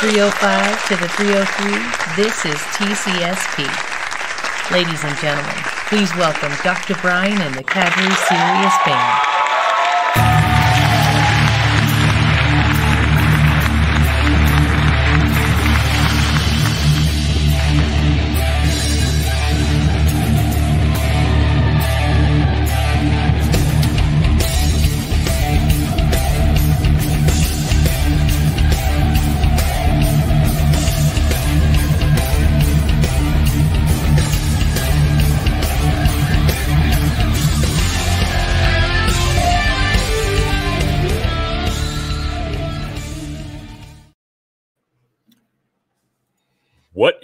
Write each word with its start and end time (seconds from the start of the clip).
From 0.00 0.08
the 0.08 0.30
305 0.32 0.88
to 0.88 0.96
the 0.96 1.08
303, 1.08 2.24
this 2.24 2.46
is 2.46 2.56
TCSP. 2.72 3.68
Ladies 4.72 5.04
and 5.04 5.14
gentlemen, 5.18 5.54
please 5.88 6.10
welcome 6.16 6.52
Dr. 6.64 6.94
Brian 7.02 7.38
and 7.42 7.54
the 7.54 7.62
Casually 7.62 8.14
Serious 8.14 8.74
Band. 8.86 9.39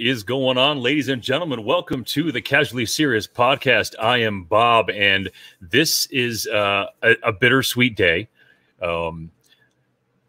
Is 0.09 0.23
going 0.23 0.57
on, 0.57 0.81
ladies 0.81 1.09
and 1.09 1.21
gentlemen? 1.21 1.65
Welcome 1.65 2.05
to 2.05 2.31
the 2.31 2.41
Casually 2.41 2.87
Serious 2.87 3.27
podcast. 3.27 3.97
I 4.01 4.19
am 4.19 4.45
Bob, 4.45 4.89
and 4.89 5.29
this 5.61 6.07
is 6.13 6.47
uh, 6.47 6.87
a, 7.03 7.17
a, 7.25 7.33
bittersweet 7.33 7.97
day. 7.97 8.29
Um, 8.81 9.33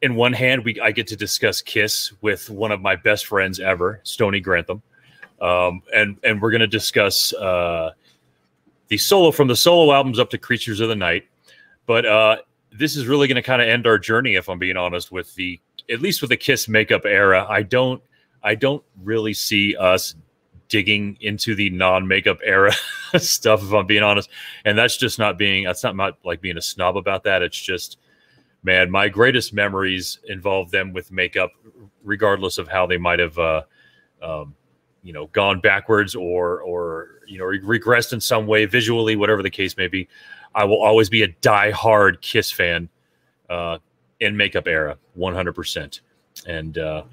in 0.02 0.16
one 0.16 0.34
hand, 0.34 0.66
we 0.66 0.82
I 0.82 0.90
get 0.90 1.06
to 1.08 1.16
discuss 1.16 1.62
Kiss 1.62 2.12
with 2.22 2.50
one 2.50 2.72
of 2.72 2.82
my 2.82 2.96
best 2.96 3.28
friends 3.28 3.60
ever, 3.60 4.00
Stony 4.02 4.40
Grantham, 4.40 4.82
um, 5.42 5.84
and 5.94 6.18
and 6.24 6.42
we're 6.42 6.52
going 6.52 6.62
to 6.62 6.68
discuss 6.68 7.32
uh, 7.34 7.92
the 8.88 8.98
solo 8.98 9.30
from 9.30 9.48
the 9.48 9.56
solo 9.56 9.94
albums 9.94 10.18
up 10.18 10.32
to 10.32 10.40
Creatures 10.40 10.80
of 10.80 10.90
the 10.90 10.96
Night. 10.96 11.28
But 11.86 12.08
uh, 12.08 12.38
this 12.72 12.96
is 12.96 13.06
really 13.06 13.28
going 13.28 13.36
to 13.36 13.44
kind 13.44 13.62
of 13.62 13.68
end 13.68 13.86
our 13.86 14.00
journey, 14.00 14.38
if 14.38 14.50
I'm 14.50 14.58
being 14.58 14.78
honest, 14.78 15.12
with 15.12 15.36
the 15.36 15.60
at 15.88 16.02
least 16.02 16.22
with 16.22 16.32
the 16.32 16.38
Kiss 16.38 16.68
makeup 16.68 17.06
era. 17.06 17.46
I 17.48 17.62
don't 17.62 18.02
I 18.48 18.56
don't 18.56 18.84
really 19.04 19.34
see 19.34 19.76
us 19.76 20.16
digging 20.70 21.18
into 21.20 21.54
the 21.54 21.70
non-makeup 21.70 22.40
era 22.44 22.72
stuff 23.18 23.62
if 23.62 23.74
i'm 23.74 23.86
being 23.86 24.04
honest. 24.04 24.30
And 24.64 24.78
that's 24.78 24.96
just 24.96 25.20
not 25.20 25.38
being 25.38 25.66
that's 25.66 25.84
not, 25.84 25.98
not 25.98 26.18
like 26.24 26.40
being 26.40 26.58
a 26.58 26.62
snob 26.62 26.96
about 26.96 27.26
that. 27.26 27.42
It's 27.42 27.60
just 27.60 27.98
man 28.64 28.90
my 28.90 29.10
greatest 29.10 29.54
memories 29.54 30.20
involve 30.26 30.72
them 30.72 30.94
with 30.94 31.12
makeup 31.12 31.52
regardless 32.04 32.58
of 32.58 32.70
how 32.70 32.88
they 32.88 32.98
might 32.98 33.20
have 33.20 33.38
uh, 33.38 33.64
um, 34.22 34.56
you 35.04 35.12
know 35.12 35.28
gone 35.28 35.60
backwards 35.60 36.16
or 36.16 36.62
or 36.62 37.20
you 37.28 37.38
know 37.38 37.46
regressed 37.46 38.14
in 38.14 38.22
some 38.22 38.48
way 38.48 38.66
visually 38.66 39.18
whatever 39.18 39.44
the 39.44 39.50
case 39.50 39.76
may 39.76 39.90
be. 39.90 40.08
I 40.56 40.64
will 40.64 40.82
always 40.82 41.10
be 41.10 41.22
a 41.24 41.28
die-hard 41.28 42.22
kiss 42.22 42.50
fan 42.50 42.88
uh, 43.50 43.78
in 44.22 44.38
makeup 44.38 44.68
era 44.68 44.98
100% 45.18 46.00
and 46.48 46.78
uh, 46.78 47.04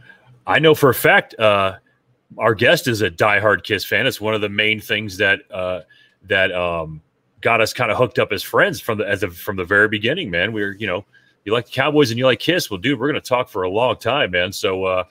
I 0.46 0.58
know 0.58 0.74
for 0.74 0.90
a 0.90 0.94
fact 0.94 1.38
uh, 1.38 1.76
our 2.38 2.54
guest 2.54 2.88
is 2.88 3.02
a 3.02 3.10
diehard 3.10 3.62
Kiss 3.62 3.84
fan. 3.84 4.06
It's 4.06 4.20
one 4.20 4.34
of 4.34 4.40
the 4.40 4.48
main 4.48 4.80
things 4.80 5.16
that 5.18 5.40
uh, 5.50 5.80
that 6.24 6.52
um, 6.52 7.00
got 7.40 7.60
us 7.60 7.72
kind 7.72 7.90
of 7.90 7.98
hooked 7.98 8.18
up 8.18 8.32
as 8.32 8.42
friends 8.42 8.80
from 8.80 8.98
the 8.98 9.08
as 9.08 9.22
from 9.24 9.56
the 9.56 9.64
very 9.64 9.88
beginning. 9.88 10.30
Man, 10.30 10.52
we 10.52 10.62
are 10.62 10.72
you 10.72 10.86
know 10.86 11.04
you 11.44 11.52
like 11.52 11.66
the 11.66 11.72
Cowboys 11.72 12.10
and 12.10 12.18
you 12.18 12.26
like 12.26 12.40
Kiss. 12.40 12.70
Well, 12.70 12.78
dude, 12.78 12.98
we're 12.98 13.08
gonna 13.08 13.20
talk 13.20 13.48
for 13.48 13.62
a 13.62 13.70
long 13.70 13.96
time, 13.96 14.32
man. 14.32 14.52
So. 14.52 14.84
Uh, 14.84 15.04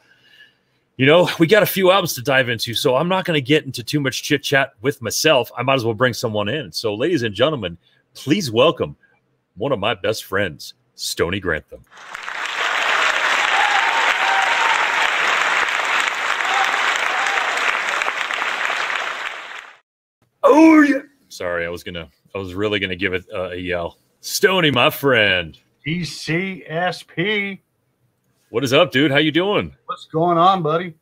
you 0.95 1.07
know, 1.07 1.27
we 1.39 1.47
got 1.47 1.63
a 1.63 1.65
few 1.65 1.89
albums 1.89 2.13
to 2.13 2.21
dive 2.21 2.49
into, 2.49 2.75
so 2.75 2.95
I'm 2.95 3.07
not 3.07 3.25
going 3.25 3.35
to 3.35 3.41
get 3.41 3.65
into 3.65 3.83
too 3.83 3.99
much 3.99 4.21
chit 4.21 4.43
chat 4.43 4.73
with 4.81 5.01
myself. 5.01 5.51
I 5.57 5.63
might 5.63 5.73
as 5.73 5.85
well 5.85 5.95
bring 5.95 6.13
someone 6.13 6.47
in. 6.47 6.71
So, 6.71 6.93
ladies 6.93 7.23
and 7.23 7.33
gentlemen, 7.33 7.79
please 8.13 8.51
welcome 8.51 8.95
one 9.55 9.71
of 9.71 9.79
my 9.79 9.95
best 9.95 10.25
friends, 10.25 10.75
Stony 10.93 11.39
Grantham. 11.39 11.83
Oh 20.55 20.81
yeah. 20.81 20.99
Sorry, 21.29 21.65
I 21.65 21.69
was 21.69 21.83
gonna. 21.83 22.07
I 22.35 22.37
was 22.37 22.53
really 22.53 22.79
gonna 22.79 22.95
give 22.95 23.13
it 23.13 23.25
a 23.33 23.55
yell. 23.55 23.97
Stony, 24.21 24.69
my 24.69 24.91
friend. 24.91 25.57
TCSP. 25.83 27.59
What 28.51 28.63
is 28.63 28.71
up, 28.71 28.91
dude? 28.91 29.09
How 29.09 29.17
you 29.17 29.31
doing? 29.31 29.75
What's 29.87 30.05
going 30.05 30.37
on, 30.37 30.61
buddy? 30.61 30.93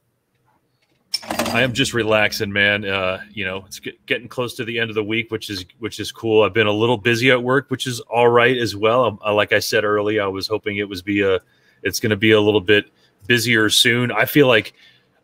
I 1.21 1.63
am 1.63 1.73
just 1.73 1.93
relaxing, 1.93 2.49
man. 2.53 2.85
Uh, 2.85 3.23
you 3.29 3.43
know, 3.43 3.65
it's 3.65 3.81
getting 4.05 4.29
close 4.29 4.55
to 4.55 4.63
the 4.63 4.79
end 4.79 4.89
of 4.89 4.95
the 4.95 5.03
week, 5.03 5.31
which 5.31 5.49
is 5.49 5.65
which 5.79 5.99
is 5.99 6.13
cool. 6.13 6.43
I've 6.43 6.53
been 6.53 6.67
a 6.67 6.71
little 6.71 6.97
busy 6.97 7.29
at 7.29 7.43
work, 7.43 7.69
which 7.69 7.87
is 7.87 7.99
all 7.99 8.29
right 8.29 8.57
as 8.57 8.73
well. 8.73 9.19
Uh, 9.21 9.33
like 9.33 9.51
I 9.51 9.59
said 9.59 9.83
earlier, 9.83 10.23
I 10.23 10.27
was 10.27 10.47
hoping 10.47 10.77
it 10.77 10.87
was 10.87 11.01
be 11.01 11.23
a. 11.23 11.41
It's 11.83 11.99
going 11.99 12.11
to 12.11 12.15
be 12.15 12.31
a 12.31 12.39
little 12.39 12.61
bit 12.61 12.85
busier 13.27 13.69
soon. 13.69 14.13
I 14.13 14.23
feel 14.23 14.47
like 14.47 14.71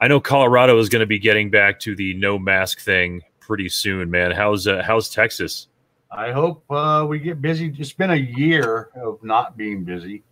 I 0.01 0.09
know 0.09 0.19
Colorado 0.19 0.77
is 0.79 0.89
going 0.89 0.99
to 0.99 1.05
be 1.05 1.17
getting 1.17 1.49
back 1.49 1.79
to 1.81 1.95
the 1.95 2.13
no 2.15 2.37
mask 2.37 2.81
thing 2.81 3.21
pretty 3.47 3.69
soon, 3.69 4.11
man. 4.11 4.31
How's 4.31 4.67
uh, 4.67 4.83
how's 4.85 5.09
Texas? 5.09 5.69
I 6.11 6.31
hope 6.31 6.69
uh, 6.69 7.05
we 7.07 7.17
get 7.17 7.41
busy. 7.41 7.73
It's 7.77 7.93
been 7.93 8.11
a 8.11 8.15
year 8.15 8.89
of 8.93 9.23
not 9.23 9.55
being 9.55 9.85
busy, 9.85 10.23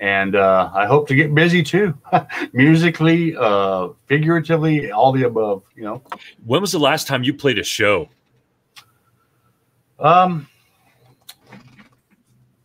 and 0.00 0.34
uh, 0.34 0.70
I 0.74 0.86
hope 0.86 1.06
to 1.08 1.14
get 1.14 1.34
busy 1.34 1.62
too, 1.62 1.96
musically, 2.54 3.36
uh, 3.36 3.88
figuratively, 4.06 4.90
all 4.90 5.12
the 5.12 5.24
above. 5.24 5.62
You 5.76 5.84
know. 5.84 6.02
When 6.44 6.62
was 6.62 6.72
the 6.72 6.78
last 6.78 7.06
time 7.06 7.22
you 7.22 7.34
played 7.34 7.58
a 7.58 7.64
show? 7.64 8.08
Um, 9.98 10.48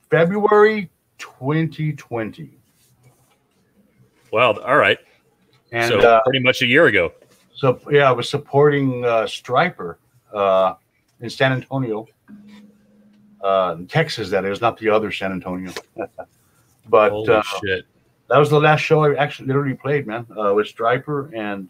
February 0.10 0.90
2020. 1.18 2.58
Well, 4.32 4.60
all 4.60 4.78
right. 4.78 4.98
And 5.74 5.90
so 5.90 6.00
uh, 6.00 6.24
pretty 6.24 6.40
much 6.40 6.62
a 6.62 6.66
year 6.66 6.88
ago. 6.88 7.12
So 7.58 7.80
yeah, 7.90 8.08
I 8.08 8.12
was 8.12 8.30
supporting 8.30 9.04
uh, 9.04 9.24
Stryper 9.24 9.96
uh, 10.32 10.76
in 11.20 11.30
San 11.30 11.52
Antonio, 11.52 12.08
uh, 13.42 13.78
Texas. 13.88 14.30
That 14.30 14.46
is 14.46 14.62
not 14.62 14.78
the 14.78 14.90
other 14.90 15.12
San 15.12 15.32
Antonio. 15.32 15.74
but 16.88 17.28
uh, 17.28 17.42
that 18.30 18.38
was 18.38 18.52
the 18.52 18.60
last 18.60 18.82
show 18.82 19.04
I 19.04 19.16
actually 19.16 19.48
literally 19.48 19.74
played, 19.74 20.06
man, 20.06 20.28
uh, 20.38 20.54
with 20.54 20.68
Stryper, 20.68 21.36
and 21.36 21.68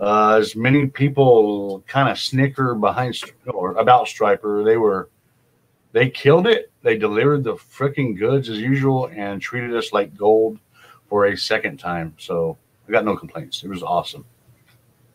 uh, 0.00 0.38
as 0.40 0.56
many 0.56 0.86
people 0.86 1.84
kind 1.86 2.08
of 2.08 2.18
snicker 2.18 2.74
behind 2.74 3.20
or 3.48 3.74
about 3.74 4.06
Stryper, 4.06 4.64
they 4.64 4.78
were 4.78 5.10
they 5.92 6.08
killed 6.08 6.46
it. 6.46 6.72
They 6.82 6.96
delivered 6.96 7.44
the 7.44 7.56
freaking 7.56 8.18
goods 8.18 8.48
as 8.48 8.58
usual 8.58 9.10
and 9.14 9.42
treated 9.42 9.76
us 9.76 9.92
like 9.92 10.16
gold 10.16 10.58
for 11.10 11.26
a 11.26 11.36
second 11.36 11.76
time. 11.76 12.14
So 12.16 12.56
I 12.88 12.92
got 12.92 13.04
no 13.04 13.14
complaints. 13.14 13.62
It 13.62 13.68
was 13.68 13.82
awesome 13.82 14.24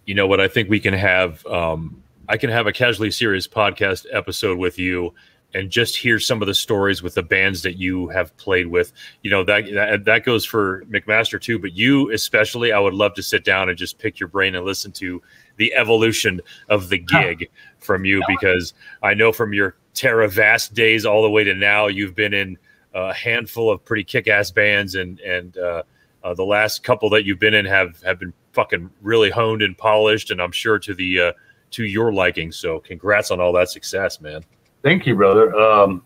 you 0.07 0.15
know 0.15 0.25
what? 0.25 0.39
I 0.39 0.48
think 0.48 0.69
we 0.69 0.80
can 0.80 0.95
have. 0.95 1.45
Um, 1.45 2.01
I 2.30 2.38
can 2.38 2.50
have 2.50 2.65
a 2.65 2.74
casually 2.74 3.12
serious 3.12 3.48
podcast 3.48 4.06
episode 4.12 4.57
with 4.57 4.80
you 4.80 5.13
and 5.54 5.69
just 5.69 5.95
hear 5.95 6.19
some 6.19 6.42
of 6.42 6.48
the 6.48 6.54
stories 6.54 7.01
with 7.01 7.13
the 7.13 7.24
bands 7.24 7.62
that 7.62 7.77
you 7.77 8.07
have 8.09 8.36
played 8.38 8.68
with. 8.68 8.92
You 9.21 9.30
know 9.31 9.44
that 9.44 9.65
that, 9.74 10.06
that 10.06 10.24
goes 10.24 10.45
for 10.45 10.86
McMaster 10.86 11.39
too, 11.39 11.59
but 11.59 11.74
you 11.74 12.12
especially. 12.12 12.71
I 12.71 12.80
would 12.80 12.94
love 12.94 13.13
to 13.15 13.21
sit 13.24 13.44
down 13.44 13.69
and 13.69 13.77
just 13.77 14.00
pick 14.00 14.19
your 14.19 14.30
brain 14.30 14.56
and 14.56 14.65
listen 14.65 14.92
to 14.94 15.21
the 15.57 15.74
evolution 15.74 16.42
of 16.69 16.89
the 16.89 16.98
gig 16.98 17.50
from 17.80 18.06
you 18.06 18.24
because 18.27 18.74
I 19.03 19.13
know 19.13 19.31
from 19.31 19.53
your 19.53 19.75
Tara 19.94 20.30
Vast 20.30 20.74
days 20.74 21.06
all 21.06 21.21
the 21.21 21.30
way 21.30 21.44
to 21.44 21.53
now, 21.53 21.88
you've 21.88 22.15
been 22.15 22.33
in 22.33 22.57
a 22.94 23.13
handful 23.13 23.69
of 23.69 23.83
pretty 23.83 24.06
kick-ass 24.06 24.51
bands, 24.51 24.95
and 24.95 25.19
and 25.19 25.57
uh, 25.57 25.83
uh, 26.24 26.33
the 26.33 26.45
last 26.45 26.83
couple 26.83 27.10
that 27.10 27.25
you've 27.25 27.39
been 27.39 27.53
in 27.53 27.65
have 27.65 28.01
have 28.03 28.19
been 28.19 28.33
fucking 28.57 28.89
really 29.04 29.30
honed 29.30 29.62
and 29.62 29.77
polished, 29.77 30.31
and 30.31 30.42
I'm 30.42 30.51
sure 30.51 30.80
to 30.80 30.95
the 30.95 31.19
uh, 31.21 31.31
to 31.71 31.86
your 31.86 32.12
liking. 32.12 32.51
So, 32.51 32.80
congrats 32.80 33.30
on 33.30 33.39
all 33.39 33.54
that 33.54 33.69
success, 33.69 34.19
man. 34.19 34.44
Thank 34.81 35.06
you, 35.06 35.15
brother. 35.15 35.56
Um, 35.56 36.04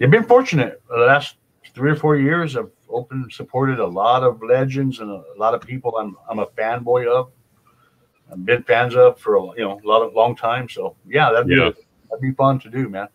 you've 0.00 0.10
been 0.10 0.24
fortunate. 0.24 0.82
The 0.90 0.96
last 0.96 1.36
three 1.72 1.92
or 1.92 1.96
four 1.96 2.16
years, 2.16 2.56
I've 2.56 2.70
opened 2.90 3.32
supported 3.32 3.78
a 3.78 3.86
lot 3.86 4.24
of 4.24 4.42
legends 4.42 4.98
and 4.98 5.10
a 5.10 5.22
lot 5.36 5.54
of 5.54 5.60
people 5.60 5.96
I'm 5.96 6.16
I'm 6.28 6.40
a 6.40 6.46
fanboy 6.46 7.06
of. 7.06 7.30
I've 8.30 8.44
been 8.44 8.64
fans 8.64 8.96
of 8.96 9.20
for 9.20 9.36
a, 9.36 9.42
you 9.56 9.60
know 9.60 9.80
a 9.82 9.86
lot 9.86 10.02
of 10.02 10.12
long 10.14 10.34
time. 10.34 10.68
So 10.68 10.96
yeah, 11.06 11.30
that'd 11.30 11.46
be 11.46 11.54
yeah. 11.54 11.70
that'd 12.10 12.20
be 12.20 12.32
fun 12.32 12.58
to 12.60 12.70
do, 12.70 12.88
man. 12.88 13.06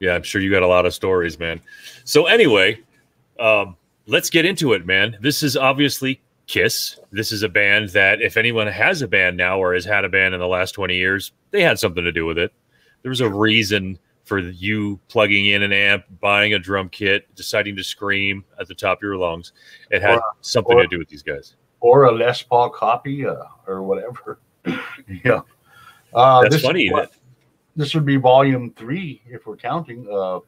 Yeah, 0.00 0.14
I'm 0.14 0.22
sure 0.22 0.40
you 0.40 0.50
got 0.50 0.62
a 0.62 0.66
lot 0.66 0.86
of 0.86 0.94
stories, 0.94 1.38
man. 1.38 1.60
So 2.04 2.26
anyway, 2.26 2.80
um, 3.38 3.76
let's 4.06 4.30
get 4.30 4.46
into 4.46 4.72
it, 4.72 4.86
man. 4.86 5.16
This 5.20 5.42
is 5.42 5.56
obviously 5.56 6.22
Kiss. 6.46 6.98
This 7.10 7.32
is 7.32 7.42
a 7.42 7.48
band 7.48 7.90
that, 7.90 8.20
if 8.20 8.36
anyone 8.36 8.66
has 8.66 9.02
a 9.02 9.08
band 9.08 9.36
now 9.36 9.58
or 9.58 9.74
has 9.74 9.84
had 9.84 10.04
a 10.04 10.08
band 10.08 10.34
in 10.34 10.40
the 10.40 10.46
last 10.46 10.72
20 10.72 10.96
years, 10.96 11.32
they 11.50 11.62
had 11.62 11.78
something 11.78 12.04
to 12.04 12.12
do 12.12 12.26
with 12.26 12.38
it. 12.38 12.52
There 13.02 13.10
was 13.10 13.20
a 13.20 13.28
reason 13.28 13.98
for 14.24 14.38
you 14.38 15.00
plugging 15.08 15.46
in 15.46 15.62
an 15.62 15.72
amp, 15.72 16.04
buying 16.20 16.54
a 16.54 16.58
drum 16.58 16.88
kit, 16.88 17.32
deciding 17.34 17.76
to 17.76 17.84
scream 17.84 18.44
at 18.60 18.68
the 18.68 18.74
top 18.74 18.98
of 18.98 19.02
your 19.02 19.16
lungs. 19.16 19.52
It 19.90 20.02
had 20.02 20.16
or, 20.16 20.22
something 20.40 20.76
or, 20.76 20.82
to 20.82 20.88
do 20.88 20.98
with 20.98 21.08
these 21.08 21.22
guys. 21.22 21.56
Or 21.80 22.04
a 22.04 22.12
Les 22.12 22.42
Paul 22.42 22.70
copy 22.70 23.26
uh, 23.26 23.36
or 23.66 23.82
whatever. 23.82 24.38
yeah. 25.24 25.40
Uh, 26.14 26.42
That's 26.42 26.62
funny. 26.62 26.90
What, 26.90 27.12
this 27.74 27.94
would 27.94 28.06
be 28.06 28.16
volume 28.16 28.72
three 28.76 29.22
if 29.26 29.46
we're 29.46 29.56
counting. 29.56 30.06
Uh, 30.10 30.40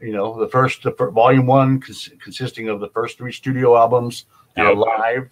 you 0.00 0.12
know, 0.12 0.38
the 0.38 0.48
first, 0.48 0.82
the 0.82 0.92
first 0.92 1.14
volume 1.14 1.46
one 1.46 1.80
cons- 1.80 2.10
consisting 2.22 2.68
of 2.68 2.80
the 2.80 2.88
first 2.90 3.16
three 3.16 3.32
studio 3.32 3.76
albums 3.76 4.26
yep. 4.64 4.76
live. 4.76 5.30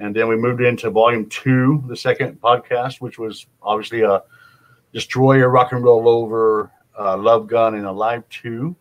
And 0.00 0.14
then 0.14 0.28
we 0.28 0.36
moved 0.36 0.60
into 0.60 0.90
volume 0.90 1.26
two, 1.28 1.82
the 1.86 1.96
second 1.96 2.40
podcast, 2.40 3.00
which 3.00 3.18
was 3.18 3.46
obviously 3.62 4.02
a 4.02 4.22
Destroyer, 4.92 5.48
Rock 5.48 5.72
and 5.72 5.82
Roll 5.82 6.08
Over, 6.08 6.70
uh, 6.98 7.16
Love 7.16 7.46
Gun, 7.46 7.76
and 7.76 7.86
Alive 7.86 8.24
2. 8.28 8.74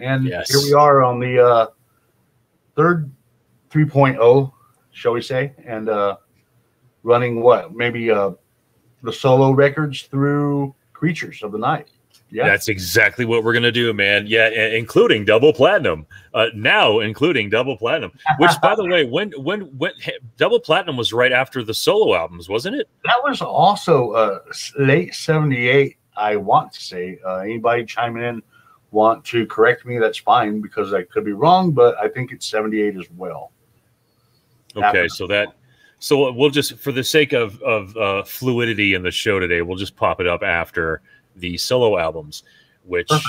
And 0.00 0.24
yes. 0.24 0.50
here 0.50 0.60
we 0.62 0.72
are 0.72 1.02
on 1.02 1.18
the 1.18 1.44
uh, 1.44 1.66
third 2.76 3.10
3.0, 3.70 4.52
shall 4.92 5.12
we 5.12 5.22
say, 5.22 5.52
and 5.64 5.88
uh, 5.88 6.16
running 7.02 7.42
what? 7.42 7.74
Maybe 7.74 8.10
uh, 8.10 8.32
the 9.02 9.12
solo 9.12 9.50
records 9.52 10.02
through 10.02 10.74
Creatures 10.92 11.42
of 11.42 11.52
the 11.52 11.58
Night. 11.58 11.90
Yeah. 12.32 12.46
That's 12.46 12.68
exactly 12.68 13.26
what 13.26 13.44
we're 13.44 13.52
going 13.52 13.62
to 13.62 13.70
do, 13.70 13.92
man. 13.92 14.26
Yeah, 14.26 14.48
including 14.48 15.26
double 15.26 15.52
platinum. 15.52 16.06
Uh, 16.32 16.46
now 16.54 17.00
including 17.00 17.50
double 17.50 17.76
platinum. 17.76 18.10
Which, 18.38 18.52
by 18.62 18.74
the 18.74 18.84
way, 18.88 19.04
when 19.04 19.32
when 19.32 19.62
when 19.76 19.92
double 20.38 20.58
platinum 20.58 20.96
was 20.96 21.12
right 21.12 21.30
after 21.30 21.62
the 21.62 21.74
solo 21.74 22.14
albums, 22.16 22.48
wasn't 22.48 22.76
it? 22.76 22.88
That 23.04 23.18
was 23.22 23.42
also 23.42 24.12
uh, 24.12 24.38
late 24.78 25.14
'78. 25.14 25.98
I 26.16 26.36
want 26.36 26.72
to 26.72 26.80
say. 26.80 27.18
Uh, 27.24 27.38
anybody 27.38 27.84
chiming 27.84 28.22
in 28.22 28.42
want 28.92 29.26
to 29.26 29.46
correct 29.46 29.84
me? 29.84 29.98
That's 29.98 30.18
fine 30.18 30.62
because 30.62 30.94
I 30.94 31.02
could 31.02 31.26
be 31.26 31.32
wrong, 31.32 31.72
but 31.72 31.98
I 31.98 32.08
think 32.08 32.32
it's 32.32 32.46
'78 32.46 32.96
as 32.96 33.10
well. 33.10 33.52
Okay, 34.74 34.86
after 34.86 35.08
so 35.10 35.26
that 35.26 35.48
so 35.98 36.32
we'll 36.32 36.48
just 36.48 36.78
for 36.78 36.92
the 36.92 37.04
sake 37.04 37.34
of 37.34 37.60
of 37.62 37.94
uh, 37.98 38.24
fluidity 38.24 38.94
in 38.94 39.02
the 39.02 39.10
show 39.10 39.38
today, 39.38 39.60
we'll 39.60 39.76
just 39.76 39.96
pop 39.96 40.18
it 40.18 40.26
up 40.26 40.42
after 40.42 41.02
the 41.36 41.56
solo 41.56 41.98
albums, 41.98 42.44
which 42.84 43.10
uh, 43.10 43.20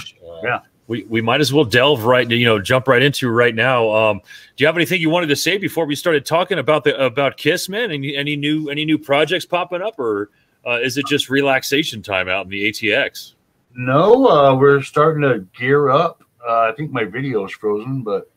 yeah. 0.44 0.60
We, 0.88 1.04
we 1.06 1.22
might 1.22 1.40
as 1.40 1.54
well 1.54 1.64
delve 1.64 2.04
right, 2.04 2.30
you 2.30 2.44
know, 2.44 2.60
jump 2.60 2.90
right 2.90 3.02
into 3.02 3.30
right 3.30 3.56
now. 3.56 3.90
Um, 3.90 4.18
do 4.58 4.64
you 4.64 4.66
have 4.66 4.76
anything 4.76 5.00
you 5.00 5.10
wanted 5.10 5.28
to 5.28 5.36
say 5.36 5.58
before 5.58 5.86
we 5.86 5.96
started 5.96 6.26
talking 6.26 6.60
about 6.60 6.84
the 6.84 7.02
about 7.02 7.38
Kiss, 7.38 7.70
man? 7.70 7.90
Any 7.90 8.18
any 8.18 8.36
new 8.36 8.70
any 8.70 8.84
new 8.84 8.98
projects 8.98 9.46
popping 9.46 9.82
up, 9.82 9.98
or 9.98 10.30
uh, 10.68 10.80
is 10.82 10.98
it 10.98 11.06
just 11.08 11.30
relaxation 11.30 12.02
time 12.02 12.28
out 12.28 12.46
in 12.46 12.52
the 12.52 12.70
ATX? 12.70 13.36
No, 13.76 14.28
uh, 14.28 14.56
we're 14.56 14.82
starting 14.82 15.22
to 15.24 15.40
gear 15.58 15.90
up. 15.90 16.24
Uh, 16.46 16.70
I 16.70 16.74
think 16.76 16.92
my 16.92 17.06
video 17.06 17.46
is 17.46 17.54
frozen, 17.54 18.04
but 18.04 18.30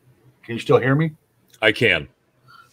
can 0.42 0.54
you 0.54 0.60
still 0.60 0.78
hear 0.78 0.94
me? 0.94 1.12
I 1.60 1.72
can. 1.72 2.08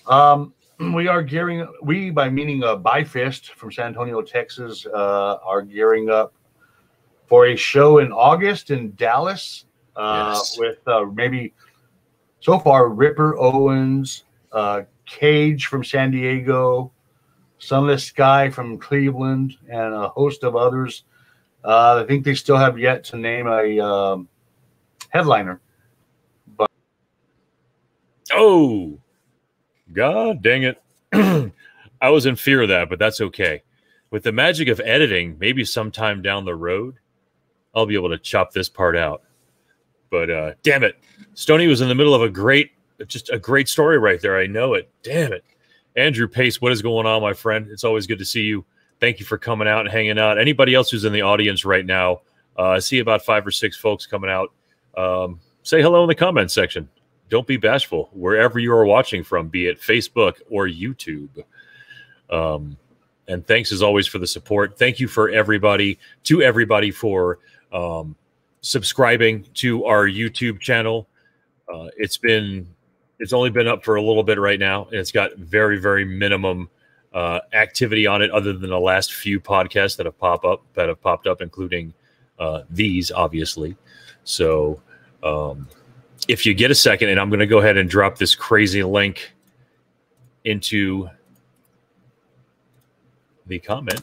Um, 0.07 0.53
we 0.93 1.07
are 1.07 1.21
gearing. 1.21 1.67
We, 1.81 2.09
by 2.09 2.29
meaning 2.29 2.63
uh, 2.63 2.77
Byfist 2.77 3.49
from 3.51 3.71
San 3.71 3.87
Antonio, 3.87 4.21
Texas, 4.21 4.85
uh, 4.85 5.37
are 5.43 5.61
gearing 5.61 6.09
up 6.09 6.33
for 7.33 7.47
a 7.47 7.55
show 7.55 7.97
in 7.97 8.11
August 8.11 8.69
in 8.69 8.93
Dallas 8.93 9.65
uh, 9.95 10.35
yes. 10.35 10.55
with 10.55 10.87
uh, 10.87 11.03
maybe 11.15 11.51
so 12.41 12.59
far 12.59 12.89
Ripper 12.89 13.35
Owens, 13.39 14.25
uh, 14.51 14.83
Cage 15.07 15.65
from 15.65 15.83
San 15.83 16.11
Diego, 16.11 16.91
Sunless 17.57 18.03
Sky 18.03 18.51
from 18.51 18.77
Cleveland, 18.77 19.55
and 19.67 19.95
a 19.95 20.09
host 20.09 20.43
of 20.43 20.55
others. 20.55 21.05
Uh, 21.65 22.03
I 22.03 22.07
think 22.07 22.23
they 22.23 22.35
still 22.35 22.55
have 22.55 22.77
yet 22.77 23.03
to 23.05 23.17
name 23.17 23.47
a 23.47 23.79
um, 23.79 24.27
headliner. 25.09 25.59
But 26.55 26.69
oh, 28.31 28.99
God 29.91 30.43
dang 30.43 30.65
it! 30.65 30.83
I 31.99 32.09
was 32.11 32.27
in 32.27 32.35
fear 32.35 32.61
of 32.61 32.69
that, 32.69 32.91
but 32.91 32.99
that's 32.99 33.21
okay. 33.21 33.63
With 34.11 34.21
the 34.21 34.31
magic 34.31 34.67
of 34.67 34.79
editing, 34.81 35.35
maybe 35.39 35.65
sometime 35.65 36.21
down 36.21 36.45
the 36.45 36.53
road, 36.53 36.99
I'll 37.73 37.85
be 37.85 37.95
able 37.95 38.09
to 38.09 38.17
chop 38.17 38.51
this 38.51 38.69
part 38.69 38.95
out. 38.97 39.23
But 40.09 40.29
uh, 40.29 40.53
damn 40.61 40.83
it, 40.83 40.97
Stony 41.33 41.67
was 41.67 41.81
in 41.81 41.87
the 41.87 41.95
middle 41.95 42.13
of 42.13 42.21
a 42.21 42.29
great, 42.29 42.71
just 43.07 43.29
a 43.31 43.39
great 43.39 43.67
story 43.67 43.97
right 43.97 44.21
there. 44.21 44.37
I 44.37 44.45
know 44.45 44.75
it. 44.75 44.89
Damn 45.01 45.33
it, 45.33 45.43
Andrew 45.95 46.27
Pace, 46.27 46.61
what 46.61 46.71
is 46.71 46.81
going 46.81 47.05
on, 47.05 47.21
my 47.21 47.33
friend? 47.33 47.67
It's 47.71 47.83
always 47.83 48.07
good 48.07 48.19
to 48.19 48.25
see 48.25 48.43
you. 48.43 48.65
Thank 48.99 49.19
you 49.19 49.25
for 49.25 49.37
coming 49.37 49.67
out 49.67 49.81
and 49.81 49.89
hanging 49.89 50.19
out. 50.19 50.39
Anybody 50.39 50.75
else 50.75 50.89
who's 50.91 51.03
in 51.03 51.13
the 51.13 51.23
audience 51.23 51.65
right 51.65 51.85
now, 51.85 52.21
uh, 52.57 52.69
I 52.69 52.79
see 52.79 52.99
about 52.99 53.25
five 53.25 53.45
or 53.45 53.51
six 53.51 53.75
folks 53.75 54.05
coming 54.05 54.29
out. 54.29 54.53
Um, 54.95 55.39
say 55.63 55.81
hello 55.81 56.03
in 56.03 56.07
the 56.07 56.15
comments 56.15 56.53
section. 56.53 56.87
Don't 57.29 57.47
be 57.47 57.57
bashful 57.57 58.09
wherever 58.13 58.59
you 58.59 58.71
are 58.73 58.85
watching 58.85 59.23
from, 59.23 59.47
be 59.47 59.65
it 59.67 59.81
Facebook 59.81 60.39
or 60.49 60.67
YouTube. 60.67 61.43
Um, 62.29 62.77
and 63.27 63.45
thanks 63.47 63.71
as 63.71 63.81
always 63.81 64.05
for 64.05 64.19
the 64.19 64.27
support. 64.27 64.77
Thank 64.77 64.99
you 64.99 65.07
for 65.07 65.29
everybody, 65.29 65.97
to 66.25 66.41
everybody 66.41 66.91
for 66.91 67.39
um, 67.73 68.15
subscribing 68.61 69.45
to 69.55 69.85
our 69.85 70.07
YouTube 70.07 70.59
channel. 70.59 71.07
Uh, 71.71 71.87
it's 71.97 72.17
been 72.17 72.67
it's 73.19 73.33
only 73.33 73.49
been 73.49 73.67
up 73.67 73.83
for 73.83 73.95
a 73.95 74.01
little 74.01 74.23
bit 74.23 74.39
right 74.39 74.59
now, 74.59 74.85
and 74.85 74.95
it's 74.95 75.11
got 75.11 75.35
very 75.37 75.79
very 75.79 76.05
minimum 76.05 76.69
uh, 77.13 77.39
activity 77.53 78.07
on 78.07 78.21
it, 78.21 78.31
other 78.31 78.53
than 78.53 78.69
the 78.69 78.79
last 78.79 79.13
few 79.13 79.39
podcasts 79.39 79.97
that 79.97 80.05
have 80.05 80.17
popped 80.17 80.45
up 80.45 80.61
that 80.73 80.87
have 80.87 81.01
popped 81.01 81.27
up, 81.27 81.41
including 81.41 81.93
uh, 82.39 82.61
these, 82.69 83.11
obviously. 83.11 83.75
So, 84.23 84.81
um, 85.21 85.67
if 86.27 86.45
you 86.45 86.53
get 86.53 86.71
a 86.71 86.75
second, 86.75 87.09
and 87.09 87.19
I'm 87.19 87.29
going 87.29 87.39
to 87.39 87.47
go 87.47 87.59
ahead 87.59 87.77
and 87.77 87.89
drop 87.89 88.17
this 88.17 88.35
crazy 88.35 88.83
link 88.83 89.33
into 90.45 91.09
the 93.45 93.59
comment 93.59 94.01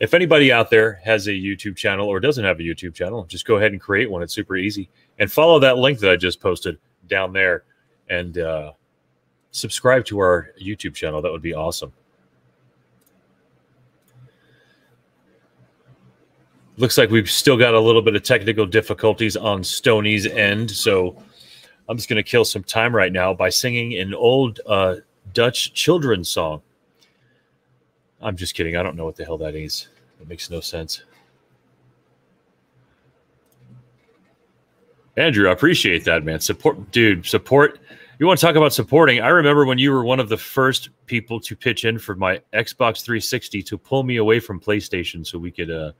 if 0.00 0.14
anybody 0.14 0.50
out 0.50 0.70
there 0.70 1.00
has 1.04 1.26
a 1.26 1.32
YouTube 1.32 1.76
channel 1.76 2.08
or 2.08 2.20
doesn't 2.20 2.44
have 2.44 2.58
a 2.58 2.62
YouTube 2.62 2.94
channel, 2.94 3.24
just 3.24 3.44
go 3.44 3.56
ahead 3.56 3.72
and 3.72 3.80
create 3.80 4.10
one. 4.10 4.22
It's 4.22 4.34
super 4.34 4.56
easy. 4.56 4.88
And 5.18 5.30
follow 5.30 5.58
that 5.60 5.76
link 5.76 5.98
that 5.98 6.10
I 6.10 6.16
just 6.16 6.40
posted 6.40 6.78
down 7.06 7.34
there 7.34 7.64
and 8.08 8.38
uh, 8.38 8.72
subscribe 9.50 10.06
to 10.06 10.18
our 10.18 10.50
YouTube 10.60 10.94
channel. 10.94 11.20
That 11.20 11.30
would 11.30 11.42
be 11.42 11.54
awesome. 11.54 11.92
Looks 16.78 16.96
like 16.96 17.10
we've 17.10 17.30
still 17.30 17.58
got 17.58 17.74
a 17.74 17.80
little 17.80 18.00
bit 18.00 18.16
of 18.16 18.22
technical 18.22 18.64
difficulties 18.64 19.36
on 19.36 19.62
Stony's 19.62 20.24
end. 20.26 20.70
So 20.70 21.22
I'm 21.90 21.98
just 21.98 22.08
going 22.08 22.16
to 22.16 22.22
kill 22.22 22.46
some 22.46 22.64
time 22.64 22.96
right 22.96 23.12
now 23.12 23.34
by 23.34 23.50
singing 23.50 23.98
an 23.98 24.14
old 24.14 24.60
uh, 24.66 24.96
Dutch 25.34 25.74
children's 25.74 26.30
song. 26.30 26.62
I'm 28.20 28.36
just 28.36 28.54
kidding. 28.54 28.76
I 28.76 28.82
don't 28.82 28.96
know 28.96 29.04
what 29.04 29.16
the 29.16 29.24
hell 29.24 29.38
that 29.38 29.54
is. 29.54 29.88
It 30.20 30.28
makes 30.28 30.50
no 30.50 30.60
sense. 30.60 31.02
Andrew, 35.16 35.48
I 35.48 35.52
appreciate 35.52 36.04
that, 36.04 36.24
man. 36.24 36.40
Support, 36.40 36.90
dude. 36.92 37.26
Support. 37.26 37.80
You 38.18 38.26
want 38.26 38.38
to 38.38 38.46
talk 38.46 38.56
about 38.56 38.74
supporting? 38.74 39.20
I 39.20 39.28
remember 39.28 39.64
when 39.64 39.78
you 39.78 39.92
were 39.92 40.04
one 40.04 40.20
of 40.20 40.28
the 40.28 40.36
first 40.36 40.90
people 41.06 41.40
to 41.40 41.56
pitch 41.56 41.86
in 41.86 41.98
for 41.98 42.14
my 42.14 42.40
Xbox 42.52 43.02
360 43.02 43.62
to 43.62 43.78
pull 43.78 44.02
me 44.02 44.16
away 44.16 44.40
from 44.40 44.60
PlayStation 44.60 45.26
so 45.26 45.38
we 45.38 45.50
could 45.50 45.70
uh, 45.70 45.92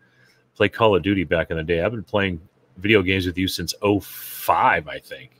play 0.54 0.68
Call 0.68 0.94
of 0.94 1.02
Duty 1.02 1.24
back 1.24 1.50
in 1.50 1.56
the 1.56 1.62
day. 1.62 1.82
I've 1.82 1.92
been 1.92 2.04
playing 2.04 2.40
video 2.76 3.02
games 3.02 3.26
with 3.26 3.38
you 3.38 3.48
since 3.48 3.74
05, 3.82 4.86
I 4.86 4.98
think. 4.98 5.30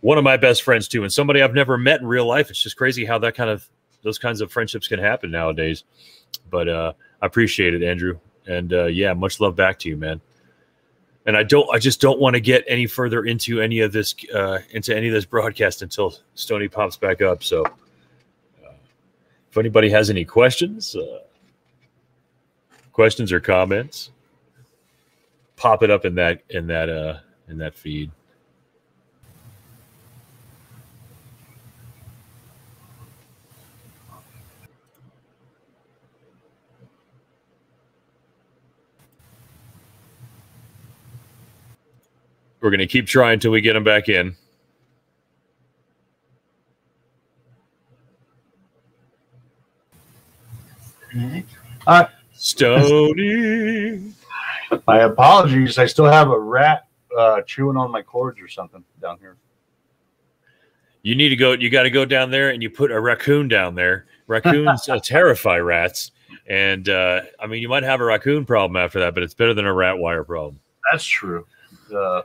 One 0.00 0.16
of 0.16 0.24
my 0.24 0.38
best 0.38 0.62
friends 0.62 0.88
too, 0.88 1.04
and 1.04 1.12
somebody 1.12 1.42
I've 1.42 1.54
never 1.54 1.76
met 1.76 2.00
in 2.00 2.06
real 2.06 2.26
life. 2.26 2.50
It's 2.50 2.62
just 2.62 2.76
crazy 2.76 3.04
how 3.04 3.18
that 3.18 3.34
kind 3.34 3.50
of 3.50 3.68
those 4.02 4.18
kinds 4.18 4.40
of 4.40 4.52
friendships 4.52 4.88
can 4.88 4.98
happen 4.98 5.30
nowadays. 5.30 5.84
But 6.50 6.68
uh, 6.68 6.92
I 7.20 7.26
appreciate 7.26 7.74
it, 7.74 7.82
Andrew, 7.82 8.18
and 8.46 8.72
uh, 8.72 8.86
yeah, 8.86 9.12
much 9.14 9.40
love 9.40 9.56
back 9.56 9.78
to 9.80 9.88
you, 9.88 9.96
man. 9.96 10.20
And 11.24 11.36
I 11.36 11.44
don't, 11.44 11.68
I 11.72 11.78
just 11.78 12.00
don't 12.00 12.18
want 12.18 12.34
to 12.34 12.40
get 12.40 12.64
any 12.66 12.86
further 12.86 13.24
into 13.24 13.60
any 13.60 13.80
of 13.80 13.92
this, 13.92 14.14
uh, 14.34 14.58
into 14.70 14.96
any 14.96 15.06
of 15.06 15.14
this 15.14 15.24
broadcast 15.24 15.82
until 15.82 16.14
Stony 16.34 16.66
pops 16.66 16.96
back 16.96 17.22
up. 17.22 17.44
So, 17.44 17.64
uh, 17.64 18.72
if 19.50 19.56
anybody 19.56 19.88
has 19.90 20.10
any 20.10 20.24
questions, 20.24 20.96
uh, 20.96 21.20
questions 22.92 23.30
or 23.30 23.38
comments, 23.38 24.10
pop 25.56 25.84
it 25.84 25.90
up 25.90 26.04
in 26.04 26.16
that 26.16 26.42
in 26.50 26.66
that 26.66 26.88
uh, 26.88 27.18
in 27.48 27.58
that 27.58 27.74
feed. 27.74 28.10
We're 42.62 42.70
going 42.70 42.78
to 42.78 42.86
keep 42.86 43.08
trying 43.08 43.34
until 43.34 43.50
we 43.50 43.60
get 43.60 43.72
them 43.72 43.82
back 43.82 44.08
in. 44.08 44.36
Uh, 51.86 52.06
Stony. 52.32 54.12
My 54.86 55.00
apologies. 55.00 55.76
I 55.76 55.86
still 55.86 56.06
have 56.06 56.30
a 56.30 56.38
rat 56.38 56.86
uh, 57.18 57.42
chewing 57.42 57.76
on 57.76 57.90
my 57.90 58.00
cords 58.00 58.40
or 58.40 58.46
something 58.46 58.84
down 59.00 59.18
here. 59.18 59.36
You 61.02 61.16
need 61.16 61.30
to 61.30 61.36
go. 61.36 61.52
You 61.52 61.68
got 61.68 61.82
to 61.82 61.90
go 61.90 62.04
down 62.04 62.30
there 62.30 62.50
and 62.50 62.62
you 62.62 62.70
put 62.70 62.92
a 62.92 63.00
raccoon 63.00 63.48
down 63.48 63.74
there. 63.74 64.06
Raccoons 64.28 64.88
uh, 64.88 65.00
terrify 65.02 65.58
rats, 65.58 66.12
and 66.46 66.88
uh, 66.88 67.22
I 67.40 67.48
mean 67.48 67.60
you 67.60 67.68
might 67.68 67.82
have 67.82 68.00
a 68.00 68.04
raccoon 68.04 68.46
problem 68.46 68.76
after 68.76 69.00
that, 69.00 69.14
but 69.14 69.24
it's 69.24 69.34
better 69.34 69.52
than 69.52 69.66
a 69.66 69.72
rat 69.74 69.98
wire 69.98 70.22
problem. 70.22 70.60
That's 70.92 71.04
true. 71.04 71.44
Uh, 71.94 72.22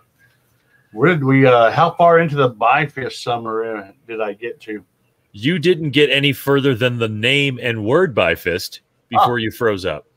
where 0.93 1.13
did 1.13 1.23
we? 1.23 1.45
Uh, 1.45 1.71
how 1.71 1.91
far 1.91 2.19
into 2.19 2.35
the 2.35 2.51
Byfist 2.51 3.23
summer 3.23 3.77
uh, 3.77 3.91
did 4.07 4.21
I 4.21 4.33
get 4.33 4.59
to? 4.61 4.83
You 5.31 5.59
didn't 5.59 5.91
get 5.91 6.09
any 6.09 6.33
further 6.33 6.73
than 6.73 6.97
the 6.97 7.09
name 7.09 7.59
and 7.61 7.85
word 7.85 8.15
Byfist 8.15 8.79
before 9.09 9.33
oh. 9.33 9.37
you 9.37 9.51
froze 9.51 9.85
up. 9.85 10.07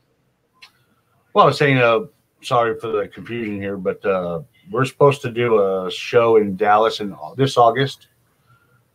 Well, 1.33 1.45
I 1.45 1.47
was 1.47 1.57
saying, 1.57 1.77
uh, 1.77 2.01
sorry 2.41 2.79
for 2.79 2.87
the 2.87 3.07
confusion 3.07 3.59
here, 3.59 3.77
but 3.77 4.03
uh, 4.05 4.41
we're 4.69 4.85
supposed 4.85 5.21
to 5.21 5.31
do 5.31 5.61
a 5.61 5.91
show 5.91 6.37
in 6.37 6.55
Dallas 6.55 6.99
in 6.99 7.15
this 7.37 7.57
August 7.57 8.07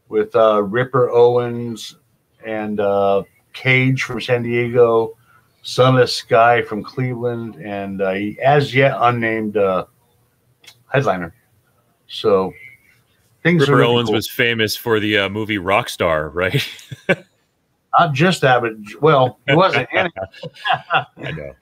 with 0.09 0.35
uh, 0.37 0.63
Ripper 0.63 1.11
Owens 1.11 1.97
and 2.45 2.81
uh, 2.81 3.23
Cage 3.53 4.03
from 4.03 4.21
San 4.21 4.43
Diego, 4.43 5.17
Sunless 5.63 6.15
Sky 6.15 6.63
from 6.63 6.83
Cleveland, 6.83 7.57
and 7.57 8.03
uh, 8.03 8.15
as 8.43 8.75
yet 8.75 8.97
unnamed 8.99 9.57
uh, 9.57 9.87
headliner. 10.93 11.35
So 12.09 12.53
things 13.43 13.63
Ripper 13.63 13.77
really 13.77 13.95
Owens 13.95 14.09
cool. 14.09 14.15
was 14.15 14.31
famous 14.31 14.77
for 14.77 15.01
the 15.01 15.19
uh, 15.19 15.29
movie 15.29 15.59
Rockstar, 15.59 16.33
right? 16.35 16.67
Not 17.99 18.13
just 18.13 18.43
that, 18.43 18.61
but 18.61 18.73
well, 19.01 19.39
he 19.49 19.55
wasn't. 19.55 19.89
I 19.95 21.31
know. 21.31 21.55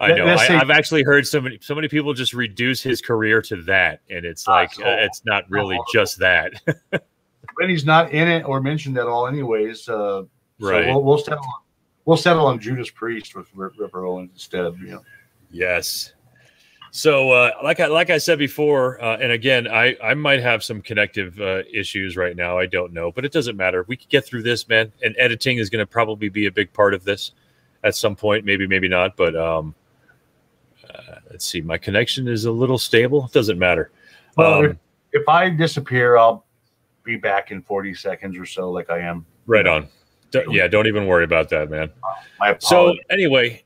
I 0.00 0.12
know. 0.12 0.34
I, 0.34 0.44
have 0.44 0.70
actually 0.70 1.02
heard 1.02 1.26
so 1.26 1.40
many 1.40 1.58
so 1.60 1.74
many 1.74 1.88
people 1.88 2.14
just 2.14 2.32
reduce 2.32 2.82
his 2.82 3.02
career 3.02 3.42
to 3.42 3.62
that, 3.64 4.00
and 4.08 4.24
it's 4.24 4.48
like 4.48 4.70
uh, 4.80 4.96
it's 5.00 5.22
not 5.26 5.44
really 5.50 5.78
just 5.92 6.18
that. 6.20 6.54
when 7.56 7.68
he's 7.68 7.84
not 7.84 8.12
in 8.12 8.28
it 8.28 8.44
or 8.44 8.60
mentioned 8.60 8.96
at 8.96 9.06
all, 9.06 9.26
anyways. 9.26 9.88
Uh, 9.88 10.22
right. 10.58 10.84
So 10.84 10.92
we'll, 10.92 11.02
we'll, 11.02 11.18
settle. 11.18 11.44
On, 11.44 11.62
we'll 12.06 12.16
settle 12.16 12.46
on 12.46 12.58
Judas 12.58 12.90
Priest 12.90 13.34
with 13.34 13.48
Ripper 13.54 14.06
Owens 14.06 14.30
instead. 14.32 14.64
of 14.64 14.78
You 14.80 14.88
know. 14.88 15.02
Yes. 15.50 16.14
So, 16.96 17.32
uh, 17.32 17.50
like 17.64 17.80
I 17.80 17.86
like 17.88 18.10
I 18.10 18.18
said 18.18 18.38
before, 18.38 19.02
uh, 19.02 19.16
and 19.16 19.32
again, 19.32 19.66
I 19.66 19.96
I 20.00 20.14
might 20.14 20.40
have 20.40 20.62
some 20.62 20.80
connective 20.80 21.40
uh, 21.40 21.64
issues 21.72 22.16
right 22.16 22.36
now. 22.36 22.56
I 22.56 22.66
don't 22.66 22.92
know, 22.92 23.10
but 23.10 23.24
it 23.24 23.32
doesn't 23.32 23.56
matter. 23.56 23.84
We 23.88 23.96
can 23.96 24.06
get 24.10 24.24
through 24.24 24.44
this, 24.44 24.68
man. 24.68 24.92
And 25.02 25.12
editing 25.18 25.58
is 25.58 25.68
going 25.68 25.80
to 25.80 25.90
probably 25.90 26.28
be 26.28 26.46
a 26.46 26.52
big 26.52 26.72
part 26.72 26.94
of 26.94 27.02
this 27.02 27.32
at 27.82 27.96
some 27.96 28.14
point. 28.14 28.44
Maybe, 28.44 28.68
maybe 28.68 28.86
not. 28.86 29.16
But 29.16 29.34
um, 29.34 29.74
uh, 30.88 31.16
let's 31.32 31.44
see. 31.44 31.60
My 31.60 31.78
connection 31.78 32.28
is 32.28 32.44
a 32.44 32.52
little 32.52 32.78
stable. 32.78 33.24
It 33.24 33.32
doesn't 33.32 33.58
matter. 33.58 33.90
Well, 34.36 34.64
um, 34.64 34.78
if 35.10 35.28
I 35.28 35.50
disappear, 35.50 36.16
I'll 36.16 36.44
be 37.02 37.16
back 37.16 37.50
in 37.50 37.60
40 37.60 37.92
seconds 37.94 38.38
or 38.38 38.46
so, 38.46 38.70
like 38.70 38.88
I 38.88 39.00
am. 39.00 39.26
Right 39.46 39.66
on. 39.66 39.88
D- 40.30 40.44
yeah, 40.48 40.68
don't 40.68 40.86
even 40.86 41.08
worry 41.08 41.24
about 41.24 41.48
that, 41.48 41.70
man. 41.70 41.90
so 42.60 42.94
anyway, 43.10 43.63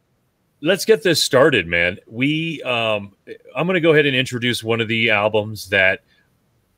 let's 0.61 0.85
get 0.85 1.03
this 1.03 1.23
started, 1.23 1.67
man. 1.67 1.99
We, 2.07 2.63
um, 2.63 3.15
I'm 3.55 3.67
going 3.67 3.75
to 3.75 3.81
go 3.81 3.93
ahead 3.93 4.07
and 4.07 4.17
introduce 4.17 4.63
one 4.65 4.81
of 4.81 4.89
the 4.89 5.11
albums 5.11 5.69
that, 5.71 6.01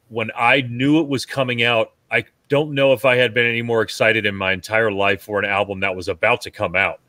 when 0.08 0.30
I 0.36 0.62
knew 0.62 0.98
it 1.00 1.08
was 1.08 1.24
coming 1.24 1.62
out, 1.62 1.92
I 2.10 2.24
don't 2.48 2.74
know 2.74 2.92
if 2.92 3.04
I 3.04 3.14
had 3.14 3.32
been 3.32 3.46
any 3.46 3.62
more 3.62 3.82
excited 3.82 4.26
in 4.26 4.34
my 4.34 4.52
entire 4.52 4.90
life 4.90 5.22
for 5.22 5.38
an 5.38 5.44
album 5.44 5.80
that 5.80 5.94
was 5.94 6.08
about 6.08 6.40
to 6.42 6.50
come 6.50 6.74
out. 6.74 7.00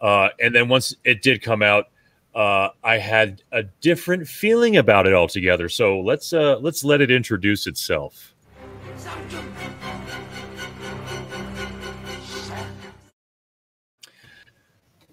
Uh, 0.00 0.28
and 0.38 0.54
then 0.54 0.68
once 0.68 0.94
it 1.04 1.22
did 1.22 1.42
come 1.42 1.60
out, 1.60 1.86
uh, 2.34 2.68
I 2.84 2.98
had 2.98 3.42
a 3.50 3.64
different 3.64 4.28
feeling 4.28 4.76
about 4.76 5.08
it 5.08 5.12
altogether. 5.12 5.68
So 5.68 6.00
let's 6.00 6.32
uh, 6.32 6.58
let's 6.60 6.84
let 6.84 7.00
it 7.00 7.10
introduce 7.10 7.66
itself. 7.66 8.32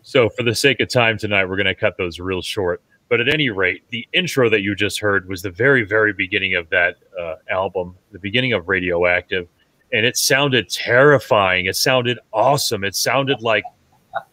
So, 0.07 0.29
for 0.29 0.43
the 0.43 0.55
sake 0.55 0.79
of 0.79 0.87
time 0.87 1.17
tonight, 1.17 1.43
we're 1.43 1.57
going 1.57 1.65
to 1.65 1.75
cut 1.75 1.97
those 1.97 2.17
real 2.17 2.41
short. 2.41 2.81
But 3.09 3.19
at 3.19 3.27
any 3.27 3.49
rate, 3.49 3.83
the 3.89 4.07
intro 4.13 4.49
that 4.49 4.61
you 4.61 4.73
just 4.73 5.01
heard 5.01 5.27
was 5.27 5.41
the 5.41 5.51
very, 5.51 5.83
very 5.83 6.13
beginning 6.13 6.55
of 6.55 6.69
that 6.69 6.95
uh, 7.19 7.35
album, 7.49 7.93
the 8.13 8.19
beginning 8.19 8.53
of 8.53 8.69
Radioactive. 8.69 9.49
And 9.91 10.05
it 10.05 10.15
sounded 10.15 10.69
terrifying. 10.69 11.65
It 11.65 11.75
sounded 11.75 12.19
awesome. 12.31 12.85
It 12.85 12.95
sounded 12.95 13.41
like 13.41 13.65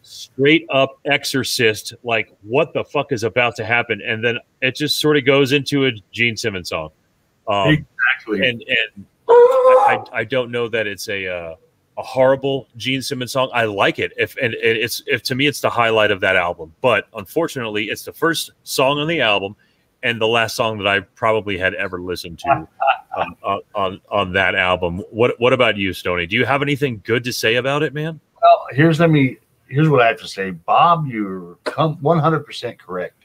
straight 0.01 0.65
up 0.71 0.97
exorcist, 1.03 1.93
like 2.03 2.33
what 2.43 2.73
the 2.73 2.85
fuck 2.85 3.11
is 3.11 3.25
about 3.25 3.57
to 3.57 3.65
happen. 3.65 4.01
And 4.01 4.23
then 4.23 4.39
it 4.61 4.75
just 4.75 5.01
sort 5.01 5.17
of 5.17 5.25
goes 5.25 5.51
into 5.51 5.87
a 5.87 5.91
Gene 6.13 6.37
Simmons 6.37 6.69
song. 6.69 6.91
Um, 7.49 7.85
exactly. 8.23 8.47
And, 8.47 8.63
and 8.65 9.05
I, 9.27 9.99
I, 10.13 10.23
don't 10.23 10.51
know 10.51 10.69
that 10.69 10.87
it's 10.87 11.09
a 11.09 11.27
uh, 11.27 11.55
a 11.97 12.03
horrible 12.03 12.67
Gene 12.75 13.01
Simmons 13.01 13.31
song. 13.31 13.49
I 13.53 13.65
like 13.65 13.99
it. 13.99 14.11
If 14.17 14.35
and 14.37 14.55
it's 14.59 15.03
if 15.07 15.23
to 15.23 15.35
me 15.35 15.47
it's 15.47 15.61
the 15.61 15.69
highlight 15.69 16.11
of 16.11 16.19
that 16.21 16.35
album. 16.35 16.73
But 16.81 17.07
unfortunately, 17.13 17.85
it's 17.85 18.03
the 18.03 18.13
first 18.13 18.51
song 18.63 18.99
on 18.99 19.07
the 19.07 19.21
album 19.21 19.55
and 20.03 20.19
the 20.19 20.27
last 20.27 20.55
song 20.55 20.77
that 20.77 20.87
I 20.87 20.99
probably 20.99 21.57
had 21.57 21.73
ever 21.73 21.99
listened 21.99 22.39
to 22.39 22.67
um, 23.17 23.35
on, 23.43 23.61
on 23.73 24.01
on 24.09 24.33
that 24.33 24.55
album. 24.55 24.99
What 25.09 25.39
what 25.39 25.53
about 25.53 25.77
you, 25.77 25.93
Stony? 25.93 26.25
Do 26.25 26.35
you 26.35 26.45
have 26.45 26.61
anything 26.61 27.01
good 27.05 27.23
to 27.23 27.33
say 27.33 27.55
about 27.55 27.81
it, 27.83 27.93
man? 27.93 28.19
Well, 28.41 28.67
here's 28.71 28.99
let 28.99 29.09
me 29.09 29.37
here's 29.67 29.89
what 29.89 30.01
I 30.01 30.07
have 30.07 30.19
to 30.19 30.27
say, 30.27 30.51
Bob. 30.51 31.07
You're 31.07 31.57
100 31.75 32.39
percent 32.41 32.77
correct. 32.77 33.23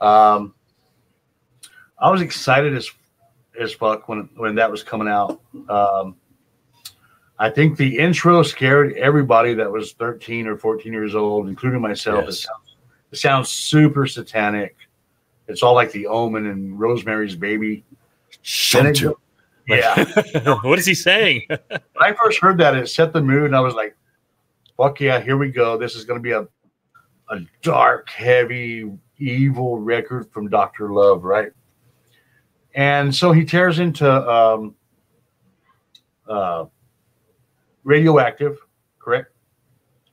Um, 0.00 0.54
I 1.98 2.10
was 2.10 2.22
excited 2.22 2.74
as 2.74 2.90
as 3.60 3.74
fuck 3.74 4.08
when 4.08 4.28
when 4.36 4.54
that 4.54 4.70
was 4.70 4.82
coming 4.82 5.08
out. 5.08 5.40
Um, 5.68 6.16
I 7.40 7.48
think 7.48 7.78
the 7.78 7.98
intro 7.98 8.42
scared 8.42 8.92
everybody 8.98 9.54
that 9.54 9.72
was 9.72 9.94
13 9.94 10.46
or 10.46 10.58
14 10.58 10.92
years 10.92 11.14
old, 11.14 11.48
including 11.48 11.80
myself. 11.80 12.26
Yes. 12.26 12.34
It, 12.34 12.40
sounds, 12.42 12.76
it 13.12 13.18
sounds 13.18 13.48
super 13.48 14.06
satanic. 14.06 14.76
It's 15.48 15.62
all 15.62 15.74
like 15.74 15.90
the 15.90 16.06
Omen 16.06 16.46
and 16.46 16.78
Rosemary's 16.78 17.34
Baby. 17.34 17.82
Shunt 18.42 19.02
yeah. 19.66 20.04
what 20.62 20.78
is 20.78 20.86
he 20.86 20.94
saying? 20.94 21.46
when 21.48 21.80
I 21.98 22.12
first 22.12 22.40
heard 22.40 22.58
that, 22.58 22.76
it 22.76 22.88
set 22.88 23.12
the 23.12 23.22
mood, 23.22 23.44
and 23.44 23.56
I 23.56 23.60
was 23.60 23.74
like, 23.74 23.96
"Fuck 24.76 25.00
yeah, 25.00 25.20
here 25.20 25.36
we 25.36 25.50
go! 25.50 25.78
This 25.78 25.94
is 25.94 26.04
going 26.04 26.18
to 26.18 26.22
be 26.22 26.32
a 26.32 26.46
a 27.34 27.40
dark, 27.62 28.10
heavy, 28.10 28.90
evil 29.18 29.78
record 29.78 30.30
from 30.32 30.48
Doctor 30.48 30.92
Love, 30.92 31.24
right?" 31.24 31.52
And 32.74 33.14
so 33.14 33.32
he 33.32 33.44
tears 33.44 33.78
into 33.78 34.10
um, 34.28 34.74
uh, 36.28 36.66
radioactive, 37.90 38.56
correct? 39.00 39.32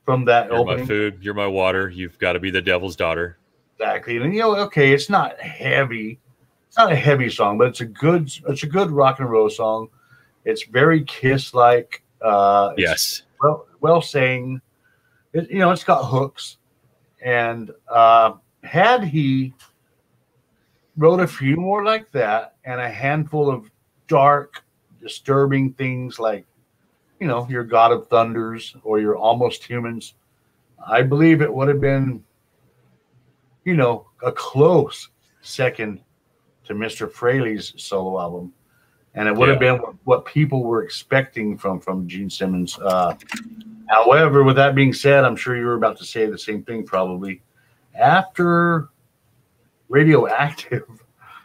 From 0.03 0.25
that 0.25 0.47
you're 0.47 0.57
opening. 0.57 0.79
my 0.79 0.85
food, 0.85 1.19
you're 1.21 1.33
my 1.33 1.47
water. 1.47 1.89
You've 1.89 2.17
got 2.17 2.33
to 2.33 2.39
be 2.39 2.49
the 2.49 2.61
devil's 2.61 2.95
daughter. 2.95 3.37
Exactly, 3.79 4.17
and 4.17 4.33
you 4.33 4.39
know, 4.39 4.55
okay, 4.55 4.91
it's 4.91 5.09
not 5.09 5.39
heavy. 5.39 6.19
It's 6.67 6.77
not 6.77 6.91
a 6.91 6.95
heavy 6.95 7.29
song, 7.29 7.57
but 7.57 7.67
it's 7.67 7.81
a 7.81 7.85
good. 7.85 8.31
It's 8.47 8.63
a 8.63 8.67
good 8.67 8.89
rock 8.89 9.19
and 9.19 9.29
roll 9.29 9.49
song. 9.49 9.89
It's 10.45 10.63
very 10.63 11.03
Kiss 11.03 11.53
like. 11.53 12.03
Uh, 12.21 12.73
yes. 12.77 13.23
Well, 13.41 13.67
well 13.79 14.01
saying. 14.01 14.61
It, 15.33 15.51
you 15.51 15.59
know, 15.59 15.71
it's 15.71 15.83
got 15.83 16.03
hooks, 16.05 16.57
and 17.21 17.71
uh, 17.87 18.33
had 18.63 19.03
he 19.03 19.53
wrote 20.95 21.19
a 21.19 21.27
few 21.27 21.57
more 21.57 21.83
like 21.83 22.09
that 22.11 22.55
and 22.65 22.81
a 22.81 22.89
handful 22.89 23.51
of 23.51 23.69
dark, 24.07 24.63
disturbing 24.99 25.73
things 25.73 26.17
like 26.17 26.45
you 27.19 27.27
know, 27.27 27.47
your 27.49 27.63
God 27.63 27.91
of 27.91 28.07
Thunders 28.07 28.75
or 28.83 28.99
your 28.99 29.15
Almost 29.15 29.63
Humans, 29.63 30.13
I 30.85 31.01
believe 31.01 31.41
it 31.41 31.53
would 31.53 31.67
have 31.67 31.81
been, 31.81 32.23
you 33.65 33.75
know, 33.75 34.07
a 34.23 34.31
close 34.31 35.09
second 35.41 36.01
to 36.65 36.73
Mr. 36.73 37.09
Frehley's 37.09 37.73
solo 37.77 38.19
album. 38.19 38.53
And 39.15 39.27
it 39.27 39.35
would 39.35 39.47
yeah. 39.47 39.53
have 39.53 39.59
been 39.59 39.77
what 40.03 40.25
people 40.25 40.63
were 40.63 40.83
expecting 40.83 41.57
from 41.57 41.79
from 41.79 42.07
Gene 42.07 42.29
Simmons. 42.29 42.77
Uh, 42.77 43.15
however, 43.89 44.43
with 44.43 44.55
that 44.57 44.75
being 44.75 44.93
said, 44.93 45.25
I'm 45.25 45.35
sure 45.35 45.57
you 45.57 45.65
were 45.65 45.73
about 45.73 45.97
to 45.97 46.05
say 46.05 46.27
the 46.27 46.37
same 46.37 46.61
thing 46.61 46.83
probably. 46.83 47.41
After 47.95 48.89
Radioactive, 49.89 50.83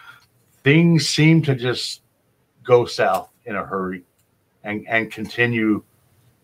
things 0.65 1.09
seem 1.09 1.41
to 1.43 1.55
just 1.55 2.03
go 2.63 2.85
south 2.85 3.31
in 3.47 3.57
a 3.57 3.65
hurry 3.65 4.05
and 4.65 4.87
and 4.89 5.11
continue 5.11 5.83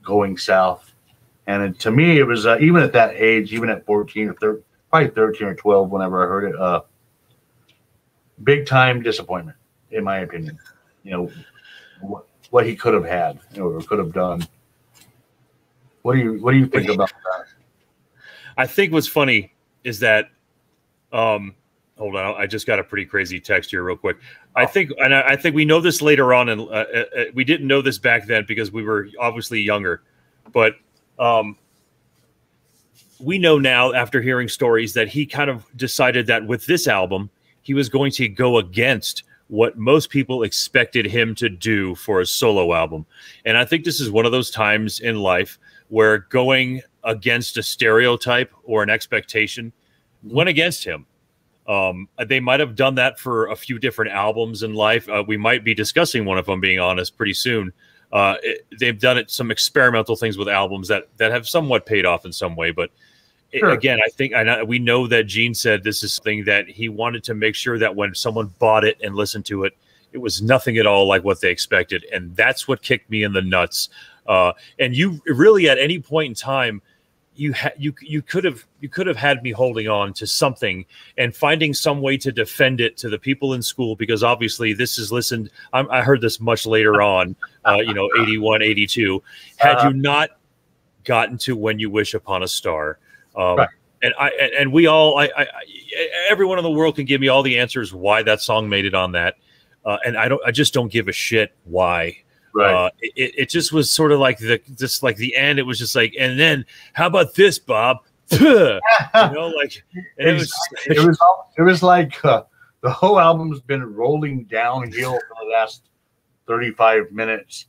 going 0.03 0.37
south. 0.37 0.93
And 1.47 1.63
it, 1.63 1.79
to 1.81 1.91
me, 1.91 2.19
it 2.19 2.25
was 2.25 2.47
uh, 2.47 2.59
even 2.61 2.83
at 2.83 2.93
that 2.93 3.15
age, 3.15 3.53
even 3.53 3.71
at 3.71 3.85
14 3.87 4.29
or 4.29 4.35
13, 4.35 4.63
probably 4.91 5.11
13 5.11 5.47
or 5.47 5.55
12, 5.55 5.91
whenever 5.91 6.25
I 6.25 6.29
heard 6.29 6.45
it, 6.45 6.61
uh, 6.61 6.83
big 8.45 8.67
time 8.67 9.03
disappointment, 9.03 9.57
in 9.91 10.05
my 10.05 10.19
opinion. 10.19 10.59
You 11.05 11.11
know, 11.11 11.31
what, 12.01 12.27
what 12.51 12.67
he 12.67 12.77
could 12.77 12.95
have 12.95 13.05
had 13.05 13.39
or 13.59 13.81
could 13.81 13.99
have 13.99 14.13
done. 14.13 14.47
What 16.03 16.15
do 16.15 16.21
you 16.21 16.35
What 16.43 16.53
do 16.53 16.59
you 16.59 16.67
think 16.67 16.89
about 16.89 17.11
that? 17.11 17.47
I 18.57 18.67
think 18.67 18.93
what's 18.93 19.07
funny 19.07 19.53
is 19.85 20.01
that, 20.01 20.31
um, 21.13 21.55
hold 21.97 22.17
on, 22.17 22.35
I 22.41 22.47
just 22.47 22.67
got 22.67 22.79
a 22.79 22.85
pretty 22.85 23.05
crazy 23.07 23.41
text 23.41 23.71
here, 23.71 23.83
real 23.85 23.97
quick. 23.97 24.19
I 24.59 24.67
think, 24.67 24.91
and 24.99 25.15
I, 25.15 25.37
think 25.37 25.55
we 25.55 25.65
know 25.65 25.81
this 25.81 26.03
later 26.03 26.35
on, 26.35 26.49
and 26.49 26.63
uh, 26.63 26.65
uh, 26.65 27.05
uh, 27.17 27.25
we 27.33 27.45
didn't 27.45 27.69
know 27.69 27.81
this 27.81 27.99
back 27.99 28.27
then 28.27 28.45
because 28.47 28.73
we 28.73 28.83
were 28.83 29.09
obviously 29.21 29.61
younger, 29.61 30.03
but 30.53 30.75
um, 31.19 31.57
we 33.21 33.39
know 33.39 33.59
now 33.59 33.93
after 33.93 34.21
hearing 34.21 34.49
stories 34.49 34.95
that 34.95 35.07
he 35.07 35.27
kind 35.27 35.49
of 35.49 35.65
decided 35.77 36.27
that 36.27 36.45
with 36.45 36.67
this 36.67 36.89
album, 36.89 37.31
he 37.63 37.73
was 37.73 37.89
going 37.89 38.11
to 38.13 38.29
go 38.29 38.59
against 38.59 39.23
what 39.47 39.79
most 39.79 40.11
people 40.11 40.43
expected 40.43 41.07
him 41.07 41.37
to 41.37 41.49
do 41.49 41.95
for 41.95 42.21
a 42.21 42.27
solo 42.27 42.75
album. 42.75 43.07
And 43.45 43.57
I 43.57 43.65
think 43.65 43.85
this 43.85 44.01
is 44.01 44.11
one 44.11 44.27
of 44.27 44.33
those 44.33 44.51
times 44.51 45.01
in 45.01 45.21
life 45.21 45.59
where 45.89 46.19
going 46.19 46.83
against 47.05 47.57
a 47.57 47.63
stereotype 47.63 48.53
or 48.65 48.83
an 48.83 48.91
expectation 48.91 49.73
went 50.23 50.49
against 50.49 50.85
him. 50.85 51.07
Um, 51.69 52.09
they 52.27 52.41
might 52.41 52.61
have 52.61 52.75
done 52.75 52.95
that 52.95 53.21
for 53.21 53.49
a 53.49 53.57
few 53.57 53.79
different 53.79 54.11
albums 54.11 54.63
in 54.63 54.75
life. 54.75 55.09
Uh, 55.09 55.23
we 55.27 55.37
might 55.37 55.63
be 55.63 55.75
discussing 55.75 56.25
one, 56.25 56.39
of 56.39 56.49
I'm 56.49 56.61
being 56.61 56.81
honest, 56.81 57.17
pretty 57.17 57.35
soon. 57.35 57.73
Uh, 58.11 58.37
it, 58.43 58.67
they've 58.81 58.99
done 58.99 59.19
it 59.19 59.31
some 59.31 59.51
experimental 59.51 60.17
things 60.17 60.39
with 60.39 60.49
albums 60.49 60.89
that 60.89 61.09
that 61.19 61.31
have 61.31 61.47
somewhat 61.47 61.85
paid 61.85 62.07
off 62.07 62.25
in 62.25 62.33
some 62.33 62.57
way, 62.57 62.71
but 62.71 62.91
Sure. 63.53 63.71
Again, 63.71 63.99
I 64.05 64.11
think 64.11 64.35
I 64.35 64.43
know, 64.43 64.65
we 64.65 64.79
know 64.79 65.07
that 65.07 65.25
Gene 65.25 65.55
said 65.55 65.83
this 65.83 66.05
is 66.05 66.13
something 66.13 66.45
that 66.45 66.69
he 66.69 66.91
wanted 66.91 67.25
to 67.25 67.35
make 67.35 67.55
sure 67.55 67.79
that 67.79 67.97
when 67.97 68.15
someone 68.15 68.53
bought 68.59 68.85
it 68.85 68.99
and 69.03 69.15
listened 69.15 69.47
to 69.47 69.65
it, 69.65 69.75
it 70.13 70.19
was 70.19 70.43
nothing 70.43 70.77
at 70.77 70.87
all 70.87 71.07
like 71.09 71.25
what 71.25 71.41
they 71.41 71.51
expected, 71.51 72.05
and 72.13 72.37
that's 72.37 72.69
what 72.69 72.83
kicked 72.83 73.09
me 73.11 73.23
in 73.23 73.33
the 73.33 73.41
nuts. 73.41 73.89
Uh, 74.27 74.53
and 74.79 74.95
you 74.95 75.21
really, 75.25 75.67
at 75.69 75.79
any 75.79 75.99
point 75.99 76.29
in 76.29 76.35
time, 76.35 76.83
you 77.39 77.53
ha- 77.53 77.71
you 77.79 77.95
you 78.03 78.21
could 78.21 78.45
have 78.45 78.67
you 78.81 78.89
could 78.89 79.07
have 79.07 79.17
had 79.17 79.43
me 79.43 79.53
holding 79.53 79.89
on 79.89 80.13
to 80.15 80.27
something 80.27 80.85
and 81.17 81.35
finding 81.35 81.73
some 81.73 82.01
way 82.01 82.17
to 82.17 82.33
defend 82.33 82.81
it 82.81 82.97
to 82.99 83.09
the 83.09 83.19
people 83.19 83.55
in 83.55 83.63
school 83.63 83.97
because 83.97 84.23
obviously 84.23 84.73
this 84.73 84.99
is 84.99 85.13
listened. 85.13 85.51
I'm, 85.73 85.91
i 85.91 86.03
heard 86.03 86.21
this 86.21 86.41
much 86.41 86.67
later 86.67 87.01
on, 87.03 87.37
uh, 87.65 87.77
you 87.77 87.95
know, 87.95 88.09
81, 88.21 88.63
82. 88.63 89.23
Had 89.57 89.77
uh, 89.77 89.89
you 89.89 89.95
not 89.95 90.31
gotten 91.05 91.39
to 91.39 91.57
when 91.57 91.79
you 91.79 91.91
wish 91.91 92.15
upon 92.15 92.43
a 92.43 92.49
star 92.49 92.99
um, 93.39 93.57
right. 93.57 93.69
And 94.01 94.15
I 94.19 94.31
and 94.57 94.73
we 94.73 94.87
all, 94.87 95.19
I, 95.19 95.29
I, 95.37 95.47
everyone 96.31 96.59
in 96.59 96.63
the 96.63 96.71
world 96.71 96.95
can 96.95 97.05
give 97.05 97.21
me 97.21 97.27
all 97.27 97.43
the 97.43 97.59
answers 97.59 97.93
why 97.93 98.23
that 98.23 98.41
song 98.41 98.69
made 98.69 98.85
it 98.85 98.95
on 98.95 99.13
that, 99.13 99.37
uh, 99.85 99.99
and 100.05 100.17
I 100.17 100.29
don't, 100.29 100.41
I 100.47 100.53
just 100.53 100.73
don't 100.73 100.91
give 100.91 101.09
a 101.09 101.13
shit 101.13 101.53
why. 101.65 102.19
Right. 102.55 102.73
Uh, 102.73 102.91
it, 103.01 103.35
it 103.37 103.49
just 103.49 103.73
was 103.73 103.91
sort 103.91 104.13
of 104.13 104.21
like 104.21 104.39
the 104.39 104.61
just 104.77 105.03
like 105.03 105.17
the 105.17 105.37
end. 105.37 105.59
It 105.59 105.63
was 105.63 105.79
just 105.79 105.95
like, 105.95 106.15
and 106.19 106.39
then 106.39 106.65
how 106.93 107.07
about 107.07 107.35
this, 107.35 107.59
Bob? 107.59 107.99
you 108.31 108.49
know, 109.15 109.53
like 109.57 109.83
it 110.19 110.33
was, 110.33 110.53
it 110.87 111.07
was 111.07 111.19
it 111.57 111.63
was 111.63 111.83
like 111.83 112.23
uh, 112.25 112.43
the 112.83 112.91
whole 112.91 113.19
album's 113.19 113.61
been 113.61 113.83
rolling 113.95 114.45
downhill 114.45 115.13
for 115.13 115.45
the 115.45 115.51
last 115.51 115.85
35 116.47 117.11
minutes 117.13 117.67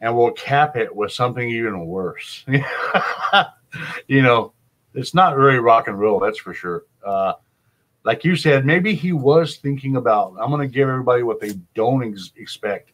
and 0.00 0.14
we'll 0.16 0.32
cap 0.32 0.76
it 0.76 0.94
with 0.94 1.12
something 1.12 1.48
even 1.48 1.86
worse 1.86 2.44
you 4.06 4.20
know 4.20 4.52
it's 4.94 5.14
not 5.14 5.36
really 5.36 5.58
rock 5.58 5.88
and 5.88 5.98
roll, 5.98 6.20
that's 6.20 6.38
for 6.38 6.54
sure. 6.54 6.84
Uh, 7.04 7.34
like 8.04 8.24
you 8.24 8.36
said, 8.36 8.66
maybe 8.66 8.94
he 8.94 9.12
was 9.12 9.56
thinking 9.56 9.96
about. 9.96 10.34
I'm 10.40 10.50
going 10.50 10.66
to 10.66 10.72
give 10.72 10.88
everybody 10.88 11.22
what 11.22 11.40
they 11.40 11.54
don't 11.74 12.04
ex- 12.04 12.32
expect, 12.36 12.91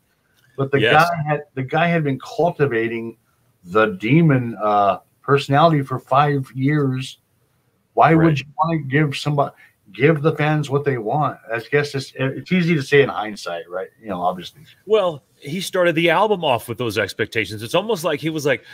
but 0.58 0.70
the 0.72 0.80
yes. 0.80 1.08
guy 1.08 1.22
had 1.26 1.44
the 1.54 1.62
guy 1.62 1.86
had 1.86 2.04
been 2.04 2.18
cultivating 2.18 3.16
the 3.64 3.86
demon 3.86 4.56
uh, 4.62 4.98
personality 5.22 5.82
for 5.82 5.98
five 5.98 6.50
years. 6.54 7.18
Why 7.94 8.12
right. 8.12 8.24
would 8.24 8.40
you 8.40 8.46
want 8.58 8.82
to 8.82 8.88
give 8.88 9.16
somebody 9.16 9.54
give 9.92 10.20
the 10.20 10.36
fans 10.36 10.68
what 10.68 10.84
they 10.84 10.98
want? 10.98 11.38
I 11.50 11.60
guess 11.70 11.94
it's 11.94 12.12
it's 12.16 12.52
easy 12.52 12.74
to 12.74 12.82
say 12.82 13.02
in 13.02 13.08
hindsight, 13.08 13.70
right? 13.70 13.88
You 14.02 14.08
know, 14.08 14.20
obviously. 14.20 14.62
Well, 14.84 15.22
he 15.36 15.60
started 15.60 15.94
the 15.94 16.10
album 16.10 16.44
off 16.44 16.68
with 16.68 16.76
those 16.76 16.98
expectations. 16.98 17.62
It's 17.62 17.74
almost 17.74 18.04
like 18.04 18.20
he 18.20 18.28
was 18.28 18.44
like, 18.44 18.64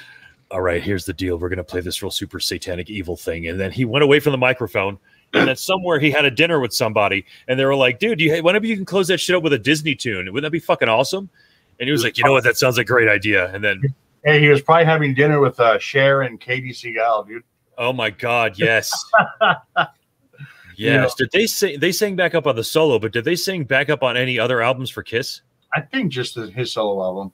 all 0.51 0.63
right, 0.63 0.83
here's 0.83 1.05
the 1.05 1.13
deal. 1.13 1.39
We're 1.39 1.51
going 1.51 1.59
to 1.59 1.65
play 1.65 1.81
this 1.83 2.03
real 2.03 2.11
super 2.11 2.41
satanic 2.41 2.91
evil 2.91 3.17
thing. 3.17 3.49
And 3.49 3.61
then 3.61 3.71
he 3.71 3.85
went 3.85 4.03
away 4.03 4.21
from 4.21 4.33
the 4.33 4.39
microphone. 4.39 4.99
And 5.33 5.49
then 5.49 5.57
somewhere 5.57 5.99
he 5.99 6.13
had 6.13 6.25
a 6.25 6.31
dinner 6.31 6.61
with 6.61 6.73
somebody, 6.73 7.27
and 7.49 7.59
they 7.59 7.65
were 7.65 7.75
like, 7.75 7.99
dude, 7.99 8.21
you, 8.21 8.41
whenever 8.41 8.67
you 8.67 8.77
can 8.77 8.85
close 8.85 9.09
that 9.09 9.19
shit 9.19 9.35
up 9.35 9.43
with 9.43 9.53
a 9.53 9.59
Disney 9.59 9.97
tune, 9.97 10.27
wouldn't 10.33 10.45
that 10.45 10.53
be 10.53 10.61
fucking 10.61 10.89
awesome? 10.89 11.29
And 11.79 11.87
he 11.87 11.93
was 11.93 12.03
like, 12.03 12.17
you 12.19 12.25
know 12.25 12.33
what? 12.33 12.45
That 12.45 12.57
sounds 12.57 12.77
like 12.77 12.87
a 12.87 12.93
great 12.93 13.09
idea. 13.09 13.53
And 13.53 13.63
then. 13.63 13.83
Hey, 14.25 14.41
he 14.41 14.49
was 14.49 14.63
probably 14.63 14.85
having 14.85 15.15
dinner 15.15 15.41
with 15.41 15.59
uh, 15.61 15.79
Cher 15.79 16.23
and 16.23 16.41
Katey 16.41 16.71
Sagal, 16.71 17.27
dude. 17.27 17.43
Oh 17.77 17.93
my 17.93 18.11
God, 18.11 18.59
yes. 18.59 18.93
yes. 20.77 21.15
Did 21.15 21.31
they 21.33 21.47
sing? 21.47 21.81
They 21.81 21.93
sang 21.93 22.17
back 22.17 22.35
up 22.35 22.47
on 22.47 22.57
the 22.57 22.65
solo, 22.65 22.99
but 22.99 23.13
did 23.13 23.25
they 23.25 23.37
sing 23.37 23.65
back 23.65 23.91
up 23.91 24.03
on 24.03 24.17
any 24.17 24.39
other 24.39 24.63
albums 24.63 24.91
for 24.91 25.03
Kiss? 25.03 25.43
I 25.75 25.81
think 25.81 26.13
just 26.13 26.37
his 26.37 26.73
solo 26.73 27.03
album 27.03 27.33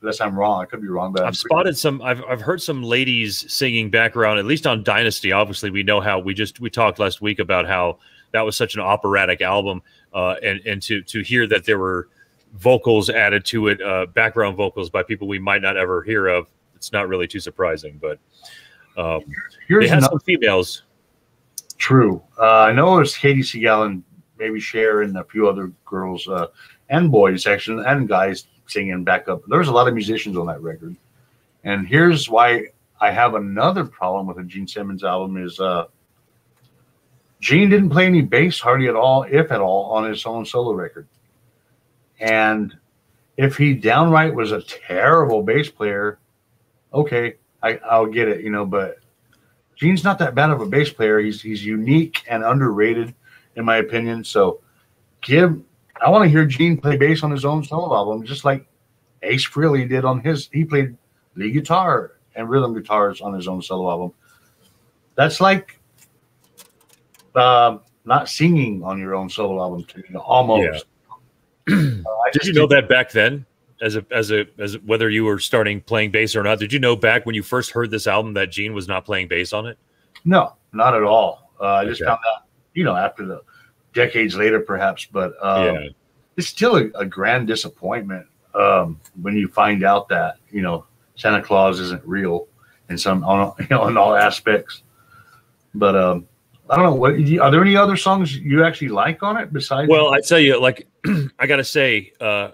unless 0.00 0.20
I'm 0.20 0.38
wrong. 0.38 0.62
I 0.62 0.64
could 0.64 0.80
be 0.80 0.88
wrong, 0.88 1.12
but 1.12 1.24
I've 1.24 1.36
spotted 1.36 1.76
some. 1.76 2.00
I've 2.02 2.22
I've 2.24 2.40
heard 2.40 2.62
some 2.62 2.82
ladies 2.82 3.50
singing 3.52 3.90
background, 3.90 4.38
at 4.38 4.44
least 4.44 4.66
on 4.66 4.82
Dynasty. 4.82 5.32
Obviously, 5.32 5.70
we 5.70 5.82
know 5.82 6.00
how 6.00 6.18
we 6.18 6.34
just 6.34 6.60
we 6.60 6.70
talked 6.70 6.98
last 6.98 7.20
week 7.20 7.38
about 7.38 7.66
how 7.66 7.98
that 8.32 8.42
was 8.42 8.56
such 8.56 8.74
an 8.74 8.80
operatic 8.80 9.40
album, 9.40 9.82
uh, 10.12 10.36
and 10.42 10.60
and 10.66 10.82
to 10.82 11.02
to 11.02 11.22
hear 11.22 11.46
that 11.46 11.64
there 11.64 11.78
were 11.78 12.08
vocals 12.54 13.10
added 13.10 13.44
to 13.46 13.68
it, 13.68 13.80
uh, 13.82 14.06
background 14.06 14.56
vocals 14.56 14.90
by 14.90 15.02
people 15.02 15.28
we 15.28 15.38
might 15.38 15.62
not 15.62 15.76
ever 15.76 16.02
hear 16.02 16.28
of. 16.28 16.48
It's 16.74 16.92
not 16.92 17.08
really 17.08 17.26
too 17.26 17.40
surprising, 17.40 18.00
but 18.00 18.18
um, 18.96 19.24
Here's 19.66 19.84
they 19.84 19.88
had 19.88 20.04
some 20.04 20.18
females. 20.20 20.82
True, 21.76 22.22
uh, 22.38 22.62
I 22.62 22.72
know 22.72 22.98
it's 22.98 23.16
Katey 23.16 23.40
Sagal 23.40 23.86
and 23.86 24.02
maybe 24.38 24.60
Cher 24.60 25.02
and 25.02 25.16
a 25.16 25.24
few 25.24 25.48
other 25.48 25.72
girls 25.84 26.26
uh, 26.28 26.46
and 26.88 27.10
boys, 27.10 27.46
actually, 27.46 27.84
and 27.86 28.08
guys 28.08 28.46
singing 28.66 29.04
backup. 29.04 29.42
There's 29.48 29.68
a 29.68 29.72
lot 29.72 29.88
of 29.88 29.94
musicians 29.94 30.36
on 30.36 30.46
that 30.46 30.60
record. 30.60 30.96
And 31.64 31.86
here's 31.86 32.28
why 32.28 32.66
I 33.00 33.10
have 33.10 33.34
another 33.34 33.84
problem 33.84 34.26
with 34.26 34.38
a 34.38 34.44
Gene 34.44 34.66
Simmons 34.66 35.04
album 35.04 35.36
is 35.42 35.58
uh, 35.60 35.86
Gene 37.40 37.70
didn't 37.70 37.90
play 37.90 38.06
any 38.06 38.22
bass 38.22 38.58
hardly 38.58 38.88
at 38.88 38.96
all, 38.96 39.24
if 39.24 39.52
at 39.52 39.60
all, 39.60 39.90
on 39.92 40.08
his 40.08 40.24
own 40.26 40.44
solo 40.44 40.72
record. 40.72 41.06
And 42.20 42.76
if 43.36 43.56
he 43.56 43.74
downright 43.74 44.34
was 44.34 44.52
a 44.52 44.62
terrible 44.62 45.42
bass 45.42 45.70
player, 45.70 46.18
okay, 46.92 47.34
I, 47.62 47.78
I'll 47.88 48.06
get 48.06 48.28
it, 48.28 48.42
you 48.42 48.50
know, 48.50 48.66
but 48.66 48.98
Gene's 49.76 50.02
not 50.02 50.18
that 50.18 50.34
bad 50.34 50.50
of 50.50 50.60
a 50.60 50.66
bass 50.66 50.90
player. 50.90 51.20
He's 51.20 51.40
he's 51.40 51.64
unique 51.64 52.24
and 52.28 52.44
underrated, 52.44 53.14
in 53.54 53.64
my 53.64 53.76
opinion. 53.76 54.24
So 54.24 54.60
give 55.20 55.60
I 56.00 56.10
want 56.10 56.24
to 56.24 56.28
hear 56.28 56.44
Gene 56.46 56.76
play 56.76 56.96
bass 56.96 57.22
on 57.22 57.30
his 57.30 57.44
own 57.44 57.64
solo 57.64 57.94
album, 57.94 58.24
just 58.24 58.44
like 58.44 58.66
Ace 59.22 59.48
Frehley 59.48 59.88
did 59.88 60.04
on 60.04 60.20
his. 60.20 60.48
He 60.52 60.64
played 60.64 60.96
lead 61.36 61.52
guitar 61.52 62.12
and 62.34 62.48
rhythm 62.48 62.74
guitars 62.74 63.20
on 63.20 63.34
his 63.34 63.46
own 63.46 63.62
solo 63.62 63.90
album. 63.90 64.12
That's 65.14 65.40
like 65.40 65.80
uh, 67.34 67.78
not 68.04 68.28
singing 68.28 68.82
on 68.82 68.98
your 68.98 69.14
own 69.14 69.30
solo 69.30 69.60
album, 69.60 69.86
almost. 70.16 70.62
Yeah. 70.62 70.80
Uh, 71.70 72.30
did 72.32 72.44
you 72.44 72.52
know 72.52 72.66
that 72.66 72.88
back 72.88 73.10
then? 73.10 73.46
As 73.80 73.94
a 73.94 74.04
as 74.10 74.32
a 74.32 74.46
as 74.58 74.74
a, 74.74 74.78
whether 74.78 75.08
you 75.08 75.24
were 75.24 75.38
starting 75.38 75.80
playing 75.80 76.10
bass 76.10 76.34
or 76.34 76.42
not, 76.42 76.58
did 76.58 76.72
you 76.72 76.80
know 76.80 76.96
back 76.96 77.26
when 77.26 77.34
you 77.34 77.44
first 77.44 77.70
heard 77.70 77.90
this 77.90 78.06
album 78.08 78.34
that 78.34 78.50
Gene 78.50 78.74
was 78.74 78.88
not 78.88 79.04
playing 79.04 79.28
bass 79.28 79.52
on 79.52 79.66
it? 79.66 79.78
No, 80.24 80.54
not 80.72 80.94
at 80.94 81.04
all. 81.04 81.52
Uh, 81.60 81.74
I 81.74 81.84
just 81.84 82.02
found 82.02 82.18
out, 82.34 82.44
you 82.74 82.84
know, 82.84 82.96
after 82.96 83.24
the 83.24 83.42
decades 83.94 84.34
later, 84.34 84.60
perhaps. 84.60 85.06
But 85.06 85.34
um, 85.40 85.64
yeah. 85.64 85.88
it's 86.36 86.48
still 86.48 86.76
a, 86.76 86.86
a 86.96 87.06
grand 87.06 87.46
disappointment 87.46 88.26
um, 88.54 89.00
when 89.22 89.36
you 89.36 89.48
find 89.48 89.84
out 89.84 90.08
that 90.08 90.38
you 90.50 90.62
know 90.62 90.86
Santa 91.14 91.42
Claus 91.42 91.78
isn't 91.78 92.04
real 92.04 92.48
in 92.88 92.98
some 92.98 93.22
on 93.24 93.52
you 93.60 93.66
know 93.70 93.86
in 93.86 93.96
all 93.96 94.16
aspects. 94.16 94.82
But 95.74 95.94
um, 95.96 96.26
I 96.70 96.76
don't 96.76 96.84
know. 96.84 96.94
What 96.94 97.12
are 97.12 97.50
there 97.50 97.62
any 97.62 97.76
other 97.76 97.96
songs 97.96 98.36
you 98.36 98.64
actually 98.64 98.88
like 98.88 99.22
on 99.22 99.36
it 99.36 99.52
besides? 99.52 99.88
Well, 99.88 100.12
I 100.12 100.20
tell 100.20 100.38
you, 100.38 100.60
like 100.60 100.87
I 101.38 101.46
gotta 101.46 101.64
say, 101.64 102.12
uh, 102.20 102.50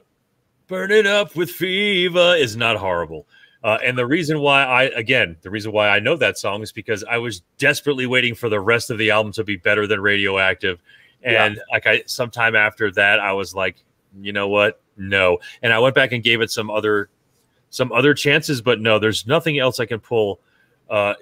"Burn 0.66 0.90
It 0.90 1.07
Up 1.07 1.37
with 1.37 1.50
Fever" 1.50 2.37
is 2.37 2.57
not 2.57 2.76
horrible. 2.76 3.26
Uh, 3.64 3.78
and 3.83 3.96
the 3.96 4.04
reason 4.04 4.40
why 4.40 4.62
I, 4.62 4.83
again, 4.85 5.38
the 5.40 5.48
reason 5.48 5.72
why 5.72 5.88
I 5.88 5.98
know 5.98 6.16
that 6.18 6.37
song 6.37 6.62
is 6.62 6.70
because 6.70 7.02
I 7.02 7.16
was 7.16 7.40
desperately 7.57 8.04
waiting 8.04 8.35
for 8.35 8.50
the 8.50 8.61
rest 8.61 8.90
of 8.90 8.98
the 8.98 9.11
album 9.11 9.33
to 9.33 9.44
be 9.44 9.57
better 9.57 9.87
than 9.87 10.00
Radioactive. 10.00 10.83
And 11.22 11.57
yeah. 11.57 11.62
like 11.72 11.87
I, 11.87 12.02
sometime 12.04 12.54
after 12.54 12.90
that, 12.92 13.20
I 13.20 13.33
was 13.33 13.54
like, 13.54 13.83
you 14.20 14.35
know 14.35 14.48
what? 14.48 14.83
No. 14.98 15.38
And 15.62 15.72
I 15.72 15.78
went 15.78 15.94
back 15.94 16.12
and 16.12 16.22
gave 16.22 16.42
it 16.42 16.50
some 16.50 16.70
other, 16.70 17.09
some 17.70 17.90
other 17.90 18.12
chances, 18.12 18.61
but 18.61 18.83
no, 18.83 18.98
there's 18.98 19.26
nothing 19.26 19.59
else 19.59 19.80
I 19.80 19.87
can 19.87 19.98
pull. 19.98 20.40
Uh, 20.90 21.14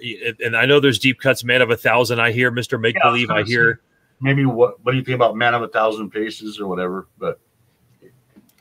and 0.43 0.57
I 0.57 0.65
know 0.65 0.81
there's 0.81 0.99
deep 0.99 1.21
cuts, 1.21 1.45
man 1.45 1.61
of 1.61 1.71
a 1.71 1.77
thousand. 1.77 2.19
I 2.19 2.33
hear 2.33 2.51
Mr. 2.51 2.77
Make 2.77 2.97
Believe. 3.01 3.29
I, 3.29 3.39
I 3.39 3.43
hear 3.43 3.79
maybe 4.23 4.45
what, 4.45 4.83
what 4.83 4.93
do 4.93 4.97
you 4.97 5.03
think 5.03 5.15
about 5.15 5.35
man 5.35 5.53
of 5.53 5.61
a 5.61 5.67
thousand 5.67 6.09
faces 6.09 6.59
or 6.59 6.67
whatever, 6.67 7.07
but 7.19 7.39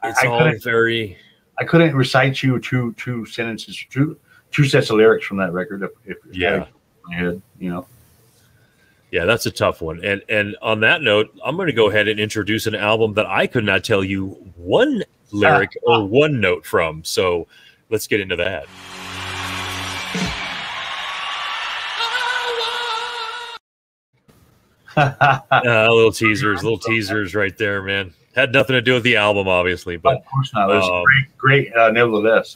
it's 0.02 0.22
I, 0.22 0.26
all 0.26 0.52
very, 0.62 1.16
I 1.58 1.64
couldn't 1.64 1.94
recite 1.94 2.42
you 2.42 2.58
two, 2.58 2.92
two 2.94 3.24
sentences, 3.26 3.82
two, 3.88 4.18
two 4.50 4.64
sets 4.64 4.90
of 4.90 4.96
lyrics 4.96 5.24
from 5.24 5.36
that 5.38 5.52
record. 5.52 5.84
If, 5.84 5.90
if 6.04 6.18
yeah. 6.32 6.66
my 7.06 7.14
head, 7.14 7.40
you 7.60 7.70
know. 7.70 7.86
Yeah, 9.12 9.24
that's 9.24 9.46
a 9.46 9.50
tough 9.50 9.82
one. 9.82 10.02
And 10.04 10.22
and 10.30 10.56
on 10.62 10.80
that 10.80 11.02
note, 11.02 11.38
I'm 11.44 11.56
going 11.56 11.66
to 11.66 11.74
go 11.74 11.90
ahead 11.90 12.08
and 12.08 12.18
introduce 12.18 12.66
an 12.66 12.74
album 12.74 13.12
that 13.14 13.26
I 13.26 13.46
could 13.46 13.64
not 13.64 13.84
tell 13.84 14.02
you 14.02 14.28
one 14.56 15.02
ah. 15.04 15.28
lyric 15.30 15.76
or 15.82 16.04
one 16.04 16.40
note 16.40 16.64
from. 16.64 17.04
So 17.04 17.46
let's 17.90 18.06
get 18.06 18.20
into 18.20 18.36
that. 18.36 18.66
Uh, 24.96 25.40
little 25.64 26.12
teasers, 26.12 26.62
little 26.62 26.78
teasers 26.78 27.34
right 27.34 27.56
there, 27.56 27.82
man. 27.82 28.12
Had 28.34 28.52
nothing 28.52 28.74
to 28.74 28.80
do 28.80 28.94
with 28.94 29.02
the 29.02 29.16
album, 29.16 29.46
obviously, 29.46 29.96
but 29.96 30.18
of 30.18 30.24
course 30.26 30.52
not. 30.54 30.70
It 30.70 30.74
was 30.74 30.88
um, 30.88 31.04
great, 31.04 31.68
great 31.68 31.76
uh, 31.76 31.90
nevertheless. 31.90 32.54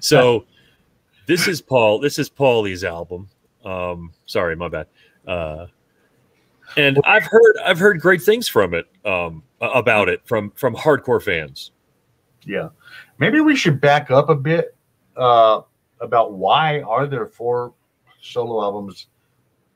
so 0.00 0.44
this 1.26 1.48
is 1.48 1.60
Paul. 1.62 2.00
This 2.00 2.18
is 2.18 2.28
Paulie's 2.28 2.84
album. 2.84 3.28
Um, 3.64 4.12
sorry, 4.26 4.56
my 4.56 4.68
bad. 4.68 4.86
Uh, 5.26 5.66
and 6.76 6.98
I've 7.04 7.24
heard 7.24 7.56
I've 7.64 7.78
heard 7.78 8.00
great 8.00 8.22
things 8.22 8.46
from 8.46 8.74
it 8.74 8.86
um, 9.04 9.42
about 9.60 10.08
it 10.08 10.20
from 10.26 10.50
from 10.52 10.74
hardcore 10.74 11.22
fans. 11.22 11.72
Yeah, 12.44 12.68
maybe 13.18 13.40
we 13.40 13.56
should 13.56 13.80
back 13.80 14.10
up 14.10 14.28
a 14.28 14.34
bit 14.34 14.76
uh, 15.16 15.62
about 16.00 16.34
why 16.34 16.80
are 16.82 17.06
there 17.06 17.26
four 17.26 17.74
solo 18.20 18.62
albums 18.62 19.06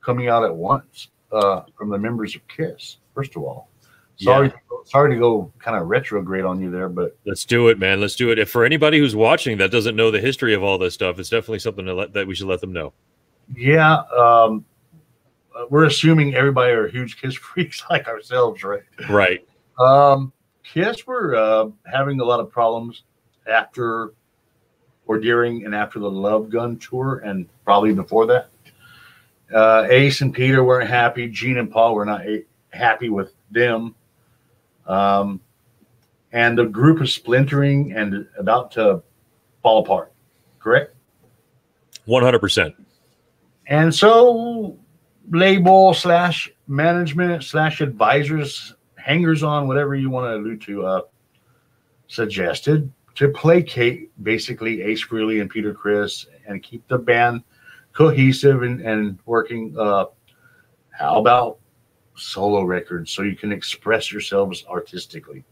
coming 0.05 0.29
out 0.29 0.43
at 0.43 0.55
once 0.55 1.09
uh, 1.31 1.63
from 1.75 1.89
the 1.89 1.97
members 1.97 2.35
of 2.35 2.47
Kiss. 2.47 2.97
First 3.13 3.35
of 3.35 3.43
all, 3.43 3.69
sorry, 4.17 4.47
yeah. 4.47 4.77
sorry 4.85 5.13
to 5.13 5.19
go 5.19 5.51
kind 5.59 5.77
of 5.77 5.87
retrograde 5.87 6.45
on 6.45 6.61
you 6.61 6.69
there, 6.69 6.89
but 6.89 7.17
let's 7.25 7.43
do 7.43 7.67
it, 7.69 7.79
man. 7.79 7.99
Let's 7.99 8.15
do 8.15 8.29
it. 8.31 8.37
If 8.37 8.49
for 8.49 8.63
anybody 8.63 8.99
who's 8.99 9.15
watching 9.15 9.57
that 9.57 9.71
doesn't 9.71 9.95
know 9.95 10.11
the 10.11 10.19
history 10.19 10.53
of 10.53 10.63
all 10.63 10.77
this 10.77 10.93
stuff, 10.93 11.17
it's 11.19 11.29
definitely 11.29 11.59
something 11.59 11.85
let, 11.85 12.13
that 12.13 12.27
we 12.27 12.35
should 12.35 12.47
let 12.47 12.61
them 12.61 12.71
know. 12.71 12.93
Yeah, 13.55 14.01
um, 14.17 14.65
we're 15.69 15.85
assuming 15.85 16.35
everybody 16.35 16.71
are 16.71 16.87
huge 16.87 17.19
Kiss 17.19 17.35
freaks 17.35 17.83
like 17.89 18.07
ourselves, 18.07 18.63
right? 18.63 18.83
Right. 19.09 19.47
Um, 19.79 20.31
Kiss 20.63 21.05
were 21.07 21.35
uh, 21.35 21.69
having 21.91 22.19
a 22.19 22.25
lot 22.25 22.39
of 22.39 22.51
problems 22.51 23.03
after 23.47 24.13
or 25.07 25.19
during 25.19 25.65
and 25.65 25.75
after 25.75 25.99
the 25.99 26.09
Love 26.09 26.49
Gun 26.49 26.77
tour, 26.77 27.21
and 27.23 27.47
probably 27.63 27.93
before 27.93 28.25
that. 28.25 28.49
Uh, 29.53 29.85
Ace 29.89 30.21
and 30.21 30.33
Peter 30.33 30.63
weren't 30.63 30.89
happy. 30.89 31.27
Gene 31.27 31.57
and 31.57 31.69
Paul 31.69 31.95
were 31.95 32.05
not 32.05 32.23
happy 32.71 33.09
with 33.09 33.33
them. 33.51 33.95
Um, 34.87 35.41
and 36.31 36.57
the 36.57 36.65
group 36.65 37.01
is 37.01 37.13
splintering 37.13 37.93
and 37.93 38.27
about 38.37 38.71
to 38.71 39.01
fall 39.61 39.83
apart. 39.83 40.11
Correct? 40.59 40.95
100%. 42.07 42.75
And 43.67 43.93
so, 43.93 44.77
label 45.29 45.93
slash 45.93 46.51
management 46.67 47.43
slash 47.43 47.81
advisors, 47.81 48.75
hangers 48.95 49.43
on, 49.43 49.67
whatever 49.67 49.95
you 49.95 50.09
want 50.09 50.25
to 50.25 50.35
allude 50.35 50.61
to, 50.63 50.85
uh, 50.85 51.01
suggested 52.07 52.91
to 53.15 53.29
placate 53.29 54.11
basically 54.23 54.81
Ace 54.81 55.03
Frehley 55.03 55.41
and 55.41 55.49
Peter 55.49 55.73
Criss 55.73 56.27
and 56.47 56.63
keep 56.63 56.87
the 56.87 56.97
band– 56.97 57.43
cohesive 57.95 58.61
and, 58.61 58.81
and 58.81 59.17
working. 59.25 59.75
Uh, 59.77 60.05
how 60.91 61.17
about 61.17 61.57
solo 62.15 62.61
records 62.61 63.11
so 63.11 63.23
you 63.23 63.35
can 63.35 63.51
express 63.51 64.11
yourselves 64.11 64.63
artistically? 64.69 65.43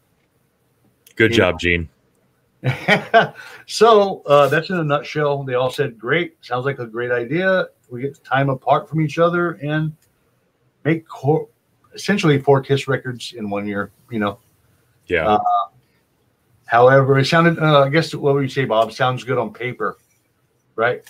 Good 1.15 1.31
you 1.31 1.37
job, 1.37 1.55
know? 1.55 1.57
Gene. 1.57 1.89
so 3.65 4.21
uh, 4.25 4.47
that's 4.47 4.69
in 4.69 4.77
a 4.77 4.83
nutshell. 4.83 5.43
They 5.43 5.55
all 5.55 5.69
said, 5.69 5.99
"Great, 5.99 6.37
sounds 6.41 6.65
like 6.65 6.79
a 6.79 6.85
great 6.85 7.11
idea." 7.11 7.67
We 7.89 8.01
get 8.01 8.23
time 8.23 8.49
apart 8.49 8.87
from 8.87 9.01
each 9.01 9.19
other 9.19 9.53
and 9.61 9.93
make 10.85 11.07
cor- 11.07 11.49
essentially 11.93 12.39
four 12.39 12.61
Kiss 12.61 12.87
records 12.87 13.33
in 13.33 13.49
one 13.49 13.67
year. 13.67 13.91
You 14.09 14.19
know. 14.19 14.39
Yeah. 15.07 15.27
Uh, 15.27 15.67
however, 16.67 17.19
it 17.19 17.25
sounded. 17.25 17.59
Uh, 17.59 17.81
I 17.81 17.89
guess 17.89 18.15
what 18.15 18.33
would 18.33 18.43
you 18.43 18.49
say, 18.49 18.63
Bob? 18.63 18.93
Sounds 18.93 19.25
good 19.25 19.37
on 19.37 19.51
paper, 19.51 19.97
right? 20.77 21.03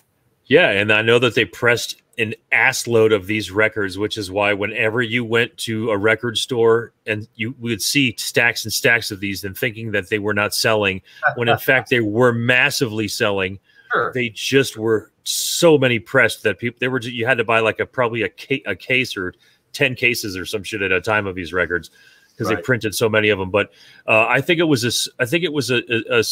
Yeah, 0.45 0.69
and 0.69 0.91
I 0.91 1.01
know 1.01 1.19
that 1.19 1.35
they 1.35 1.45
pressed 1.45 2.01
an 2.17 2.35
assload 2.51 3.13
of 3.13 3.25
these 3.27 3.49
records, 3.49 3.97
which 3.97 4.17
is 4.17 4.29
why 4.29 4.53
whenever 4.53 5.01
you 5.01 5.25
went 5.25 5.55
to 5.57 5.89
a 5.89 5.97
record 5.97 6.37
store 6.37 6.91
and 7.07 7.27
you 7.35 7.55
would 7.59 7.81
see 7.81 8.15
stacks 8.17 8.65
and 8.65 8.73
stacks 8.73 9.09
of 9.09 9.19
these 9.19 9.43
and 9.43 9.57
thinking 9.57 9.91
that 9.91 10.09
they 10.09 10.19
were 10.19 10.33
not 10.33 10.53
selling, 10.53 11.01
when 11.35 11.49
in 11.49 11.57
fact 11.57 11.89
they 11.89 12.01
were 12.01 12.31
massively 12.31 13.07
selling. 13.07 13.59
Sure. 13.91 14.11
They 14.13 14.29
just 14.29 14.77
were 14.77 15.11
so 15.23 15.77
many 15.77 15.99
pressed 15.99 16.43
that 16.43 16.59
people 16.59 16.77
they 16.79 16.87
were 16.87 16.99
you 16.99 17.25
had 17.25 17.37
to 17.37 17.43
buy 17.43 17.59
like 17.59 17.79
a 17.79 17.85
probably 17.85 18.23
a, 18.23 18.29
ca- 18.29 18.63
a 18.65 18.75
case 18.75 19.15
or 19.15 19.33
10 19.73 19.95
cases 19.95 20.37
or 20.37 20.45
some 20.45 20.63
shit 20.63 20.81
at 20.81 20.91
a 20.91 21.01
time 21.01 21.25
of 21.25 21.35
these 21.35 21.53
records 21.53 21.89
because 22.31 22.49
right. 22.49 22.57
they 22.57 22.61
printed 22.61 22.95
so 22.95 23.09
many 23.09 23.29
of 23.29 23.39
them. 23.39 23.49
But 23.49 23.71
uh, 24.07 24.25
I 24.27 24.41
think 24.41 24.59
it 24.59 24.63
was 24.63 24.83
a, 24.83 25.21
I 25.21 25.25
think 25.25 25.43
it 25.43 25.53
was 25.53 25.71
a, 25.71 25.81
a, 25.91 26.19
a, 26.19 26.23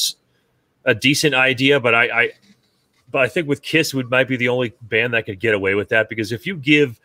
a 0.86 0.96
decent 0.96 1.36
idea, 1.36 1.80
but 1.80 1.94
I, 1.94 2.04
I 2.06 2.30
but 3.12 3.22
I 3.22 3.28
think 3.28 3.48
with 3.48 3.62
Kiss 3.62 3.94
would 3.94 4.10
might 4.10 4.28
be 4.28 4.38
the 4.38 4.50
only 4.50 4.74
band 4.82 5.14
that 5.14 5.26
could 5.26 5.40
get 5.40 5.54
away 5.54 5.76
with 5.76 5.90
that 5.90 6.10
because 6.10 6.32
if 6.32 6.48
you 6.48 6.56
give 6.56 7.00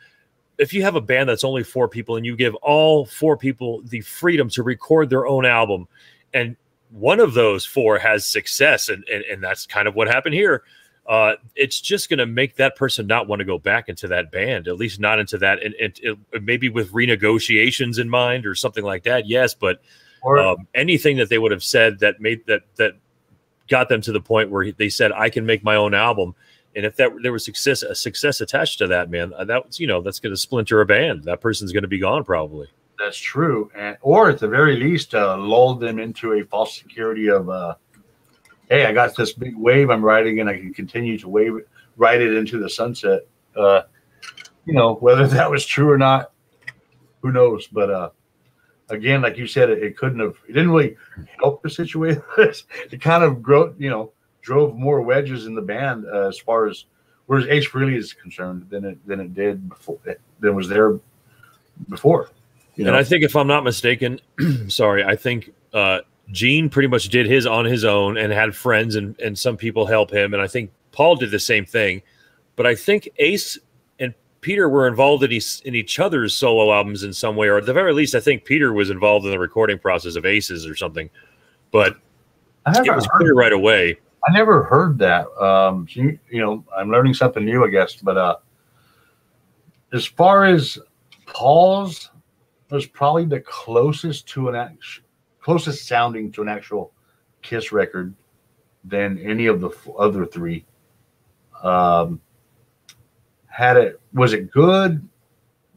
if 0.58 0.72
you 0.72 0.82
have 0.82 0.94
a 0.94 1.00
band 1.00 1.28
that's 1.28 1.44
only 1.44 1.62
four 1.62 1.88
people 1.88 2.16
and 2.16 2.24
you 2.24 2.36
give 2.36 2.54
all 2.56 3.04
four 3.04 3.36
people 3.36 3.82
the 3.84 4.00
freedom 4.00 4.48
to 4.50 4.62
record 4.62 5.10
their 5.10 5.26
own 5.26 5.44
album 5.44 5.86
and 6.32 6.56
one 6.90 7.20
of 7.20 7.34
those 7.34 7.66
four 7.66 7.98
has 7.98 8.24
success 8.24 8.88
and 8.88 9.04
and, 9.12 9.24
and 9.24 9.42
that's 9.42 9.66
kind 9.66 9.88
of 9.88 9.94
what 9.94 10.08
happened 10.08 10.34
here 10.34 10.62
uh, 11.08 11.36
it's 11.54 11.80
just 11.80 12.08
going 12.08 12.18
to 12.18 12.26
make 12.26 12.56
that 12.56 12.74
person 12.74 13.06
not 13.06 13.28
want 13.28 13.38
to 13.38 13.44
go 13.44 13.58
back 13.58 13.88
into 13.88 14.08
that 14.08 14.32
band 14.32 14.66
at 14.66 14.76
least 14.76 14.98
not 14.98 15.18
into 15.18 15.38
that 15.38 15.62
and, 15.62 15.74
and 15.74 16.00
it, 16.02 16.18
maybe 16.42 16.68
with 16.68 16.90
renegotiations 16.92 17.98
in 18.00 18.08
mind 18.08 18.44
or 18.44 18.54
something 18.54 18.84
like 18.84 19.04
that 19.04 19.26
yes 19.26 19.54
but 19.54 19.80
or, 20.22 20.38
um, 20.38 20.66
anything 20.74 21.16
that 21.18 21.28
they 21.28 21.38
would 21.38 21.52
have 21.52 21.62
said 21.62 22.00
that 22.00 22.20
made 22.20 22.44
that 22.46 22.62
that 22.76 22.94
got 23.68 23.88
them 23.88 24.00
to 24.02 24.12
the 24.12 24.20
point 24.20 24.50
where 24.50 24.72
they 24.72 24.88
said, 24.88 25.12
"I 25.12 25.30
can 25.30 25.46
make 25.46 25.64
my 25.64 25.76
own 25.76 25.94
album." 25.94 26.34
And 26.74 26.84
if 26.84 26.96
that 26.96 27.10
there 27.22 27.32
was 27.32 27.44
success, 27.44 27.82
a 27.82 27.94
success 27.94 28.40
attached 28.40 28.78
to 28.78 28.86
that, 28.88 29.10
man, 29.10 29.32
uh, 29.34 29.44
that 29.44 29.80
you 29.80 29.86
know 29.86 30.02
that's 30.02 30.20
going 30.20 30.32
to 30.32 30.36
splinter 30.36 30.80
a 30.80 30.86
band. 30.86 31.24
That 31.24 31.40
person's 31.40 31.72
going 31.72 31.82
to 31.82 31.88
be 31.88 31.98
gone 31.98 32.22
probably. 32.24 32.68
That's 32.98 33.18
true, 33.18 33.70
and 33.74 33.96
or 34.02 34.30
at 34.30 34.38
the 34.38 34.48
very 34.48 34.76
least, 34.76 35.14
uh, 35.14 35.36
lull 35.38 35.74
them 35.74 35.98
into 35.98 36.34
a 36.34 36.44
false 36.44 36.76
security 36.76 37.28
of, 37.28 37.48
uh, 37.48 37.74
"Hey, 38.68 38.84
I 38.86 38.92
got 38.92 39.16
this 39.16 39.32
big 39.32 39.56
wave 39.56 39.90
I'm 39.90 40.04
riding, 40.04 40.40
and 40.40 40.48
I 40.48 40.58
can 40.58 40.72
continue 40.74 41.18
to 41.18 41.28
wave 41.28 41.60
ride 41.96 42.20
it 42.20 42.34
into 42.34 42.58
the 42.58 42.68
sunset." 42.68 43.22
Uh, 43.54 43.82
you 44.66 44.74
know, 44.74 44.94
whether 44.96 45.26
that 45.28 45.50
was 45.50 45.64
true 45.64 45.90
or 45.90 45.98
not, 45.98 46.32
who 47.22 47.32
knows? 47.32 47.66
But 47.66 47.90
uh, 47.90 48.10
again, 48.88 49.22
like 49.22 49.36
you 49.36 49.46
said, 49.46 49.70
it, 49.70 49.82
it 49.82 49.96
couldn't 49.96 50.20
have. 50.20 50.36
It 50.48 50.52
didn't 50.52 50.70
really 50.70 50.96
help 51.38 51.62
the 51.62 51.70
situation. 51.70 52.22
it 52.38 53.00
kind 53.00 53.24
of 53.24 53.42
grow, 53.42 53.74
you 53.78 53.90
know, 53.90 54.12
drove 54.42 54.76
more 54.76 55.00
wedges 55.00 55.46
in 55.46 55.54
the 55.54 55.62
band 55.62 56.06
uh, 56.06 56.28
as 56.28 56.38
far 56.38 56.66
as 56.66 56.84
whereas 57.26 57.46
Ace 57.48 57.68
Frehley 57.68 57.96
is 57.96 58.12
concerned 58.12 58.66
than 58.70 58.84
it 58.84 59.06
than 59.06 59.20
it 59.20 59.34
did 59.34 59.68
before 59.68 59.98
than 60.40 60.54
was 60.54 60.68
there 60.68 60.98
before. 61.88 62.30
You 62.76 62.84
know? 62.84 62.90
And 62.90 62.96
I 62.96 63.04
think 63.04 63.24
if 63.24 63.34
I'm 63.34 63.46
not 63.46 63.64
mistaken, 63.64 64.20
sorry, 64.68 65.02
I 65.02 65.16
think 65.16 65.52
uh, 65.72 66.00
Gene 66.30 66.68
pretty 66.68 66.88
much 66.88 67.08
did 67.08 67.26
his 67.26 67.46
on 67.46 67.64
his 67.64 67.84
own 67.84 68.16
and 68.16 68.32
had 68.32 68.54
friends 68.54 68.96
and 68.96 69.18
and 69.20 69.38
some 69.38 69.56
people 69.56 69.86
help 69.86 70.12
him, 70.12 70.32
and 70.32 70.42
I 70.42 70.46
think 70.46 70.70
Paul 70.92 71.16
did 71.16 71.30
the 71.30 71.40
same 71.40 71.66
thing. 71.66 72.02
But 72.54 72.66
I 72.66 72.74
think 72.74 73.10
Ace 73.18 73.58
Peter 74.46 74.68
were 74.68 74.86
involved 74.86 75.24
in 75.24 75.32
each, 75.32 75.60
in 75.62 75.74
each 75.74 75.98
other's 75.98 76.32
solo 76.32 76.72
albums 76.72 77.02
in 77.02 77.12
some 77.12 77.34
way, 77.34 77.48
or 77.48 77.58
at 77.58 77.66
the 77.66 77.72
very 77.72 77.92
least, 77.92 78.14
I 78.14 78.20
think 78.20 78.44
Peter 78.44 78.72
was 78.72 78.90
involved 78.90 79.24
in 79.24 79.32
the 79.32 79.40
recording 79.40 79.76
process 79.76 80.14
of 80.14 80.24
Aces 80.24 80.68
or 80.68 80.76
something. 80.76 81.10
But 81.72 81.96
I 82.64 82.70
it 82.70 82.94
was 82.94 83.08
clear 83.08 83.34
right 83.34 83.52
away. 83.52 83.98
I 84.24 84.32
never 84.32 84.62
heard 84.62 84.98
that. 84.98 85.26
Um, 85.42 85.88
so 85.90 86.00
you, 86.00 86.18
you, 86.30 86.40
know, 86.40 86.64
I'm 86.76 86.92
learning 86.92 87.14
something 87.14 87.44
new, 87.44 87.64
I 87.64 87.70
guess. 87.70 87.96
But 87.96 88.16
uh, 88.16 88.36
as 89.92 90.06
far 90.06 90.44
as 90.44 90.78
Paul's, 91.26 92.12
was 92.70 92.86
probably 92.86 93.24
the 93.24 93.40
closest 93.40 94.28
to 94.28 94.48
an 94.48 94.54
act, 94.54 95.00
closest 95.40 95.88
sounding 95.88 96.30
to 96.30 96.42
an 96.42 96.48
actual 96.48 96.92
Kiss 97.42 97.72
record 97.72 98.14
than 98.84 99.18
any 99.18 99.46
of 99.46 99.60
the 99.60 99.70
other 99.98 100.24
three. 100.24 100.64
Um, 101.64 102.20
had 103.56 103.78
it 103.78 103.98
was 104.12 104.34
it 104.34 104.50
good? 104.50 105.06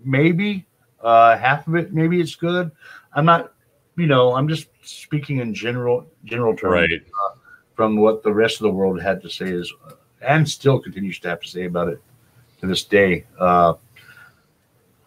Maybe 0.04 0.66
uh, 1.02 1.38
half 1.38 1.66
of 1.66 1.76
it. 1.76 1.94
Maybe 1.94 2.20
it's 2.20 2.36
good. 2.36 2.72
I'm 3.14 3.26
not. 3.26 3.54
You 3.96 4.08
know, 4.08 4.36
I'm 4.36 4.50
just 4.50 4.68
speaking 4.84 5.38
in 5.40 5.54
general 5.54 6.06
general 6.26 6.56
terms. 6.56 6.74
Right. 6.74 6.90
Uh, 6.92 7.36
from 7.76 7.96
what 7.96 8.22
the 8.22 8.34
rest 8.34 8.58
of 8.58 8.64
the 8.64 8.70
world 8.70 9.02
had 9.02 9.22
to 9.22 9.30
say 9.30 9.46
is, 9.46 9.74
uh, 9.88 9.94
and 10.22 10.48
still 10.48 10.80
continues 10.80 11.20
to 11.20 11.30
have 11.30 11.40
to 11.40 11.48
say 11.48 11.66
about 11.66 11.88
it 11.88 12.02
to 12.60 12.68
this 12.68 12.84
day. 12.84 13.26
Uh, 13.40 13.76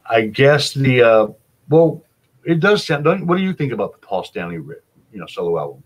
I 0.09 0.23
guess 0.23 0.73
the 0.73 1.03
uh, 1.03 1.29
well, 1.69 2.03
it 2.45 2.61
does 2.61 2.87
sound. 2.87 3.05
what 3.29 3.37
do 3.37 3.43
you 3.43 3.53
think 3.53 3.73
about 3.73 3.93
the 3.93 3.99
Paul 3.99 4.25
Stanley, 4.25 4.57
you 4.57 5.21
know, 5.21 5.27
solo 5.27 5.59
album? 5.59 5.83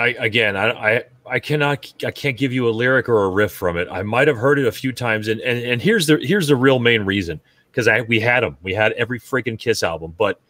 I 0.00 0.08
again, 0.18 0.56
I, 0.56 0.70
I 0.70 1.04
I 1.26 1.38
cannot 1.38 1.92
I 2.04 2.10
can't 2.10 2.36
give 2.36 2.52
you 2.52 2.68
a 2.68 2.70
lyric 2.70 3.08
or 3.08 3.24
a 3.24 3.28
riff 3.28 3.52
from 3.52 3.76
it. 3.76 3.88
I 3.90 4.02
might 4.02 4.28
have 4.28 4.36
heard 4.36 4.58
it 4.58 4.66
a 4.66 4.72
few 4.72 4.92
times, 4.92 5.28
and 5.28 5.40
and, 5.40 5.58
and 5.58 5.82
here's 5.82 6.06
the 6.06 6.18
here's 6.22 6.48
the 6.48 6.56
real 6.56 6.78
main 6.78 7.02
reason 7.02 7.40
because 7.70 7.86
I 7.86 8.00
we 8.02 8.18
had 8.18 8.42
them, 8.42 8.56
we 8.62 8.74
had 8.74 8.92
every 8.92 9.20
freaking 9.20 9.58
Kiss 9.58 9.82
album, 9.82 10.14
but 10.16 10.40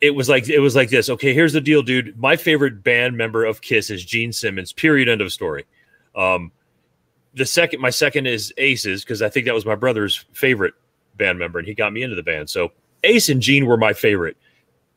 it 0.00 0.10
was 0.10 0.28
like 0.28 0.48
it 0.48 0.58
was 0.58 0.74
like 0.74 0.90
this. 0.90 1.08
Okay, 1.08 1.32
here's 1.32 1.52
the 1.52 1.60
deal, 1.60 1.82
dude. 1.82 2.18
My 2.18 2.36
favorite 2.36 2.82
band 2.82 3.16
member 3.16 3.44
of 3.44 3.60
Kiss 3.60 3.90
is 3.90 4.04
Gene 4.04 4.32
Simmons. 4.32 4.72
Period. 4.72 5.08
End 5.08 5.20
of 5.20 5.32
story. 5.32 5.64
Um, 6.16 6.52
the 7.34 7.46
second, 7.46 7.80
my 7.80 7.90
second 7.90 8.26
is 8.26 8.52
Aces 8.58 9.02
because 9.02 9.22
I 9.22 9.28
think 9.28 9.46
that 9.46 9.54
was 9.54 9.66
my 9.66 9.74
brother's 9.74 10.24
favorite 10.32 10.74
band 11.16 11.38
member, 11.38 11.58
and 11.58 11.66
he 11.66 11.74
got 11.74 11.92
me 11.92 12.02
into 12.02 12.16
the 12.16 12.22
band. 12.22 12.50
So 12.50 12.72
Ace 13.02 13.28
and 13.28 13.40
Gene 13.40 13.66
were 13.66 13.76
my 13.76 13.92
favorite. 13.92 14.36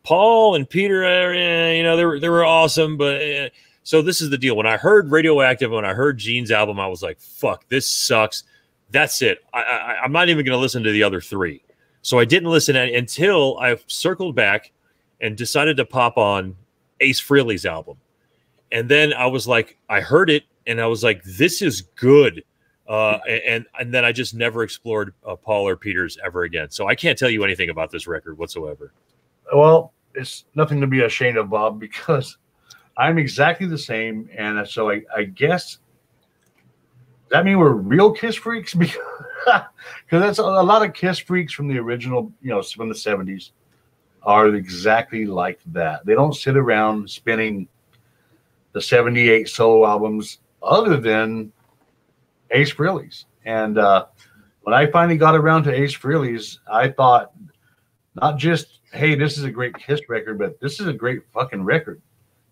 Paul 0.07 0.55
and 0.55 0.69
Peter, 0.69 1.03
uh, 1.03 1.71
you 1.73 1.83
know, 1.83 1.97
they 1.97 2.05
were 2.05 2.17
they 2.17 2.29
were 2.29 2.45
awesome, 2.45 2.95
but 2.95 3.21
uh, 3.21 3.49
so 3.83 4.01
this 4.01 4.21
is 4.21 4.29
the 4.29 4.37
deal. 4.37 4.55
When 4.55 4.65
I 4.65 4.77
heard 4.77 5.11
Radioactive, 5.11 5.69
when 5.69 5.83
I 5.83 5.93
heard 5.93 6.17
Gene's 6.17 6.49
album, 6.49 6.79
I 6.79 6.87
was 6.87 7.03
like, 7.03 7.19
"Fuck, 7.19 7.67
this 7.67 7.85
sucks." 7.85 8.45
That's 8.91 9.21
it. 9.21 9.39
I, 9.53 9.97
I'm 10.01 10.13
not 10.13 10.29
even 10.29 10.45
going 10.45 10.55
to 10.55 10.61
listen 10.61 10.81
to 10.83 10.93
the 10.93 11.03
other 11.03 11.19
three. 11.19 11.61
So 12.03 12.19
I 12.19 12.23
didn't 12.23 12.49
listen 12.49 12.77
until 12.77 13.59
I 13.59 13.75
circled 13.87 14.33
back 14.33 14.71
and 15.19 15.35
decided 15.35 15.75
to 15.75 15.83
pop 15.83 16.17
on 16.17 16.55
Ace 17.01 17.19
Frehley's 17.19 17.65
album, 17.65 17.97
and 18.71 18.87
then 18.87 19.11
I 19.11 19.25
was 19.25 19.45
like, 19.45 19.77
I 19.89 19.99
heard 19.99 20.29
it, 20.29 20.45
and 20.67 20.79
I 20.79 20.87
was 20.87 21.03
like, 21.03 21.21
"This 21.25 21.61
is 21.61 21.81
good." 21.81 22.45
Uh, 22.87 23.17
and 23.27 23.65
and 23.77 23.93
then 23.93 24.05
I 24.05 24.13
just 24.13 24.33
never 24.33 24.63
explored 24.63 25.13
uh, 25.25 25.35
Paul 25.35 25.67
or 25.67 25.75
Peter's 25.75 26.17
ever 26.25 26.43
again. 26.43 26.69
So 26.69 26.87
I 26.87 26.95
can't 26.95 27.19
tell 27.19 27.29
you 27.29 27.43
anything 27.43 27.69
about 27.69 27.91
this 27.91 28.07
record 28.07 28.37
whatsoever. 28.37 28.93
Well, 29.53 29.93
it's 30.17 30.45
nothing 30.55 30.81
to 30.81 30.87
be 30.87 31.01
ashamed 31.01 31.37
of, 31.37 31.49
Bob, 31.49 31.79
because 31.79 32.37
I'm 32.97 33.17
exactly 33.17 33.67
the 33.67 33.77
same. 33.77 34.29
And 34.35 34.67
so 34.67 34.89
I, 34.89 35.03
I 35.15 35.23
guess 35.23 35.77
that 37.29 37.45
mean 37.45 37.59
we're 37.59 37.73
real 37.73 38.11
Kiss 38.11 38.35
freaks 38.35 38.73
because 38.75 39.61
that's 40.09 40.39
a, 40.39 40.43
a 40.43 40.63
lot 40.63 40.85
of 40.85 40.93
Kiss 40.93 41.19
freaks 41.19 41.53
from 41.53 41.67
the 41.67 41.77
original, 41.77 42.31
you 42.41 42.49
know, 42.49 42.61
from 42.61 42.89
the 42.89 42.95
70s 42.95 43.51
are 44.23 44.53
exactly 44.55 45.25
like 45.25 45.59
that. 45.67 46.05
They 46.05 46.13
don't 46.13 46.35
sit 46.35 46.57
around 46.57 47.09
spinning 47.09 47.67
the 48.73 48.81
78 48.81 49.47
solo 49.47 49.87
albums 49.87 50.39
other 50.61 50.97
than 50.97 51.51
Ace 52.51 52.73
Frehley's. 52.73 53.25
And 53.45 53.77
uh, 53.77 54.07
when 54.61 54.73
I 54.73 54.89
finally 54.91 55.17
got 55.17 55.35
around 55.35 55.63
to 55.63 55.73
Ace 55.73 55.95
Frehley's, 55.95 56.59
I 56.69 56.89
thought 56.89 57.31
not 58.15 58.37
just 58.37 58.76
hey, 58.91 59.15
this 59.15 59.37
is 59.37 59.43
a 59.43 59.51
great 59.51 59.75
Kiss 59.77 60.01
record, 60.09 60.37
but 60.37 60.59
this 60.59 60.79
is 60.79 60.87
a 60.87 60.93
great 60.93 61.21
fucking 61.33 61.63
record. 61.63 62.01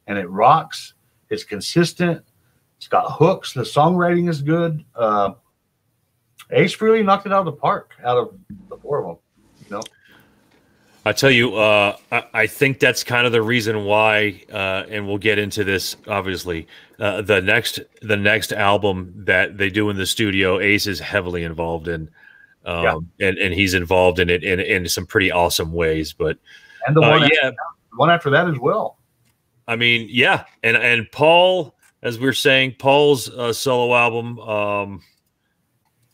And 0.08 0.18
it 0.18 0.30
rocks. 0.30 0.94
It's 1.30 1.44
consistent. 1.44 2.24
It's 2.78 2.88
got 2.88 3.12
hooks. 3.12 3.54
The 3.54 3.62
songwriting 3.62 4.30
is 4.30 4.42
good. 4.42 4.84
Uh, 4.96 5.34
Ace 6.52 6.80
really 6.82 7.02
knocked 7.02 7.26
it 7.26 7.34
out 7.34 7.40
of 7.40 7.46
the 7.46 7.54
park 7.54 7.96
out 8.04 8.18
of 8.18 8.38
the 8.70 8.78
four 8.78 9.00
of 9.00 9.06
them. 9.06 9.18
You 9.64 9.78
know. 9.78 9.84
I 11.08 11.12
tell 11.12 11.32
you, 11.32 11.56
uh, 11.56 11.98
I, 12.12 12.24
I, 12.34 12.48
think 12.48 12.80
that's 12.80 13.04
kind 13.04 13.28
of 13.28 13.32
the 13.32 13.42
reason 13.42 13.86
why, 13.86 14.44
uh, 14.52 14.86
and 14.90 15.08
we'll 15.08 15.20
get 15.20 15.38
into 15.38 15.64
this. 15.64 15.96
Obviously, 16.08 16.68
uh, 17.00 17.22
the 17.22 17.42
next 17.42 17.80
the 18.02 18.18
next 18.18 18.52
album 18.52 19.14
that 19.26 19.58
they 19.58 19.70
do 19.70 19.90
in 19.92 19.98
the 19.98 20.06
studio, 20.08 20.60
Ace 20.60 20.88
is 20.88 21.00
heavily 21.00 21.44
involved 21.44 21.88
in 21.88 22.10
um, 22.66 23.10
yeah. 23.18 23.28
and 23.28 23.38
and 23.38 23.54
he's 23.54 23.74
involved 23.74 24.20
in 24.20 24.30
it 24.30 24.44
in 24.44 24.60
in 24.60 24.88
some 24.88 25.06
pretty 25.06 25.32
awesome 25.32 25.72
ways. 25.72 26.14
But 26.14 26.38
and 26.88 26.96
the 26.96 27.02
uh, 27.02 27.10
one, 27.10 27.24
uh, 27.24 27.30
yeah, 27.32 27.52
one 27.96 28.10
after 28.10 28.30
that 28.32 28.48
as 28.48 28.60
well. 28.60 28.98
I 29.68 29.76
mean, 29.76 30.08
yeah, 30.10 30.46
and 30.64 30.78
and 30.78 31.12
Paul, 31.12 31.76
as 32.04 32.20
we 32.20 32.28
are 32.28 32.34
saying, 32.34 32.76
Paul's 32.80 33.30
uh, 33.30 33.54
solo 33.54 33.96
album. 33.96 34.40
Um, 34.40 35.02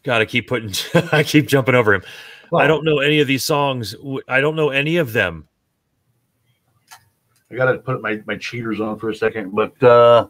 Got 0.04 0.20
to 0.20 0.26
keep 0.26 0.48
putting. 0.48 0.74
I 1.12 1.24
keep 1.24 1.48
jumping 1.48 1.76
over 1.76 1.94
him. 1.94 2.04
Well, 2.52 2.64
I 2.64 2.68
don't 2.68 2.84
know 2.84 3.00
any 3.00 3.20
of 3.20 3.28
these 3.28 3.44
songs. 3.44 3.96
I 4.28 4.42
don't 4.42 4.56
know 4.56 4.70
any 4.70 4.98
of 4.98 5.14
them. 5.14 5.48
I 7.52 7.56
got 7.56 7.72
to 7.72 7.78
put 7.78 8.02
my 8.02 8.22
my 8.26 8.36
cheaters 8.38 8.82
on 8.82 8.98
for 8.98 9.10
a 9.10 9.16
second, 9.16 9.54
but 9.54 9.82
uh, 9.84 10.28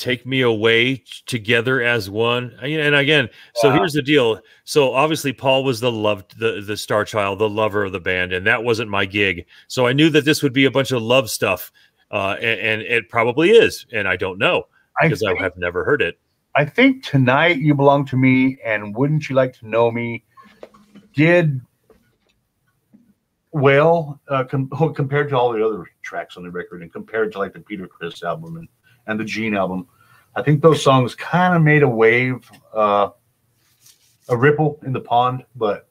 take 0.00 0.26
me 0.26 0.40
away 0.40 1.04
together 1.26 1.82
as 1.82 2.10
one 2.10 2.52
and 2.62 2.94
again 2.94 3.28
so 3.54 3.70
here's 3.70 3.92
the 3.92 4.02
deal. 4.02 4.40
So 4.64 4.92
obviously 4.92 5.32
paul 5.32 5.62
was 5.62 5.80
the 5.80 5.92
loved 5.92 6.38
the 6.38 6.60
the 6.60 6.76
star 6.76 7.04
child 7.04 7.38
the 7.38 7.48
lover 7.48 7.84
of 7.84 7.92
the 7.92 8.00
band 8.00 8.32
and 8.32 8.46
that 8.46 8.64
wasn't 8.64 8.90
my 8.90 9.04
gig. 9.04 9.46
So 9.68 9.86
i 9.86 9.92
knew 9.92 10.10
that 10.10 10.24
this 10.24 10.42
would 10.42 10.52
be 10.52 10.64
a 10.64 10.70
bunch 10.70 10.90
of 10.90 11.02
love 11.02 11.30
stuff 11.30 11.70
uh, 12.10 12.36
and, 12.40 12.60
and, 12.60 12.82
it 12.82 13.08
probably 13.08 13.50
is 13.50 13.86
and 13.92 14.08
i 14.08 14.16
don't 14.16 14.36
know 14.36 14.64
because 15.00 15.22
I, 15.22 15.28
think, 15.28 15.40
I 15.40 15.42
have 15.44 15.56
never 15.56 15.84
heard 15.84 16.02
it. 16.02 16.18
I 16.56 16.64
think 16.64 17.04
tonight 17.04 17.58
you 17.58 17.74
belong 17.74 18.04
to 18.06 18.16
me 18.16 18.58
and 18.64 18.94
wouldn't 18.94 19.28
you 19.28 19.36
like 19.36 19.52
to 19.60 19.68
know 19.68 19.90
me? 19.90 20.24
Did 21.14 21.60
well 23.52 24.20
uh, 24.28 24.44
com- 24.44 24.68
compared 24.94 25.28
to 25.30 25.36
all 25.36 25.52
the 25.52 25.64
other 25.64 25.84
tracks 26.02 26.36
on 26.36 26.42
the 26.42 26.50
record 26.50 26.82
and 26.82 26.92
compared 26.92 27.32
to 27.32 27.38
like 27.38 27.52
the 27.52 27.60
peter 27.60 27.88
criss 27.88 28.22
album 28.22 28.56
and 28.56 28.68
and 29.10 29.18
the 29.18 29.24
Gene 29.24 29.54
album. 29.54 29.86
I 30.36 30.42
think 30.42 30.62
those 30.62 30.82
songs 30.82 31.14
kind 31.14 31.54
of 31.54 31.62
made 31.62 31.82
a 31.82 31.88
wave, 31.88 32.48
uh, 32.72 33.10
a 34.28 34.36
ripple 34.36 34.78
in 34.86 34.92
the 34.92 35.00
pond, 35.00 35.44
but 35.56 35.88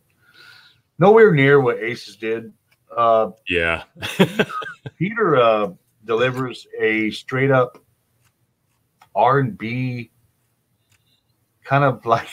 nowhere 0.98 1.34
near 1.34 1.60
what 1.60 1.80
Aces 1.80 2.16
did. 2.16 2.54
Uh, 2.96 3.32
yeah. 3.48 3.84
Peter 4.98 5.36
uh, 5.36 5.72
delivers 6.06 6.66
a 6.80 7.12
straight 7.12 7.52
up 7.52 7.78
R 9.14 9.40
and 9.40 9.58
B, 9.58 10.12
kind 11.64 11.84
of 11.84 12.06
like 12.06 12.30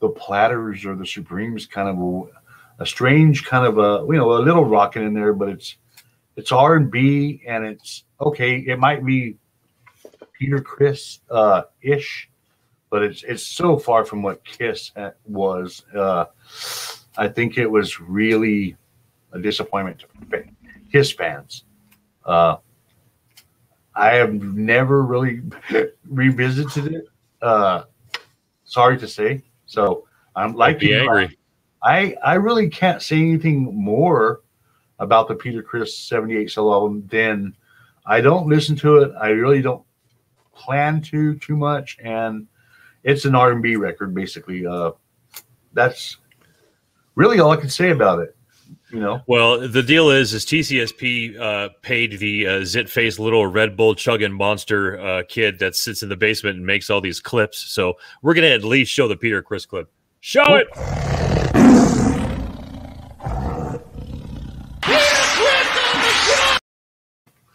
the 0.00 0.08
Platters 0.08 0.84
or 0.84 0.96
the 0.96 1.06
Supremes, 1.06 1.66
kind 1.66 1.88
of 1.88 1.98
a, 1.98 2.82
a 2.82 2.86
strange 2.86 3.44
kind 3.44 3.64
of 3.64 3.78
a 3.78 4.04
you 4.12 4.18
know 4.18 4.32
a 4.32 4.42
little 4.42 4.64
rocking 4.64 5.06
in 5.06 5.14
there, 5.14 5.32
but 5.32 5.48
it's 5.48 5.76
it's 6.34 6.50
R 6.50 6.74
and 6.74 6.90
B 6.90 7.42
and 7.46 7.64
it's 7.64 8.04
okay. 8.20 8.58
It 8.58 8.78
might 8.78 9.04
be 9.04 9.38
Peter 10.38 10.60
Criss 10.60 11.20
uh, 11.30 11.62
ish, 11.82 12.28
but 12.90 13.02
it's 13.02 13.22
it's 13.22 13.42
so 13.42 13.78
far 13.78 14.04
from 14.04 14.22
what 14.22 14.44
Kiss 14.44 14.92
was. 15.26 15.84
Uh, 15.94 16.26
I 17.16 17.28
think 17.28 17.58
it 17.58 17.66
was 17.66 18.00
really 18.00 18.76
a 19.32 19.38
disappointment 19.38 20.04
to 20.30 20.44
Kiss 20.92 21.12
fans. 21.12 21.64
Uh, 22.24 22.56
I 23.94 24.14
have 24.14 24.34
never 24.34 25.02
really 25.02 25.40
revisited 26.08 26.94
it. 26.94 27.08
Uh, 27.40 27.84
sorry 28.64 28.98
to 28.98 29.08
say. 29.08 29.42
So 29.66 30.06
I'm 30.34 30.54
like 30.54 30.78
be 30.78 30.94
angry. 30.94 31.38
I 31.82 32.14
I 32.22 32.34
really 32.34 32.68
can't 32.68 33.00
say 33.00 33.18
anything 33.18 33.74
more 33.74 34.42
about 34.98 35.28
the 35.28 35.34
Peter 35.34 35.62
Criss 35.62 35.98
78 35.98 36.50
solo 36.50 36.72
album 36.72 37.06
than 37.10 37.54
I 38.06 38.20
don't 38.20 38.46
listen 38.46 38.76
to 38.76 38.98
it. 38.98 39.12
I 39.20 39.28
really 39.28 39.62
don't 39.62 39.85
plan 40.56 41.00
to 41.02 41.36
too 41.38 41.56
much, 41.56 41.98
and 42.02 42.46
it's 43.04 43.24
an 43.24 43.34
R 43.34 43.52
and 43.52 43.62
B 43.62 43.76
record 43.76 44.14
basically. 44.14 44.66
Uh, 44.66 44.92
that's 45.72 46.16
really 47.14 47.38
all 47.38 47.50
I 47.50 47.56
can 47.56 47.68
say 47.68 47.90
about 47.90 48.20
it. 48.20 48.36
You 48.90 49.00
know. 49.00 49.20
Well, 49.26 49.68
the 49.68 49.82
deal 49.82 50.10
is, 50.10 50.32
is 50.32 50.44
TCSP 50.46 51.38
uh, 51.38 51.68
paid 51.82 52.18
the 52.18 52.46
uh, 52.46 52.64
zit 52.64 52.88
face 52.88 53.18
little 53.18 53.46
Red 53.46 53.76
Bull 53.76 53.94
chugging 53.94 54.32
monster 54.32 54.98
uh, 55.00 55.22
kid 55.28 55.58
that 55.58 55.74
sits 55.74 56.02
in 56.02 56.08
the 56.08 56.16
basement 56.16 56.56
and 56.56 56.66
makes 56.66 56.88
all 56.88 57.00
these 57.00 57.20
clips. 57.20 57.58
So 57.58 57.94
we're 58.22 58.34
gonna 58.34 58.46
at 58.48 58.64
least 58.64 58.92
show 58.92 59.08
the 59.08 59.16
Peter 59.16 59.42
Criss 59.42 59.66
clip. 59.66 59.90
Show 60.20 60.54
it. 60.54 60.68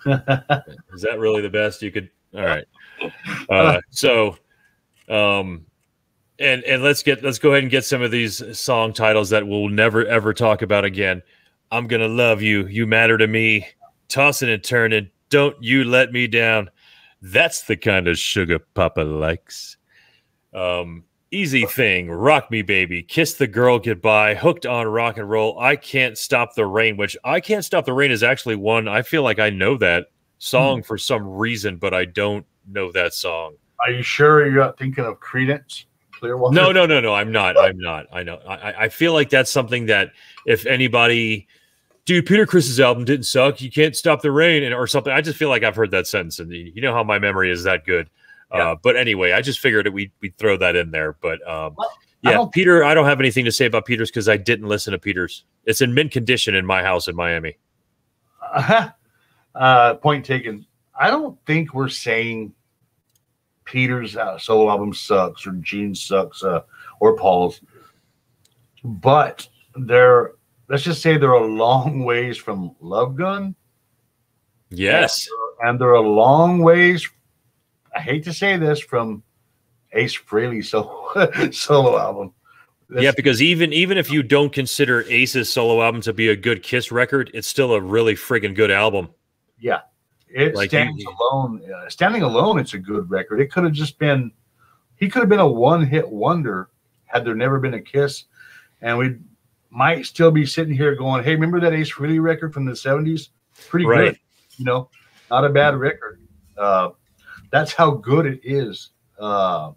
is 0.06 1.02
that 1.04 1.20
really 1.20 1.42
the 1.42 1.50
best 1.50 1.82
you 1.82 1.92
could? 1.92 2.10
All 2.34 2.44
right. 2.44 2.66
Uh, 3.50 3.80
so, 3.90 4.38
um, 5.10 5.66
and 6.40 6.64
and 6.64 6.84
let's 6.84 7.04
get 7.04 7.24
let's 7.24 7.40
go 7.40 7.52
ahead 7.52 7.64
and 7.64 7.72
get 7.72 7.86
some 7.86 8.02
of 8.02 8.12
these 8.12 8.58
song 8.58 8.94
titles 8.94 9.30
that 9.30 9.48
we'll 9.48 9.70
never 9.70 10.06
ever 10.06 10.34
talk 10.34 10.62
about 10.62 10.86
again. 10.86 11.22
I'm 11.72 11.88
gonna 11.88 12.08
love 12.08 12.42
you. 12.42 12.66
You 12.68 12.88
matter 12.88 13.18
to 13.18 13.28
me. 13.28 13.68
Tossing 14.10 14.50
and 14.50 14.64
turning. 14.64 15.10
Don't 15.30 15.56
you 15.64 15.84
let 15.86 16.12
me 16.12 16.28
down. 16.28 16.70
That's 17.22 17.64
the 17.64 17.78
kind 17.78 18.08
of 18.08 18.18
sugar 18.18 18.60
Papa 18.60 19.02
likes. 19.02 19.78
Um, 20.54 21.06
easy 21.32 21.66
thing. 21.66 22.10
Rock 22.10 22.52
me, 22.52 22.62
baby. 22.62 23.04
Kiss 23.04 23.36
the 23.36 23.48
girl 23.48 23.80
goodbye. 23.80 24.36
Hooked 24.36 24.66
on 24.66 24.88
rock 24.88 25.18
and 25.18 25.30
roll. 25.30 25.58
I 25.60 25.78
can't 25.78 26.18
stop 26.18 26.56
the 26.56 26.66
rain. 26.66 26.98
Which 26.98 27.16
I 27.24 27.40
can't 27.40 27.64
stop 27.64 27.86
the 27.86 27.94
rain 27.94 28.12
is 28.12 28.24
actually 28.24 28.58
one. 28.58 28.88
I 28.88 29.02
feel 29.02 29.24
like 29.24 29.40
I 29.40 29.50
know 29.50 29.78
that 29.78 30.08
song 30.40 30.80
hmm. 30.80 30.84
for 30.84 30.98
some 30.98 31.26
reason, 31.28 31.78
but 31.78 31.94
I 31.94 32.06
don't 32.06 32.46
know 32.68 32.92
that 32.92 33.14
song. 33.14 33.56
Are 33.86 33.92
you 33.92 34.04
sure 34.04 34.46
you're 34.46 34.64
not 34.64 34.78
thinking 34.78 35.06
of 35.06 35.20
Creedence? 35.20 35.86
Clearwater? 36.12 36.54
No, 36.54 36.72
no, 36.72 36.86
no, 36.86 37.00
no. 37.00 37.14
I'm 37.14 37.32
not. 37.32 37.60
I'm 37.60 37.80
not. 37.80 38.06
I 38.14 38.24
know. 38.24 38.40
I, 38.48 38.74
I 38.86 38.90
feel 38.90 39.14
like 39.14 39.30
that's 39.30 39.52
something 39.52 39.88
that 39.88 40.12
if 40.46 40.66
anybody, 40.66 41.48
dude, 42.06 42.26
Peter 42.26 42.46
Criss's 42.46 42.80
album 42.80 43.06
didn't 43.06 43.26
suck. 43.26 43.62
You 43.62 43.72
can't 43.72 43.96
stop 43.96 44.22
the 44.22 44.32
rain, 44.32 44.64
and 44.64 44.74
or 44.74 44.88
something. 44.88 45.12
I 45.12 45.22
just 45.22 45.38
feel 45.38 45.50
like 45.50 45.64
I've 45.64 45.76
heard 45.76 45.92
that 45.92 46.08
sentence, 46.08 46.40
and 46.40 46.52
you 46.52 46.82
know 46.82 46.94
how 46.94 47.04
my 47.04 47.18
memory 47.18 47.52
is 47.52 47.64
that 47.64 47.86
good. 47.86 48.10
Yeah. 48.54 48.72
Uh, 48.72 48.76
but 48.82 48.96
anyway, 48.98 49.32
I 49.32 49.42
just 49.42 49.60
figured 49.60 49.86
that 49.86 49.94
we 49.94 50.12
we'd 50.22 50.38
throw 50.38 50.58
that 50.58 50.76
in 50.76 50.92
there. 50.92 51.14
But 51.14 51.46
um, 51.48 51.74
well, 51.78 51.92
yeah, 52.22 52.42
I 52.42 52.48
Peter, 52.52 52.84
I 52.84 52.94
don't 52.94 53.06
have 53.06 53.20
anything 53.20 53.46
to 53.46 53.52
say 53.52 53.66
about 53.66 53.86
Peter's 53.86 54.12
because 54.12 54.30
I 54.30 54.38
didn't 54.38 54.68
listen 54.68 54.92
to 54.92 55.00
Peter's. 55.00 55.46
It's 55.66 55.82
in 55.82 55.94
mint 55.94 56.12
condition 56.12 56.54
in 56.54 56.66
my 56.66 56.84
house 56.84 57.08
in 57.08 57.16
Miami. 57.16 57.58
Uh, 58.42 58.90
uh, 59.56 59.96
point 59.96 60.26
taken. 60.26 60.66
I 61.00 61.10
don't 61.10 61.38
think 61.46 61.74
we're 61.74 61.90
saying 61.90 62.54
Peter's 63.66 64.18
uh, 64.18 64.38
solo 64.38 64.70
album 64.70 64.94
sucks 64.94 65.48
or 65.48 65.52
Gene 65.54 65.96
sucks 65.96 66.44
uh, 66.44 66.62
or 67.00 67.16
Paul's, 67.16 67.62
but 68.84 69.48
they're 69.76 70.34
let's 70.68 70.84
just 70.84 71.02
say 71.02 71.18
they're 71.18 71.32
a 71.32 71.48
long 71.48 72.04
ways 72.06 72.38
from 72.38 72.76
Love 72.80 73.16
Gun. 73.16 73.56
Yes, 74.70 75.28
and, 75.62 75.70
and 75.70 75.82
they're 75.82 75.94
a 75.94 76.02
long 76.02 76.60
ways. 76.60 77.08
I 77.96 78.00
hate 78.00 78.24
to 78.24 78.34
say 78.34 78.58
this 78.58 78.80
from 78.80 79.24
Ace 79.94 80.18
Frehley 80.18 80.64
solo 80.66 81.52
solo 81.52 81.98
album. 81.98 82.34
That's, 82.90 83.04
yeah, 83.04 83.12
because 83.16 83.42
even 83.42 83.72
even 83.72 83.98
if 83.98 84.12
you 84.12 84.22
don't 84.22 84.52
consider 84.52 85.04
Ace's 85.04 85.52
solo 85.52 85.82
album 85.82 86.02
to 86.02 86.14
be 86.14 86.28
a 86.28 86.36
good 86.36 86.62
Kiss 86.62 86.92
record, 86.92 87.32
it's 87.34 87.48
still 87.48 87.74
a 87.74 87.80
really 87.80 88.16
friggin' 88.16 88.54
good 88.54 88.72
album. 88.72 89.10
Yeah, 89.58 89.80
it 90.34 90.56
like 90.56 90.70
stands 90.70 90.98
he, 90.98 91.06
alone. 91.06 91.62
Uh, 91.72 91.90
standing 91.90 92.24
alone, 92.24 92.60
it's 92.60 92.74
a 92.74 92.80
good 92.80 93.10
record. 93.10 93.40
It 93.40 93.52
could 93.52 93.64
have 93.64 93.74
just 93.74 93.98
been, 94.00 94.32
he 94.96 95.10
could 95.10 95.22
have 95.22 95.30
been 95.30 95.40
a 95.40 95.48
one-hit 95.48 96.10
wonder 96.10 96.70
had 97.06 97.26
there 97.26 97.36
never 97.36 97.60
been 97.60 97.74
a 97.74 97.82
Kiss, 97.82 98.26
and 98.82 98.98
we 98.98 99.18
might 99.70 100.06
still 100.06 100.32
be 100.32 100.46
sitting 100.46 100.74
here 100.74 100.96
going, 100.96 101.24
"Hey, 101.24 101.34
remember 101.34 101.60
that 101.60 101.74
Ace 101.74 101.92
Frehley 101.92 102.22
record 102.22 102.54
from 102.54 102.66
the 102.66 102.72
'70s? 102.72 103.30
Pretty 103.68 103.86
right. 103.86 104.14
good, 104.14 104.20
you 104.58 104.66
know, 104.66 104.90
not 105.30 105.46
a 105.46 105.50
bad 105.50 105.76
record." 105.76 106.22
Uh, 106.58 106.90
that's 107.52 107.74
how 107.74 107.92
good 107.92 108.26
it 108.26 108.40
is. 108.44 108.92
Uh, 109.20 109.72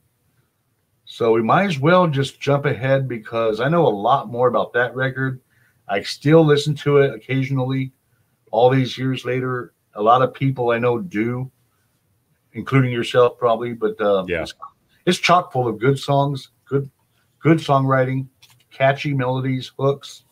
so 1.04 1.32
we 1.32 1.42
might 1.42 1.66
as 1.66 1.78
well 1.78 2.06
just 2.06 2.40
jump 2.40 2.64
ahead 2.64 3.08
because 3.08 3.60
I 3.60 3.68
know 3.68 3.86
a 3.86 3.88
lot 3.88 4.28
more 4.28 4.48
about 4.48 4.72
that 4.72 4.94
record. 4.94 5.40
I 5.88 6.02
still 6.02 6.44
listen 6.44 6.74
to 6.76 6.98
it 6.98 7.14
occasionally, 7.14 7.92
all 8.50 8.70
these 8.70 8.96
years 8.96 9.24
later. 9.24 9.73
A 9.96 10.02
lot 10.02 10.22
of 10.22 10.34
people 10.34 10.70
I 10.70 10.78
know 10.78 10.98
do, 10.98 11.50
including 12.52 12.92
yourself 12.92 13.38
probably. 13.38 13.72
But 13.74 14.00
uh, 14.00 14.24
yeah, 14.26 14.42
it's, 14.42 14.54
it's 15.06 15.18
chock 15.18 15.52
full 15.52 15.68
of 15.68 15.78
good 15.78 15.98
songs, 15.98 16.50
good 16.66 16.90
good 17.40 17.58
songwriting, 17.58 18.26
catchy 18.70 19.14
melodies, 19.14 19.72
hooks, 19.78 20.24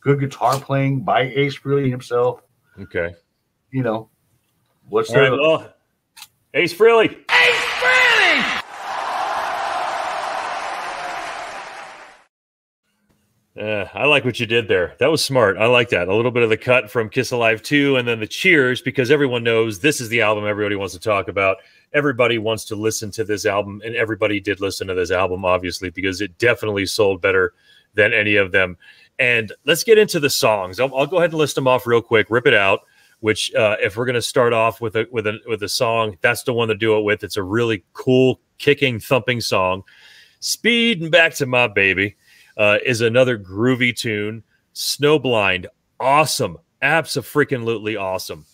good 0.00 0.20
guitar 0.20 0.58
playing 0.58 1.00
by 1.00 1.22
Ace 1.22 1.58
Frehley 1.58 1.90
himself. 1.90 2.42
Okay, 2.80 3.14
you 3.70 3.82
know 3.82 4.08
what's 4.88 5.10
All 5.10 5.16
there? 5.16 5.30
Right, 5.30 5.40
well, 5.40 5.74
Ace 6.54 6.74
Frehley. 6.74 7.18
Uh, 13.58 13.84
I 13.92 14.06
like 14.06 14.24
what 14.24 14.40
you 14.40 14.46
did 14.46 14.66
there. 14.66 14.94
That 14.98 15.10
was 15.10 15.22
smart. 15.22 15.58
I 15.58 15.66
like 15.66 15.90
that. 15.90 16.08
A 16.08 16.14
little 16.14 16.30
bit 16.30 16.42
of 16.42 16.48
the 16.48 16.56
cut 16.56 16.90
from 16.90 17.10
Kiss 17.10 17.32
Alive 17.32 17.62
2 17.62 17.96
and 17.96 18.08
then 18.08 18.18
the 18.18 18.26
cheers 18.26 18.80
because 18.80 19.10
everyone 19.10 19.44
knows 19.44 19.78
this 19.78 20.00
is 20.00 20.08
the 20.08 20.22
album 20.22 20.46
everybody 20.46 20.74
wants 20.74 20.94
to 20.94 21.00
talk 21.00 21.28
about. 21.28 21.58
Everybody 21.92 22.38
wants 22.38 22.64
to 22.66 22.76
listen 22.76 23.10
to 23.10 23.24
this 23.24 23.44
album, 23.44 23.82
and 23.84 23.94
everybody 23.94 24.40
did 24.40 24.62
listen 24.62 24.86
to 24.86 24.94
this 24.94 25.10
album, 25.10 25.44
obviously, 25.44 25.90
because 25.90 26.22
it 26.22 26.38
definitely 26.38 26.86
sold 26.86 27.20
better 27.20 27.52
than 27.92 28.14
any 28.14 28.36
of 28.36 28.52
them. 28.52 28.78
And 29.18 29.52
let's 29.66 29.84
get 29.84 29.98
into 29.98 30.18
the 30.18 30.30
songs. 30.30 30.80
I'll, 30.80 30.94
I'll 30.96 31.06
go 31.06 31.18
ahead 31.18 31.32
and 31.32 31.38
list 31.38 31.54
them 31.54 31.68
off 31.68 31.86
real 31.86 32.00
quick, 32.00 32.30
rip 32.30 32.46
it 32.46 32.54
out. 32.54 32.80
Which, 33.20 33.54
uh, 33.54 33.76
if 33.80 33.96
we're 33.96 34.06
going 34.06 34.14
to 34.14 34.22
start 34.22 34.52
off 34.52 34.80
with 34.80 34.96
a 34.96 35.06
with 35.12 35.28
a 35.28 35.38
with 35.46 35.62
a 35.62 35.68
song, 35.68 36.16
that's 36.22 36.42
the 36.42 36.52
one 36.52 36.66
to 36.68 36.74
do 36.74 36.98
it 36.98 37.02
with. 37.02 37.22
It's 37.22 37.36
a 37.36 37.42
really 37.42 37.84
cool, 37.92 38.40
kicking, 38.58 38.98
thumping 38.98 39.40
song. 39.40 39.84
Speed 40.40 41.02
and 41.02 41.12
back 41.12 41.34
to 41.34 41.46
my 41.46 41.68
baby 41.68 42.16
uh, 42.56 42.78
is 42.84 43.00
another 43.00 43.38
groovy 43.38 43.94
tune. 43.94 44.42
Snowblind, 44.74 45.66
awesome, 46.00 46.58
absolutely 46.80 47.96
awesome. 47.96 48.44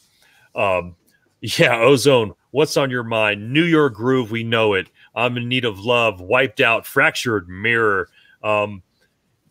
Um, 0.55 0.97
yeah, 1.41 1.79
Ozone, 1.81 2.35
what's 2.51 2.77
on 2.77 2.91
your 2.91 3.05
mind? 3.05 3.53
New 3.53 3.65
York 3.65 3.95
Groove, 3.95 4.31
we 4.31 4.43
know 4.43 4.75
it. 4.75 4.91
I'm 5.15 5.37
in 5.37 5.49
need 5.49 5.65
of 5.65 5.79
love. 5.81 6.21
Wiped 6.21 6.61
out, 6.61 6.87
fractured 6.87 7.49
mirror. 7.49 8.09
Um, 8.43 8.83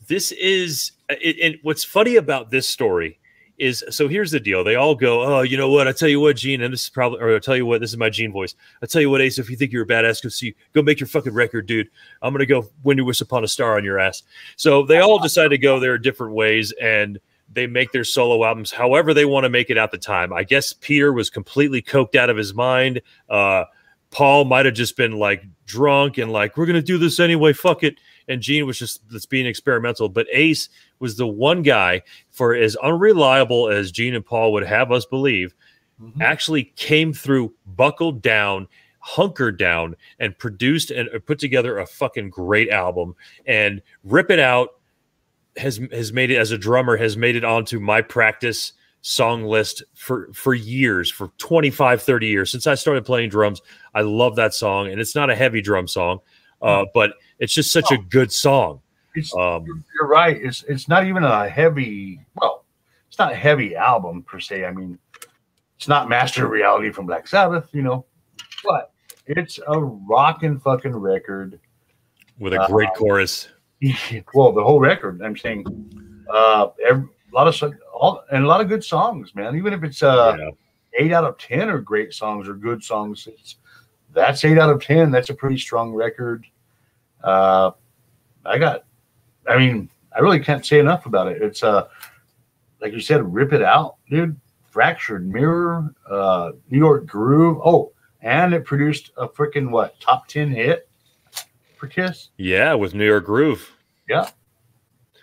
this 0.07 0.31
is, 0.33 0.91
and 1.10 1.57
what's 1.62 1.83
funny 1.83 2.15
about 2.15 2.51
this 2.51 2.67
story 2.67 3.19
is 3.57 3.83
so 3.89 4.07
here's 4.07 4.31
the 4.31 4.39
deal. 4.39 4.63
They 4.63 4.75
all 4.75 4.95
go, 4.95 5.21
oh, 5.21 5.41
you 5.41 5.57
know 5.57 5.69
what? 5.69 5.87
I 5.87 5.91
tell 5.91 6.09
you 6.09 6.19
what, 6.19 6.35
Gene, 6.35 6.61
and 6.61 6.73
this 6.73 6.83
is 6.83 6.89
probably, 6.89 7.19
or 7.19 7.35
I 7.35 7.39
tell 7.39 7.55
you 7.55 7.65
what, 7.65 7.81
this 7.81 7.91
is 7.91 7.97
my 7.97 8.09
Gene 8.09 8.31
voice. 8.31 8.55
I 8.81 8.85
tell 8.85 9.01
you 9.01 9.09
what, 9.09 9.21
Ace, 9.21 9.39
if 9.39 9.49
you 9.49 9.55
think 9.55 9.71
you're 9.71 9.83
a 9.83 9.87
badass, 9.87 10.21
go 10.21 10.29
see, 10.29 10.55
go 10.73 10.81
make 10.81 10.99
your 10.99 11.07
fucking 11.07 11.33
record, 11.33 11.65
dude. 11.65 11.89
I'm 12.21 12.33
gonna 12.33 12.45
go 12.45 12.67
when 12.83 12.97
you 12.97 13.05
wish 13.05 13.21
upon 13.21 13.43
a 13.43 13.47
star 13.47 13.77
on 13.77 13.83
your 13.83 13.99
ass. 13.99 14.23
So 14.55 14.83
they 14.83 14.99
all 14.99 15.19
decide 15.19 15.49
to 15.49 15.57
go 15.57 15.79
their 15.79 15.97
different 15.97 16.33
ways, 16.33 16.73
and 16.81 17.19
they 17.51 17.65
make 17.65 17.91
their 17.91 18.03
solo 18.03 18.45
albums 18.45 18.71
however 18.71 19.13
they 19.13 19.25
want 19.25 19.45
to 19.45 19.49
make 19.49 19.69
it 19.69 19.77
at 19.77 19.91
the 19.91 19.97
time. 19.97 20.33
I 20.33 20.43
guess 20.43 20.73
Peter 20.73 21.13
was 21.13 21.29
completely 21.29 21.81
coked 21.81 22.15
out 22.15 22.29
of 22.29 22.37
his 22.37 22.53
mind. 22.53 23.01
Uh, 23.29 23.65
Paul 24.11 24.45
might 24.45 24.65
have 24.65 24.75
just 24.75 24.97
been 24.97 25.13
like 25.13 25.43
drunk 25.65 26.17
and 26.17 26.31
like, 26.31 26.57
we're 26.57 26.65
gonna 26.65 26.81
do 26.81 26.97
this 26.97 27.19
anyway. 27.19 27.53
Fuck 27.53 27.83
it 27.83 27.97
and 28.27 28.41
Gene 28.41 28.65
was 28.65 28.77
just 28.77 29.07
that's 29.09 29.25
being 29.25 29.45
experimental. 29.45 30.09
But 30.09 30.27
Ace 30.31 30.69
was 30.99 31.17
the 31.17 31.27
one 31.27 31.62
guy, 31.62 32.01
for 32.29 32.55
as 32.55 32.75
unreliable 32.77 33.69
as 33.69 33.91
Gene 33.91 34.15
and 34.15 34.25
Paul 34.25 34.53
would 34.53 34.65
have 34.65 34.91
us 34.91 35.05
believe, 35.05 35.53
mm-hmm. 36.01 36.21
actually 36.21 36.65
came 36.75 37.13
through, 37.13 37.53
buckled 37.65 38.21
down, 38.21 38.67
hunkered 38.99 39.57
down, 39.57 39.95
and 40.19 40.38
produced 40.38 40.91
and 40.91 41.10
uh, 41.10 41.19
put 41.19 41.39
together 41.39 41.77
a 41.77 41.86
fucking 41.86 42.29
great 42.29 42.69
album. 42.69 43.15
And 43.45 43.81
Rip 44.03 44.31
It 44.31 44.39
Out 44.39 44.69
has 45.57 45.79
has 45.91 46.13
made 46.13 46.29
it 46.29 46.38
as 46.38 46.51
a 46.51 46.57
drummer 46.57 46.97
has 46.97 47.17
made 47.17 47.36
it 47.36 47.43
onto 47.43 47.79
my 47.79 47.99
practice 48.01 48.73
song 49.01 49.43
list 49.43 49.83
for 49.95 50.29
for 50.33 50.53
years 50.53 51.10
for 51.10 51.31
25 51.38 52.01
30 52.01 52.27
years 52.27 52.51
since 52.51 52.67
i 52.67 52.75
started 52.75 53.05
playing 53.05 53.27
drums 53.27 53.62
i 53.95 54.01
love 54.01 54.36
that 54.36 54.53
song 54.53 54.88
and 54.88 54.99
it's 55.01 55.15
not 55.15 55.31
a 55.31 55.36
heavy 55.36 55.62
drum 55.62 55.88
song 55.88 56.19
uh, 56.62 56.83
hmm. 56.83 56.89
but 56.93 57.13
it's 57.39 57.53
just 57.53 57.71
such 57.71 57.91
oh. 57.91 57.95
a 57.95 57.97
good 57.97 58.31
song. 58.31 58.81
Um, 59.34 59.84
you're 59.95 60.08
right. 60.08 60.38
It's 60.38 60.63
it's 60.63 60.88
not 60.88 61.06
even 61.06 61.23
a 61.23 61.49
heavy. 61.49 62.19
Well, 62.36 62.65
it's 63.08 63.17
not 63.17 63.32
a 63.32 63.36
heavy 63.36 63.75
album 63.75 64.23
per 64.23 64.39
se. 64.39 64.65
I 64.65 64.71
mean, 64.71 64.97
it's 65.77 65.88
not 65.88 66.10
Master 66.10 66.47
Reality 66.47 66.91
from 66.91 67.06
Black 67.06 67.27
Sabbath, 67.27 67.69
you 67.71 67.82
know, 67.82 68.06
but 68.63 68.91
it's 69.25 69.60
a 69.67 69.80
rocking 69.80 70.60
fucking 70.60 70.95
record 70.95 71.60
with 72.39 72.53
a 72.53 72.65
great 72.67 72.89
uh, 72.89 72.95
chorus. 72.95 73.49
Well, 74.34 74.53
the 74.53 74.63
whole 74.63 74.80
record. 74.80 75.21
I'm 75.21 75.38
saying, 75.38 75.63
uh, 76.34 76.69
every, 76.84 77.03
a 77.03 77.36
lot 77.36 77.47
of 77.47 77.73
all 77.93 78.23
and 78.32 78.43
a 78.43 78.47
lot 78.47 78.60
of 78.60 78.69
good 78.69 78.84
songs, 78.84 79.36
man. 79.36 79.56
Even 79.56 79.71
if 79.71 79.84
it's 79.84 80.01
uh, 80.01 80.36
yeah. 80.39 80.49
eight 80.99 81.13
out 81.13 81.23
of 81.23 81.38
ten 81.38 81.69
are 81.69 81.80
great 81.80 82.12
songs 82.12 82.47
or 82.47 82.56
good 82.56 82.84
songs, 82.84 83.27
it's 83.32 83.58
that's 84.13 84.43
eight 84.45 84.58
out 84.58 84.71
of 84.71 84.82
ten. 84.82 85.12
That's 85.12 85.30
a 85.30 85.34
pretty 85.36 85.60
strong 85.60 85.93
record. 85.93 86.47
Uh, 87.23 87.71
I 88.45 88.58
got, 88.58 88.86
I 89.47 89.57
mean, 89.57 89.89
I 90.15 90.19
really 90.19 90.39
can't 90.39 90.65
say 90.65 90.79
enough 90.79 91.05
about 91.05 91.27
it. 91.27 91.41
It's 91.41 91.63
uh, 91.63 91.88
like 92.81 92.93
you 92.93 92.99
said, 92.99 93.33
rip 93.33 93.54
it 93.54 93.62
out, 93.62 93.95
dude. 94.10 94.39
Fractured 94.69 95.27
Mirror, 95.27 95.93
uh, 96.10 96.52
New 96.69 96.77
York 96.77 97.06
Groove. 97.06 97.60
Oh, 97.63 97.91
and 98.21 98.54
it 98.54 98.65
produced 98.65 99.12
a 99.17 99.27
freaking 99.27 99.71
what 99.71 100.00
top 100.00 100.27
ten 100.27 100.50
hit 100.50 100.89
for 101.77 101.87
Kiss. 101.87 102.29
Yeah, 102.37 102.73
with 102.73 102.93
New 102.93 103.06
York 103.06 103.25
Groove. 103.25 103.71
Yeah, 104.10 104.29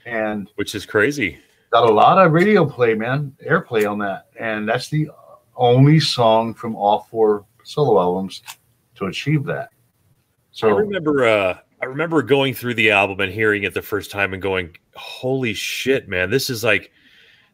and 0.06 0.50
which 0.56 0.74
is 0.74 0.86
crazy. 0.86 1.38
Got 1.72 1.88
a 1.88 1.92
lot 1.92 2.24
of 2.24 2.32
radio 2.32 2.64
play, 2.64 2.94
man, 2.94 3.36
airplay 3.44 3.90
on 3.90 3.98
that, 3.98 4.26
and 4.38 4.68
that's 4.68 4.88
the 4.88 5.08
only 5.56 6.00
song 6.00 6.54
from 6.54 6.76
all 6.76 7.06
four 7.10 7.44
solo 7.64 8.00
albums 8.00 8.42
to 8.96 9.06
achieve 9.06 9.44
that. 9.44 9.70
So 10.52 10.68
I 10.68 10.72
remember 10.72 11.26
uh 11.26 11.58
I 11.84 11.86
remember 11.86 12.22
going 12.22 12.54
through 12.54 12.74
the 12.74 12.92
album 12.92 13.20
and 13.20 13.30
hearing 13.30 13.64
it 13.64 13.74
the 13.74 13.82
first 13.82 14.10
time 14.10 14.32
and 14.32 14.40
going, 14.40 14.74
"Holy 14.96 15.52
shit, 15.52 16.08
man! 16.08 16.30
This 16.30 16.48
is 16.48 16.64
like, 16.64 16.90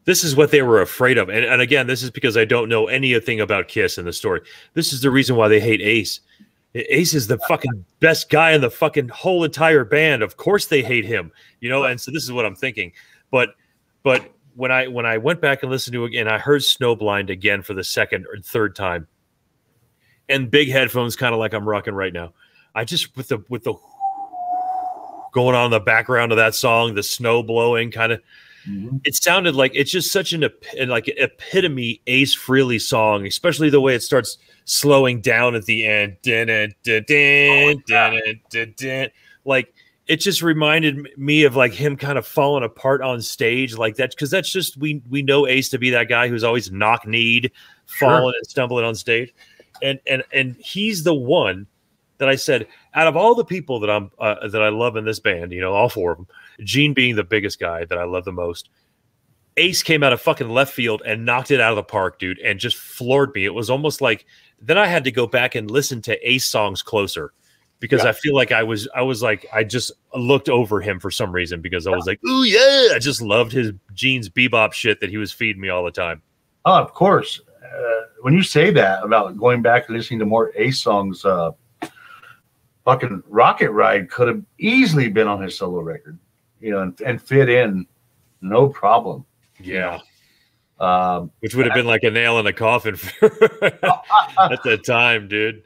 this 0.05 0.23
is 0.23 0.37
what 0.37 0.51
they 0.51 0.61
were 0.61 0.81
afraid 0.81 1.17
of." 1.17 1.27
And, 1.27 1.43
and 1.43 1.61
again, 1.61 1.85
this 1.85 2.01
is 2.01 2.11
because 2.11 2.37
I 2.37 2.45
don't 2.45 2.69
know 2.69 2.87
anything 2.87 3.41
about 3.41 3.67
Kiss 3.67 3.97
in 3.97 4.05
the 4.05 4.13
story. 4.13 4.39
This 4.73 4.93
is 4.93 5.01
the 5.01 5.11
reason 5.11 5.35
why 5.35 5.49
they 5.49 5.59
hate 5.59 5.81
Ace. 5.81 6.21
Ace 6.73 7.13
is 7.13 7.27
the 7.27 7.39
fucking 7.39 7.83
best 7.99 8.29
guy 8.29 8.51
in 8.51 8.61
the 8.61 8.71
fucking 8.71 9.09
whole 9.09 9.43
entire 9.43 9.83
band. 9.83 10.23
Of 10.23 10.37
course, 10.37 10.67
they 10.67 10.81
hate 10.81 11.03
him, 11.03 11.33
you 11.59 11.67
know. 11.67 11.83
And 11.83 11.99
so 11.99 12.09
this 12.09 12.23
is 12.23 12.31
what 12.31 12.45
I'm 12.45 12.55
thinking. 12.55 12.93
But, 13.31 13.55
but 14.01 14.31
when 14.55 14.71
I 14.71 14.87
when 14.87 15.05
I 15.05 15.17
went 15.17 15.41
back 15.41 15.61
and 15.61 15.69
listened 15.69 15.93
to 15.95 16.05
it 16.05 16.07
again, 16.07 16.29
I 16.29 16.37
heard 16.37 16.61
Snowblind 16.61 17.29
again 17.29 17.63
for 17.63 17.73
the 17.73 17.83
second 17.83 18.27
or 18.27 18.39
third 18.39 18.77
time, 18.77 19.07
and 20.29 20.49
big 20.49 20.69
headphones, 20.69 21.17
kind 21.17 21.33
of 21.33 21.39
like 21.39 21.53
I'm 21.53 21.67
rocking 21.67 21.95
right 21.95 22.13
now. 22.13 22.31
I 22.73 22.85
just 22.85 23.17
with 23.17 23.27
the 23.27 23.43
with 23.49 23.65
the 23.65 23.73
going 25.31 25.55
on 25.55 25.65
in 25.65 25.71
the 25.71 25.79
background 25.79 26.31
of 26.31 26.37
that 26.37 26.55
song, 26.55 26.95
the 26.95 27.03
snow 27.03 27.43
blowing 27.43 27.91
kind 27.91 28.11
of. 28.11 28.21
mm-hmm. 28.67 28.97
it 29.03 29.15
sounded 29.15 29.55
like 29.55 29.71
it's 29.73 29.91
just 29.91 30.11
such 30.11 30.33
an 30.33 30.47
like 30.87 31.07
an 31.07 31.15
epitome 31.17 32.01
Ace 32.07 32.35
Frehley 32.35 32.79
song, 32.79 33.25
especially 33.25 33.69
the 33.69 33.81
way 33.81 33.95
it 33.95 34.03
starts 34.03 34.37
slowing 34.65 35.21
down 35.21 35.55
at 35.55 35.65
the 35.65 35.85
end. 35.85 36.17
Dun, 36.23 36.47
dun, 36.83 38.73
dun, 38.77 39.07
like 39.45 39.73
it 40.07 40.17
just 40.17 40.41
reminded 40.41 41.07
me 41.17 41.45
of 41.45 41.55
like 41.55 41.73
him 41.73 41.95
kind 41.95 42.17
of 42.17 42.27
falling 42.27 42.63
apart 42.63 43.01
on 43.01 43.21
stage 43.21 43.77
like 43.77 43.95
that 43.95 44.09
because 44.09 44.29
that's 44.29 44.51
just 44.51 44.75
we 44.77 45.01
we 45.09 45.21
know 45.21 45.47
Ace 45.47 45.69
to 45.69 45.77
be 45.77 45.89
that 45.91 46.09
guy 46.09 46.27
who's 46.27 46.43
always 46.43 46.71
knock 46.71 47.07
kneed, 47.07 47.51
falling 47.85 48.33
sure. 48.33 48.37
and 48.37 48.47
stumbling 48.47 48.85
on 48.85 48.95
stage, 48.95 49.33
and 49.81 49.99
and 50.07 50.23
and 50.33 50.55
he's 50.57 51.03
the 51.03 51.13
one 51.13 51.67
that 52.21 52.29
I 52.29 52.35
said 52.35 52.67
out 52.93 53.07
of 53.07 53.17
all 53.17 53.33
the 53.33 53.43
people 53.43 53.79
that 53.79 53.89
I'm 53.89 54.11
uh, 54.19 54.47
that 54.47 54.61
I 54.61 54.69
love 54.69 54.95
in 54.95 55.05
this 55.05 55.19
band, 55.19 55.51
you 55.51 55.59
know, 55.59 55.73
all 55.73 55.89
four 55.89 56.11
of 56.11 56.17
them, 56.19 56.27
Gene 56.63 56.93
being 56.93 57.15
the 57.15 57.23
biggest 57.23 57.59
guy 57.59 57.83
that 57.85 57.97
I 57.97 58.03
love 58.03 58.25
the 58.25 58.31
most. 58.31 58.69
Ace 59.57 59.81
came 59.81 60.03
out 60.03 60.13
of 60.13 60.21
fucking 60.21 60.47
left 60.47 60.71
field 60.71 61.01
and 61.03 61.25
knocked 61.25 61.49
it 61.49 61.59
out 61.59 61.71
of 61.71 61.77
the 61.77 61.83
park, 61.83 62.19
dude, 62.19 62.37
and 62.39 62.59
just 62.59 62.77
floored 62.77 63.33
me. 63.33 63.43
It 63.43 63.55
was 63.55 63.71
almost 63.71 64.01
like 64.01 64.27
then 64.61 64.77
I 64.77 64.85
had 64.85 65.03
to 65.05 65.11
go 65.11 65.25
back 65.25 65.55
and 65.55 65.69
listen 65.69 65.99
to 66.03 66.29
Ace 66.29 66.45
songs 66.45 66.83
closer 66.83 67.33
because 67.79 68.03
yeah. 68.03 68.11
I 68.11 68.13
feel 68.13 68.35
like 68.35 68.51
I 68.51 68.61
was 68.61 68.87
I 68.95 69.01
was 69.01 69.23
like 69.23 69.47
I 69.51 69.63
just 69.63 69.91
looked 70.15 70.47
over 70.47 70.79
him 70.79 70.99
for 70.99 71.09
some 71.09 71.31
reason 71.31 71.59
because 71.59 71.87
I 71.87 71.89
was 71.89 72.05
like, 72.05 72.19
oh 72.27 72.43
yeah, 72.43 72.95
I 72.95 72.99
just 72.99 73.23
loved 73.23 73.51
his 73.51 73.71
Gene's 73.95 74.29
bebop 74.29 74.73
shit 74.73 75.01
that 75.01 75.09
he 75.09 75.17
was 75.17 75.31
feeding 75.31 75.59
me 75.59 75.69
all 75.69 75.83
the 75.83 75.89
time. 75.89 76.21
Oh, 76.65 76.79
of 76.79 76.93
course. 76.93 77.41
Uh, 77.65 78.01
when 78.21 78.35
you 78.35 78.43
say 78.43 78.69
that 78.69 79.03
about 79.03 79.35
going 79.39 79.63
back 79.63 79.87
and 79.87 79.97
listening 79.97 80.19
to 80.19 80.25
more 80.27 80.51
Ace 80.55 80.79
songs, 80.79 81.25
uh, 81.25 81.51
fucking 82.85 83.23
Rocket 83.27 83.71
Ride 83.71 84.09
could 84.09 84.27
have 84.27 84.41
easily 84.57 85.09
been 85.09 85.27
on 85.27 85.41
his 85.41 85.57
solo 85.57 85.81
record, 85.81 86.17
you 86.59 86.71
know, 86.71 86.81
and, 86.81 86.99
and 87.01 87.21
fit 87.21 87.49
in 87.49 87.85
no 88.41 88.67
problem. 88.69 89.25
Yeah. 89.59 89.99
Um, 90.79 91.31
Which 91.41 91.53
would 91.53 91.67
have 91.67 91.75
been 91.75 91.85
like 91.85 92.03
a 92.03 92.09
nail 92.09 92.39
in 92.39 92.47
a 92.47 92.53
coffin 92.53 92.95
at 93.21 94.63
the 94.63 94.79
time, 94.83 95.27
dude. 95.27 95.63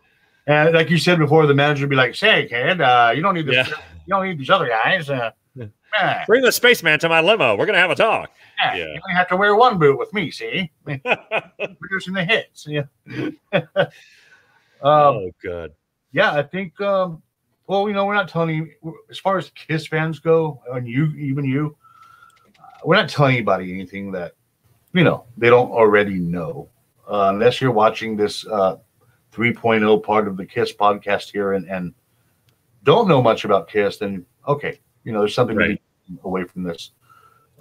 And 0.48 0.74
like 0.74 0.90
you 0.90 0.98
said 0.98 1.18
before, 1.18 1.46
the 1.48 1.54
manager 1.54 1.84
would 1.84 1.90
be 1.90 1.96
like, 1.96 2.14
"Say, 2.14 2.48
kid, 2.48 2.82
uh, 2.82 3.14
you 3.16 3.22
don't 3.22 3.34
need 3.34 3.48
this. 3.48 3.68
Yeah. 3.68 3.76
You 4.06 4.10
don't 4.10 4.28
need 4.28 4.38
these 4.38 4.50
other 4.50 4.68
guys. 4.68 5.10
Uh, 5.10 5.32
Bring 6.28 6.42
the 6.44 6.52
spaceman 6.52 7.00
to 7.00 7.10
my 7.10 7.22
limo. 7.22 7.56
We're 7.56 7.66
gonna 7.66 7.80
have 7.80 7.90
a 7.90 7.96
talk. 7.96 8.30
Yeah, 8.62 8.76
yeah. 8.76 8.84
you 8.84 9.00
only 9.08 9.16
have 9.16 9.30
to 9.30 9.38
wear 9.38 9.56
one 9.56 9.80
boot 9.80 9.98
with 9.98 10.14
me. 10.14 10.30
See, 10.30 10.70
producing 10.84 12.14
the 12.14 12.26
hits. 12.26 12.68
Yeah. 12.68 12.84
um, 13.54 13.88
oh, 14.84 15.32
good 15.42 15.72
yeah, 16.16 16.32
I 16.32 16.44
think. 16.44 16.80
Um, 16.80 17.22
well, 17.68 17.90
you 17.90 17.94
know, 17.94 18.06
we're 18.06 18.14
not 18.14 18.30
telling 18.30 18.56
you 18.56 18.96
as 19.10 19.20
far 19.20 19.38
as 19.38 19.50
Kiss 19.50 19.86
fans 19.86 20.20
go, 20.20 20.62
and 20.72 20.88
you, 20.88 21.08
even 21.18 21.44
you, 21.44 21.76
we're 22.86 22.96
not 22.96 23.10
telling 23.10 23.36
anybody 23.36 23.74
anything 23.74 24.14
that 24.14 24.32
you 24.94 25.04
know 25.04 25.26
they 25.38 25.50
don't 25.50 25.72
already 25.72 26.18
know, 26.18 26.70
uh, 27.12 27.32
unless 27.34 27.60
you're 27.60 27.72
watching 27.72 28.16
this 28.16 28.48
uh, 28.48 28.78
3.0 29.34 30.04
part 30.04 30.30
of 30.30 30.38
the 30.38 30.46
Kiss 30.46 30.74
podcast 30.74 31.32
here 31.32 31.52
and 31.54 31.70
and 31.70 31.94
don't 32.84 33.10
know 33.10 33.22
much 33.22 33.44
about 33.44 33.68
Kiss. 33.68 33.98
Then 33.98 34.26
okay, 34.48 34.80
you 35.04 35.12
know, 35.12 35.20
there's 35.20 35.36
something 35.36 35.58
right. 35.58 35.82
away 36.24 36.46
from 36.46 36.64
this. 36.64 36.92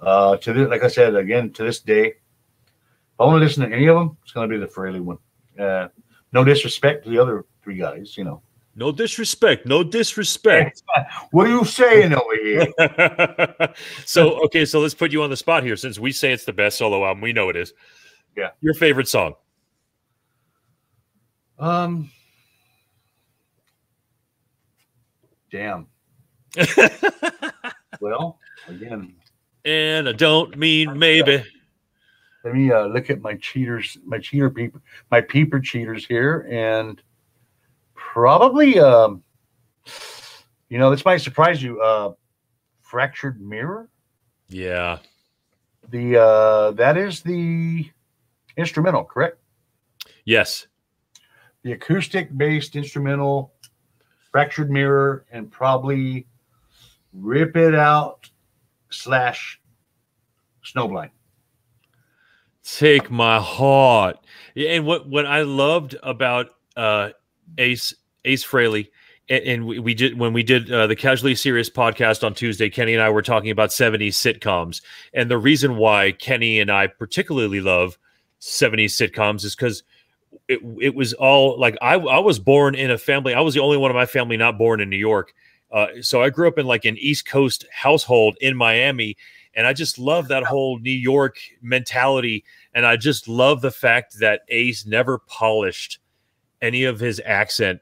Uh, 0.01 0.37
to 0.37 0.53
this, 0.53 0.69
like 0.69 0.83
I 0.83 0.87
said 0.87 1.13
again, 1.15 1.51
to 1.51 1.63
this 1.63 1.81
day, 1.81 2.05
if 2.07 3.19
I 3.19 3.25
want 3.25 3.35
to 3.35 3.45
listen 3.45 3.69
to 3.69 3.75
any 3.75 3.87
of 3.87 3.97
them, 3.97 4.17
it's 4.23 4.31
going 4.31 4.49
to 4.49 4.55
be 4.55 4.59
the 4.59 4.71
Frehley 4.71 5.01
one. 5.01 5.17
Uh, 5.59 5.89
no 6.31 6.45
disrespect 6.45 7.03
to 7.03 7.09
the 7.09 7.17
other 7.17 7.43
three 7.65 7.75
guys, 7.75 8.15
you 8.15 8.23
know. 8.23 8.41
No 8.75 8.91
disrespect. 8.91 9.65
No 9.65 9.83
disrespect. 9.83 10.83
what 11.31 11.47
are 11.47 11.49
you 11.49 11.63
saying 11.63 12.13
over 12.13 12.35
here? 12.43 13.73
so, 14.05 14.43
okay, 14.43 14.65
so 14.65 14.81
let's 14.81 14.93
put 14.93 15.13
you 15.13 15.23
on 15.23 15.29
the 15.29 15.37
spot 15.37 15.63
here. 15.63 15.77
Since 15.77 15.97
we 15.97 16.11
say 16.11 16.33
it's 16.33 16.43
the 16.43 16.53
best 16.53 16.77
solo 16.77 17.05
album, 17.05 17.21
we 17.21 17.31
know 17.31 17.49
it 17.49 17.55
is. 17.55 17.73
Yeah. 18.35 18.49
Your 18.59 18.73
favorite 18.73 19.07
song? 19.07 19.35
Um. 21.57 22.11
Damn. 25.49 25.87
well, 28.01 28.39
again. 28.67 29.15
And 29.63 30.09
I 30.09 30.11
don't 30.11 30.57
mean 30.57 30.99
maybe. 30.99 31.43
Let 32.43 32.53
me 32.53 32.71
uh, 32.71 32.85
look 32.87 33.09
at 33.09 33.21
my 33.21 33.35
cheaters, 33.35 33.97
my 34.05 34.19
cheater 34.19 34.49
peeper, 34.49 34.81
my 35.09 35.21
peeper 35.21 35.61
cheaters 35.61 36.05
here, 36.05 36.47
and 36.51 37.01
probably 38.15 38.79
um, 38.79 39.21
you 40.69 40.79
know 40.79 40.89
this 40.89 41.03
might 41.03 41.17
surprise 41.17 41.61
you 41.61 41.81
uh 41.81 42.13
fractured 42.81 43.41
mirror? 43.41 43.89
Yeah. 44.47 44.99
The 45.89 46.21
uh 46.21 46.71
that 46.71 46.95
is 46.97 47.21
the 47.21 47.91
instrumental 48.55 49.03
correct? 49.03 49.37
Yes. 50.23 50.67
The 51.63 51.73
acoustic 51.73 52.35
based 52.37 52.77
instrumental 52.77 53.53
fractured 54.31 54.71
mirror 54.71 55.25
and 55.29 55.51
probably 55.51 56.25
rip 57.11 57.57
it 57.57 57.75
out 57.75 58.29
slash 58.91 59.59
snowblind 60.63 61.09
take 62.63 63.11
my 63.11 63.39
heart. 63.39 64.17
And 64.55 64.85
what 64.85 65.07
what 65.07 65.25
i 65.25 65.41
loved 65.41 65.95
about 66.01 66.47
uh 66.75 67.09
ace 67.57 67.93
Ace 68.25 68.45
Frehley, 68.45 68.89
and, 69.27 69.65
we, 69.65 69.79
we, 69.79 69.93
did 69.93 70.19
when 70.19 70.33
we 70.33 70.43
did 70.43 70.71
uh, 70.71 70.85
the 70.85 70.95
Casually 70.95 71.33
Serious 71.33 71.69
podcast 71.69 72.23
on 72.23 72.35
Tuesday. 72.35 72.69
Kenny 72.69 72.93
and 72.93 73.01
I 73.01 73.09
were 73.09 73.23
talking 73.23 73.49
about 73.49 73.69
'70s 73.69 74.09
sitcoms, 74.09 74.81
and 75.13 75.31
the 75.31 75.37
reason 75.37 75.77
why 75.77 76.11
Kenny 76.11 76.59
and 76.59 76.71
I 76.71 76.87
particularly 76.87 77.61
love 77.61 77.97
'70s 78.39 78.91
sitcoms 78.91 79.43
is 79.43 79.55
because 79.55 79.83
it, 80.47 80.59
it 80.79 80.95
was 80.95 81.13
all 81.13 81.59
like 81.59 81.75
I, 81.81 81.95
I 81.95 82.19
was 82.19 82.39
born 82.39 82.75
in 82.75 82.91
a 82.91 82.97
family. 82.97 83.33
I 83.33 83.41
was 83.41 83.53
the 83.53 83.61
only 83.61 83.77
one 83.77 83.89
of 83.89 83.95
my 83.95 84.05
family 84.05 84.37
not 84.37 84.57
born 84.57 84.79
in 84.79 84.89
New 84.89 84.97
York. 84.97 85.33
Uh, 85.71 85.87
so 86.01 86.21
I 86.21 86.29
grew 86.29 86.47
up 86.47 86.59
in 86.59 86.65
like 86.65 86.85
an 86.85 86.97
East 86.97 87.27
Coast 87.27 87.65
household 87.71 88.37
in 88.41 88.55
Miami, 88.55 89.17
and 89.55 89.65
I 89.65 89.73
just 89.73 89.97
love 89.97 90.27
that 90.27 90.43
whole 90.43 90.77
New 90.79 90.91
York 90.91 91.37
mentality. 91.61 92.43
And 92.73 92.85
I 92.85 92.97
just 92.97 93.27
love 93.27 93.61
the 93.61 93.71
fact 93.71 94.19
that 94.19 94.41
Ace 94.49 94.85
never 94.85 95.17
polished 95.17 95.99
any 96.61 96.83
of 96.83 96.99
his 96.99 97.21
accent 97.25 97.81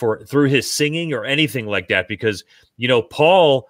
for 0.00 0.24
through 0.24 0.48
his 0.48 0.68
singing 0.68 1.12
or 1.12 1.26
anything 1.26 1.66
like 1.66 1.88
that 1.88 2.08
because 2.08 2.42
you 2.78 2.88
know 2.88 3.02
Paul 3.02 3.68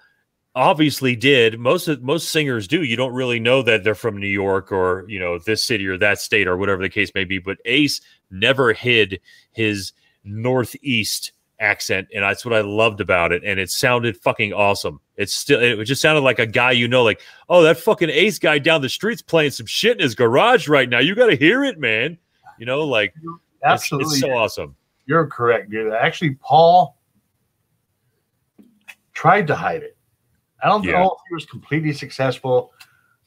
obviously 0.55 1.17
did 1.17 1.59
most 1.59 1.89
of 1.89 2.03
most 2.03 2.31
singers 2.31 2.69
do. 2.69 2.85
You 2.85 2.97
don't 2.97 3.13
really 3.13 3.41
know 3.41 3.63
that 3.63 3.83
they're 3.83 3.97
from 3.97 4.17
New 4.17 4.29
York 4.29 4.71
or 4.71 5.05
you 5.09 5.19
know 5.19 5.41
this 5.41 5.65
city 5.65 5.87
or 5.89 5.99
that 5.99 6.21
state 6.21 6.47
or 6.47 6.57
whatever 6.57 6.81
the 6.81 6.89
case 6.89 7.11
may 7.15 7.25
be 7.25 7.39
but 7.39 7.59
Ace 7.65 8.01
never 8.31 8.73
hid 8.73 9.21
his 9.51 9.93
northeast 10.23 11.33
accent 11.59 12.07
and 12.15 12.23
that's 12.23 12.45
what 12.45 12.55
I 12.55 12.61
loved 12.61 13.01
about 13.01 13.33
it 13.33 13.43
and 13.45 13.59
it 13.59 13.71
sounded 13.71 14.17
fucking 14.17 14.53
awesome. 14.53 15.01
It's 15.17 15.35
still 15.35 15.61
it 15.61 15.85
just 15.85 16.01
sounded 16.01 16.21
like 16.21 16.39
a 16.39 16.47
guy 16.47 16.71
you 16.71 16.87
know 16.87 17.03
like 17.03 17.21
oh 17.49 17.63
that 17.65 17.77
fucking 17.77 18.09
Ace 18.09 18.39
guy 18.39 18.61
down 18.61 18.83
the 18.83 18.89
street's 18.89 19.21
playing 19.21 19.51
some 19.51 19.67
shit 19.67 19.97
in 19.97 20.03
his 20.03 20.15
garage 20.15 20.69
right 20.69 20.89
now. 20.89 21.01
You 21.01 21.17
got 21.17 21.27
to 21.27 21.37
hear 21.37 21.65
it 21.65 21.81
man. 21.81 22.19
You 22.61 22.67
know 22.67 22.85
like 22.87 23.15
absolutely 23.65 24.15
it's, 24.15 24.23
it's 24.23 24.33
so 24.33 24.37
awesome 24.37 24.77
you're 25.11 25.27
correct, 25.27 25.71
dude. 25.71 25.93
Actually, 25.93 26.37
Paul 26.37 26.97
tried 29.13 29.49
to 29.49 29.57
hide 29.57 29.83
it. 29.83 29.97
I 30.63 30.69
don't 30.69 30.85
yeah. 30.85 30.93
know 30.93 31.07
if 31.07 31.19
he 31.29 31.35
was 31.35 31.47
completely 31.47 31.93
successful. 31.93 32.73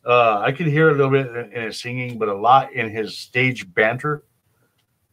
Uh, 0.05 0.39
I 0.39 0.53
could 0.53 0.67
hear 0.67 0.89
a 0.89 0.93
little 0.93 1.11
bit 1.11 1.27
in, 1.27 1.51
in 1.51 1.63
his 1.63 1.81
singing, 1.81 2.17
but 2.17 2.29
a 2.29 2.33
lot 2.33 2.71
in 2.71 2.89
his 2.89 3.17
stage 3.17 3.71
banter. 3.73 4.23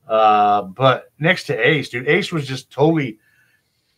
Uh, 0.09 0.63
but 0.63 1.11
next 1.19 1.45
to 1.47 1.59
Ace, 1.59 1.89
dude, 1.89 2.09
Ace 2.09 2.31
was 2.31 2.47
just 2.47 2.71
totally 2.71 3.19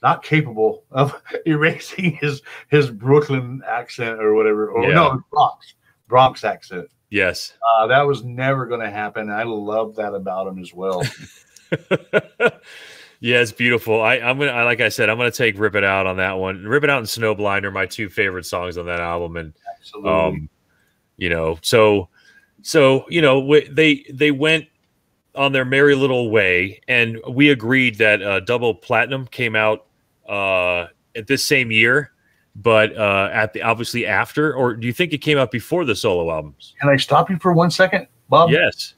not 0.03 0.23
capable 0.23 0.85
of 0.91 1.15
erasing 1.47 2.13
his 2.13 2.41
his 2.69 2.91
Brooklyn 2.91 3.61
accent 3.69 4.19
or 4.19 4.33
whatever, 4.35 4.71
or 4.71 4.85
yeah. 4.85 4.95
no 4.95 5.23
Bronx 5.31 5.75
Bronx 6.09 6.43
accent. 6.43 6.89
Yes, 7.11 7.53
uh, 7.71 7.87
that 7.89 8.07
was 8.07 8.25
never 8.25 8.65
going 8.65 8.81
to 8.81 8.91
happen. 8.91 9.29
I 9.29 9.43
love 9.43 9.95
that 9.97 10.15
about 10.15 10.49
him 10.49 10.59
as 10.59 10.73
well. 10.73 11.03
yeah, 13.21 13.41
it's 13.41 13.53
beautiful. 13.53 14.01
I, 14.01 14.17
I'm 14.17 14.39
gonna, 14.39 14.53
I, 14.53 14.65
like 14.65 14.81
I 14.81 14.89
said, 14.89 15.09
I'm 15.09 15.17
gonna 15.17 15.31
take 15.31 15.59
"Rip 15.59 15.75
It 15.75 15.85
Out" 15.85 16.07
on 16.07 16.17
that 16.19 16.35
one. 16.35 16.65
"Rip 16.65 16.85
It 16.85 16.91
Out" 16.91 16.99
and 16.99 17.07
"Snowblind" 17.07 17.65
are 17.65 17.71
my 17.71 17.87
two 17.87 18.09
favorite 18.09 18.47
songs 18.47 18.79
on 18.79 18.87
that 18.87 19.01
album, 19.01 19.37
and 19.37 19.53
Absolutely. 19.79 20.11
um, 20.11 20.49
you 21.17 21.31
know, 21.31 21.59
so, 21.63 22.09
so 22.63 23.05
you 23.09 23.23
know, 23.23 23.61
they 23.71 24.05
they 24.13 24.31
went 24.31 24.67
on 25.35 25.53
their 25.53 25.65
merry 25.65 25.95
little 25.95 26.31
way, 26.31 26.81
and 26.89 27.19
we 27.29 27.51
agreed 27.51 27.97
that 27.99 28.23
uh, 28.23 28.41
Double 28.41 28.75
Platinum 28.75 29.27
came 29.27 29.57
out 29.57 29.87
uh, 30.29 30.87
at 31.17 31.27
this 31.27 31.45
same 31.45 31.71
year 31.71 32.13
but 32.55 32.95
uh 32.97 33.31
at 33.33 33.53
the 33.53 33.63
obviously 33.63 34.07
after 34.07 34.55
or 34.55 34.75
do 34.75 34.87
you 34.87 34.93
think 34.93 35.13
it 35.13 35.19
came 35.19 35.39
out 35.39 35.51
before 35.51 35.85
the 35.85 35.95
solo 35.95 36.31
albums 36.31 36.75
can 36.81 36.91
i 36.91 36.97
stop 36.97 37.31
you 37.31 37.39
for 37.39 37.53
one 37.53 37.71
second 37.71 38.07
bob 38.29 38.51
yes 38.51 38.95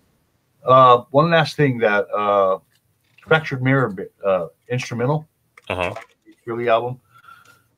uh, 0.64 1.04
one 1.10 1.30
last 1.30 1.56
thing 1.56 1.78
that 1.78 2.06
uh, 2.14 2.58
Fractured 3.26 3.62
Mirror 3.62 4.08
uh, 4.24 4.46
instrumental, 4.68 5.26
uh-huh. 5.68 5.94
really 6.46 6.68
album. 6.68 7.00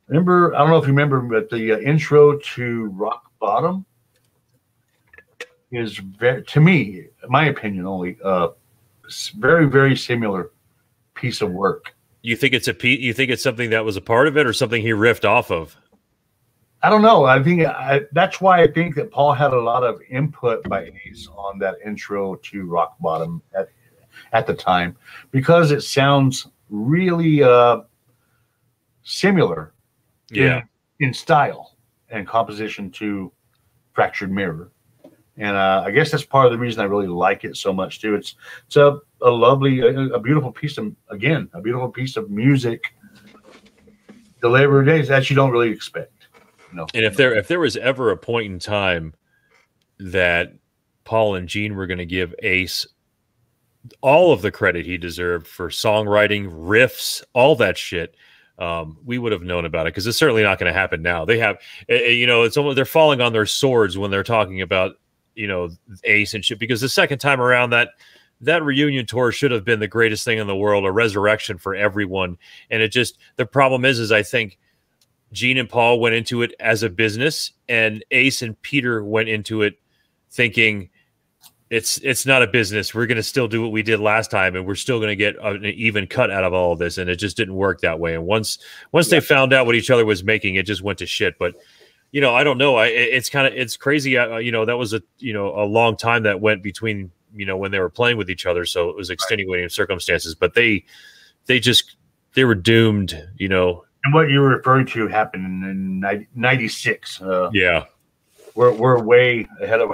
Remember, 0.09 0.55
I 0.55 0.59
don't 0.59 0.71
know 0.71 0.77
if 0.77 0.85
you 0.85 0.93
remember, 0.93 1.21
but 1.21 1.51
the 1.51 1.73
uh, 1.73 1.79
intro 1.79 2.39
to 2.39 2.87
Rock 2.87 3.31
Bottom 3.41 3.85
is 5.73 5.99
very, 5.99 6.45
to 6.45 6.61
me, 6.61 7.07
my 7.29 7.47
opinion 7.47 7.87
only, 7.87 8.17
uh, 8.23 8.49
very 9.37 9.67
very 9.67 9.97
similar 9.97 10.51
piece 11.15 11.41
of 11.41 11.51
work. 11.51 11.95
You 12.23 12.37
think 12.37 12.55
it's 12.55 12.69
a 12.69 12.89
you 12.89 13.13
think 13.13 13.31
it's 13.31 13.43
something 13.43 13.71
that 13.71 13.85
was 13.85 13.97
a 13.97 14.01
part 14.01 14.27
of 14.27 14.37
it, 14.37 14.47
or 14.47 14.53
something 14.53 14.83
he 14.83 14.91
riffed 14.91 15.25
off 15.25 15.51
of? 15.51 15.77
I 16.87 16.91
don't 16.91 17.03
know. 17.03 17.25
I 17.25 17.43
think 17.43 17.67
I, 17.67 18.03
that's 18.13 18.41
why 18.41 18.63
I 18.63 18.69
think 18.69 18.95
that 18.95 19.11
Paul 19.11 19.33
had 19.33 19.53
a 19.53 19.61
lot 19.61 19.83
of 19.83 20.01
input 20.09 20.63
by 20.69 20.93
Ace 21.05 21.29
on 21.37 21.59
that 21.59 21.75
intro 21.85 22.37
to 22.37 22.65
Rock 22.65 22.95
Bottom 23.01 23.43
at 23.59 23.71
at 24.33 24.47
the 24.47 24.55
time 24.55 24.97
because 25.33 25.73
it 25.73 25.83
sounds 25.83 26.47
really 26.71 27.43
uh, 27.43 27.81
similar, 29.03 29.75
yeah, 30.31 30.63
in, 31.01 31.09
in 31.09 31.15
style 31.15 31.77
and 32.11 32.25
composition 32.25 32.91
to 32.93 33.33
Fractured 33.93 34.31
Mirror 34.31 34.71
and 35.39 35.57
uh, 35.57 35.83
I 35.85 35.91
guess 35.91 36.13
that's 36.13 36.25
part 36.25 36.47
of 36.47 36.53
the 36.53 36.59
reason 36.59 36.81
I 36.81 36.85
really 36.85 37.09
like 37.09 37.45
it 37.45 37.57
so 37.57 37.73
much 37.73 38.01
too. 38.01 38.15
It's 38.15 38.37
it's 38.67 38.77
a, 38.77 38.99
a 39.23 39.31
lovely, 39.31 39.81
a, 39.81 40.15
a 40.15 40.21
beautiful 40.21 40.53
piece 40.53 40.79
of 40.79 40.95
again, 41.11 41.51
a 41.53 41.61
beautiful 41.61 41.89
piece 41.89 42.17
of 42.17 42.31
music 42.31 42.95
The 44.41 44.49
delivered 44.49 44.85
days 44.85 45.09
that 45.09 45.29
you 45.29 45.37
don't 45.37 45.51
really 45.51 45.71
expect. 45.71 46.13
Know? 46.73 46.87
And 46.95 47.05
if 47.05 47.17
there 47.17 47.35
if 47.35 47.49
there 47.49 47.61
was 47.61 47.77
ever 47.77 48.11
a 48.11 48.17
point 48.17 48.53
in 48.53 48.59
time 48.59 49.15
that 49.99 50.55
Paul 51.05 51.37
and 51.37 51.49
Gene 51.49 51.75
were 51.75 51.87
going 51.87 51.99
to 51.99 52.07
give 52.07 52.35
Ace 52.43 52.87
all 54.01 54.33
of 54.33 54.43
the 54.43 54.51
credit 54.51 54.85
he 54.85 54.99
deserved 54.99 55.47
for 55.47 55.69
songwriting, 55.69 56.51
riffs, 56.51 57.23
all 57.33 57.55
that 57.57 57.79
shit, 57.79 58.17
um, 58.59 58.99
we 59.05 59.19
would 59.19 59.33
have 59.33 59.43
known 59.43 59.65
about 59.65 59.87
it 59.87 59.95
because 59.95 60.07
it's 60.07 60.19
certainly 60.19 60.43
not 60.43 60.59
going 60.59 60.73
to 60.73 60.79
happen 60.79 61.03
now. 61.03 61.25
They 61.25 61.39
have, 61.39 61.59
you 61.89 62.27
know, 62.27 62.43
it's 62.43 62.57
almost 62.57 62.77
they're 62.77 62.85
falling 62.85 63.21
on 63.21 63.33
their 63.33 63.47
swords 63.47 63.97
when 63.97 64.11
they're 64.11 64.23
talking 64.23 64.61
about 64.63 64.97
you 65.35 65.47
know 65.47 65.71
Ace 66.05 66.35
and 66.35 66.45
shit 66.45 66.59
because 66.59 66.81
the 66.81 66.89
second 66.89 67.19
time 67.19 67.41
around 67.41 67.71
that 67.71 67.91
that 68.41 68.65
reunion 68.65 69.07
tour 69.07 69.33
should 69.33 69.51
have 69.51 69.65
been 69.65 69.81
the 69.81 69.89
greatest 69.89 70.25
thing 70.25 70.39
in 70.39 70.47
the 70.47 70.57
world, 70.57 70.85
a 70.85 70.93
resurrection 70.93 71.59
for 71.59 71.75
everyone. 71.75 72.37
And 72.71 72.83
it 72.83 72.89
just 72.89 73.19
the 73.37 73.47
problem 73.47 73.85
is, 73.85 73.99
is 73.99 74.13
I 74.13 74.23
think 74.23 74.59
Gene 75.37 75.59
and 75.59 75.69
Paul 75.69 76.01
went 76.01 76.15
into 76.15 76.41
it 76.43 76.55
as 76.59 76.83
a 76.83 76.89
business, 76.89 77.53
and 77.69 78.03
Ace 78.11 78.41
and 78.41 78.61
Peter 78.63 79.05
went 79.05 79.29
into 79.29 79.63
it 79.63 79.79
thinking 80.31 80.89
it's 81.69 81.99
it's 81.99 82.25
not 82.25 82.43
a 82.43 82.47
business. 82.47 82.95
We're 82.95 83.07
going 83.07 83.17
to 83.17 83.23
still 83.23 83.47
do 83.47 83.61
what 83.61 83.71
we 83.71 83.83
did 83.83 84.01
last 84.01 84.31
time, 84.31 84.57
and 84.57 84.67
we're 84.67 84.77
still 84.77 84.99
going 84.99 85.11
to 85.11 85.17
get 85.17 85.37
an 85.45 85.65
even 85.67 86.07
cut 86.07 86.31
out 86.31 86.45
of 86.45 86.53
all 86.53 86.73
of 86.73 86.79
this. 86.79 86.97
And 86.97 87.11
it 87.11 87.17
just 87.17 87.37
didn't 87.37 87.55
work 87.55 87.81
that 87.81 87.99
way. 87.99 88.15
And 88.15 88.25
once 88.25 88.59
once 88.93 89.09
yeah. 89.11 89.21
they 89.21 89.27
found 89.27 89.53
out 89.53 89.67
what 89.67 89.75
each 89.75 89.91
other 89.91 90.07
was 90.07 90.25
making, 90.25 90.55
it 90.55 90.65
just 90.65 90.83
went 90.83 90.99
to 91.01 91.07
shit. 91.07 91.39
But 91.39 91.57
you 92.13 92.21
know, 92.21 92.35
I 92.35 92.45
don't 92.45 92.57
know. 92.57 92.77
I 92.77 92.87
it's 92.87 93.29
kind 93.29 93.47
of 93.47 93.53
it's 93.53 93.77
crazy. 93.77 94.17
Uh, 94.17 94.39
you 94.39 94.53
know, 94.53 94.65
that 94.65 94.79
was 94.79 94.95
a 94.95 95.03
you 95.19 95.35
know 95.35 95.49
a 95.61 95.67
long 95.67 95.97
time 95.97 96.23
that 96.23 96.41
went 96.41 96.63
between 96.63 97.11
you 97.35 97.45
know 97.45 97.57
when 97.57 97.73
they 97.73 97.81
were 97.81 97.91
playing 97.91 98.17
with 98.17 98.31
each 98.31 98.47
other, 98.47 98.65
so 98.65 98.89
it 98.89 98.97
was 98.97 99.11
extenuating 99.11 99.65
right. 99.65 99.73
circumstances. 99.73 100.35
But 100.35 100.55
they 100.55 100.85
they 101.47 101.61
just 101.61 101.97
they 102.35 102.45
were 102.45 102.55
doomed. 102.55 103.29
You 103.37 103.49
know. 103.49 103.86
And 104.07 104.15
what 104.15 104.31
you 104.31 104.41
were 104.41 104.57
referring 104.57 104.87
to 104.87 105.09
happened 105.09 105.65
in 105.65 106.27
'96. 106.35 107.21
Uh, 107.21 107.51
yeah, 107.53 107.85
we're 108.55 108.73
we're 108.73 109.03
way 109.03 109.47
ahead 109.61 109.81
of 109.81 109.93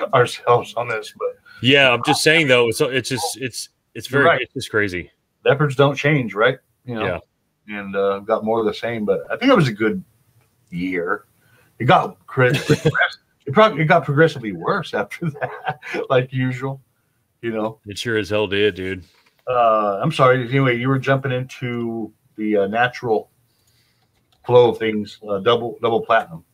ourselves 0.14 0.74
on 0.74 0.88
this, 0.88 1.14
but 1.18 1.38
yeah, 1.62 1.90
I'm 1.90 2.02
just 2.04 2.22
saying 2.22 2.48
though. 2.48 2.68
It's 2.68 2.80
it's 2.80 3.08
just 3.08 3.36
it's 3.40 3.68
it's 3.94 4.08
very 4.08 4.24
right. 4.24 4.40
it's 4.42 4.52
just 4.52 4.70
crazy. 4.70 5.10
Leopards 5.44 5.76
don't 5.76 5.96
change, 5.96 6.34
right? 6.34 6.58
You 6.84 6.96
know, 6.96 7.20
yeah. 7.66 7.78
and 7.78 7.96
uh, 7.96 8.18
got 8.18 8.44
more 8.44 8.60
of 8.60 8.66
the 8.66 8.74
same. 8.74 9.04
But 9.04 9.20
I 9.30 9.36
think 9.36 9.50
it 9.50 9.56
was 9.56 9.68
a 9.68 9.72
good 9.72 10.02
year 10.70 11.26
it 11.82 11.86
got 11.86 12.16
it 12.38 13.52
probably 13.52 13.82
it 13.82 13.86
got 13.86 14.04
progressively 14.04 14.52
worse 14.52 14.94
after 14.94 15.30
that, 15.30 15.80
like 16.10 16.32
usual. 16.32 16.80
You 17.40 17.50
know, 17.50 17.80
it 17.86 17.98
sure 17.98 18.16
as 18.16 18.30
hell 18.30 18.46
did, 18.46 18.76
dude. 18.76 19.04
Uh, 19.48 19.98
I'm 20.00 20.12
sorry. 20.12 20.48
Anyway, 20.48 20.78
you 20.78 20.88
were 20.88 21.00
jumping 21.00 21.32
into 21.32 22.12
the 22.36 22.58
uh, 22.58 22.66
natural 22.68 23.30
flow 24.44 24.70
of 24.70 24.78
things. 24.78 25.18
Uh, 25.26 25.38
double 25.38 25.78
double 25.82 26.00
platinum. 26.00 26.44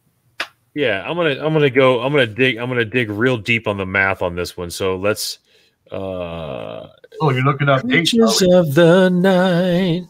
Yeah, 0.74 1.02
I'm 1.08 1.16
gonna 1.16 1.44
I'm 1.44 1.52
gonna 1.52 1.70
go. 1.70 2.00
I'm 2.00 2.12
gonna 2.12 2.26
dig. 2.26 2.56
I'm 2.56 2.68
gonna 2.68 2.84
dig 2.84 3.10
real 3.10 3.36
deep 3.36 3.66
on 3.66 3.76
the 3.76 3.86
math 3.86 4.22
on 4.22 4.36
this 4.36 4.56
one. 4.56 4.70
So 4.70 4.96
let's. 4.96 5.38
uh 5.90 6.88
Oh, 7.20 7.30
you're 7.30 7.42
looking 7.42 7.68
up 7.68 7.82
Creatures 7.82 8.42
of 8.42 8.74
the 8.74 9.08
night. 9.08 10.06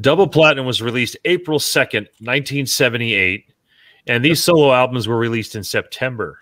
Double 0.00 0.26
Platinum 0.28 0.64
was 0.64 0.80
released 0.80 1.16
April 1.24 1.58
2nd, 1.58 2.06
1978, 2.20 3.52
and 4.06 4.24
these 4.24 4.42
solo 4.42 4.72
albums 4.72 5.08
were 5.08 5.18
released 5.18 5.56
in 5.56 5.64
September. 5.64 6.38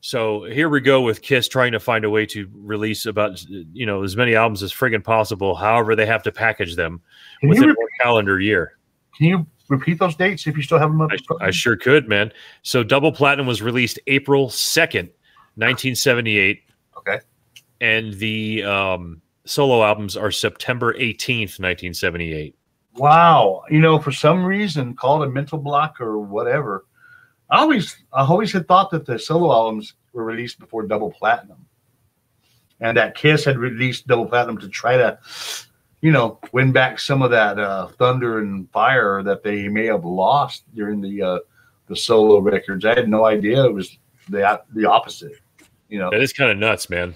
So 0.00 0.44
here 0.44 0.68
we 0.68 0.80
go 0.80 1.02
with 1.02 1.22
Kiss 1.22 1.46
trying 1.46 1.72
to 1.72 1.80
find 1.80 2.04
a 2.04 2.10
way 2.10 2.24
to 2.26 2.48
release 2.54 3.06
about 3.06 3.44
you 3.48 3.84
know 3.84 4.02
as 4.02 4.16
many 4.16 4.34
albums 4.34 4.62
as 4.62 4.72
friggin' 4.72 5.04
possible. 5.04 5.54
However, 5.54 5.94
they 5.94 6.06
have 6.06 6.22
to 6.24 6.32
package 6.32 6.76
them 6.76 7.00
can 7.40 7.50
within 7.50 7.68
one 7.68 7.88
calendar 8.00 8.40
year. 8.40 8.78
Can 9.16 9.26
you 9.26 9.46
repeat 9.68 9.98
those 9.98 10.16
dates 10.16 10.46
if 10.46 10.56
you 10.56 10.62
still 10.62 10.78
have 10.78 10.90
them 10.90 11.00
up? 11.02 11.10
I, 11.40 11.46
I 11.46 11.50
sure 11.50 11.76
could, 11.76 12.08
man. 12.08 12.32
So 12.62 12.82
Double 12.82 13.12
Platinum 13.12 13.46
was 13.46 13.60
released 13.60 13.98
April 14.06 14.48
second, 14.48 15.10
nineteen 15.56 15.94
seventy 15.94 16.38
eight. 16.38 16.62
Okay. 16.96 17.20
And 17.80 18.14
the 18.14 18.62
um, 18.64 19.22
solo 19.46 19.82
albums 19.82 20.16
are 20.16 20.30
September 20.30 20.92
18th, 20.94 21.58
1978. 21.58 22.54
Wow. 22.96 23.62
You 23.70 23.80
know, 23.80 23.98
for 23.98 24.12
some 24.12 24.44
reason, 24.44 24.94
called 24.94 25.22
a 25.22 25.28
mental 25.28 25.58
block 25.58 26.00
or 26.00 26.18
whatever, 26.18 26.84
I 27.50 27.58
always 27.60 27.96
I 28.12 28.24
always 28.24 28.52
had 28.52 28.68
thought 28.68 28.90
that 28.90 29.06
the 29.06 29.18
solo 29.18 29.52
albums 29.52 29.94
were 30.12 30.24
released 30.24 30.58
before 30.58 30.86
double 30.86 31.10
platinum. 31.10 31.66
And 32.80 32.96
that 32.96 33.14
Kiss 33.14 33.44
had 33.44 33.58
released 33.58 34.06
double 34.06 34.24
platinum 34.24 34.56
to 34.58 34.68
try 34.68 34.96
to, 34.96 35.18
you 36.00 36.12
know, 36.12 36.38
win 36.52 36.72
back 36.72 36.98
some 36.98 37.20
of 37.20 37.30
that 37.30 37.58
uh, 37.58 37.88
thunder 37.88 38.38
and 38.38 38.70
fire 38.70 39.22
that 39.22 39.42
they 39.42 39.68
may 39.68 39.84
have 39.86 40.04
lost 40.04 40.64
during 40.74 41.00
the 41.00 41.22
uh, 41.22 41.38
the 41.88 41.96
solo 41.96 42.38
records. 42.38 42.84
I 42.84 42.94
had 42.94 43.08
no 43.08 43.26
idea 43.26 43.64
it 43.64 43.74
was 43.74 43.98
the 44.28 44.62
the 44.74 44.86
opposite. 44.86 45.32
You 45.88 45.98
know, 45.98 46.10
that 46.10 46.22
is 46.22 46.32
kind 46.32 46.50
of 46.50 46.56
nuts, 46.56 46.88
man. 46.88 47.14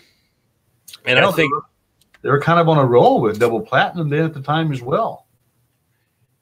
And 1.07 1.19
I, 1.19 1.29
I 1.29 1.33
think 1.33 1.53
they 2.23 2.31
were 2.31 2.41
kind 2.41 2.59
of 2.59 2.69
on 2.69 2.79
a 2.79 2.85
roll 2.85 3.21
with 3.21 3.39
double 3.39 3.61
platinum 3.61 4.09
then 4.09 4.25
at 4.25 4.35
the 4.35 4.43
time 4.43 4.73
as 4.73 4.83
well. 4.83 5.24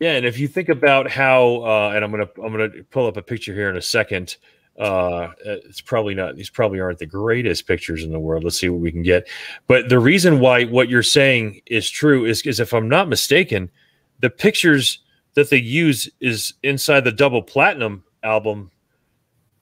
Yeah, 0.02 0.14
and 0.14 0.26
if 0.26 0.36
you 0.36 0.48
think 0.48 0.68
about 0.68 1.08
how, 1.08 1.62
uh, 1.62 1.92
and 1.94 2.04
I'm 2.04 2.10
gonna 2.10 2.28
I'm 2.42 2.50
gonna 2.50 2.82
pull 2.90 3.06
up 3.06 3.16
a 3.16 3.22
picture 3.22 3.54
here 3.54 3.70
in 3.70 3.76
a 3.76 3.82
second. 3.82 4.36
Uh, 4.76 5.28
it's 5.44 5.80
probably 5.80 6.12
not; 6.12 6.34
these 6.34 6.50
probably 6.50 6.80
aren't 6.80 6.98
the 6.98 7.06
greatest 7.06 7.68
pictures 7.68 8.02
in 8.02 8.10
the 8.10 8.18
world. 8.18 8.42
Let's 8.42 8.58
see 8.58 8.68
what 8.68 8.80
we 8.80 8.90
can 8.90 9.04
get. 9.04 9.28
But 9.68 9.90
the 9.90 10.00
reason 10.00 10.40
why 10.40 10.64
what 10.64 10.88
you're 10.88 11.04
saying 11.04 11.60
is 11.66 11.88
true 11.88 12.24
is, 12.24 12.42
is 12.42 12.58
if 12.58 12.72
I'm 12.72 12.88
not 12.88 13.08
mistaken, 13.08 13.70
the 14.18 14.28
pictures 14.28 14.98
that 15.34 15.50
they 15.50 15.58
use 15.58 16.10
is 16.18 16.54
inside 16.64 17.04
the 17.04 17.12
double 17.12 17.40
platinum 17.40 18.02
album, 18.24 18.72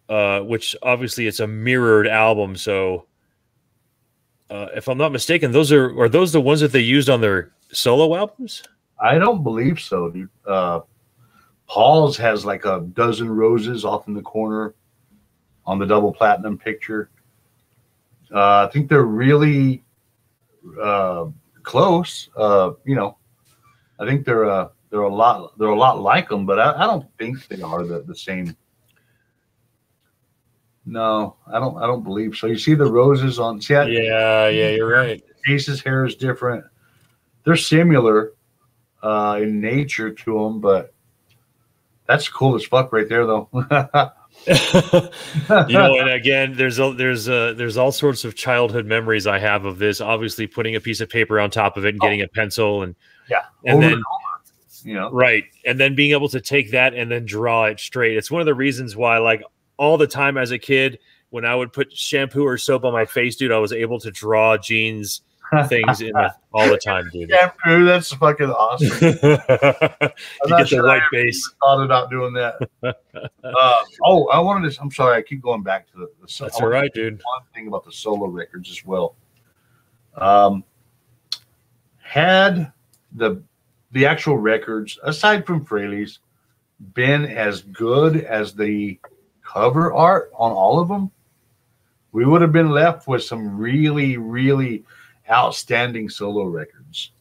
uh, 0.09 0.41
which 0.41 0.75
obviously 0.83 1.27
it's 1.27 1.41
a 1.41 1.47
mirrored 1.47 2.09
album, 2.09 2.57
so 2.57 3.05
uh, 4.49 4.69
if 4.75 4.89
I'm 4.89 4.97
not 4.97 5.13
mistaken, 5.13 5.53
those 5.53 5.71
are 5.71 5.95
are 6.01 6.09
those 6.09 6.33
the 6.33 6.41
ones 6.41 6.61
that 6.61 6.73
they 6.73 6.81
used 6.81 7.11
on 7.11 7.21
their 7.21 7.53
solo 7.73 8.17
albums? 8.17 8.63
I 9.01 9.19
don't 9.19 9.43
believe 9.43 9.81
so, 9.81 10.11
dude. 10.11 10.29
Uh, 10.47 10.81
Paul's 11.67 12.17
has 12.17 12.45
like 12.45 12.65
a 12.65 12.81
dozen 12.93 13.31
roses 13.31 13.85
off 13.85 14.09
in 14.09 14.15
the 14.15 14.23
corner 14.23 14.75
on 15.65 15.79
the 15.79 15.87
double 15.87 16.13
platinum 16.13 16.59
picture. 16.59 17.11
Uh, 18.35 18.67
I 18.67 18.71
think 18.73 18.89
they're 18.89 19.03
really 19.03 19.85
uh, 20.83 21.27
close. 21.63 22.29
Uh, 22.37 22.73
you 22.85 22.95
know, 22.95 23.17
I 23.99 24.07
think 24.07 24.27
they're 24.27 24.51
uh, 24.51 24.69
they're 24.91 25.01
a 25.01 25.15
lot 25.15 25.59
they're 25.59 25.69
a 25.69 25.79
lot 25.79 26.01
like 26.01 26.29
them, 26.29 26.47
but 26.47 26.59
I, 26.59 26.85
I 26.85 26.87
don't 26.87 27.07
think 27.19 27.47
they 27.49 27.63
are 27.63 27.85
the, 27.85 28.03
the 28.03 28.17
same 28.17 28.57
no, 30.87 31.37
I 31.47 31.61
don't. 31.61 31.77
I 31.77 31.87
don't 31.87 32.03
believe 32.03 32.37
so. 32.37 32.47
You 32.47 32.59
see 32.59 32.75
the 32.75 32.91
roses 32.91 33.39
on. 33.39 33.61
See, 33.61 33.75
I, 33.75 33.85
yeah, 33.87 34.49
yeah, 34.49 34.71
you're 34.71 34.91
right. 34.91 35.23
Ace's 35.49 35.81
hair 35.81 36.05
is 36.05 36.17
different. 36.17 36.65
They're 37.45 37.57
similar 37.57 38.33
uh, 39.03 39.39
in 39.41 39.61
nature 39.61 40.11
to 40.11 40.39
them, 40.39 40.61
but 40.61 40.93
that's 42.07 42.29
cool 42.29 42.55
as 42.55 42.65
fuck 42.65 42.93
right 42.93 43.09
there, 43.09 43.27
though. 43.27 43.49
you 44.47 45.75
know, 45.79 45.99
and 45.99 46.11
again, 46.11 46.55
there's 46.57 46.79
a, 46.79 46.93
there's 46.93 47.29
a, 47.29 47.55
there's 47.55 47.77
all 47.77 47.93
sorts 47.93 48.25
of 48.25 48.35
childhood 48.35 48.87
memories 48.87 49.27
I 49.27 49.39
have 49.39 49.65
of 49.65 49.79
this. 49.79 50.01
Obviously, 50.01 50.47
putting 50.47 50.77
a 50.77 50.81
piece 50.81 51.01
of 51.01 51.09
paper 51.09 51.41
on 51.41 51.51
top 51.51 51.77
of 51.77 51.85
it 51.85 51.91
and 51.91 52.01
getting 52.01 52.23
oh. 52.23 52.25
a 52.25 52.29
pencil, 52.29 52.83
and 52.83 52.95
yeah, 53.29 53.43
and 53.65 53.79
Over 53.79 53.89
then 53.89 54.03
you 54.85 54.95
know, 54.95 55.11
right, 55.11 55.45
and 55.67 55.79
then 55.79 55.95
being 55.95 56.13
able 56.13 56.29
to 56.31 56.41
take 56.41 56.71
that 56.71 56.95
and 56.95 57.11
then 57.11 57.25
draw 57.27 57.65
it 57.65 57.81
straight. 57.81 58.17
It's 58.17 58.31
one 58.31 58.41
of 58.41 58.47
the 58.47 58.55
reasons 58.55 58.97
why, 58.97 59.19
like 59.19 59.43
all 59.77 59.99
the 59.99 60.07
time 60.07 60.37
as 60.37 60.51
a 60.51 60.59
kid 60.59 60.99
when 61.31 61.45
I 61.45 61.55
would 61.55 61.73
put 61.73 61.93
shampoo 61.93 62.45
or 62.47 62.59
soap 62.59 62.85
on 62.85 62.93
my 62.93 63.05
face, 63.05 63.37
dude, 63.37 63.53
I 63.53 63.59
was 63.59 63.73
able 63.73 64.01
to 64.01 64.11
draw 64.11 64.57
Gene's 64.57 65.23
things 65.69 66.01
in 66.01 66.13
the, 66.13 66.35
all 66.53 66.69
the 66.69 66.79
time, 66.79 67.09
dude. 67.13 67.31
Shampoo, 67.31 67.85
that's 67.85 68.13
fucking 68.13 68.51
awesome. 68.51 68.89
you 69.01 69.11
get 69.11 70.71
the 70.71 70.83
white 70.85 71.03
base. 71.11 71.53
Thought 71.61 71.85
about 71.85 72.11
doing 72.11 72.33
that. 72.35 72.57
uh, 72.83 72.93
oh, 74.05 74.27
I 74.29 74.39
wanted 74.41 74.73
to. 74.73 74.81
I'm 74.81 74.91
sorry, 74.91 75.17
I 75.17 75.23
keep 75.23 75.43
going 75.43 75.63
back 75.63 75.91
to 75.93 75.99
the. 75.99 76.11
the 76.21 76.45
that's 76.45 76.61
all 76.61 76.69
right, 76.69 76.93
dude. 76.95 77.15
One 77.15 77.43
thing 77.55 77.69
about 77.69 77.85
the 77.85 77.93
solo 77.93 78.27
records 78.27 78.71
as 78.71 78.85
well. 78.85 79.17
Um, 80.17 80.65
had 81.99 82.73
the 83.13 83.43
the 83.93 84.07
actual 84.07 84.37
records, 84.37 84.99
aside 85.03 85.47
from 85.47 85.65
Frehley's, 85.65 86.21
been 86.95 87.25
as 87.27 87.63
good 87.63 88.25
as 88.25 88.55
the 88.55 88.99
cover 89.45 89.93
art 89.93 90.31
on 90.37 90.53
all 90.53 90.81
of 90.81 90.89
them, 90.89 91.11
we 92.13 92.25
would 92.25 92.41
have 92.41 92.53
been 92.53 92.71
left 92.71 93.07
with 93.07 93.23
some 93.23 93.57
really, 93.57 94.17
really 94.17 94.85
outstanding 95.31 96.09
solo 96.09 96.45
records 96.45 97.13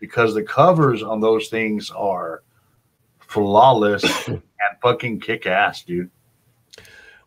because 0.00 0.34
the 0.34 0.42
covers 0.42 1.02
on 1.02 1.20
those 1.20 1.48
things 1.48 1.90
are 1.90 2.42
flawless 3.20 4.04
and 4.28 4.42
fucking 4.82 5.20
kick 5.20 5.46
ass, 5.46 5.82
dude. 5.82 6.10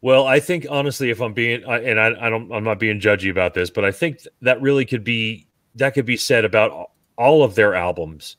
Well, 0.01 0.27
I 0.27 0.39
think 0.39 0.65
honestly, 0.69 1.09
if 1.09 1.19
I'm 1.19 1.33
being, 1.33 1.63
and 1.63 1.99
I, 1.99 2.27
I 2.27 2.29
don't, 2.29 2.51
I'm 2.51 2.63
not 2.63 2.79
being 2.79 3.01
judgy 3.01 3.29
about 3.29 3.53
this, 3.53 3.69
but 3.69 3.83
I 3.83 3.91
think 3.91 4.19
that 4.41 4.61
really 4.61 4.85
could 4.85 5.03
be 5.03 5.45
that 5.75 5.93
could 5.93 6.05
be 6.05 6.17
said 6.17 6.45
about 6.45 6.91
all 7.17 7.43
of 7.43 7.55
their 7.55 7.75
albums. 7.75 8.37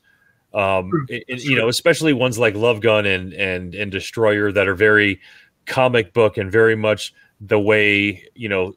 Um, 0.53 0.91
it, 1.07 1.43
you 1.43 1.55
know, 1.55 1.69
especially 1.69 2.13
ones 2.13 2.39
like 2.39 2.55
Love 2.55 2.81
Gun 2.81 3.05
and 3.05 3.33
and 3.33 3.75
and 3.75 3.91
Destroyer 3.91 4.51
that 4.51 4.67
are 4.67 4.73
very 4.73 5.21
comic 5.67 6.13
book 6.13 6.37
and 6.37 6.51
very 6.51 6.75
much 6.75 7.13
the 7.39 7.59
way 7.59 8.27
you 8.33 8.49
know 8.49 8.73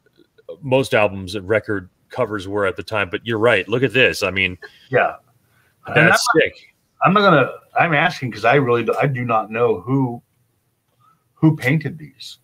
most 0.61 0.93
albums 0.93 1.33
and 1.33 1.49
record 1.49 1.89
covers 2.15 2.47
were 2.47 2.65
at 2.65 2.75
the 2.75 2.83
time. 2.83 3.09
But 3.09 3.25
you're 3.25 3.39
right. 3.39 3.67
Look 3.67 3.83
at 3.83 3.93
this. 3.93 4.23
I 4.23 4.31
mean, 4.31 4.57
yeah, 4.89 5.15
that's 5.87 6.27
I'm 6.35 6.41
sick. 6.41 6.75
I'm 7.03 7.13
not 7.13 7.21
gonna. 7.21 7.51
I'm 7.77 7.93
asking 7.93 8.29
because 8.29 8.45
I 8.45 8.55
really 8.55 8.83
do, 8.83 8.95
I 8.99 9.07
do 9.07 9.25
not 9.25 9.51
know 9.51 9.81
who 9.81 10.21
who 11.33 11.55
painted 11.55 11.97
these. 11.97 12.39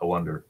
I 0.00 0.06
wonder. 0.06 0.46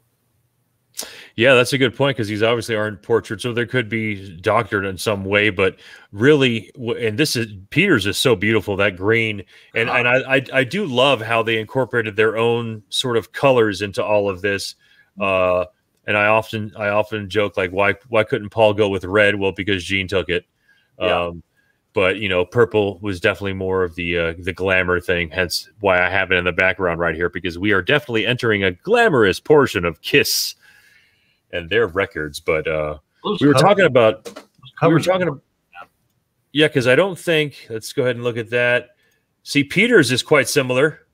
Yeah, 1.36 1.54
that's 1.54 1.72
a 1.72 1.78
good 1.78 1.96
point 1.96 2.16
because 2.16 2.28
these 2.28 2.42
obviously 2.42 2.76
aren't 2.76 3.02
portraits, 3.02 3.42
so 3.42 3.52
there 3.52 3.66
could 3.66 3.88
be 3.88 4.36
doctored 4.38 4.84
in 4.84 4.98
some 4.98 5.24
way. 5.24 5.50
But 5.50 5.78
really, 6.12 6.70
and 6.76 7.18
this 7.18 7.36
is 7.36 7.46
Peters 7.70 8.06
is 8.06 8.18
so 8.18 8.36
beautiful 8.36 8.76
that 8.76 8.96
green, 8.96 9.42
and 9.74 9.88
and 9.88 10.06
I, 10.06 10.36
I, 10.36 10.44
I 10.52 10.64
do 10.64 10.84
love 10.84 11.22
how 11.22 11.42
they 11.42 11.58
incorporated 11.58 12.16
their 12.16 12.36
own 12.36 12.82
sort 12.90 13.16
of 13.16 13.32
colors 13.32 13.80
into 13.80 14.04
all 14.04 14.28
of 14.28 14.42
this. 14.42 14.74
Uh, 15.18 15.64
and 16.06 16.16
I 16.16 16.26
often 16.26 16.72
I 16.76 16.88
often 16.88 17.28
joke 17.28 17.56
like 17.56 17.70
why 17.70 17.94
why 18.08 18.24
couldn't 18.24 18.50
Paul 18.50 18.74
go 18.74 18.88
with 18.88 19.04
red? 19.04 19.36
Well, 19.36 19.52
because 19.52 19.84
Gene 19.84 20.08
took 20.08 20.28
it. 20.28 20.44
Yeah. 20.98 21.26
Um, 21.26 21.42
but 21.92 22.18
you 22.18 22.28
know, 22.28 22.44
purple 22.44 22.98
was 23.00 23.20
definitely 23.20 23.54
more 23.54 23.82
of 23.82 23.94
the 23.94 24.18
uh, 24.18 24.34
the 24.38 24.52
glamour 24.52 25.00
thing. 25.00 25.30
Hence 25.30 25.68
why 25.80 26.04
I 26.04 26.08
have 26.08 26.30
it 26.30 26.36
in 26.36 26.44
the 26.44 26.52
background 26.52 27.00
right 27.00 27.14
here 27.14 27.28
because 27.28 27.58
we 27.58 27.72
are 27.72 27.82
definitely 27.82 28.26
entering 28.26 28.64
a 28.64 28.72
glamorous 28.72 29.40
portion 29.40 29.84
of 29.84 30.00
Kiss 30.02 30.54
and 31.52 31.68
their 31.68 31.86
records. 31.86 32.40
But 32.40 32.66
uh, 32.66 32.98
we 33.40 33.46
were 33.46 33.54
talking 33.54 33.86
about 33.86 34.44
we 34.82 34.88
were 34.88 35.00
talking 35.00 35.28
about 35.28 35.42
yeah, 36.52 36.68
because 36.68 36.86
I 36.86 36.96
don't 36.96 37.18
think 37.18 37.66
let's 37.70 37.92
go 37.92 38.02
ahead 38.02 38.16
and 38.16 38.24
look 38.24 38.36
at 38.36 38.50
that. 38.50 38.90
See, 39.42 39.64
Peters 39.64 40.12
is 40.12 40.22
quite 40.22 40.48
similar. 40.48 41.06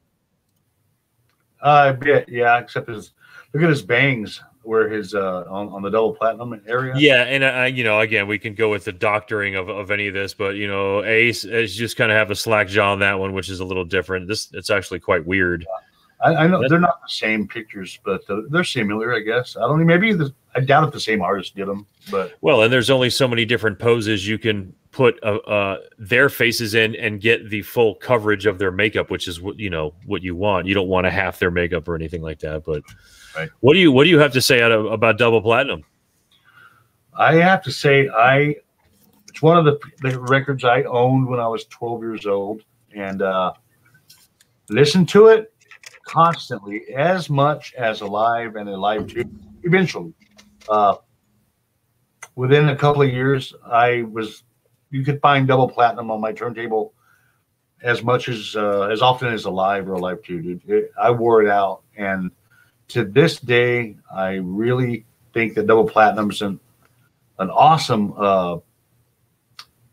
Uh, 1.63 1.93
a 1.95 1.97
bit, 1.97 2.29
yeah, 2.29 2.59
except 2.59 2.89
his 2.89 3.13
look 3.53 3.63
at 3.63 3.69
his 3.69 3.83
bangs 3.83 4.43
where 4.67 4.89
his 4.89 5.15
uh 5.15 5.45
on, 5.49 5.69
on 5.69 5.83
the 5.83 5.91
double 5.91 6.15
platinum 6.15 6.61
area. 6.67 6.95
Yeah, 6.97 7.23
and 7.23 7.45
uh, 7.45 7.65
you 7.65 7.85
know, 7.85 8.01
again, 8.01 8.27
we 8.27 8.39
can 8.39 8.55
go 8.55 8.71
with 8.71 8.85
the 8.85 8.93
doctoring 8.93 9.55
of, 9.55 9.69
of 9.69 9.91
any 9.91 10.09
of 10.09 10.15
this, 10.15 10.35
but 10.35 10.57
you 10.57 10.69
know, 10.69 11.05
Ace 11.05 11.45
is 11.45 11.75
just 11.75 11.97
kind 11.97 12.11
of 12.11 12.17
have 12.17 12.31
a 12.31 12.37
slack 12.37 12.69
jaw 12.69 12.93
on 12.93 12.99
that 13.01 13.19
one, 13.19 13.33
which 13.33 13.49
is 13.49 13.61
a 13.61 13.65
little 13.65 13.85
different. 13.85 14.29
This 14.29 14.49
it's 14.53 14.71
actually 14.71 15.01
quite 15.01 15.25
weird. 15.25 15.63
Yeah. 15.63 15.87
I, 16.19 16.35
I, 16.35 16.47
know 16.47 16.61
That's, 16.61 16.71
they're 16.71 16.81
not 16.81 17.03
the 17.03 17.11
same 17.11 17.47
pictures, 17.47 17.99
but 18.03 18.23
uh, 18.31 18.41
they're 18.49 18.65
similar, 18.65 19.15
I 19.15 19.21
guess. 19.21 19.57
I 19.57 19.61
don't 19.61 19.79
know. 19.79 19.85
Maybe 19.85 20.15
the, 20.15 20.33
I 20.55 20.61
doubt 20.61 20.89
if 20.89 20.95
the 20.95 21.01
same 21.01 21.21
artist 21.21 21.55
did 21.55 21.69
them, 21.69 21.87
but 22.11 22.37
well, 22.41 22.63
and 22.63 22.73
there's 22.73 22.89
only 22.89 23.11
so 23.11 23.29
many 23.29 23.45
different 23.45 23.79
poses 23.79 24.27
you 24.27 24.39
can 24.39 24.75
put 24.93 25.23
uh, 25.23 25.37
uh, 25.47 25.79
their 25.99 26.31
faces 26.31 26.75
in 26.75 26.97
and 26.97 27.21
get 27.21 27.51
the 27.51 27.61
full 27.61 27.97
coverage 27.97 28.47
of 28.47 28.59
their 28.59 28.73
makeup, 28.73 29.11
which 29.11 29.29
is 29.29 29.43
what 29.43 29.59
you 29.59 29.69
know 29.69 29.93
what 30.07 30.23
you 30.23 30.35
want. 30.35 30.67
You 30.67 30.73
don't 30.73 30.89
want 30.89 31.05
to 31.05 31.11
half 31.11 31.39
their 31.39 31.51
makeup 31.51 31.87
or 31.87 31.95
anything 31.95 32.23
like 32.23 32.39
that, 32.39 32.65
but 32.65 32.83
Right. 33.37 33.51
What 33.61 33.75
do 33.75 33.81
you 33.81 33.93
What 33.93 34.05
do 34.05 34.11
you 34.11 34.19
have 34.19 34.33
to 34.33 34.41
say 34.41 34.61
of, 34.63 34.87
about 34.87 35.19
Double 35.19 35.43
Platinum? 35.43 35.85
I 37.19 37.35
have 37.35 37.63
to 37.65 37.73
say, 37.73 38.09
I 38.09 38.57
it's 39.29 39.43
one 39.43 39.59
of 39.59 39.65
the, 39.67 39.79
the 40.01 40.19
records 40.19 40.65
I 40.65 40.83
owned 40.85 41.29
when 41.29 41.39
I 41.41 41.47
was 41.47 41.67
12 41.67 42.03
years 42.03 42.27
old, 42.27 42.63
and 42.95 43.21
uh, 43.21 43.53
listened 44.71 45.11
to 45.11 45.27
it 45.27 45.53
constantly, 46.05 46.85
as 46.95 47.29
much 47.29 47.75
as 47.75 48.01
Alive 48.01 48.57
and 48.57 48.69
Alive 48.69 49.07
Two. 49.07 49.25
Eventually, 49.63 50.15
uh, 50.69 50.97
within 52.35 52.71
a 52.71 52.77
couple 52.77 53.03
of 53.03 53.11
years, 53.11 53.53
I 53.67 54.03
was 54.11 54.45
you 54.91 55.05
could 55.05 55.21
find 55.21 55.47
Double 55.47 55.69
Platinum 55.69 56.11
on 56.11 56.21
my 56.21 56.33
turntable 56.33 56.95
as 57.83 58.03
much 58.03 58.31
as 58.31 58.57
uh, 58.57 58.89
as 58.91 59.03
often 59.03 59.29
as 59.29 59.45
Alive 59.45 59.89
or 59.89 59.95
Alive 59.95 60.23
Two. 60.23 60.41
Dude, 60.41 60.63
it, 60.67 60.91
I 60.99 61.11
wore 61.11 61.43
it 61.43 61.49
out 61.49 61.83
and 61.97 62.31
to 62.89 63.05
this 63.05 63.39
day, 63.41 63.97
I 64.15 64.35
really 64.35 65.05
think 65.33 65.55
that 65.55 65.67
double 65.67 65.89
platinum's 65.89 66.43
an 66.43 66.61
an 67.39 67.51
awesome. 67.51 68.15
Uh, 68.17 68.59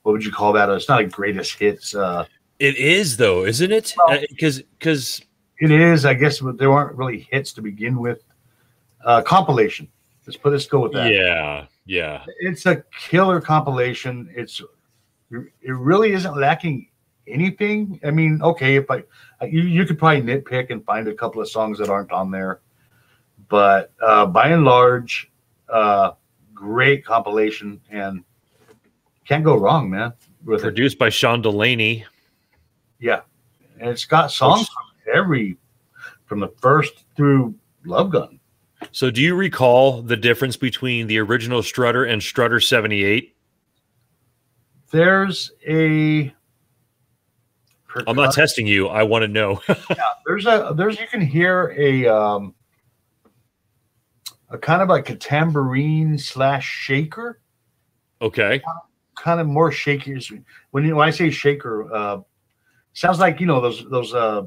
what 0.03 0.11
would 0.11 0.25
you 0.25 0.31
call 0.31 0.53
that? 0.53 0.69
It's 0.69 0.89
not 0.89 1.01
a 1.01 1.05
greatest 1.05 1.57
hits. 1.57 1.95
Uh, 1.95 2.25
it 2.59 2.77
is 2.77 3.17
though, 3.17 3.45
isn't 3.45 3.71
it? 3.71 3.93
Because 4.29 4.59
well, 4.59 4.67
because 4.79 5.21
it 5.59 5.71
is. 5.71 6.05
I 6.05 6.13
guess 6.13 6.41
there 6.55 6.71
aren't 6.71 6.95
really 6.95 7.27
hits 7.31 7.53
to 7.53 7.61
begin 7.61 7.99
with. 7.99 8.23
Uh, 9.03 9.21
compilation. 9.21 9.87
Let's 10.25 10.37
put 10.37 10.53
let's 10.53 10.65
go 10.65 10.79
with 10.79 10.93
that. 10.93 11.11
Yeah, 11.11 11.65
yeah. 11.85 12.23
It's 12.39 12.65
a 12.65 12.83
killer 12.97 13.41
compilation. 13.41 14.29
It's 14.35 14.61
it 15.31 15.71
really 15.71 16.13
isn't 16.13 16.37
lacking 16.37 16.87
anything. 17.27 17.99
I 18.05 18.11
mean, 18.11 18.41
okay, 18.41 18.75
if 18.75 18.89
I 18.89 19.03
you, 19.41 19.61
you 19.63 19.85
could 19.85 19.97
probably 19.97 20.21
nitpick 20.21 20.69
and 20.69 20.85
find 20.85 21.07
a 21.07 21.13
couple 21.13 21.41
of 21.41 21.49
songs 21.49 21.79
that 21.79 21.89
aren't 21.89 22.11
on 22.11 22.31
there. 22.31 22.61
But 23.53 23.93
uh, 24.01 24.25
by 24.25 24.47
and 24.47 24.65
large, 24.65 25.31
uh, 25.69 26.13
great 26.55 27.05
compilation 27.05 27.79
and 27.91 28.23
can't 29.27 29.43
go 29.43 29.55
wrong, 29.55 29.91
man. 29.91 30.13
Produced 30.43 30.95
it. 30.95 30.97
by 30.97 31.09
Sean 31.09 31.43
Delaney. 31.43 32.03
Yeah, 32.97 33.21
and 33.79 33.91
it's 33.91 34.05
got 34.05 34.31
songs 34.31 34.61
Which, 34.61 34.69
from 34.69 35.13
every 35.15 35.57
from 36.25 36.39
the 36.39 36.47
first 36.61 37.05
through 37.15 37.53
Love 37.85 38.09
Gun. 38.09 38.39
So, 38.91 39.11
do 39.11 39.21
you 39.21 39.35
recall 39.35 40.01
the 40.01 40.17
difference 40.17 40.57
between 40.57 41.05
the 41.05 41.19
original 41.19 41.61
Strutter 41.61 42.05
and 42.05 42.23
Strutter 42.23 42.59
seventy 42.59 43.03
eight? 43.03 43.35
There's 44.89 45.51
a. 45.67 46.33
I'm 48.07 48.15
not 48.15 48.33
testing 48.33 48.65
you. 48.65 48.87
I 48.87 49.03
want 49.03 49.21
to 49.21 49.27
know. 49.27 49.61
yeah, 49.69 49.75
there's 50.25 50.47
a 50.47 50.73
there's 50.75 50.99
you 50.99 51.05
can 51.05 51.21
hear 51.21 51.75
a 51.77 52.07
um, 52.07 52.55
a 54.53 54.57
kind 54.57 54.81
of 54.81 54.87
like 54.87 55.09
a 55.09 55.15
tambourine 55.15 56.17
slash 56.17 56.65
shaker. 56.65 57.41
Okay. 58.21 58.61
Kind 59.17 59.41
of 59.41 59.47
more 59.47 59.71
shaky. 59.71 60.17
When, 60.71 60.85
you, 60.85 60.95
when 60.95 61.07
I 61.07 61.11
say 61.11 61.31
shaker, 61.31 61.91
uh, 61.93 62.21
sounds 62.93 63.19
like 63.19 63.39
you 63.39 63.47
know 63.47 63.59
those 63.59 63.85
those 63.89 64.13
uh, 64.13 64.43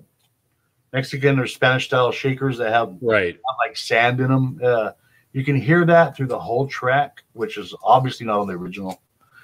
Mexican 0.93 1.39
or 1.39 1.47
Spanish 1.47 1.87
style 1.87 2.13
shakers 2.13 2.57
that 2.59 2.71
have 2.71 2.97
right 3.03 3.35
have 3.35 3.57
like 3.59 3.77
sand 3.77 4.21
in 4.21 4.29
them. 4.29 4.61
Uh, 4.63 4.93
you 5.33 5.45
can 5.45 5.57
hear 5.57 5.85
that 5.85 6.17
through 6.17 6.29
the 6.29 6.39
whole 6.39 6.67
track, 6.67 7.23
which 7.35 7.59
is 7.59 7.75
obviously 7.83 8.27
not 8.27 8.39
on 8.39 8.47
the 8.47 8.55
original. 8.55 9.03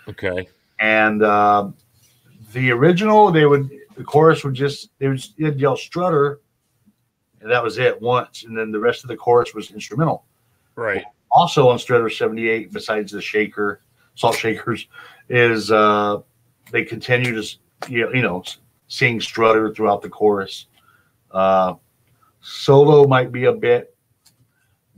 Okay. 0.08 0.48
And 0.80 1.22
uh, 1.22 1.70
the 2.52 2.70
original, 2.70 3.30
they 3.30 3.46
would 3.46 3.68
the 3.96 4.04
chorus 4.04 4.44
would 4.44 4.54
just 4.54 4.90
they 4.98 5.08
would 5.08 5.20
yell 5.38 5.76
strutter, 5.76 6.40
and 7.40 7.50
that 7.50 7.62
was 7.62 7.78
it 7.78 8.00
once, 8.00 8.44
and 8.44 8.56
then 8.56 8.70
the 8.70 8.80
rest 8.80 9.04
of 9.04 9.08
the 9.08 9.16
chorus 9.16 9.54
was 9.54 9.70
instrumental. 9.72 10.24
Right. 10.76 11.04
Also 11.30 11.68
on 11.68 11.78
Strutter 11.78 12.10
78, 12.10 12.72
besides 12.72 13.12
the 13.12 13.20
shaker, 13.20 13.82
salt 14.14 14.36
shakers, 14.36 14.86
is 15.28 15.70
uh, 15.70 16.18
they 16.70 16.84
continue 16.84 17.40
to 17.40 17.58
you 17.88 18.22
know 18.22 18.42
sing 18.88 19.20
Strutter 19.20 19.72
throughout 19.74 20.02
the 20.02 20.08
chorus. 20.08 20.66
Uh, 21.30 21.74
solo 22.40 23.06
might 23.06 23.32
be 23.32 23.46
a 23.46 23.52
bit 23.52 23.96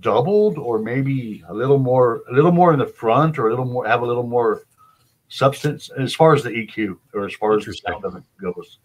doubled, 0.01 0.59
or 0.59 0.79
maybe 0.79 1.43
a 1.49 1.55
little 1.55 1.79
more, 1.79 2.23
a 2.31 2.33
little 2.33 2.53
more 2.53 2.73
in 2.73 2.79
the 2.79 2.87
front, 2.87 3.39
or 3.39 3.47
a 3.47 3.51
little 3.51 3.65
more 3.65 3.87
have 3.87 4.03
a 4.03 4.07
little 4.07 4.27
more 4.27 4.65
substance 5.29 5.91
as 5.99 6.15
far 6.15 6.35
as 6.35 6.43
the 6.43 6.51
EQ 6.51 6.97
or 7.13 7.27
as 7.27 7.35
far 7.35 7.57
as 7.57 7.65
the 7.65 7.75
sound 7.75 8.05
of 8.05 8.17
it 8.17 8.23
goes. 8.41 8.79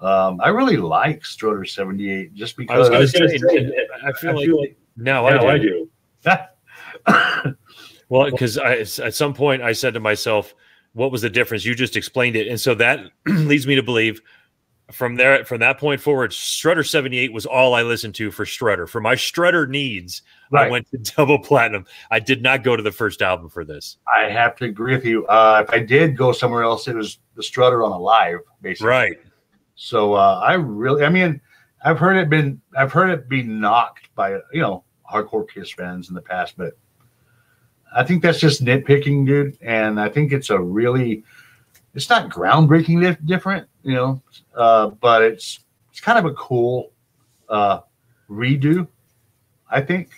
Um, 0.00 0.40
I 0.42 0.48
really 0.48 0.76
like 0.76 1.24
Strutter 1.24 1.64
78 1.64 2.34
just 2.34 2.56
because 2.56 2.76
I, 2.76 2.78
was, 2.78 2.90
I, 2.90 2.98
was 2.98 3.12
say, 3.12 3.24
I 3.24 4.12
feel, 4.12 4.30
I 4.30 4.32
like, 4.32 4.46
feel 4.46 4.60
like 4.60 4.76
now 4.96 5.26
I 5.26 5.38
do. 5.38 5.46
I 5.46 5.58
do. 5.58 5.90
Well, 8.08 8.30
because 8.30 8.56
at 8.58 9.14
some 9.14 9.34
point 9.34 9.62
I 9.62 9.72
said 9.72 9.94
to 9.94 10.00
myself, 10.00 10.54
"What 10.92 11.10
was 11.10 11.22
the 11.22 11.30
difference?" 11.30 11.64
You 11.64 11.74
just 11.74 11.96
explained 11.96 12.36
it, 12.36 12.46
and 12.46 12.60
so 12.60 12.74
that 12.74 13.00
leads 13.26 13.66
me 13.66 13.74
to 13.74 13.82
believe 13.82 14.20
from 14.92 15.16
there 15.16 15.44
from 15.44 15.58
that 15.60 15.78
point 15.78 16.00
forward, 16.00 16.32
Strutter 16.32 16.84
seventy 16.84 17.18
eight 17.18 17.32
was 17.32 17.46
all 17.46 17.74
I 17.74 17.82
listened 17.82 18.14
to 18.16 18.30
for 18.30 18.46
Strutter 18.46 18.86
for 18.86 19.00
my 19.00 19.16
Strutter 19.16 19.66
needs. 19.66 20.22
Right. 20.52 20.68
I 20.68 20.70
went 20.70 20.88
to 20.92 20.98
double 21.16 21.40
platinum. 21.40 21.84
I 22.10 22.20
did 22.20 22.42
not 22.42 22.62
go 22.62 22.76
to 22.76 22.82
the 22.82 22.92
first 22.92 23.22
album 23.22 23.48
for 23.48 23.64
this. 23.64 23.96
I 24.14 24.30
have 24.30 24.54
to 24.56 24.66
agree 24.66 24.94
with 24.94 25.04
you. 25.04 25.26
Uh, 25.26 25.64
if 25.66 25.74
I 25.74 25.80
did 25.80 26.16
go 26.16 26.30
somewhere 26.30 26.62
else, 26.62 26.86
it 26.86 26.94
was 26.94 27.18
the 27.34 27.42
Strutter 27.42 27.82
on 27.82 27.90
a 27.90 27.98
live, 27.98 28.38
basically. 28.62 28.88
Right. 28.88 29.16
So 29.74 30.14
uh, 30.14 30.40
I 30.42 30.54
really, 30.54 31.04
I 31.04 31.08
mean, 31.08 31.40
I've 31.84 31.98
heard 31.98 32.16
it 32.16 32.30
been, 32.30 32.60
I've 32.78 32.92
heard 32.92 33.10
it 33.10 33.28
be 33.28 33.42
knocked 33.42 34.14
by 34.14 34.38
you 34.52 34.60
know 34.60 34.84
hardcore 35.10 35.48
Kiss 35.48 35.72
fans 35.72 36.08
in 36.08 36.14
the 36.14 36.22
past, 36.22 36.54
but 36.56 36.74
I 37.94 38.04
think 38.04 38.22
that's 38.22 38.40
just 38.40 38.64
nitpicking, 38.64 39.26
dude. 39.26 39.58
And 39.62 40.00
I 40.00 40.08
think 40.08 40.32
it's 40.32 40.50
a 40.50 40.58
really, 40.58 41.24
it's 41.94 42.10
not 42.10 42.30
groundbreaking 42.30 43.24
different, 43.26 43.68
you 43.82 43.94
know, 43.94 44.22
uh, 44.54 44.88
but 44.88 45.22
it's 45.22 45.60
it's 45.90 46.00
kind 46.00 46.18
of 46.18 46.26
a 46.26 46.34
cool 46.34 46.92
uh, 47.48 47.80
redo. 48.28 48.86
I 49.70 49.80
think. 49.80 50.10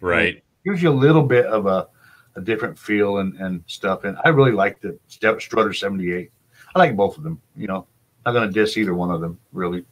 Right. 0.00 0.36
It 0.36 0.44
gives 0.64 0.82
you 0.82 0.90
a 0.90 0.92
little 0.92 1.22
bit 1.22 1.46
of 1.46 1.66
a, 1.66 1.88
a 2.36 2.40
different 2.40 2.78
feel 2.78 3.18
and, 3.18 3.34
and 3.36 3.62
stuff. 3.66 4.04
And 4.04 4.16
I 4.24 4.28
really 4.28 4.52
like 4.52 4.80
the 4.80 4.98
Step 5.08 5.40
Strutter 5.40 5.72
78. 5.72 6.30
I 6.74 6.78
like 6.78 6.96
both 6.96 7.16
of 7.16 7.24
them, 7.24 7.40
you 7.56 7.66
know. 7.66 7.86
Not 8.24 8.32
going 8.32 8.46
to 8.46 8.52
diss 8.52 8.76
either 8.76 8.94
one 8.94 9.10
of 9.10 9.20
them, 9.20 9.38
really. 9.52 9.84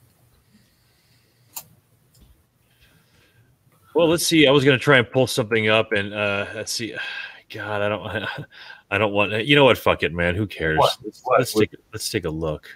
Well, 3.95 4.09
let's 4.09 4.27
see. 4.27 4.47
I 4.47 4.51
was 4.51 4.65
going 4.65 4.79
to 4.79 4.83
try 4.83 4.99
and 4.99 5.11
pull 5.11 5.27
something 5.27 5.69
up, 5.69 5.93
and 5.93 6.15
uh, 6.15 6.47
let's 6.55 6.73
see. 6.73 6.95
God, 7.53 7.83
I 7.83 7.89
don't, 7.89 8.27
I 8.91 8.99
don't 8.99 9.13
want. 9.13 9.33
You 9.45 9.57
know 9.57 9.65
what? 9.65 9.79
Fuck 9.79 10.03
it, 10.03 10.13
man. 10.13 10.35
Who 10.35 10.47
cares? 10.47 10.79
What? 10.79 10.97
Let's, 11.05 11.21
what? 11.25 11.39
let's 11.39 11.53
take 11.53 11.75
let's 11.93 12.11
take 12.11 12.25
a 12.25 12.31
look. 12.31 12.69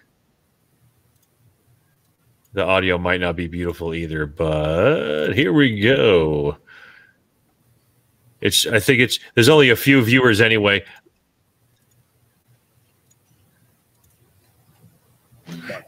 The 2.53 2.65
audio 2.65 2.99
might 2.99 3.21
not 3.21 3.35
be 3.35 3.49
beautiful 3.49 3.95
either, 3.95 4.27
but 4.27 5.33
here 5.33 5.53
we 5.53 5.81
go. 5.81 6.57
It's. 8.41 8.67
I 8.67 8.81
think 8.81 9.01
it's. 9.01 9.19
There's 9.35 9.49
only 9.49 9.71
a 9.71 9.77
few 9.77 10.03
viewers 10.03 10.41
anyway. 10.41 10.85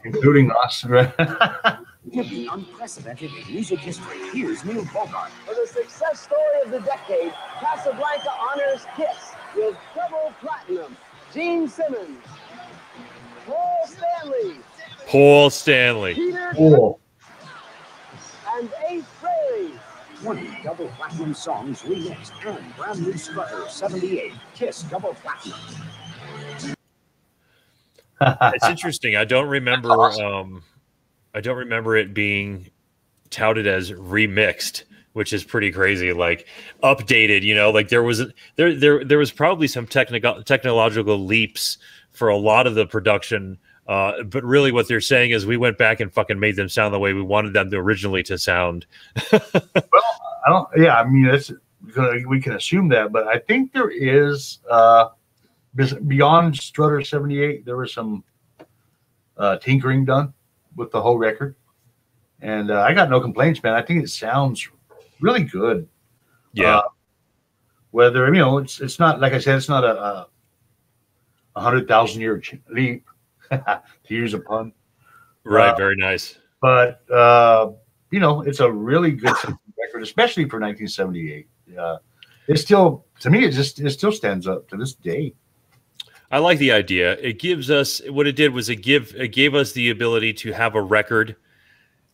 including 0.03 0.51
us. 0.63 0.85
Giving 2.11 2.47
unprecedented 2.49 3.31
in 3.31 3.53
music 3.53 3.79
history. 3.79 4.17
Here's 4.31 4.63
Neil 4.63 4.85
Bogart. 4.93 5.31
For 5.45 5.55
the 5.55 5.67
success 5.67 6.21
story 6.21 6.61
of 6.65 6.71
the 6.71 6.79
decade, 6.79 7.33
Casablanca 7.59 8.31
honors 8.51 8.85
Kiss 8.95 9.33
with 9.55 9.75
double 9.95 10.33
platinum. 10.39 10.95
Gene 11.33 11.67
Simmons, 11.67 12.23
Paul 13.45 13.85
Stanley, 13.85 14.59
Paul 15.07 15.49
Stanley, 15.49 16.13
Peter 16.13 16.53
cool. 16.55 16.99
and 18.55 18.69
Ace 18.89 19.03
Frehley. 19.21 19.71
20 20.21 20.63
double 20.63 20.87
platinum 20.97 21.33
songs 21.33 21.83
remixed 21.83 22.43
and 22.43 22.75
brand 22.75 22.99
new 23.05 23.15
Strutter 23.15 23.69
78 23.69 24.33
Kiss 24.55 24.81
double 24.83 25.13
platinum 25.13 25.59
it's 28.21 28.67
interesting. 28.67 29.15
I 29.15 29.25
don't 29.25 29.47
remember. 29.47 29.89
Awesome. 29.89 30.25
Um, 30.25 30.63
I 31.37 31.39
don't 31.39 31.57
remember 31.57 31.95
it 31.95 32.15
being 32.15 32.71
touted 33.29 33.67
as 33.67 33.91
remixed, 33.91 34.85
which 35.13 35.33
is 35.33 35.43
pretty 35.43 35.71
crazy. 35.71 36.11
Like 36.11 36.47
updated, 36.81 37.43
you 37.43 37.53
know, 37.53 37.69
like 37.69 37.89
there 37.89 38.01
was 38.01 38.23
there 38.55 38.73
there 38.73 39.05
there 39.05 39.19
was 39.19 39.31
probably 39.31 39.67
some 39.67 39.85
technical 39.85 40.41
technological 40.41 41.23
leaps 41.23 41.77
for 42.09 42.29
a 42.29 42.37
lot 42.37 42.65
of 42.65 42.73
the 42.73 42.87
production. 42.87 43.59
Uh, 43.87 44.23
but 44.23 44.43
really, 44.43 44.71
what 44.71 44.87
they're 44.87 44.99
saying 44.99 45.29
is 45.29 45.45
we 45.45 45.57
went 45.57 45.77
back 45.77 45.99
and 45.99 46.11
fucking 46.11 46.39
made 46.39 46.55
them 46.55 46.69
sound 46.69 46.91
the 46.91 46.97
way 46.97 47.13
we 47.13 47.21
wanted 47.21 47.53
them 47.53 47.69
to 47.69 47.77
originally 47.77 48.23
to 48.23 48.39
sound. 48.39 48.87
well, 49.31 49.41
I 50.47 50.49
don't. 50.49 50.67
Yeah, 50.75 50.99
I 50.99 51.07
mean, 51.07 51.39
we 52.27 52.41
can 52.41 52.53
assume 52.53 52.89
that, 52.89 53.11
but 53.11 53.27
I 53.27 53.37
think 53.37 53.73
there 53.73 53.91
is. 53.91 54.57
Uh, 54.67 55.09
beyond 56.07 56.57
Strutter 56.57 57.03
78, 57.03 57.63
there 57.63 57.77
was 57.77 57.93
some 57.93 58.23
uh, 59.37 59.57
tinkering 59.57 60.03
done 60.03 60.33
with 60.77 60.91
the 60.91 61.01
whole 61.01 61.17
record. 61.17 61.55
And 62.39 62.71
uh, 62.71 62.81
I 62.81 62.93
got 62.93 63.09
no 63.09 63.19
complaints, 63.19 63.61
man. 63.61 63.73
I 63.73 63.81
think 63.81 64.03
it 64.03 64.09
sounds 64.09 64.69
really 65.19 65.43
good. 65.43 65.89
Yeah. 66.53 66.77
Uh, 66.77 66.83
whether, 67.91 68.27
you 68.27 68.39
know, 68.39 68.59
it's 68.59 68.79
it's 68.79 68.99
not, 68.99 69.19
like 69.19 69.33
I 69.33 69.39
said, 69.39 69.57
it's 69.57 69.67
not 69.67 69.83
a, 69.83 70.27
a, 71.55 71.59
hundred 71.59 71.87
thousand 71.87 72.21
year 72.21 72.41
leap, 72.69 73.05
to 73.49 73.81
use 74.07 74.35
a 74.35 74.39
pun. 74.39 74.71
Right. 75.43 75.69
Uh, 75.69 75.75
very 75.75 75.95
nice. 75.95 76.37
But, 76.61 77.01
uh, 77.09 77.71
you 78.11 78.19
know, 78.19 78.41
it's 78.41 78.59
a 78.59 78.71
really 78.71 79.11
good 79.11 79.33
record, 79.77 80.03
especially 80.03 80.43
for 80.43 80.59
1978. 80.59 81.47
Uh, 81.77 81.97
it 82.47 82.57
still, 82.57 83.05
to 83.19 83.29
me, 83.31 83.45
it 83.45 83.51
just, 83.51 83.79
it 83.79 83.89
still 83.89 84.11
stands 84.11 84.47
up 84.47 84.67
to 84.69 84.77
this 84.77 84.93
day. 84.93 85.33
I 86.31 86.39
like 86.39 86.59
the 86.59 86.71
idea. 86.71 87.13
It 87.13 87.39
gives 87.39 87.69
us 87.69 88.01
what 88.09 88.27
it 88.27 88.35
did 88.35 88.53
was 88.53 88.69
it 88.69 88.77
give 88.77 89.15
it 89.15 89.29
gave 89.29 89.55
us 89.55 89.71
the 89.71 89.89
ability 89.89 90.33
to 90.33 90.51
have 90.51 90.75
a 90.75 90.81
record 90.81 91.35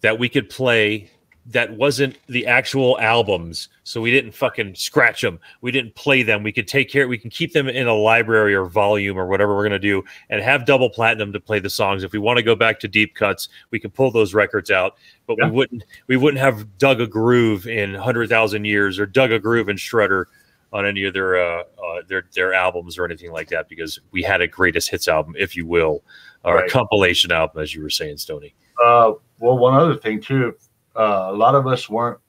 that 0.02 0.20
we 0.20 0.30
could 0.30 0.50
play 0.50 1.10
that 1.48 1.74
wasn't 1.76 2.18
the 2.28 2.48
actual 2.48 2.98
albums. 3.00 3.68
So 3.84 4.00
we 4.00 4.12
didn't 4.12 4.32
fucking 4.32 4.76
scratch 4.76 5.22
them. 5.22 5.40
We 5.60 5.72
didn't 5.72 5.94
play 5.96 6.24
them. 6.24 6.42
We 6.42 6.54
could 6.54 6.70
take 6.70 6.90
care. 6.90 7.08
We 7.08 7.18
can 7.18 7.30
keep 7.30 7.52
them 7.52 7.68
in 7.68 7.88
a 7.88 7.94
library 7.94 8.56
or 8.56 8.66
volume 8.66 9.18
or 9.18 9.28
whatever 9.28 9.56
we're 9.56 9.64
gonna 9.64 9.80
do, 9.80 10.04
and 10.30 10.42
have 10.42 10.66
double 10.66 10.90
platinum 10.90 11.34
to 11.34 11.40
play 11.40 11.60
the 11.60 11.70
songs. 11.70 12.04
If 12.04 12.14
we 12.14 12.20
want 12.20 12.38
to 12.38 12.44
go 12.44 12.56
back 12.56 12.80
to 12.82 12.88
deep 12.88 13.16
cuts, 13.16 13.50
we 13.72 13.80
can 13.80 13.92
pull 13.92 14.12
those 14.12 14.34
records 14.34 14.72
out. 14.72 14.96
But 15.26 15.38
yeah. 15.40 15.48
we 15.48 15.52
wouldn't. 15.52 15.84
We 16.08 16.18
wouldn't 16.18 16.42
have 16.42 16.78
dug 16.78 17.02
a 17.02 17.08
groove 17.08 17.68
in 17.68 17.94
hundred 17.96 18.30
thousand 18.30 18.66
years 18.66 19.00
or 19.00 19.06
dug 19.06 19.32
a 19.32 19.40
groove 19.40 19.70
in 19.70 19.78
Strutter 19.78 20.30
on 20.74 20.86
any 20.86 21.06
of 21.06 21.14
their 21.14 21.38
uh, 21.38 21.62
uh, 21.62 22.02
their 22.08 22.26
their 22.34 22.54
albums 22.54 22.98
or 22.98 23.06
anything 23.06 23.32
like 23.32 23.48
that 23.50 23.70
because 23.70 24.00
we 24.12 24.24
had 24.24 24.42
a 24.42 24.48
greatest 24.48 24.90
hits 24.90 25.08
album, 25.08 25.36
if 25.38 25.56
you 25.56 25.66
will, 25.66 26.04
or 26.44 26.56
right. 26.56 26.68
a 26.68 26.72
compilation 26.72 27.32
album, 27.32 27.62
as 27.62 27.74
you 27.74 27.82
were 27.82 27.90
saying, 27.90 28.18
Stony. 28.18 28.54
Uh, 28.84 29.14
well, 29.40 29.58
one 29.58 29.76
other 29.76 29.96
thing 29.96 30.20
too, 30.20 30.56
uh, 30.96 31.28
a 31.30 31.34
lot 31.34 31.56
of 31.56 31.68
us 31.68 31.90
weren't 31.90 32.20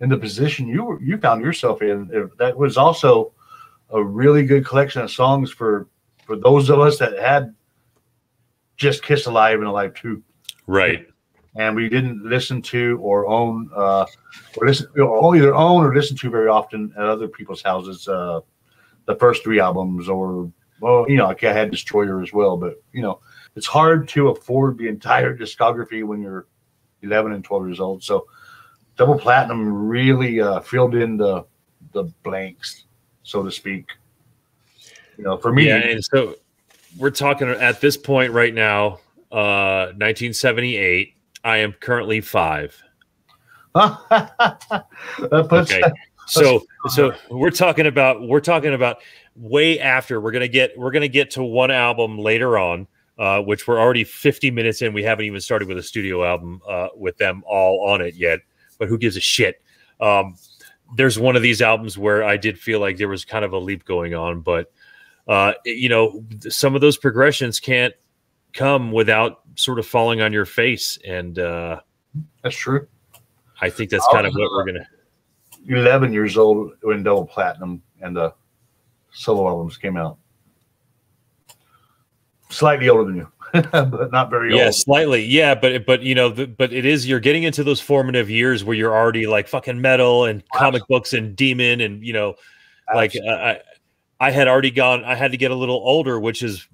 in 0.00 0.08
the 0.08 0.18
position 0.18 0.66
you 0.66 0.84
were, 0.84 1.00
you 1.00 1.16
found 1.16 1.42
yourself 1.42 1.80
in. 1.80 2.30
That 2.38 2.56
was 2.56 2.76
also 2.76 3.32
a 3.90 4.02
really 4.02 4.44
good 4.44 4.66
collection 4.66 5.00
of 5.00 5.10
songs 5.10 5.50
for 5.50 5.86
for 6.26 6.36
those 6.36 6.68
of 6.68 6.80
us 6.80 6.98
that 6.98 7.16
had 7.18 7.54
just 8.76 9.04
Kiss 9.04 9.26
Alive 9.26 9.60
and 9.60 9.68
Alive 9.68 9.94
too. 9.94 10.22
Right 10.66 11.06
and 11.56 11.76
we 11.76 11.88
didn't 11.88 12.24
listen 12.24 12.62
to 12.62 12.98
or 13.02 13.26
own 13.26 13.70
uh, 13.74 14.06
or 14.56 14.66
listen 14.66 14.88
or 14.98 15.36
either 15.36 15.54
own 15.54 15.84
or 15.84 15.94
listen 15.94 16.16
to 16.16 16.30
very 16.30 16.48
often 16.48 16.92
at 16.96 17.04
other 17.04 17.28
people's 17.28 17.62
houses 17.62 18.08
uh, 18.08 18.40
the 19.06 19.16
first 19.16 19.42
three 19.42 19.60
albums 19.60 20.08
or 20.08 20.50
well 20.80 21.04
you 21.08 21.16
know 21.16 21.26
I 21.26 21.36
had 21.40 21.70
Destroyer 21.70 22.22
as 22.22 22.32
well 22.32 22.56
but 22.56 22.82
you 22.92 23.02
know 23.02 23.20
it's 23.54 23.66
hard 23.66 24.08
to 24.08 24.28
afford 24.28 24.78
the 24.78 24.88
entire 24.88 25.36
discography 25.36 26.04
when 26.04 26.22
you're 26.22 26.46
11 27.02 27.32
and 27.32 27.44
12 27.44 27.66
years 27.66 27.80
old. 27.80 28.02
So 28.02 28.26
double 28.96 29.18
platinum 29.18 29.72
really 29.88 30.40
uh, 30.40 30.60
filled 30.60 30.94
in 30.94 31.16
the 31.16 31.44
the 31.92 32.04
blanks 32.22 32.84
so 33.22 33.42
to 33.42 33.50
speak. 33.50 33.86
You 35.18 35.24
know 35.24 35.36
for 35.36 35.52
me 35.52 35.66
yeah 35.66 35.76
and 35.76 36.02
so 36.02 36.36
we're 36.98 37.10
talking 37.10 37.48
at 37.48 37.80
this 37.80 37.96
point 37.96 38.32
right 38.32 38.54
now 38.54 38.98
uh 39.30 39.92
1978 39.96 41.14
I 41.44 41.58
am 41.58 41.72
currently 41.72 42.20
five. 42.20 42.82
okay. 43.74 45.82
So 46.26 46.62
so 46.88 47.14
we're 47.30 47.50
talking 47.50 47.86
about 47.86 48.26
we're 48.26 48.40
talking 48.40 48.74
about 48.74 48.98
way 49.34 49.80
after 49.80 50.20
we're 50.20 50.30
gonna 50.30 50.48
get 50.48 50.76
we're 50.76 50.90
gonna 50.90 51.08
get 51.08 51.30
to 51.32 51.42
one 51.42 51.70
album 51.70 52.18
later 52.18 52.58
on, 52.58 52.86
uh, 53.18 53.40
which 53.40 53.66
we're 53.66 53.80
already 53.80 54.04
50 54.04 54.50
minutes 54.50 54.82
in. 54.82 54.92
We 54.92 55.02
haven't 55.02 55.24
even 55.24 55.40
started 55.40 55.68
with 55.68 55.78
a 55.78 55.82
studio 55.82 56.24
album 56.24 56.60
uh, 56.68 56.88
with 56.96 57.16
them 57.16 57.42
all 57.46 57.88
on 57.88 58.00
it 58.00 58.14
yet. 58.14 58.40
But 58.78 58.88
who 58.88 58.98
gives 58.98 59.16
a 59.16 59.20
shit? 59.20 59.62
Um, 60.00 60.36
there's 60.96 61.18
one 61.18 61.36
of 61.36 61.42
these 61.42 61.62
albums 61.62 61.96
where 61.96 62.22
I 62.22 62.36
did 62.36 62.58
feel 62.58 62.80
like 62.80 62.98
there 62.98 63.08
was 63.08 63.24
kind 63.24 63.44
of 63.44 63.52
a 63.52 63.58
leap 63.58 63.84
going 63.84 64.14
on, 64.14 64.40
but 64.40 64.72
uh, 65.28 65.52
you 65.64 65.88
know, 65.88 66.24
some 66.48 66.74
of 66.74 66.80
those 66.80 66.96
progressions 66.96 67.60
can't 67.60 67.94
come 68.52 68.92
without 68.92 69.41
sort 69.54 69.78
of 69.78 69.86
falling 69.86 70.20
on 70.20 70.32
your 70.32 70.44
face. 70.44 70.98
And 71.06 71.38
uh, 71.38 71.80
that's 72.42 72.56
true. 72.56 72.86
I 73.60 73.70
think 73.70 73.90
that's 73.90 74.06
kind 74.08 74.26
of 74.26 74.34
what 74.34 74.50
we're 74.50 74.66
gonna. 74.66 74.86
11 75.68 76.12
years 76.12 76.36
old 76.36 76.72
when 76.82 77.04
Double 77.04 77.24
Platinum 77.24 77.80
and 78.00 78.16
the 78.16 78.34
solo 79.12 79.46
albums 79.48 79.76
came 79.76 79.96
out. 79.96 80.18
Slightly 82.50 82.88
older 82.88 83.04
than 83.04 83.16
you, 83.16 83.28
but 83.52 84.10
not 84.10 84.28
very 84.28 84.56
yeah, 84.56 84.66
old. 84.66 84.74
slightly. 84.74 85.24
Yeah, 85.24 85.54
but 85.54 85.86
but 85.86 86.02
you 86.02 86.14
know, 86.14 86.28
the, 86.30 86.46
but 86.46 86.72
it 86.72 86.84
is 86.84 87.06
you're 87.06 87.20
getting 87.20 87.44
into 87.44 87.62
those 87.62 87.80
formative 87.80 88.28
years 88.28 88.64
where 88.64 88.76
you're 88.76 88.94
already 88.94 89.26
like 89.26 89.48
fucking 89.48 89.80
metal 89.80 90.24
and 90.24 90.42
comic 90.52 90.82
books 90.88 91.12
and 91.12 91.36
demon 91.36 91.80
and 91.80 92.04
you 92.04 92.12
know 92.12 92.34
like 92.94 93.14
I, 93.16 93.60
I 94.20 94.30
had 94.30 94.48
already 94.48 94.70
gone. 94.70 95.04
I 95.04 95.14
had 95.14 95.30
to 95.32 95.36
get 95.36 95.50
a 95.50 95.54
little 95.54 95.80
older, 95.84 96.20
which 96.20 96.42
is 96.42 96.68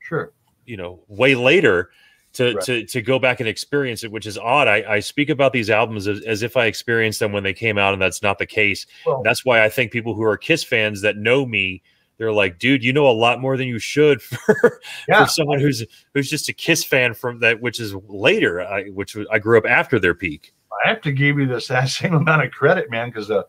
sure, 0.00 0.32
you 0.66 0.76
know, 0.76 1.00
way 1.08 1.34
later 1.34 1.90
to 2.34 2.54
right. 2.54 2.64
to 2.64 2.84
to 2.84 3.02
go 3.02 3.18
back 3.18 3.40
and 3.40 3.48
experience 3.48 4.04
it, 4.04 4.12
which 4.12 4.26
is 4.26 4.36
odd. 4.36 4.68
I, 4.68 4.84
I 4.88 5.00
speak 5.00 5.30
about 5.30 5.52
these 5.52 5.70
albums 5.70 6.06
as, 6.06 6.20
as, 6.22 6.42
if 6.42 6.56
I 6.56 6.66
experienced 6.66 7.20
them 7.20 7.32
when 7.32 7.42
they 7.42 7.54
came 7.54 7.78
out, 7.78 7.92
and 7.92 8.02
that's 8.02 8.22
not 8.22 8.38
the 8.38 8.46
case. 8.46 8.86
Well, 9.06 9.22
that's 9.22 9.44
why 9.44 9.64
I 9.64 9.68
think 9.68 9.92
people 9.92 10.14
who 10.14 10.22
are 10.24 10.36
Kiss 10.36 10.62
fans 10.62 11.00
that 11.02 11.16
know 11.16 11.46
me, 11.46 11.82
they're 12.18 12.32
like, 12.32 12.58
dude, 12.58 12.84
you 12.84 12.92
know 12.92 13.08
a 13.08 13.12
lot 13.12 13.40
more 13.40 13.56
than 13.56 13.68
you 13.68 13.78
should 13.78 14.20
for, 14.22 14.80
yeah. 15.08 15.24
for 15.24 15.30
someone 15.30 15.60
who's 15.60 15.84
who's 16.12 16.28
just 16.28 16.48
a 16.48 16.52
Kiss 16.52 16.84
fan 16.84 17.14
from 17.14 17.40
that, 17.40 17.60
which 17.60 17.80
is 17.80 17.94
later, 18.08 18.62
I, 18.62 18.84
which 18.84 19.16
I 19.30 19.38
grew 19.38 19.56
up 19.56 19.66
after 19.66 19.98
their 19.98 20.14
peak. 20.14 20.52
I 20.84 20.88
have 20.88 21.00
to 21.02 21.12
give 21.12 21.38
you 21.38 21.46
this 21.46 21.68
that 21.68 21.88
same 21.88 22.14
amount 22.14 22.44
of 22.44 22.50
credit, 22.50 22.90
man, 22.90 23.08
because 23.08 23.30
uh, 23.30 23.42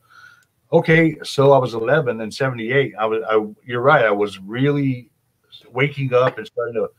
okay, 0.71 1.17
so 1.23 1.53
I 1.53 1.57
was 1.57 1.73
11 1.73 2.21
and 2.21 2.33
78. 2.33 2.93
I 2.99 3.05
was, 3.05 3.23
I, 3.27 3.45
you're 3.65 3.81
right, 3.81 4.05
I 4.05 4.11
was 4.11 4.39
really 4.39 5.09
waking 5.71 6.13
up 6.13 6.37
and 6.37 6.45
starting 6.45 6.75
to 6.75 6.89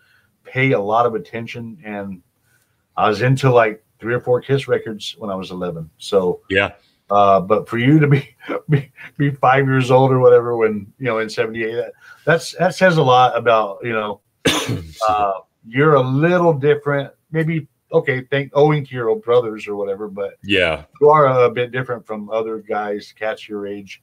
pay 0.46 0.72
a 0.72 0.80
lot 0.80 1.06
of 1.06 1.14
attention, 1.14 1.78
and 1.84 2.22
I 2.96 3.08
was 3.08 3.22
into 3.22 3.52
like 3.52 3.84
three 4.00 4.14
or 4.14 4.20
four 4.20 4.40
Kiss 4.40 4.68
records 4.68 5.14
when 5.18 5.30
I 5.30 5.34
was 5.34 5.50
11. 5.50 5.90
So 5.98 6.40
yeah. 6.50 6.72
Uh, 7.08 7.40
but 7.40 7.68
for 7.68 7.78
you 7.78 8.00
to 8.00 8.08
be, 8.08 8.34
be, 8.68 8.90
be 9.16 9.30
five 9.30 9.66
years 9.66 9.90
old 9.90 10.10
or 10.10 10.18
whatever 10.18 10.56
when 10.56 10.92
you 10.98 11.06
know 11.06 11.18
in 11.20 11.30
78 11.30 11.72
that 11.72 11.92
that's 12.24 12.52
that 12.56 12.74
says 12.74 12.96
a 12.96 13.02
lot 13.02 13.36
about 13.38 13.78
you 13.84 13.92
know 13.92 14.20
uh, 15.08 15.32
you're 15.66 15.94
a 15.94 16.00
little 16.00 16.52
different. 16.52 17.12
Maybe 17.30 17.68
okay 17.92 18.22
thank 18.32 18.50
owing 18.54 18.84
to 18.84 18.92
your 18.92 19.08
old 19.08 19.22
brothers 19.22 19.68
or 19.68 19.76
whatever 19.76 20.08
but 20.08 20.34
yeah. 20.42 20.84
you 21.00 21.08
are 21.08 21.44
a 21.44 21.48
bit 21.48 21.70
different 21.70 22.04
from 22.04 22.28
other 22.30 22.58
guys 22.58 23.14
cats 23.16 23.48
your 23.48 23.66
age. 23.66 24.02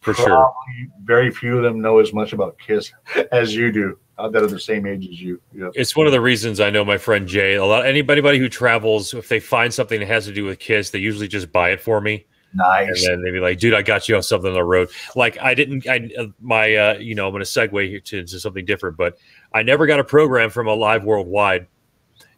For 0.00 0.12
Probably 0.12 0.30
sure 0.30 0.54
very 1.02 1.30
few 1.30 1.56
of 1.56 1.62
them 1.62 1.80
know 1.80 1.98
as 1.98 2.12
much 2.12 2.34
about 2.34 2.58
kiss 2.58 2.92
as 3.32 3.54
you 3.54 3.72
do 3.72 3.98
uh, 4.18 4.28
that 4.28 4.42
are 4.42 4.46
the 4.46 4.58
same 4.58 4.86
age 4.86 5.06
as 5.08 5.20
you. 5.20 5.40
It's 5.74 5.94
one 5.94 6.06
of 6.06 6.12
the 6.12 6.20
reasons 6.20 6.60
I 6.60 6.70
know 6.70 6.84
my 6.84 6.98
friend 6.98 7.26
Jay. 7.28 7.54
A 7.54 7.64
lot 7.64 7.86
anybody 7.86 8.38
who 8.38 8.48
travels, 8.48 9.12
if 9.14 9.28
they 9.28 9.40
find 9.40 9.72
something 9.72 10.00
that 10.00 10.06
has 10.06 10.24
to 10.26 10.32
do 10.32 10.44
with 10.44 10.58
Kiss, 10.58 10.90
they 10.90 10.98
usually 10.98 11.28
just 11.28 11.52
buy 11.52 11.70
it 11.70 11.80
for 11.80 12.00
me. 12.00 12.26
Nice. 12.54 13.04
And 13.04 13.12
then 13.12 13.22
they'd 13.22 13.32
be 13.32 13.40
like, 13.40 13.58
"Dude, 13.58 13.74
I 13.74 13.82
got 13.82 14.08
you 14.08 14.16
on 14.16 14.22
something 14.22 14.48
on 14.48 14.54
the 14.54 14.64
road." 14.64 14.88
Like 15.14 15.38
I 15.40 15.52
didn't. 15.52 15.86
I 15.86 16.08
uh, 16.18 16.26
my 16.40 16.74
uh, 16.74 16.94
you 16.98 17.14
know 17.14 17.26
I'm 17.26 17.32
going 17.32 17.44
to 17.44 17.50
segue 17.50 17.88
here 17.88 18.00
to, 18.00 18.24
to 18.24 18.40
something 18.40 18.64
different, 18.64 18.96
but 18.96 19.18
I 19.52 19.62
never 19.62 19.86
got 19.86 20.00
a 20.00 20.04
program 20.04 20.48
from 20.48 20.66
Alive 20.66 21.04
Worldwide, 21.04 21.66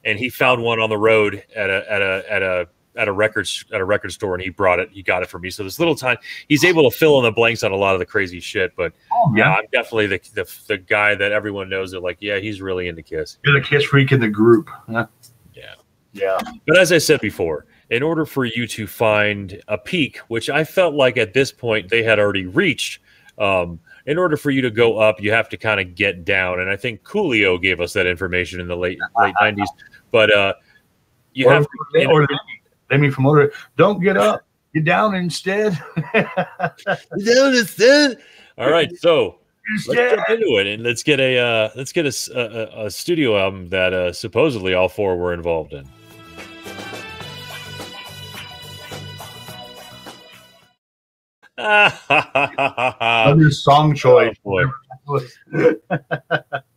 and 0.04 0.18
he 0.18 0.28
found 0.28 0.62
one 0.62 0.80
on 0.80 0.90
the 0.90 0.98
road 0.98 1.44
at 1.54 1.70
a 1.70 1.92
at 1.92 2.02
a 2.02 2.32
at 2.32 2.42
a 2.42 2.68
at 2.98 3.08
a 3.08 3.12
record 3.12 3.48
at 3.72 3.80
a 3.80 3.84
record 3.84 4.12
store 4.12 4.34
and 4.34 4.42
he 4.42 4.50
brought 4.50 4.78
it 4.78 4.90
he 4.92 5.02
got 5.02 5.22
it 5.22 5.28
for 5.28 5.38
me 5.38 5.48
so 5.48 5.62
this 5.64 5.78
little 5.78 5.94
time 5.94 6.16
he's 6.48 6.64
able 6.64 6.88
to 6.88 6.94
fill 6.96 7.18
in 7.18 7.24
the 7.24 7.32
blanks 7.32 7.62
on 7.62 7.72
a 7.72 7.76
lot 7.76 7.94
of 7.94 7.98
the 7.98 8.06
crazy 8.06 8.40
shit 8.40 8.74
but 8.76 8.92
oh, 9.12 9.32
yeah 9.36 9.54
i'm 9.54 9.64
definitely 9.72 10.06
the, 10.06 10.20
the, 10.34 10.58
the 10.66 10.76
guy 10.76 11.14
that 11.14 11.32
everyone 11.32 11.68
knows 11.68 11.92
that 11.92 12.00
like 12.00 12.18
yeah 12.20 12.38
he's 12.38 12.60
really 12.60 12.88
into 12.88 13.02
kiss 13.02 13.38
you're 13.44 13.54
the 13.54 13.66
kiss 13.66 13.84
freak 13.84 14.12
in 14.12 14.20
the 14.20 14.28
group 14.28 14.68
huh? 14.90 15.06
yeah 15.54 15.74
yeah 16.12 16.38
but 16.66 16.76
as 16.76 16.92
i 16.92 16.98
said 16.98 17.20
before 17.20 17.66
in 17.90 18.02
order 18.02 18.26
for 18.26 18.44
you 18.44 18.66
to 18.66 18.86
find 18.86 19.62
a 19.68 19.78
peak 19.78 20.18
which 20.28 20.50
i 20.50 20.64
felt 20.64 20.94
like 20.94 21.16
at 21.16 21.32
this 21.32 21.52
point 21.52 21.88
they 21.88 22.02
had 22.02 22.18
already 22.18 22.46
reached 22.46 23.00
um, 23.38 23.78
in 24.06 24.18
order 24.18 24.36
for 24.36 24.50
you 24.50 24.62
to 24.62 24.70
go 24.70 24.98
up, 24.98 25.20
you 25.20 25.30
have 25.30 25.48
to 25.50 25.56
kind 25.56 25.78
of 25.78 25.94
get 25.94 26.24
down. 26.24 26.60
And 26.60 26.68
I 26.68 26.76
think 26.76 27.02
Coolio 27.04 27.60
gave 27.60 27.80
us 27.80 27.92
that 27.92 28.06
information 28.06 28.58
in 28.58 28.66
the 28.66 28.76
late 28.76 28.98
late 29.16 29.34
nineties. 29.40 29.70
But 30.10 30.34
uh, 30.34 30.54
you 31.34 31.46
or, 31.46 31.52
have 31.52 31.64
to, 31.64 32.06
or, 32.06 32.26
Lemmy 32.90 33.10
from 33.10 33.24
Motor, 33.24 33.52
don't 33.76 34.00
get 34.02 34.16
up, 34.16 34.46
get 34.74 34.84
down 34.84 35.14
instead. 35.14 35.78
down 36.14 37.54
instead. 37.54 38.18
All 38.56 38.70
right, 38.70 38.90
so 38.96 39.38
let's 39.86 39.86
jump 39.86 40.28
into 40.28 40.58
it 40.58 40.66
and 40.66 40.82
let's 40.82 41.02
get 41.02 41.20
a 41.20 41.38
uh, 41.38 41.70
let's 41.76 41.92
get 41.92 42.06
a, 42.06 42.12
a, 42.34 42.86
a 42.86 42.90
studio 42.90 43.38
album 43.38 43.68
that 43.68 43.92
uh, 43.92 44.12
supposedly 44.12 44.74
all 44.74 44.88
four 44.88 45.16
were 45.16 45.34
involved 45.34 45.72
in. 45.72 45.86
Another 51.58 53.50
song 53.50 53.94
choice. 53.96 54.36
Oh, 54.44 55.20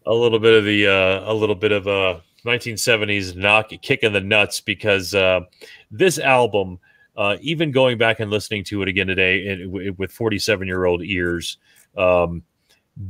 a 0.06 0.14
little 0.14 0.40
bit 0.40 0.58
of 0.58 0.66
the 0.66 0.88
uh, 0.88 1.32
a 1.32 1.34
little 1.34 1.56
bit 1.56 1.72
of 1.72 1.88
uh 1.88 2.20
1970s 2.46 3.36
knock 3.36 3.72
kick 3.82 4.04
in 4.04 4.14
the 4.14 4.22
nuts 4.22 4.62
because 4.62 5.14
uh, 5.14 5.42
this 5.90 6.20
album, 6.20 6.80
uh, 7.16 7.38
even 7.42 7.72
going 7.72 7.98
back 7.98 8.20
and 8.20 8.32
listening 8.32 8.64
to 8.66 8.82
it 8.82 8.88
again 8.88 9.08
today 9.08 9.66
with 9.66 10.12
47 10.12 10.68
year 10.68 10.86
old 10.86 11.04
ears, 11.04 11.58
um, 11.98 12.44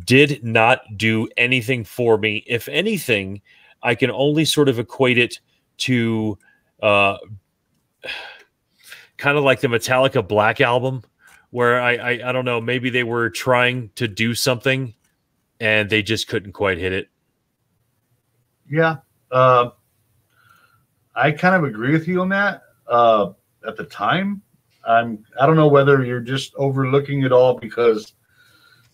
did 0.05 0.43
not 0.43 0.81
do 0.97 1.27
anything 1.37 1.83
for 1.83 2.17
me. 2.17 2.43
If 2.47 2.67
anything, 2.69 3.41
I 3.83 3.95
can 3.95 4.11
only 4.11 4.45
sort 4.45 4.69
of 4.69 4.79
equate 4.79 5.17
it 5.17 5.39
to 5.79 6.37
uh, 6.81 7.17
kind 9.17 9.37
of 9.37 9.43
like 9.43 9.61
the 9.61 9.67
Metallica 9.67 10.27
Black 10.27 10.61
album, 10.61 11.03
where 11.51 11.81
I, 11.81 11.95
I 11.95 12.29
I 12.29 12.31
don't 12.31 12.45
know, 12.45 12.61
maybe 12.61 12.89
they 12.89 13.03
were 13.03 13.29
trying 13.29 13.89
to 13.95 14.07
do 14.07 14.35
something 14.35 14.93
and 15.59 15.89
they 15.89 16.01
just 16.01 16.27
couldn't 16.27 16.53
quite 16.53 16.77
hit 16.77 16.93
it. 16.93 17.07
Yeah, 18.69 18.97
uh, 19.31 19.69
I 21.15 21.31
kind 21.31 21.55
of 21.55 21.63
agree 21.63 21.91
with 21.91 22.07
you 22.07 22.21
on 22.21 22.29
that. 22.29 22.63
Uh, 22.87 23.33
at 23.67 23.77
the 23.77 23.85
time, 23.85 24.41
I'm. 24.85 25.23
I 25.39 25.45
don't 25.45 25.55
know 25.55 25.67
whether 25.67 26.03
you're 26.03 26.19
just 26.19 26.53
overlooking 26.55 27.23
it 27.23 27.31
all 27.31 27.55
because 27.55 28.13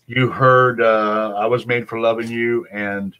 you 0.06 0.28
heard 0.28 0.80
uh, 0.80 1.34
"I 1.36 1.46
Was 1.46 1.66
Made 1.66 1.88
for 1.88 1.98
Loving 1.98 2.30
You" 2.30 2.66
and 2.72 3.16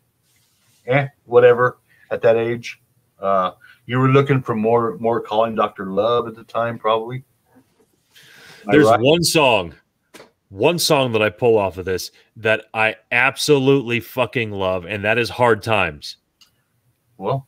eh, 0.87 1.09
whatever 1.25 1.79
at 2.11 2.23
that 2.23 2.37
age. 2.37 2.81
Uh, 3.19 3.53
you 3.87 3.99
were 3.99 4.09
looking 4.09 4.43
for 4.43 4.55
more, 4.55 4.97
more 4.99 5.21
calling 5.21 5.55
Doctor 5.55 5.87
Love 5.87 6.29
at 6.29 6.35
the 6.35 6.45
time, 6.45 6.79
probably. 6.79 7.25
There's 8.67 8.87
right? 8.87 9.01
one 9.01 9.25
song, 9.25 9.75
one 10.51 10.79
song 10.79 11.13
that 11.13 11.23
I 11.23 11.31
pull 11.31 11.57
off 11.57 11.79
of 11.79 11.87
this 11.87 12.11
that 12.37 12.67
I 12.75 12.97
absolutely 13.11 14.01
fucking 14.01 14.51
love, 14.51 14.85
and 14.85 15.05
that 15.05 15.19
is 15.19 15.31
"Hard 15.31 15.63
Times." 15.63 16.17
Well, 17.19 17.47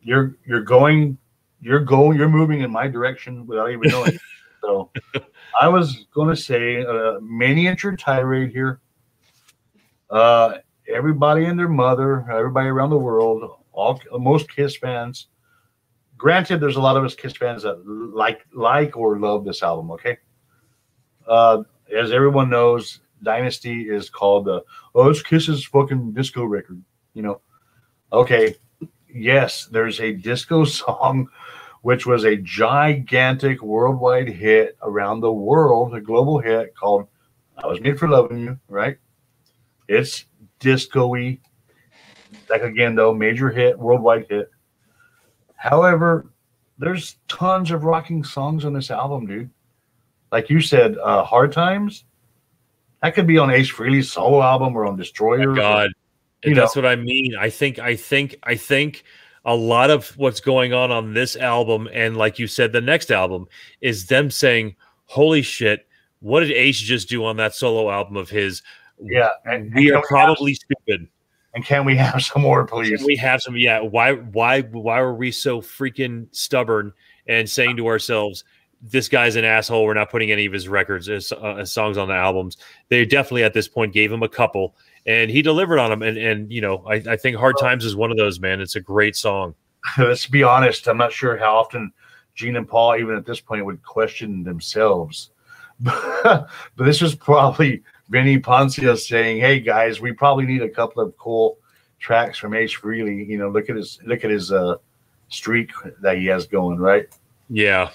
you're 0.00 0.36
you're 0.46 0.62
going 0.62 1.18
you're 1.60 1.80
going 1.80 2.18
you're 2.18 2.28
moving 2.28 2.60
in 2.60 2.70
my 2.70 2.86
direction 2.86 3.46
without 3.46 3.70
even 3.70 3.90
knowing. 3.90 4.18
so 4.60 4.90
I 5.60 5.68
was 5.68 6.06
going 6.14 6.28
to 6.28 6.36
say 6.36 6.82
a 6.82 7.16
uh, 7.16 7.20
miniature 7.20 7.96
tirade 7.96 8.52
here. 8.52 8.80
Uh, 10.10 10.58
everybody 10.88 11.46
and 11.46 11.58
their 11.58 11.68
mother, 11.68 12.30
everybody 12.30 12.68
around 12.68 12.90
the 12.90 12.98
world, 12.98 13.50
all 13.72 14.00
most 14.12 14.54
Kiss 14.54 14.76
fans. 14.76 15.28
Granted, 16.16 16.60
there's 16.60 16.76
a 16.76 16.80
lot 16.80 16.96
of 16.96 17.04
us 17.04 17.14
Kiss 17.14 17.36
fans 17.36 17.62
that 17.62 17.86
like 17.86 18.40
like 18.52 18.96
or 18.96 19.18
love 19.18 19.44
this 19.44 19.62
album. 19.62 19.90
Okay, 19.92 20.18
uh, 21.26 21.62
as 21.96 22.12
everyone 22.12 22.50
knows, 22.50 23.00
Dynasty 23.22 23.88
is 23.88 24.10
called 24.10 24.44
the 24.46 24.62
oh 24.94 25.08
it's 25.08 25.22
Kiss's 25.22 25.64
fucking 25.64 26.12
disco 26.12 26.44
record. 26.44 26.82
You 27.14 27.22
know, 27.22 27.40
okay, 28.12 28.56
yes, 29.12 29.66
there's 29.66 30.00
a 30.00 30.12
disco 30.12 30.64
song 30.64 31.28
which 31.82 32.06
was 32.06 32.24
a 32.24 32.36
gigantic 32.36 33.62
worldwide 33.62 34.28
hit 34.28 34.76
around 34.82 35.20
the 35.20 35.32
world, 35.32 35.94
a 35.94 36.00
global 36.00 36.38
hit 36.38 36.74
called 36.74 37.06
I 37.56 37.66
Was 37.66 37.80
Made 37.80 37.98
for 37.98 38.08
Loving 38.08 38.38
You, 38.38 38.58
right? 38.68 38.98
It's 39.88 40.26
disco-y. 40.60 41.38
Like 42.50 42.62
again, 42.62 42.94
though, 42.94 43.14
major 43.14 43.50
hit, 43.50 43.78
worldwide 43.78 44.26
hit. 44.28 44.50
However, 45.56 46.26
there's 46.78 47.16
tons 47.26 47.70
of 47.70 47.84
rocking 47.84 48.22
songs 48.22 48.64
on 48.64 48.72
this 48.72 48.90
album, 48.90 49.26
dude. 49.26 49.50
Like 50.30 50.50
you 50.50 50.60
said, 50.60 50.96
uh, 50.98 51.24
Hard 51.24 51.52
Times. 51.52 52.04
That 53.02 53.14
could 53.14 53.26
be 53.26 53.38
on 53.38 53.50
Ace 53.50 53.70
Frehley's 53.70 54.12
solo 54.12 54.42
album 54.42 54.76
or 54.76 54.86
on 54.86 54.96
Destroyer. 54.96 55.52
Oh 55.52 55.56
God, 55.56 55.90
you 56.44 56.54
that's 56.54 56.76
know. 56.76 56.82
what 56.82 56.90
I 56.90 56.96
mean. 56.96 57.34
I 57.38 57.50
think, 57.50 57.78
I 57.78 57.96
think, 57.96 58.36
I 58.42 58.54
think 58.54 59.04
a 59.44 59.54
lot 59.54 59.90
of 59.90 60.08
what's 60.16 60.40
going 60.40 60.72
on 60.72 60.90
on 60.90 61.14
this 61.14 61.36
album, 61.36 61.88
and 61.92 62.16
like 62.16 62.38
you 62.38 62.46
said, 62.46 62.72
the 62.72 62.80
next 62.80 63.10
album 63.10 63.46
is 63.80 64.06
them 64.06 64.30
saying, 64.30 64.76
"Holy 65.06 65.42
shit, 65.42 65.86
what 66.20 66.40
did 66.40 66.52
Ace 66.52 66.78
just 66.78 67.08
do 67.08 67.24
on 67.24 67.36
that 67.36 67.54
solo 67.54 67.90
album 67.90 68.16
of 68.16 68.28
his?" 68.30 68.62
Yeah, 69.00 69.30
and, 69.44 69.72
we 69.74 69.88
and 69.88 69.96
are 69.96 70.02
probably 70.06 70.52
have, 70.52 70.58
stupid. 70.58 71.08
And 71.54 71.64
can 71.64 71.84
we 71.84 71.96
have 71.96 72.22
some 72.22 72.42
more, 72.42 72.66
please? 72.66 72.98
Can 72.98 73.06
we 73.06 73.16
have 73.16 73.40
some. 73.40 73.56
Yeah. 73.56 73.80
Why? 73.80 74.12
Why? 74.12 74.62
Why 74.62 75.00
were 75.00 75.14
we 75.14 75.30
so 75.30 75.60
freaking 75.60 76.26
stubborn 76.30 76.92
and 77.26 77.48
saying 77.48 77.76
to 77.78 77.86
ourselves? 77.86 78.44
this 78.82 79.08
guy's 79.08 79.36
an 79.36 79.44
asshole. 79.44 79.84
We're 79.84 79.94
not 79.94 80.10
putting 80.10 80.30
any 80.30 80.46
of 80.46 80.52
his 80.52 80.68
records 80.68 81.08
as, 81.08 81.32
uh, 81.32 81.56
as, 81.58 81.72
songs 81.72 81.98
on 81.98 82.08
the 82.08 82.14
albums. 82.14 82.56
They 82.88 83.04
definitely 83.04 83.44
at 83.44 83.54
this 83.54 83.68
point 83.68 83.92
gave 83.92 84.12
him 84.12 84.22
a 84.22 84.28
couple, 84.28 84.76
and 85.08 85.30
he 85.30 85.40
delivered 85.40 85.78
on 85.78 85.90
them. 85.90 86.02
And 86.02 86.18
and 86.18 86.52
you 86.52 86.60
know, 86.60 86.84
I, 86.86 86.96
I 86.96 87.16
think 87.16 87.36
Hard 87.36 87.56
Times 87.58 87.84
is 87.84 87.96
one 87.96 88.12
of 88.12 88.16
those. 88.16 88.38
Man, 88.38 88.60
it's 88.60 88.76
a 88.76 88.80
great 88.80 89.16
song. 89.16 89.54
Let's 89.98 90.26
be 90.26 90.42
honest. 90.42 90.86
I'm 90.86 90.98
not 90.98 91.12
sure 91.12 91.36
how 91.36 91.56
often 91.56 91.90
Gene 92.34 92.56
and 92.56 92.68
Paul, 92.68 92.96
even 92.96 93.16
at 93.16 93.26
this 93.26 93.40
point, 93.40 93.64
would 93.64 93.82
question 93.82 94.44
themselves. 94.44 95.30
but 95.80 96.48
this 96.76 97.00
was 97.00 97.14
probably 97.14 97.82
Vini 98.10 98.38
Poncia 98.38 98.96
saying, 98.98 99.40
"Hey 99.40 99.60
guys, 99.60 100.00
we 100.00 100.12
probably 100.12 100.44
need 100.44 100.62
a 100.62 100.68
couple 100.68 101.02
of 101.02 101.16
cool 101.16 101.58
tracks 101.98 102.38
from 102.38 102.54
Ace 102.54 102.74
Frehley. 102.74 103.26
You 103.26 103.38
know, 103.38 103.48
look 103.48 103.70
at 103.70 103.76
his 103.76 103.98
look 104.04 104.24
at 104.24 104.30
his 104.30 104.52
uh, 104.52 104.76
streak 105.28 105.70
that 106.02 106.18
he 106.18 106.26
has 106.26 106.46
going, 106.46 106.78
right? 106.78 107.08
Yeah, 107.48 107.90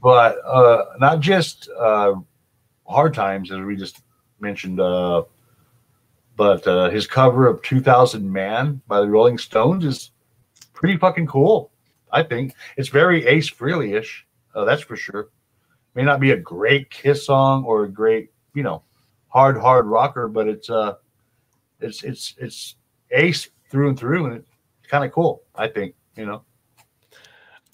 but 0.00 0.38
uh, 0.46 0.84
not 1.00 1.20
just 1.20 1.68
uh, 1.76 2.14
hard 2.86 3.14
times 3.14 3.50
as 3.50 3.58
we 3.60 3.74
just 3.74 4.02
mentioned, 4.40 4.78
uh, 4.78 5.22
but 6.42 6.66
uh, 6.66 6.90
his 6.90 7.06
cover 7.06 7.46
of 7.46 7.62
2000 7.62 8.28
Man 8.28 8.82
by 8.88 8.98
the 8.98 9.06
Rolling 9.06 9.38
Stones 9.38 9.84
is 9.84 10.10
pretty 10.72 10.96
fucking 10.96 11.28
cool. 11.28 11.70
I 12.10 12.24
think 12.24 12.56
it's 12.76 12.88
very 12.88 13.24
Ace 13.28 13.48
Frehley 13.48 13.96
ish. 13.96 14.26
Uh, 14.52 14.64
that's 14.64 14.82
for 14.82 14.96
sure. 14.96 15.28
May 15.94 16.02
not 16.02 16.18
be 16.18 16.32
a 16.32 16.36
great 16.36 16.90
Kiss 16.90 17.26
song 17.26 17.62
or 17.62 17.84
a 17.84 17.88
great, 17.88 18.32
you 18.54 18.64
know, 18.64 18.82
hard 19.28 19.56
hard 19.56 19.86
rocker, 19.86 20.26
but 20.26 20.48
it's 20.48 20.68
uh, 20.68 20.94
it's 21.78 22.02
it's 22.02 22.34
it's 22.38 22.74
Ace 23.12 23.48
through 23.70 23.90
and 23.90 23.98
through, 23.98 24.26
and 24.26 24.34
it's 24.38 24.48
kind 24.88 25.04
of 25.04 25.12
cool. 25.12 25.44
I 25.54 25.68
think 25.68 25.94
you 26.16 26.26
know. 26.26 26.42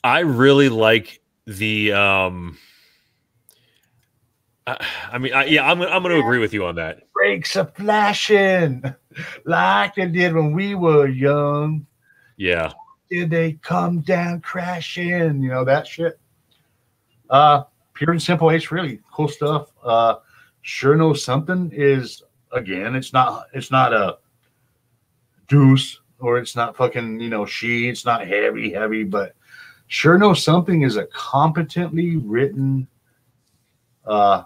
I 0.05 0.19
really 0.21 0.69
like 0.69 1.23
the 1.47 1.95
um 1.95 2.59
I 5.11 5.19
mean, 5.19 5.33
I, 5.33 5.45
yeah, 5.47 5.69
I'm, 5.69 5.81
I'm 5.81 6.03
going 6.03 6.15
to 6.15 6.21
agree 6.21 6.39
with 6.39 6.53
you 6.53 6.67
on 6.67 6.75
that. 6.77 7.08
Brakes 7.19 7.57
are 7.57 7.67
flashing 7.75 8.85
like 9.45 9.97
they 9.97 10.07
did 10.07 10.33
when 10.33 10.53
we 10.53 10.77
were 10.77 11.09
young. 11.09 11.85
Yeah. 12.37 12.73
Did 13.11 13.31
they 13.31 13.55
come 13.55 14.03
down 14.03 14.41
crashing? 14.41 15.43
You 15.43 15.51
know, 15.51 15.65
that 15.65 15.89
shit. 15.89 16.21
Uh, 17.29 17.65
pure 17.95 18.13
and 18.13 18.23
simple 18.23 18.53
Ace, 18.53 18.71
really 18.71 19.01
cool 19.13 19.27
stuff. 19.27 19.73
Uh, 19.83 20.15
sure 20.63 20.95
know 20.95 21.13
something 21.13 21.73
is 21.75 22.23
again, 22.53 22.95
it's 22.95 23.13
not, 23.13 23.47
it's 23.53 23.73
not 23.73 23.93
a 23.93 24.19
deuce 25.49 25.99
or 26.21 26.39
it's 26.39 26.55
not 26.55 26.77
fucking, 26.77 27.19
you 27.19 27.31
know, 27.31 27.45
she, 27.45 27.89
it's 27.89 28.05
not 28.05 28.29
heavy, 28.29 28.73
heavy, 28.73 29.03
but 29.03 29.35
sure 29.89 30.19
know 30.19 30.35
something 30.35 30.83
is 30.83 30.95
a 30.95 31.07
competently 31.07 32.17
written 32.17 32.87
uh 34.07 34.45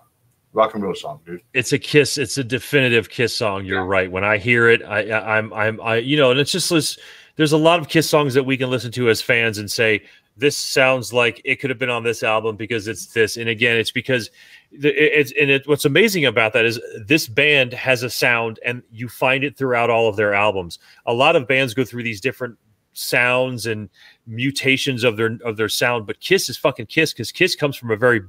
rock 0.52 0.74
and 0.74 0.82
roll 0.82 0.94
song, 0.94 1.20
dude. 1.24 1.42
It's 1.54 1.72
a 1.72 1.78
kiss. 1.78 2.18
It's 2.18 2.38
a 2.38 2.44
definitive 2.44 3.08
kiss 3.10 3.34
song. 3.34 3.64
You're 3.64 3.80
yeah. 3.80 3.86
right. 3.86 4.10
When 4.10 4.24
I 4.24 4.38
hear 4.38 4.68
it, 4.68 4.82
I, 4.82 5.08
I 5.08 5.38
I'm 5.38 5.52
I'm 5.52 5.80
I 5.80 5.96
you 5.96 6.16
know, 6.16 6.30
and 6.30 6.40
it's 6.40 6.52
just 6.52 6.70
this, 6.70 6.98
there's 7.36 7.52
a 7.52 7.58
lot 7.58 7.80
of 7.80 7.88
kiss 7.88 8.08
songs 8.08 8.34
that 8.34 8.44
we 8.44 8.56
can 8.56 8.70
listen 8.70 8.92
to 8.92 9.08
as 9.08 9.22
fans 9.22 9.58
and 9.58 9.70
say 9.70 10.02
this 10.36 10.56
sounds 10.56 11.12
like 11.12 11.42
it 11.44 11.56
could 11.56 11.70
have 11.70 11.78
been 11.78 11.90
on 11.90 12.02
this 12.02 12.22
album 12.22 12.56
because 12.56 12.88
it's 12.88 13.06
this. 13.08 13.36
And 13.36 13.48
again, 13.48 13.76
it's 13.76 13.90
because 13.90 14.30
it's 14.70 15.32
and 15.38 15.50
it, 15.50 15.68
what's 15.68 15.84
amazing 15.84 16.24
about 16.24 16.52
that 16.54 16.64
is 16.64 16.80
this 17.06 17.28
band 17.28 17.72
has 17.74 18.02
a 18.02 18.10
sound 18.10 18.58
and 18.64 18.82
you 18.90 19.08
find 19.08 19.44
it 19.44 19.56
throughout 19.56 19.90
all 19.90 20.08
of 20.08 20.16
their 20.16 20.32
albums. 20.32 20.78
A 21.06 21.12
lot 21.12 21.36
of 21.36 21.46
bands 21.46 21.74
go 21.74 21.84
through 21.84 22.02
these 22.02 22.20
different 22.20 22.56
sounds 22.94 23.66
and 23.66 23.88
mutations 24.26 25.04
of 25.04 25.16
their 25.16 25.38
of 25.44 25.56
their 25.56 25.68
sound, 25.68 26.06
but 26.06 26.20
Kiss 26.20 26.48
is 26.48 26.56
fucking 26.56 26.86
Kiss 26.86 27.12
because 27.12 27.32
Kiss 27.32 27.54
comes 27.54 27.76
from 27.76 27.90
a 27.90 27.96
very 27.96 28.22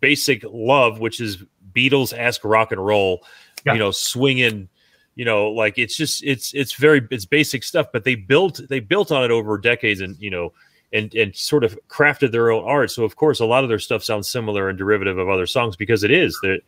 basic 0.00 0.44
love, 0.50 0.98
which 0.98 1.20
is 1.20 1.44
Beatles 1.74 2.16
esque 2.16 2.44
rock 2.44 2.72
and 2.72 2.84
roll, 2.84 3.24
yeah. 3.64 3.72
you 3.72 3.78
know, 3.78 3.90
swinging, 3.90 4.68
you 5.14 5.24
know, 5.24 5.50
like 5.50 5.78
it's 5.78 5.96
just 5.96 6.22
it's 6.24 6.52
it's 6.54 6.74
very 6.74 7.06
it's 7.10 7.24
basic 7.24 7.62
stuff, 7.62 7.86
but 7.92 8.04
they 8.04 8.14
built 8.14 8.60
they 8.68 8.80
built 8.80 9.12
on 9.12 9.24
it 9.24 9.30
over 9.30 9.58
decades 9.58 10.00
and 10.00 10.16
you 10.18 10.30
know 10.30 10.52
and 10.92 11.14
and 11.14 11.34
sort 11.34 11.64
of 11.64 11.78
crafted 11.88 12.32
their 12.32 12.50
own 12.50 12.64
art. 12.64 12.90
So 12.90 13.04
of 13.04 13.16
course, 13.16 13.40
a 13.40 13.46
lot 13.46 13.64
of 13.64 13.68
their 13.68 13.78
stuff 13.78 14.02
sounds 14.02 14.28
similar 14.28 14.68
and 14.68 14.78
derivative 14.78 15.18
of 15.18 15.28
other 15.28 15.46
songs 15.46 15.76
because 15.76 16.04
it 16.04 16.10
is 16.10 16.38
that 16.42 16.60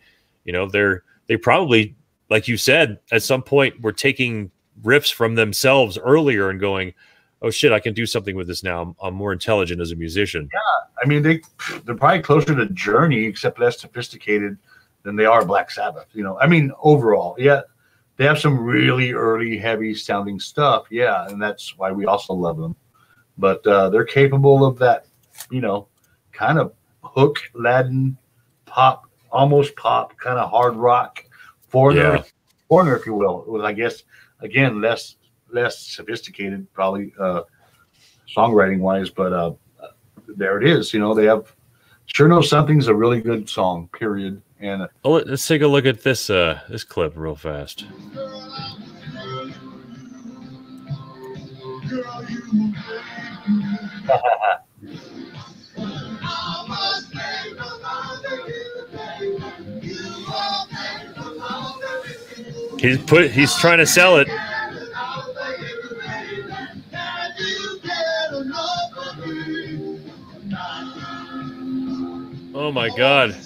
you 0.44 0.52
know 0.52 0.68
they're 0.68 1.02
they 1.26 1.36
probably 1.36 1.94
like 2.30 2.48
you 2.48 2.56
said 2.56 2.98
at 3.12 3.22
some 3.22 3.42
point 3.42 3.80
were 3.80 3.92
taking 3.92 4.50
riffs 4.82 5.12
from 5.12 5.34
themselves 5.34 5.96
earlier 5.98 6.50
and 6.50 6.60
going 6.60 6.92
oh 7.42 7.50
shit, 7.50 7.72
I 7.72 7.80
can 7.80 7.94
do 7.94 8.06
something 8.06 8.36
with 8.36 8.46
this 8.46 8.62
now. 8.62 8.82
I'm, 8.82 8.96
I'm, 9.02 9.14
more 9.14 9.32
intelligent 9.32 9.80
as 9.80 9.92
a 9.92 9.96
musician. 9.96 10.48
Yeah, 10.52 11.00
I 11.02 11.06
mean 11.06 11.22
they 11.22 11.40
they're 11.84 11.94
probably 11.94 12.22
closer 12.22 12.54
to 12.54 12.66
Journey, 12.70 13.24
except 13.24 13.60
less 13.60 13.80
sophisticated 13.80 14.56
than 15.06 15.14
they 15.14 15.24
are 15.24 15.44
Black 15.44 15.70
Sabbath. 15.70 16.06
You 16.12 16.24
know, 16.24 16.36
I 16.38 16.48
mean 16.48 16.72
overall, 16.82 17.36
yeah, 17.38 17.62
they 18.16 18.24
have 18.24 18.40
some 18.40 18.58
really 18.58 19.12
early, 19.12 19.56
heavy 19.56 19.94
sounding 19.94 20.40
stuff. 20.40 20.86
Yeah, 20.90 21.28
and 21.28 21.40
that's 21.40 21.78
why 21.78 21.92
we 21.92 22.06
also 22.06 22.34
love 22.34 22.58
them. 22.58 22.74
But 23.38 23.64
uh, 23.66 23.88
they're 23.90 24.04
capable 24.04 24.64
of 24.66 24.78
that, 24.80 25.06
you 25.48 25.60
know, 25.60 25.86
kind 26.32 26.58
of 26.58 26.72
hook 27.02 27.38
Latin 27.54 28.18
pop, 28.66 29.08
almost 29.30 29.76
pop, 29.76 30.18
kind 30.18 30.38
of 30.38 30.50
hard 30.50 30.74
rock 30.74 31.24
foreigner, 31.68 32.16
yeah. 32.16 32.22
foreigner, 32.68 32.96
if 32.96 33.06
you 33.06 33.14
will. 33.14 33.44
With 33.46 33.62
I 33.62 33.72
guess 33.72 34.02
again 34.40 34.80
less 34.80 35.16
less 35.52 35.78
sophisticated, 35.78 36.66
probably 36.72 37.12
uh, 37.20 37.42
songwriting 38.36 38.80
wise, 38.80 39.08
but 39.08 39.32
uh, 39.32 39.52
there 40.26 40.60
it 40.60 40.68
is. 40.68 40.92
You 40.92 40.98
know, 40.98 41.14
they 41.14 41.26
have 41.26 41.54
sure 42.06 42.26
know 42.26 42.40
something's 42.40 42.88
a 42.88 42.94
really 42.94 43.20
good 43.20 43.48
song. 43.48 43.88
Period. 43.92 44.42
And 44.58 44.88
oh, 45.04 45.12
let's 45.12 45.46
take 45.46 45.60
a 45.60 45.66
look 45.66 45.84
at 45.84 46.02
this 46.02 46.30
uh, 46.30 46.60
this 46.68 46.82
clip 46.82 47.12
real 47.14 47.34
fast. 47.34 47.80
he's 62.78 62.98
put 63.04 63.30
he's 63.30 63.54
trying 63.56 63.78
to 63.78 63.86
sell 63.86 64.16
it. 64.16 64.28
Oh 72.54 72.72
my 72.72 72.88
god. 72.96 73.36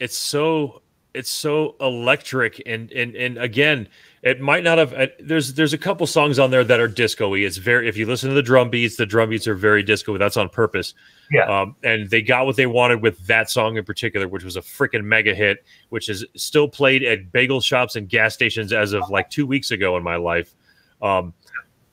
It's 0.00 0.16
so 0.16 0.82
it's 1.14 1.30
so 1.30 1.76
electric 1.80 2.62
and 2.66 2.92
and 2.92 3.16
and 3.16 3.38
again 3.38 3.88
it 4.22 4.38
might 4.38 4.62
not 4.62 4.76
have 4.76 4.92
uh, 4.92 5.06
there's 5.18 5.54
there's 5.54 5.72
a 5.72 5.78
couple 5.78 6.06
songs 6.06 6.38
on 6.38 6.50
there 6.50 6.62
that 6.64 6.78
are 6.78 6.88
disco-y. 6.88 7.38
It's 7.38 7.56
very 7.56 7.88
if 7.88 7.96
you 7.96 8.04
listen 8.04 8.28
to 8.28 8.34
the 8.34 8.42
drum 8.42 8.68
beats 8.68 8.96
the 8.96 9.06
drum 9.06 9.30
beats 9.30 9.46
are 9.46 9.54
very 9.54 9.82
disco 9.82 10.18
that's 10.18 10.36
on 10.36 10.48
purpose. 10.48 10.94
Yeah. 11.30 11.44
Um, 11.44 11.76
and 11.82 12.10
they 12.10 12.22
got 12.22 12.44
what 12.44 12.56
they 12.56 12.66
wanted 12.66 13.02
with 13.02 13.26
that 13.26 13.48
song 13.48 13.76
in 13.78 13.84
particular 13.84 14.28
which 14.28 14.44
was 14.44 14.56
a 14.56 14.60
freaking 14.60 15.04
mega 15.04 15.34
hit 15.34 15.64
which 15.88 16.08
is 16.08 16.24
still 16.36 16.68
played 16.68 17.02
at 17.02 17.32
bagel 17.32 17.60
shops 17.60 17.96
and 17.96 18.08
gas 18.08 18.34
stations 18.34 18.72
as 18.72 18.92
of 18.92 19.08
like 19.08 19.30
two 19.30 19.46
weeks 19.46 19.70
ago 19.70 19.96
in 19.96 20.02
my 20.02 20.16
life. 20.16 20.54
Um, 21.00 21.32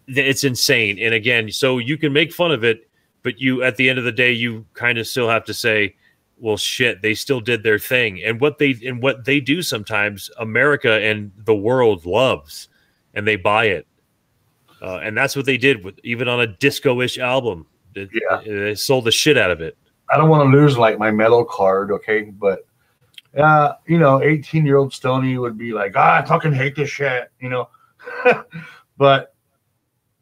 it's 0.07 0.43
insane. 0.43 0.99
And 0.99 1.13
again, 1.13 1.51
so 1.51 1.77
you 1.77 1.97
can 1.97 2.13
make 2.13 2.33
fun 2.33 2.51
of 2.51 2.63
it, 2.63 2.89
but 3.21 3.39
you 3.39 3.63
at 3.63 3.77
the 3.77 3.89
end 3.89 3.99
of 3.99 4.05
the 4.05 4.11
day, 4.11 4.31
you 4.31 4.65
kind 4.73 4.97
of 4.97 5.07
still 5.07 5.29
have 5.29 5.45
to 5.45 5.53
say, 5.53 5.95
well, 6.43 6.57
shit, 6.57 7.01
they 7.01 7.13
still 7.13 7.39
did 7.39 7.63
their 7.63 7.79
thing. 7.79 8.21
And 8.21 8.41
what 8.41 8.57
they 8.57 8.77
and 8.85 9.01
what 9.01 9.23
they 9.23 9.39
do 9.39 9.61
sometimes, 9.61 10.29
America 10.37 10.91
and 11.01 11.31
the 11.37 11.55
world 11.55 12.05
loves, 12.05 12.67
and 13.13 13.25
they 13.25 13.37
buy 13.37 13.67
it. 13.67 13.87
Uh, 14.81 14.99
and 15.01 15.17
that's 15.17 15.37
what 15.37 15.45
they 15.45 15.57
did 15.57 15.85
with 15.85 15.97
even 16.03 16.27
on 16.27 16.41
a 16.41 16.47
disco-ish 16.47 17.17
album. 17.17 17.65
They, 17.95 18.09
yeah, 18.11 18.41
they 18.45 18.75
sold 18.75 19.05
the 19.05 19.11
shit 19.11 19.37
out 19.37 19.51
of 19.51 19.61
it. 19.61 19.77
I 20.09 20.17
don't 20.17 20.27
want 20.27 20.51
to 20.51 20.57
lose 20.57 20.77
like 20.77 20.99
my 20.99 21.11
metal 21.11 21.45
card, 21.45 21.91
okay, 21.91 22.23
but 22.23 22.65
uh, 23.37 23.75
you 23.87 23.97
know, 23.97 24.21
18 24.21 24.65
year 24.65 24.75
old 24.75 24.93
Stony 24.93 25.37
would 25.37 25.57
be 25.57 25.71
like, 25.71 25.93
ah, 25.95 26.21
I 26.21 26.25
fucking 26.25 26.51
hate 26.51 26.75
this 26.75 26.89
shit, 26.89 27.31
you 27.39 27.47
know. 27.47 27.69
but 28.97 29.33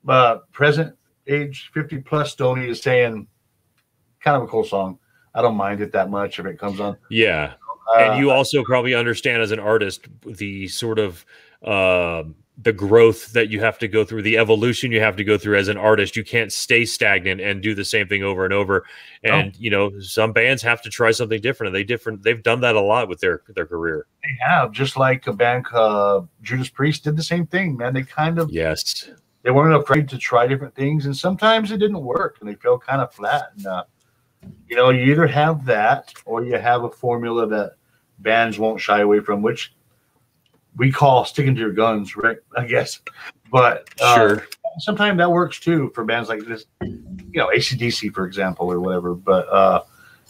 uh, 0.07 0.38
present 0.51 0.95
age 1.26 1.72
50 1.74 1.97
plus 2.01 2.32
Stony 2.32 2.69
is 2.69 2.80
saying 2.80 3.26
kind 4.24 4.38
of 4.38 4.43
a 4.43 4.47
cool 4.47 4.63
song. 4.63 4.99
I 5.34 5.41
don't 5.41 5.55
mind 5.55 5.82
it 5.82 5.91
that 5.93 6.09
much 6.09 6.39
if 6.39 6.45
it 6.45 6.59
comes 6.59 6.79
on. 6.79 6.97
Yeah. 7.09 7.53
Uh, 7.93 7.99
and 7.99 8.19
you 8.19 8.32
also 8.32 8.63
probably 8.63 8.93
understand 8.93 9.41
as 9.41 9.51
an 9.51 9.59
artist 9.59 10.07
the 10.25 10.67
sort 10.67 10.99
of 10.99 11.25
uh, 11.63 12.23
the 12.57 12.71
growth 12.71 13.34
that 13.34 13.49
you 13.49 13.59
have 13.59 13.79
to 13.79 13.88
go 13.88 14.03
through, 14.03 14.21
the 14.21 14.38
evolution 14.38 14.91
you 14.91 14.99
have 14.99 15.15
to 15.15 15.23
go 15.23 15.38
through 15.38 15.57
as 15.57 15.67
an 15.67 15.77
artist. 15.77 16.15
You 16.15 16.23
can't 16.23 16.51
stay 16.51 16.86
stagnant 16.86 17.41
and 17.41 17.61
do 17.61 17.73
the 17.73 17.84
same 17.84 18.07
thing 18.07 18.23
over 18.23 18.45
and 18.45 18.53
over. 18.53 18.86
And 19.23 19.47
no. 19.47 19.51
you 19.57 19.69
know, 19.69 19.99
some 19.99 20.32
bands 20.32 20.61
have 20.61 20.82
to 20.84 20.89
try 20.89 21.11
something 21.11 21.41
different. 21.41 21.69
And 21.69 21.75
they 21.75 21.84
different. 21.84 22.23
They've 22.23 22.41
done 22.41 22.61
that 22.61 22.75
a 22.75 22.82
lot 22.82 23.07
with 23.07 23.19
their 23.19 23.41
their 23.55 23.65
career. 23.65 24.05
They 24.23 24.38
have, 24.45 24.71
just 24.71 24.95
like 24.95 25.27
a 25.27 25.34
band 25.34 25.65
uh, 25.73 26.21
Judas 26.41 26.69
Priest 26.69 27.03
did 27.03 27.17
the 27.17 27.23
same 27.23 27.47
thing. 27.47 27.77
Man, 27.77 27.93
they 27.93 28.03
kind 28.03 28.38
of 28.38 28.51
yes 28.51 29.09
they 29.43 29.51
weren't 29.51 29.82
afraid 29.82 30.07
to 30.09 30.17
try 30.17 30.47
different 30.47 30.75
things, 30.75 31.05
and 31.05 31.15
sometimes 31.15 31.71
it 31.71 31.77
didn't 31.77 32.01
work, 32.01 32.38
and 32.39 32.49
they 32.49 32.55
fell 32.55 32.77
kind 32.77 33.01
of 33.01 33.13
flat. 33.13 33.51
And 33.57 33.65
uh, 33.65 33.84
you 34.67 34.75
know, 34.75 34.89
you 34.89 35.11
either 35.11 35.27
have 35.27 35.65
that, 35.65 36.13
or 36.25 36.43
you 36.43 36.57
have 36.57 36.83
a 36.83 36.89
formula 36.89 37.47
that 37.47 37.73
bands 38.19 38.57
won't 38.57 38.79
shy 38.79 39.01
away 39.01 39.19
from, 39.19 39.41
which 39.41 39.73
we 40.77 40.91
call 40.91 41.25
sticking 41.25 41.55
to 41.55 41.59
your 41.59 41.73
guns, 41.73 42.15
right? 42.15 42.37
I 42.57 42.65
guess, 42.65 43.01
but 43.51 43.89
uh, 44.01 44.15
sure. 44.15 44.47
Sometimes 44.79 45.17
that 45.17 45.29
works 45.29 45.59
too 45.59 45.91
for 45.93 46.05
bands 46.05 46.29
like 46.29 46.45
this, 46.45 46.65
you 46.81 47.03
know, 47.33 47.47
ACDC, 47.47 48.13
for 48.13 48.25
example, 48.25 48.71
or 48.71 48.79
whatever. 48.79 49.13
But 49.13 49.49
uh, 49.49 49.83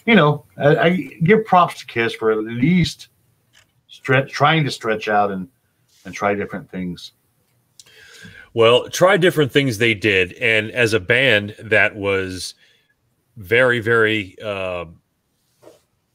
you 0.05 0.15
know, 0.15 0.45
I, 0.57 0.75
I, 0.75 0.89
give 1.23 1.45
props 1.45 1.79
to 1.79 1.85
Kiss 1.85 2.15
for 2.15 2.31
at 2.31 2.39
least 2.39 3.09
stretch, 3.87 4.31
trying 4.31 4.63
to 4.63 4.71
stretch 4.71 5.07
out 5.07 5.29
and 5.31 5.47
and 6.05 6.13
try 6.13 6.33
different 6.33 6.71
things. 6.71 7.11
Well, 8.53 8.89
try 8.89 9.17
different 9.17 9.51
things 9.51 9.77
they 9.77 9.93
did, 9.93 10.33
and 10.33 10.71
as 10.71 10.93
a 10.93 10.99
band 10.99 11.55
that 11.59 11.95
was 11.95 12.55
very, 13.37 13.79
very 13.79 14.35
uh, 14.43 14.85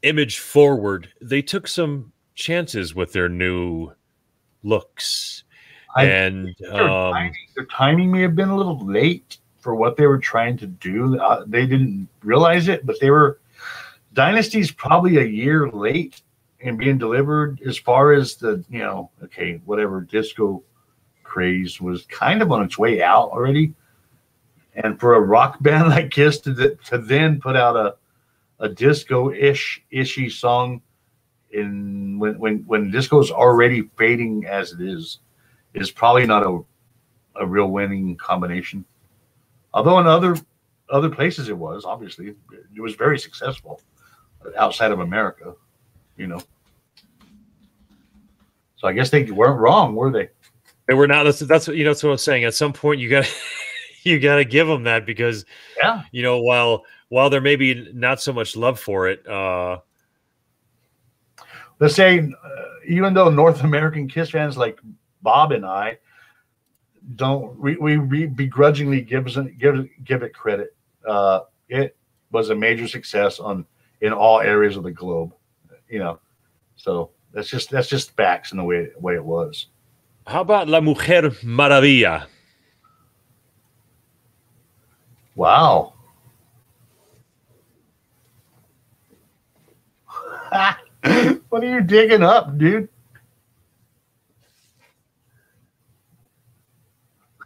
image 0.01 0.39
forward, 0.39 1.09
they 1.21 1.41
took 1.41 1.67
some 1.67 2.11
chances 2.35 2.95
with 2.95 3.13
their 3.13 3.29
new 3.29 3.91
looks. 4.63 5.43
I 5.95 6.05
and 6.05 6.55
their, 6.59 6.73
um, 6.73 7.13
timing, 7.13 7.35
their 7.55 7.65
timing 7.65 8.11
may 8.11 8.21
have 8.21 8.35
been 8.35 8.49
a 8.49 8.55
little 8.55 8.85
late 8.85 9.37
for 9.59 9.75
what 9.75 9.97
they 9.97 10.05
were 10.05 10.19
trying 10.19 10.57
to 10.57 10.67
do. 10.67 11.19
Uh, 11.19 11.43
they 11.47 11.65
didn't 11.65 12.07
realize 12.23 12.67
it, 12.67 12.85
but 12.85 12.99
they 12.99 13.09
were 13.09 13.39
Dynasty's 14.13 14.71
probably 14.71 15.17
a 15.17 15.23
year 15.23 15.69
late 15.69 16.21
in 16.59 16.77
being 16.77 16.97
delivered 16.97 17.61
as 17.65 17.77
far 17.77 18.13
as 18.13 18.35
the 18.35 18.63
you 18.69 18.79
know 18.79 19.11
okay 19.23 19.61
whatever 19.65 20.01
disco 20.01 20.63
craze 21.23 21.79
was 21.79 22.05
kind 22.07 22.41
of 22.41 22.51
on 22.51 22.63
its 22.63 22.77
way 22.77 23.01
out 23.01 23.29
already 23.29 23.73
and 24.83 24.99
for 24.99 25.15
a 25.15 25.19
rock 25.19 25.57
band 25.61 25.89
like 25.89 26.11
kiss 26.11 26.39
to, 26.39 26.77
to 26.85 26.97
then 26.97 27.39
put 27.39 27.55
out 27.55 27.75
a 27.75 27.95
a 28.59 28.67
disco-ish 28.67 29.83
ishy 29.93 30.31
song 30.31 30.81
in 31.51 32.17
when 32.17 32.39
when 32.39 32.57
when 32.65 32.89
disco 32.89 33.19
is 33.19 33.29
already 33.29 33.83
fading 33.97 34.45
as 34.47 34.71
it 34.71 34.81
is 34.81 35.19
is 35.75 35.91
probably 35.91 36.25
not 36.25 36.43
a 36.43 36.59
a 37.35 37.45
real 37.45 37.67
winning 37.67 38.15
combination 38.17 38.83
although 39.75 39.99
in 39.99 40.07
other 40.07 40.35
other 40.89 41.09
places 41.09 41.49
it 41.49 41.57
was 41.57 41.85
obviously 41.85 42.33
it 42.75 42.81
was 42.81 42.95
very 42.95 43.19
successful 43.19 43.79
outside 44.57 44.91
of 44.91 45.01
america 45.01 45.53
you 46.17 46.27
know. 46.27 46.41
So 48.75 48.87
I 48.87 48.93
guess 48.93 49.09
they 49.09 49.23
weren't 49.23 49.59
wrong, 49.59 49.95
were 49.95 50.11
they? 50.11 50.29
They 50.87 50.93
were 50.93 51.07
not. 51.07 51.23
That's 51.23 51.39
that's 51.39 51.67
what 51.67 51.77
you 51.77 51.83
know. 51.83 51.91
That's 51.91 52.03
what 52.03 52.11
I'm 52.11 52.17
saying. 52.17 52.43
At 52.43 52.53
some 52.53 52.73
point, 52.73 52.99
you 52.99 53.09
got 53.09 53.25
you 54.07 54.19
got 54.19 54.37
to 54.37 54.45
give 54.45 54.67
them 54.67 54.83
that 54.83 55.05
because 55.05 55.45
yeah, 55.77 56.03
you 56.11 56.23
know, 56.23 56.39
while 56.39 56.85
while 57.09 57.29
there 57.29 57.41
may 57.41 57.55
be 57.55 57.89
not 57.93 58.21
so 58.21 58.33
much 58.33 58.55
love 58.55 58.79
for 58.79 59.07
it, 59.07 59.27
uh, 59.27 59.79
let's 61.79 61.95
say 61.95 62.19
uh, 62.19 62.63
even 62.87 63.13
though 63.13 63.29
North 63.29 63.63
American 63.63 64.07
Kiss 64.07 64.29
fans 64.31 64.57
like 64.57 64.79
Bob 65.21 65.51
and 65.51 65.65
I 65.65 65.97
don't 67.15 67.57
we, 67.59 67.75
we 67.75 68.25
begrudgingly 68.25 69.01
give 69.01 69.25
give 69.57 69.87
give 70.03 70.23
it 70.23 70.33
credit. 70.33 70.75
Uh, 71.07 71.41
it 71.69 71.95
was 72.31 72.49
a 72.49 72.55
major 72.55 72.87
success 72.87 73.39
on 73.39 73.65
in 74.01 74.13
all 74.13 74.41
areas 74.41 74.75
of 74.75 74.83
the 74.83 74.91
globe 74.91 75.33
you 75.89 75.99
know, 75.99 76.19
so 76.75 77.11
that's 77.33 77.49
just 77.49 77.69
that's 77.69 77.87
just 77.87 78.15
facts 78.15 78.51
in 78.51 78.57
the 78.57 78.63
way 78.63 78.89
way 78.99 79.15
it 79.15 79.23
was. 79.23 79.67
How 80.25 80.41
about 80.41 80.67
La 80.67 80.81
Mujer 80.81 81.29
Maravilla? 81.43 82.27
Wow. 85.37 85.93
what 91.49 91.63
are 91.63 91.69
you 91.69 91.81
digging 91.81 92.23
up, 92.23 92.57
dude? 92.57 92.89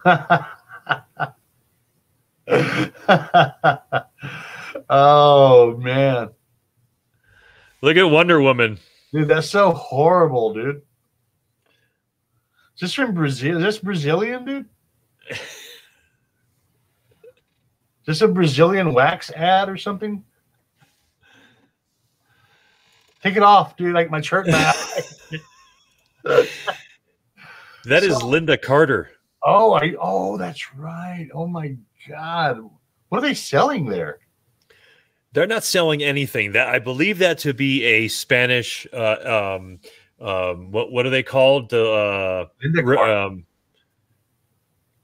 oh 4.90 5.76
man. 5.78 6.30
Look 7.82 7.98
at 7.98 8.04
Wonder 8.04 8.42
Woman. 8.42 8.80
Dude, 9.12 9.28
that's 9.28 9.50
so 9.50 9.74
horrible, 9.74 10.54
dude. 10.54 10.82
Is 12.76 12.80
this 12.80 12.94
from 12.94 13.14
Brazil? 13.14 13.58
Is 13.58 13.64
this 13.64 13.80
Brazilian, 13.80 14.46
dude? 14.46 14.70
Is 18.02 18.06
this 18.06 18.22
a 18.22 18.28
Brazilian 18.28 18.94
wax 18.94 19.30
ad 19.32 19.70
or 19.70 19.78
something? 19.78 20.24
Take 23.22 23.36
it 23.36 23.44
off, 23.44 23.78
dude. 23.78 23.94
Like 23.94 24.10
my 24.10 24.22
shirt. 24.22 24.46
that 26.24 26.48
is 27.86 28.18
so, 28.18 28.26
Lynda 28.26 28.60
Carter. 28.60 29.12
Oh, 29.44 29.74
I 29.74 29.94
oh, 30.00 30.38
that's 30.38 30.74
right. 30.74 31.28
Oh 31.34 31.46
my 31.46 31.76
god. 32.10 32.68
What 33.10 33.20
are 33.20 33.22
they 33.22 33.36
selling 33.36 33.86
there? 33.86 34.20
They're 35.34 35.48
not 35.48 35.64
selling 35.64 36.02
anything. 36.02 36.54
That 36.54 36.70
I 36.70 36.80
believe 36.80 37.20
that 37.20 37.38
to 37.40 37.54
be 37.54 37.84
a 37.84 38.08
Spanish. 38.08 38.88
Uh, 38.92 39.58
um, 39.60 39.80
um, 40.20 40.72
what 40.72 40.92
what 40.92 41.06
are 41.06 41.10
they 41.12 41.24
called? 41.24 41.70
The 41.70 42.48
uh, 42.64 43.28
um, 43.28 43.46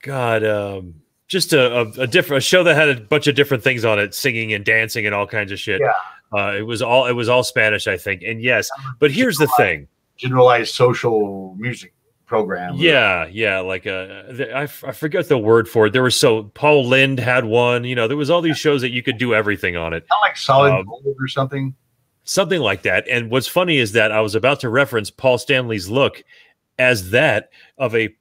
God, 0.02 0.44
um, 0.44 0.96
just 1.28 1.54
a, 1.54 1.82
a, 1.82 1.82
a, 2.02 2.08
different 2.08 2.38
a 2.38 2.46
show 2.46 2.64
that 2.64 2.76
had 2.76 2.90
a 2.90 3.02
bunch 3.02 3.28
of 3.28 3.36
different 3.36 3.64
things 3.64 3.84
on 3.84 4.00
it, 4.00 4.14
singing 4.14 4.54
and 4.54 4.64
dancing 4.64 5.06
and 5.06 5.14
all 5.14 5.28
kinds 5.28 5.52
of 5.52 5.60
shit. 5.60 5.82
Yeah. 5.82 5.94
Uh, 6.38 6.54
it 6.58 6.62
was 6.64 6.82
all 6.82 7.06
it 7.06 7.14
was 7.14 7.30
all 7.30 7.44
Spanish, 7.44 7.88
I 7.88 7.98
think. 7.98 8.22
And 8.22 8.42
yes, 8.42 8.70
but 9.00 9.12
here's 9.12 9.38
the 9.38 9.48
thing: 9.58 9.88
generalized 10.18 10.74
social 10.74 11.56
music 11.58 11.94
program. 12.26 12.76
Yeah, 12.76 13.28
yeah, 13.28 13.60
like 13.60 13.88
uh, 13.88 14.24
I, 14.54 14.64
I 14.64 14.68
forget 14.68 15.30
the 15.30 15.38
word 15.38 15.70
for 15.70 15.88
it. 15.88 15.94
There 15.94 16.04
was 16.04 16.16
so 16.16 16.44
Paul 16.54 16.86
Lynde 16.86 17.20
had 17.20 17.46
one. 17.46 17.86
You 17.86 17.96
know, 17.96 18.08
there 18.08 18.18
was 18.18 18.30
all 18.30 18.42
these 18.42 18.58
shows 18.58 18.82
that 18.82 18.92
you 18.92 19.02
could 19.02 19.18
do 19.18 19.34
everything 19.34 19.78
on 19.78 19.94
it. 19.94 20.06
Not 20.10 20.20
like 20.22 20.38
Solid 20.38 20.74
um, 20.74 20.86
Gold 20.86 21.16
or 21.20 21.28
something. 21.28 21.74
Something 22.26 22.60
like 22.60 22.82
that. 22.82 23.08
And 23.08 23.32
what's 23.32 23.48
funny 23.48 23.78
is 23.78 23.94
that 23.94 24.12
I 24.12 24.20
was 24.20 24.36
about 24.36 24.60
to 24.60 24.70
reference 24.70 25.10
Paul 25.10 25.38
Stanley's 25.38 25.88
look 25.88 26.22
as 26.78 27.12
that 27.12 27.52
of 27.78 27.96
a 27.96 28.14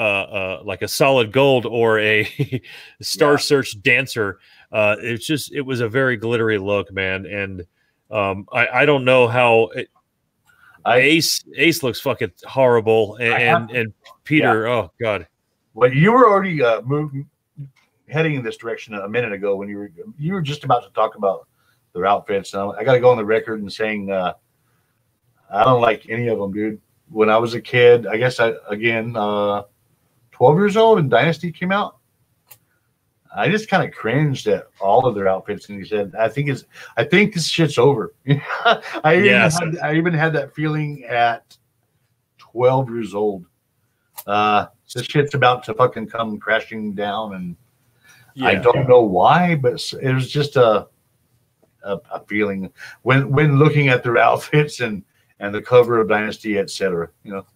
uh, 0.00 0.02
uh, 0.02 0.62
like 0.64 0.80
a 0.80 0.88
solid 0.88 1.30
gold 1.30 1.66
or 1.66 1.98
a 1.98 2.62
star 3.02 3.32
yeah. 3.32 3.36
search 3.36 3.82
dancer. 3.82 4.38
Uh, 4.72 4.96
it's 4.98 5.26
just 5.26 5.52
it 5.52 5.60
was 5.60 5.80
a 5.80 5.88
very 5.90 6.16
glittery 6.16 6.56
look, 6.56 6.90
man. 6.90 7.26
And 7.26 7.66
um, 8.10 8.48
I, 8.50 8.68
I 8.68 8.86
don't 8.86 9.04
know 9.04 9.28
how 9.28 9.64
it, 9.74 9.90
I, 10.86 10.96
Ace 11.00 11.44
Ace 11.54 11.82
looks 11.82 12.00
fucking 12.00 12.32
horrible, 12.46 13.16
and 13.16 13.34
and, 13.34 13.70
and, 13.72 13.92
Peter, 14.24 14.66
yeah. 14.66 14.72
oh 14.72 14.92
god. 14.98 15.26
Well, 15.74 15.92
you 15.92 16.12
were 16.12 16.30
already 16.30 16.62
uh, 16.62 16.80
moving, 16.80 17.28
heading 18.08 18.36
in 18.36 18.42
this 18.42 18.56
direction 18.56 18.94
a 18.94 19.06
minute 19.06 19.34
ago 19.34 19.54
when 19.56 19.68
you 19.68 19.76
were 19.76 19.92
you 20.18 20.32
were 20.32 20.40
just 20.40 20.64
about 20.64 20.82
to 20.84 20.90
talk 20.94 21.16
about 21.16 21.46
their 21.92 22.06
outfits. 22.06 22.54
And 22.54 22.72
I 22.72 22.84
got 22.84 22.94
to 22.94 23.00
go 23.00 23.10
on 23.10 23.18
the 23.18 23.24
record 23.26 23.60
and 23.60 23.70
saying 23.70 24.10
uh, 24.10 24.32
I 25.52 25.62
don't 25.62 25.82
like 25.82 26.08
any 26.08 26.28
of 26.28 26.38
them, 26.38 26.52
dude. 26.52 26.80
When 27.10 27.28
I 27.28 27.36
was 27.36 27.52
a 27.52 27.60
kid, 27.60 28.06
I 28.06 28.16
guess 28.16 28.40
I 28.40 28.54
again 28.70 29.14
uh, 29.14 29.64
twelve 30.40 30.56
years 30.56 30.74
old 30.74 30.98
and 30.98 31.10
Dynasty 31.10 31.52
came 31.52 31.70
out. 31.70 31.98
I 33.36 33.50
just 33.50 33.68
kind 33.68 33.86
of 33.86 33.94
cringed 33.94 34.46
at 34.46 34.68
all 34.80 35.06
of 35.06 35.14
their 35.14 35.28
outfits, 35.28 35.68
and 35.68 35.78
he 35.78 35.86
said, 35.86 36.14
"I 36.18 36.30
think 36.30 36.48
it's, 36.48 36.64
I 36.96 37.04
think 37.04 37.34
this 37.34 37.46
shit's 37.46 37.76
over." 37.76 38.14
I 38.26 39.16
even 39.16 39.24
yes. 39.26 39.60
had, 39.60 39.76
I 39.82 39.96
even 39.96 40.14
had 40.14 40.32
that 40.32 40.54
feeling 40.54 41.04
at 41.04 41.58
twelve 42.38 42.88
years 42.88 43.14
old. 43.14 43.44
Uh, 44.26 44.66
this 44.94 45.04
shit's 45.04 45.34
about 45.34 45.62
to 45.64 45.74
fucking 45.74 46.06
come 46.06 46.38
crashing 46.38 46.94
down, 46.94 47.34
and 47.34 47.56
yeah. 48.32 48.46
I 48.46 48.54
don't 48.54 48.88
know 48.88 49.02
why, 49.02 49.56
but 49.56 49.74
it 50.00 50.14
was 50.14 50.30
just 50.30 50.56
a, 50.56 50.88
a, 51.82 51.98
a 52.10 52.24
feeling 52.26 52.72
when 53.02 53.30
when 53.30 53.58
looking 53.58 53.90
at 53.90 54.02
their 54.02 54.16
outfits 54.28 54.80
and 54.80 55.04
and 55.38 55.54
the 55.54 55.60
cover 55.60 56.00
of 56.00 56.08
Dynasty, 56.08 56.58
etc. 56.58 57.10
You 57.24 57.32
know, 57.34 57.46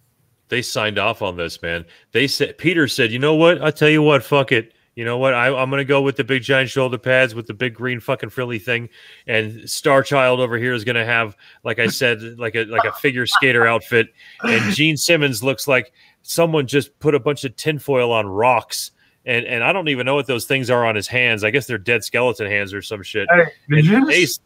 they 0.49 0.61
signed 0.61 0.99
off 0.99 1.21
on 1.21 1.37
this, 1.37 1.61
man. 1.61 1.85
They 2.11 2.27
said 2.27 2.57
Peter 2.57 2.87
said, 2.87 3.11
"You 3.11 3.19
know 3.19 3.35
what? 3.35 3.63
I 3.63 3.71
tell 3.71 3.89
you 3.89 4.01
what, 4.01 4.23
fuck 4.23 4.51
it." 4.51 4.73
You 4.95 5.03
know 5.03 5.17
what? 5.17 5.33
I, 5.33 5.47
am 5.47 5.69
going 5.69 5.81
to 5.81 5.85
go 5.85 6.01
with 6.01 6.15
the 6.15 6.23
big 6.23 6.41
giant 6.41 6.69
shoulder 6.69 6.97
pads 6.97 7.35
with 7.35 7.47
the 7.47 7.53
big 7.53 7.73
green 7.73 7.99
fucking 7.99 8.29
frilly 8.29 8.59
thing, 8.59 8.87
and 9.27 9.69
Star 9.69 10.01
Child 10.01 10.39
over 10.39 10.57
here 10.57 10.73
is 10.73 10.85
going 10.85 10.95
to 10.95 11.05
have, 11.05 11.35
like 11.65 11.79
I 11.79 11.87
said, 11.87 12.21
like 12.39 12.55
a 12.55 12.63
like 12.65 12.85
a 12.85 12.93
figure 12.93 13.25
skater 13.25 13.67
outfit, 13.67 14.07
and 14.43 14.73
Gene 14.73 14.95
Simmons 14.95 15.43
looks 15.43 15.67
like 15.67 15.91
someone 16.21 16.65
just 16.65 16.97
put 16.99 17.13
a 17.13 17.19
bunch 17.19 17.43
of 17.43 17.57
tinfoil 17.57 18.13
on 18.13 18.25
rocks, 18.25 18.91
and 19.25 19.45
and 19.45 19.65
I 19.65 19.73
don't 19.73 19.89
even 19.89 20.05
know 20.05 20.15
what 20.15 20.27
those 20.27 20.45
things 20.45 20.69
are 20.69 20.85
on 20.85 20.95
his 20.95 21.07
hands. 21.07 21.43
I 21.43 21.51
guess 21.51 21.67
they're 21.67 21.77
dead 21.77 22.05
skeleton 22.05 22.47
hands 22.47 22.73
or 22.73 22.81
some 22.81 23.03
shit. 23.03 23.27
Hey, 23.69 23.81
Ace, 24.11 24.39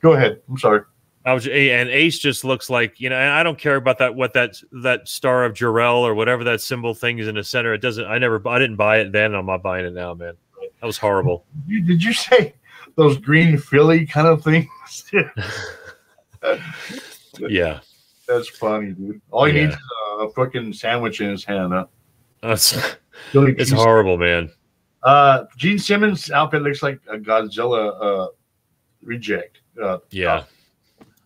go 0.00 0.12
ahead. 0.12 0.40
I'm 0.48 0.58
sorry. 0.58 0.82
I 1.24 1.34
was 1.34 1.46
and 1.46 1.90
Ace 1.90 2.18
just 2.18 2.44
looks 2.44 2.70
like 2.70 2.98
you 2.98 3.10
know. 3.10 3.16
And 3.16 3.30
I 3.30 3.42
don't 3.42 3.58
care 3.58 3.76
about 3.76 3.98
that 3.98 4.14
what 4.14 4.32
that 4.32 4.56
that 4.82 5.06
star 5.06 5.44
of 5.44 5.52
Jarrell 5.52 5.98
or 5.98 6.14
whatever 6.14 6.44
that 6.44 6.62
symbol 6.62 6.94
thing 6.94 7.18
is 7.18 7.28
in 7.28 7.34
the 7.34 7.44
center. 7.44 7.74
It 7.74 7.82
doesn't. 7.82 8.06
I 8.06 8.16
never. 8.18 8.40
I 8.48 8.58
didn't 8.58 8.76
buy 8.76 9.00
it 9.00 9.12
then. 9.12 9.34
I'm 9.34 9.44
not 9.46 9.62
buying 9.62 9.84
it 9.84 9.92
now, 9.92 10.14
man. 10.14 10.34
That 10.80 10.86
was 10.86 10.98
horrible. 10.98 11.44
You, 11.66 11.82
did 11.82 12.02
you 12.02 12.14
say 12.14 12.54
those 12.96 13.18
green 13.18 13.58
Philly 13.58 14.06
kind 14.06 14.26
of 14.26 14.42
things? 14.42 14.68
yeah, 17.38 17.80
that's 18.26 18.48
funny, 18.48 18.92
dude. 18.92 19.20
All 19.30 19.44
he 19.44 19.54
yeah. 19.54 19.66
needs 19.66 19.74
is 19.74 19.80
a 20.20 20.30
fucking 20.30 20.72
sandwich 20.72 21.20
in 21.20 21.30
his 21.30 21.44
hand. 21.44 21.72
Huh? 21.72 21.86
That's 22.42 22.78
it's 23.34 23.70
horrible, 23.70 24.16
man. 24.16 24.50
Uh, 25.02 25.44
Gene 25.56 25.78
Simmons' 25.78 26.30
outfit 26.30 26.62
looks 26.62 26.82
like 26.82 27.00
a 27.08 27.18
Godzilla 27.18 28.00
uh, 28.00 28.28
reject. 29.02 29.60
Uh, 29.80 29.98
yeah, 30.10 30.44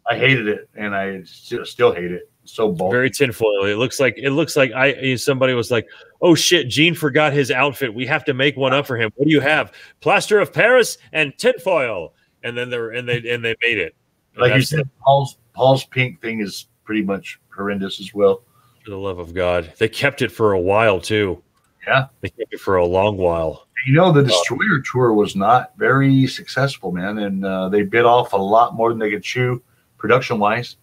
I 0.08 0.18
hated 0.18 0.48
it, 0.48 0.68
and 0.74 0.94
I 0.94 1.22
st- 1.24 1.66
still 1.66 1.92
hate 1.94 2.12
it. 2.12 2.30
So 2.44 2.70
bulky. 2.70 2.92
very 2.92 3.10
tinfoil. 3.10 3.64
It 3.64 3.76
looks 3.76 3.98
like 3.98 4.14
it 4.18 4.30
looks 4.30 4.54
like 4.54 4.70
I 4.72 5.14
somebody 5.14 5.54
was 5.54 5.70
like, 5.70 5.86
"Oh 6.20 6.34
shit, 6.34 6.68
Gene 6.68 6.94
forgot 6.94 7.32
his 7.32 7.50
outfit. 7.50 7.94
We 7.94 8.04
have 8.06 8.24
to 8.26 8.34
make 8.34 8.56
one 8.56 8.74
up 8.74 8.86
for 8.86 8.98
him. 8.98 9.10
What 9.16 9.26
do 9.26 9.32
you 9.32 9.40
have? 9.40 9.72
Plaster 10.00 10.38
of 10.40 10.52
Paris 10.52 10.98
and 11.12 11.32
tinfoil." 11.38 12.12
And 12.42 12.56
then 12.56 12.68
they're 12.68 12.90
and 12.90 13.08
they 13.08 13.16
and 13.30 13.42
they 13.42 13.54
made 13.62 13.78
it. 13.78 13.94
And 14.34 14.42
like 14.42 14.54
you 14.54 14.62
said, 14.62 14.88
Paul's 15.00 15.38
Paul's 15.54 15.84
pink 15.84 16.20
thing 16.20 16.40
is 16.40 16.66
pretty 16.84 17.02
much 17.02 17.40
horrendous 17.54 17.98
as 18.00 18.12
well. 18.12 18.42
for 18.84 18.90
the 18.90 18.98
love 18.98 19.18
of 19.18 19.32
God, 19.32 19.72
they 19.78 19.88
kept 19.88 20.20
it 20.20 20.30
for 20.30 20.52
a 20.52 20.60
while 20.60 21.00
too. 21.00 21.42
Yeah. 21.86 22.06
They 22.20 22.28
kept 22.28 22.52
it 22.52 22.60
for 22.60 22.76
a 22.76 22.84
long 22.86 23.16
while. 23.16 23.66
You 23.86 23.94
know, 23.94 24.12
the 24.12 24.22
Destroyer 24.22 24.80
tour 24.80 25.12
was 25.12 25.36
not 25.36 25.72
very 25.76 26.26
successful, 26.26 26.90
man, 26.92 27.18
and 27.18 27.44
uh, 27.44 27.68
they 27.68 27.82
bit 27.82 28.06
off 28.06 28.32
a 28.32 28.36
lot 28.38 28.74
more 28.74 28.88
than 28.88 28.98
they 28.98 29.10
could 29.10 29.22
chew, 29.22 29.62
production 30.04 30.38
wise, 30.38 30.76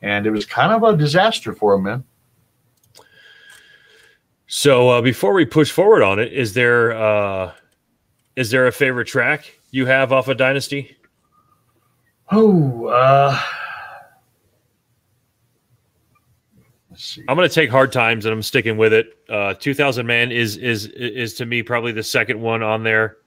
and 0.00 0.24
it 0.24 0.30
was 0.30 0.46
kind 0.46 0.72
of 0.72 0.82
a 0.82 0.96
disaster 0.96 1.52
for 1.52 1.74
them, 1.74 1.82
man. 1.82 2.04
So 4.46 4.88
uh, 4.88 5.02
before 5.02 5.34
we 5.34 5.44
push 5.44 5.70
forward 5.70 6.02
on 6.02 6.18
it, 6.18 6.32
is 6.32 6.54
there 6.54 6.92
uh, 6.92 7.52
is 8.34 8.50
there 8.50 8.66
a 8.66 8.72
favorite 8.72 9.04
track 9.04 9.52
you 9.70 9.84
have 9.84 10.14
off 10.14 10.28
of 10.28 10.38
Dynasty? 10.38 10.96
Oh, 12.30 12.86
uh, 12.86 13.38
let's 16.90 17.04
see. 17.04 17.24
I'm 17.28 17.36
going 17.36 17.46
to 17.46 17.54
take 17.54 17.68
Hard 17.68 17.92
Times 17.92 18.24
and 18.24 18.32
I'm 18.32 18.42
sticking 18.42 18.78
with 18.78 18.94
it. 18.94 19.18
Uh, 19.28 19.52
2000 19.52 20.06
Man 20.06 20.32
is 20.32 20.56
is 20.56 20.86
is 20.86 21.34
to 21.34 21.44
me 21.44 21.62
probably 21.62 21.92
the 21.92 22.02
second 22.02 22.40
one 22.40 22.62
on 22.62 22.82
there 22.82 23.18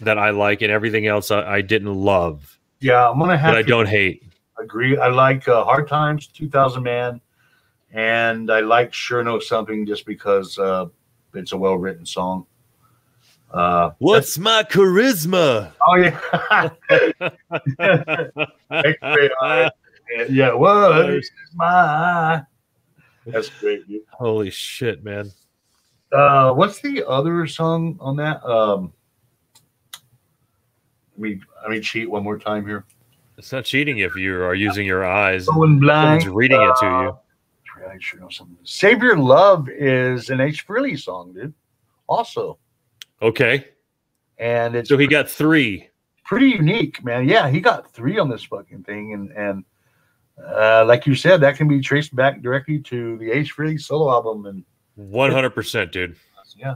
that 0.00 0.16
I 0.16 0.30
like, 0.30 0.62
and 0.62 0.72
everything 0.72 1.06
else 1.06 1.30
I, 1.30 1.56
I 1.56 1.60
didn't 1.60 1.94
love, 1.94 2.58
Yeah, 2.80 3.08
I'm 3.08 3.18
gonna 3.18 3.36
have 3.36 3.52
but 3.52 3.58
I 3.58 3.62
don't 3.62 3.88
hate. 3.88 4.24
agree. 4.58 4.96
I 4.98 5.08
like 5.08 5.48
uh, 5.48 5.64
Hard 5.64 5.88
Times, 5.88 6.26
2000 6.28 6.82
Man, 6.82 7.20
and 7.92 8.50
I 8.50 8.60
like 8.60 8.92
Sure 8.92 9.22
Know 9.24 9.38
Something 9.40 9.86
just 9.86 10.04
because 10.06 10.58
uh, 10.58 10.86
it's 11.34 11.52
a 11.52 11.56
well 11.56 11.76
written 11.76 12.04
song. 12.06 12.46
Uh, 13.52 13.90
What's 13.98 14.36
my 14.36 14.64
charisma? 14.64 15.72
oh 15.86 15.94
yeah, 15.94 16.70
yeah. 20.28 20.52
What 20.52 21.10
is 21.10 21.30
my? 21.54 22.42
That's 23.26 23.48
great. 23.60 23.86
Dude. 23.88 24.02
Holy 24.10 24.50
shit, 24.50 25.04
man! 25.04 25.30
Uh, 26.12 26.52
what's 26.52 26.80
the 26.80 27.06
other 27.06 27.46
song 27.46 27.96
on 28.00 28.16
that? 28.16 28.44
Um, 28.44 28.92
me 31.18 31.40
let 31.62 31.70
me 31.70 31.80
cheat 31.80 32.10
one 32.10 32.22
more 32.24 32.38
time 32.38 32.66
here. 32.66 32.84
It's 33.36 33.50
not 33.52 33.64
cheating 33.64 33.98
if 33.98 34.14
you 34.16 34.40
are 34.42 34.54
using 34.54 34.86
your 34.86 35.04
eyes. 35.04 35.46
Going 35.46 35.80
blind. 35.80 36.22
Someone's 36.22 36.36
reading 36.36 36.60
it 36.62 36.74
to 36.80 36.86
you. 36.86 36.92
Uh, 37.84 37.88
I 37.90 37.96
sure 37.98 38.20
know 38.20 38.28
something. 38.28 38.56
Save 38.62 39.02
Your 39.02 39.16
Love 39.18 39.68
is 39.68 40.30
an 40.30 40.40
Ace 40.40 40.62
Frehley 40.62 40.98
song, 40.98 41.32
dude. 41.32 41.52
Also, 42.06 42.58
Okay, 43.22 43.64
and 44.38 44.76
it's 44.76 44.88
so 44.88 44.96
he 44.98 45.06
got 45.06 45.28
three. 45.28 45.88
pretty 46.24 46.48
unique, 46.50 47.02
man. 47.04 47.28
Yeah, 47.28 47.48
he 47.48 47.60
got 47.60 47.90
three 47.90 48.18
on 48.18 48.28
this 48.28 48.44
fucking 48.44 48.84
thing, 48.84 49.12
and 49.14 49.30
and 49.32 49.64
uh, 50.44 50.84
like 50.86 51.06
you 51.06 51.14
said, 51.14 51.40
that 51.40 51.56
can 51.56 51.66
be 51.68 51.80
traced 51.80 52.14
back 52.14 52.42
directly 52.42 52.78
to 52.80 53.16
the 53.18 53.30
Ace 53.30 53.52
Frehley 53.52 53.80
solo 53.80 54.10
album, 54.12 54.46
and 54.46 54.64
One 54.96 55.30
hundred 55.32 55.50
percent, 55.50 55.90
dude. 55.92 56.16
yeah, 56.56 56.74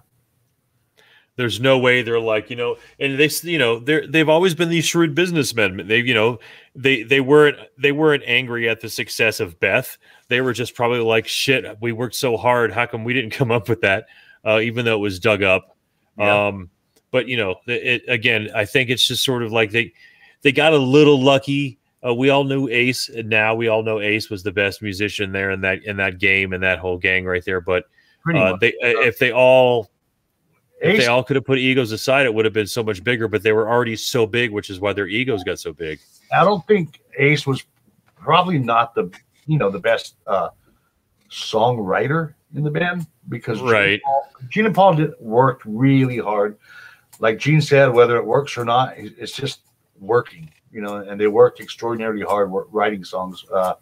There's 1.39 1.61
no 1.61 1.79
way 1.79 2.03
they're 2.03 2.19
like 2.19 2.51
you 2.51 2.57
know, 2.57 2.79
and 2.99 3.17
they 3.17 3.31
you 3.45 3.59
know 3.59 3.79
they're 3.79 4.05
they've 4.09 4.29
always 4.29 4.57
been 4.57 4.71
these 4.71 4.85
shrewd 4.85 5.15
businessmen. 5.15 5.87
They 5.87 6.01
you 6.01 6.13
know 6.13 6.41
they 6.75 7.05
they 7.05 7.21
weren't 7.21 7.57
they 7.79 7.93
weren't 7.93 8.25
angry 8.27 8.69
at 8.69 8.81
the 8.81 8.91
success 8.91 9.39
of 9.39 9.61
Beth. 9.61 9.99
They 10.27 10.41
were 10.41 10.53
just 10.53 10.75
probably 10.75 10.99
like 10.99 11.29
shit. 11.29 11.65
We 11.81 11.93
worked 11.93 12.17
so 12.17 12.37
hard. 12.37 12.73
How 12.73 12.87
come 12.87 13.05
we 13.05 13.15
didn't 13.15 13.31
come 13.39 13.53
up 13.53 13.69
with 13.69 13.83
that? 13.83 14.07
Uh, 14.45 14.59
even 14.59 14.85
though 14.85 14.97
it 14.97 15.01
was 15.01 15.21
dug 15.21 15.45
up. 15.45 15.77
Yeah. 16.19 16.49
Um, 16.49 16.71
but 17.13 17.29
you 17.29 17.37
know, 17.37 17.55
it, 17.69 18.03
it, 18.03 18.03
again, 18.09 18.49
I 18.53 18.65
think 18.65 18.91
it's 18.91 19.07
just 19.07 19.25
sort 19.25 19.45
of 19.45 19.53
like 19.53 19.71
they 19.71 19.93
they 20.43 20.51
got 20.51 20.73
a 20.73 20.79
little 20.79 21.23
lucky. 21.23 21.79
Uh, 22.05 22.15
we 22.15 22.31
all 22.31 22.43
knew 22.43 22.69
Ace, 22.69 23.09
and 23.09 23.29
now 23.29 23.55
we 23.55 23.69
all 23.69 23.85
know 23.85 24.01
Ace 24.01 24.29
was 24.29 24.43
the 24.43 24.51
best 24.51 24.83
musician 24.83 25.31
there 25.31 25.53
in 25.53 25.61
that 25.61 25.85
in 25.85 25.99
that 25.99 26.19
game 26.19 26.53
and 26.53 26.65
that 26.65 26.81
whole 26.81 26.99
gang 26.99 27.25
right 27.25 27.45
there. 27.45 27.61
But 27.61 27.85
uh, 28.35 28.57
they 28.61 28.75
if 28.81 29.21
they 29.21 29.31
all 29.31 29.89
if 30.81 30.95
Ace, 30.95 31.01
they 31.01 31.07
all 31.07 31.23
could 31.25 31.37
have 31.37 31.45
put 31.45 31.59
egos 31.59 31.93
aside, 31.93 32.27
it 32.27 32.33
would 32.33 32.45
have 32.45 32.55
been 32.55 32.67
so 32.67 32.83
much 32.83 33.03
bigger. 33.03 33.29
But 33.29 33.43
they 33.43 33.53
were 33.53 33.69
already 33.69 33.97
so 33.97 34.27
big, 34.27 34.51
which 34.51 34.71
is 34.71 34.81
why 34.81 34.93
their 34.93 35.07
egos 35.09 35.45
got 35.45 35.59
so 35.59 35.73
big. 35.73 35.99
I 36.33 36.45
don't 36.45 36.67
think 36.67 37.01
Ace 37.19 37.47
was 37.47 37.65
probably 38.17 38.59
not 38.59 38.95
the 38.95 39.11
you 39.47 39.59
know 39.59 39.71
the 39.71 39.79
best 39.81 40.17
uh, 40.27 40.51
songwriter 41.31 42.35
in 42.55 42.63
the 42.63 42.71
band 42.71 43.07
because 43.29 43.59
Gene 43.59 43.69
Right. 43.69 44.03
Paul- 44.03 44.29
Gene 44.49 44.67
and 44.67 44.75
Paul 44.75 44.95
did, 44.95 45.13
worked 45.21 45.63
really 45.65 46.19
hard. 46.19 46.57
Like 47.21 47.39
Gene 47.39 47.61
said, 47.61 47.93
whether 47.93 48.17
it 48.17 48.25
works 48.25 48.57
or 48.57 48.65
not, 48.65 48.95
it's 48.97 49.33
just 49.33 49.61
working. 49.99 50.51
You 50.71 50.83
know, 50.83 50.97
and 50.97 51.21
they 51.21 51.27
worked 51.27 51.61
extraordinarily 51.61 52.23
hard 52.23 52.51
writing 52.71 53.03
songs. 53.03 53.45
Uh, 53.53 53.75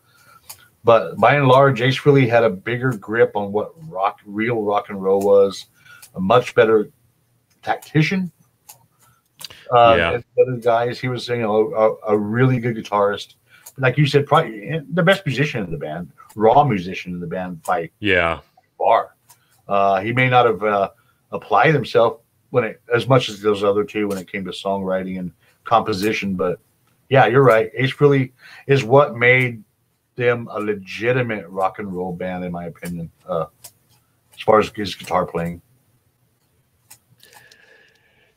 but 0.84 1.16
by 1.18 1.34
and 1.34 1.48
large, 1.48 1.80
Ace 1.82 2.06
really 2.06 2.28
had 2.28 2.44
a 2.44 2.50
bigger 2.50 2.92
grip 2.92 3.32
on 3.34 3.50
what 3.50 3.72
rock, 3.90 4.20
real 4.24 4.62
rock 4.62 4.88
and 4.88 5.02
roll 5.02 5.20
was. 5.20 5.66
A 6.16 6.20
much 6.20 6.54
better 6.54 6.90
tactician. 7.62 8.32
Uh, 9.72 9.94
Yeah. 9.98 10.10
than 10.12 10.24
the 10.36 10.42
other 10.42 10.56
guys, 10.56 10.98
he 10.98 11.08
was 11.08 11.28
you 11.28 11.38
know 11.38 11.98
a, 12.06 12.14
a 12.14 12.18
really 12.18 12.58
good 12.58 12.76
guitarist. 12.76 13.34
Like 13.78 13.98
you 13.98 14.06
said, 14.06 14.26
probably 14.26 14.80
the 14.92 15.02
best 15.02 15.26
musician 15.26 15.62
in 15.64 15.70
the 15.70 15.76
band, 15.76 16.10
raw 16.34 16.64
musician 16.64 17.12
in 17.12 17.20
the 17.20 17.26
band 17.26 17.62
by 17.62 17.90
Yeah, 18.00 18.40
far. 18.78 19.14
Uh, 19.68 20.00
he 20.00 20.12
may 20.12 20.28
not 20.30 20.46
have 20.46 20.62
uh, 20.62 20.90
applied 21.32 21.74
himself 21.74 22.20
when 22.50 22.64
it 22.64 22.80
as 22.94 23.06
much 23.06 23.28
as 23.28 23.40
those 23.42 23.62
other 23.64 23.84
two 23.84 24.08
when 24.08 24.16
it 24.18 24.30
came 24.30 24.44
to 24.44 24.52
songwriting 24.52 25.18
and 25.18 25.32
composition, 25.64 26.36
but 26.36 26.58
yeah, 27.08 27.26
you're 27.26 27.42
right. 27.42 27.70
Ace 27.74 27.92
Frehley 27.92 28.32
is 28.66 28.82
what 28.82 29.16
made 29.16 29.62
them 30.14 30.48
a 30.50 30.58
legitimate 30.58 31.46
rock 31.48 31.78
and 31.78 31.92
roll 31.92 32.12
band, 32.14 32.44
in 32.44 32.52
my 32.52 32.66
opinion, 32.66 33.10
uh, 33.28 33.46
as 34.34 34.40
far 34.40 34.58
as 34.60 34.70
his 34.74 34.94
guitar 34.94 35.26
playing. 35.26 35.60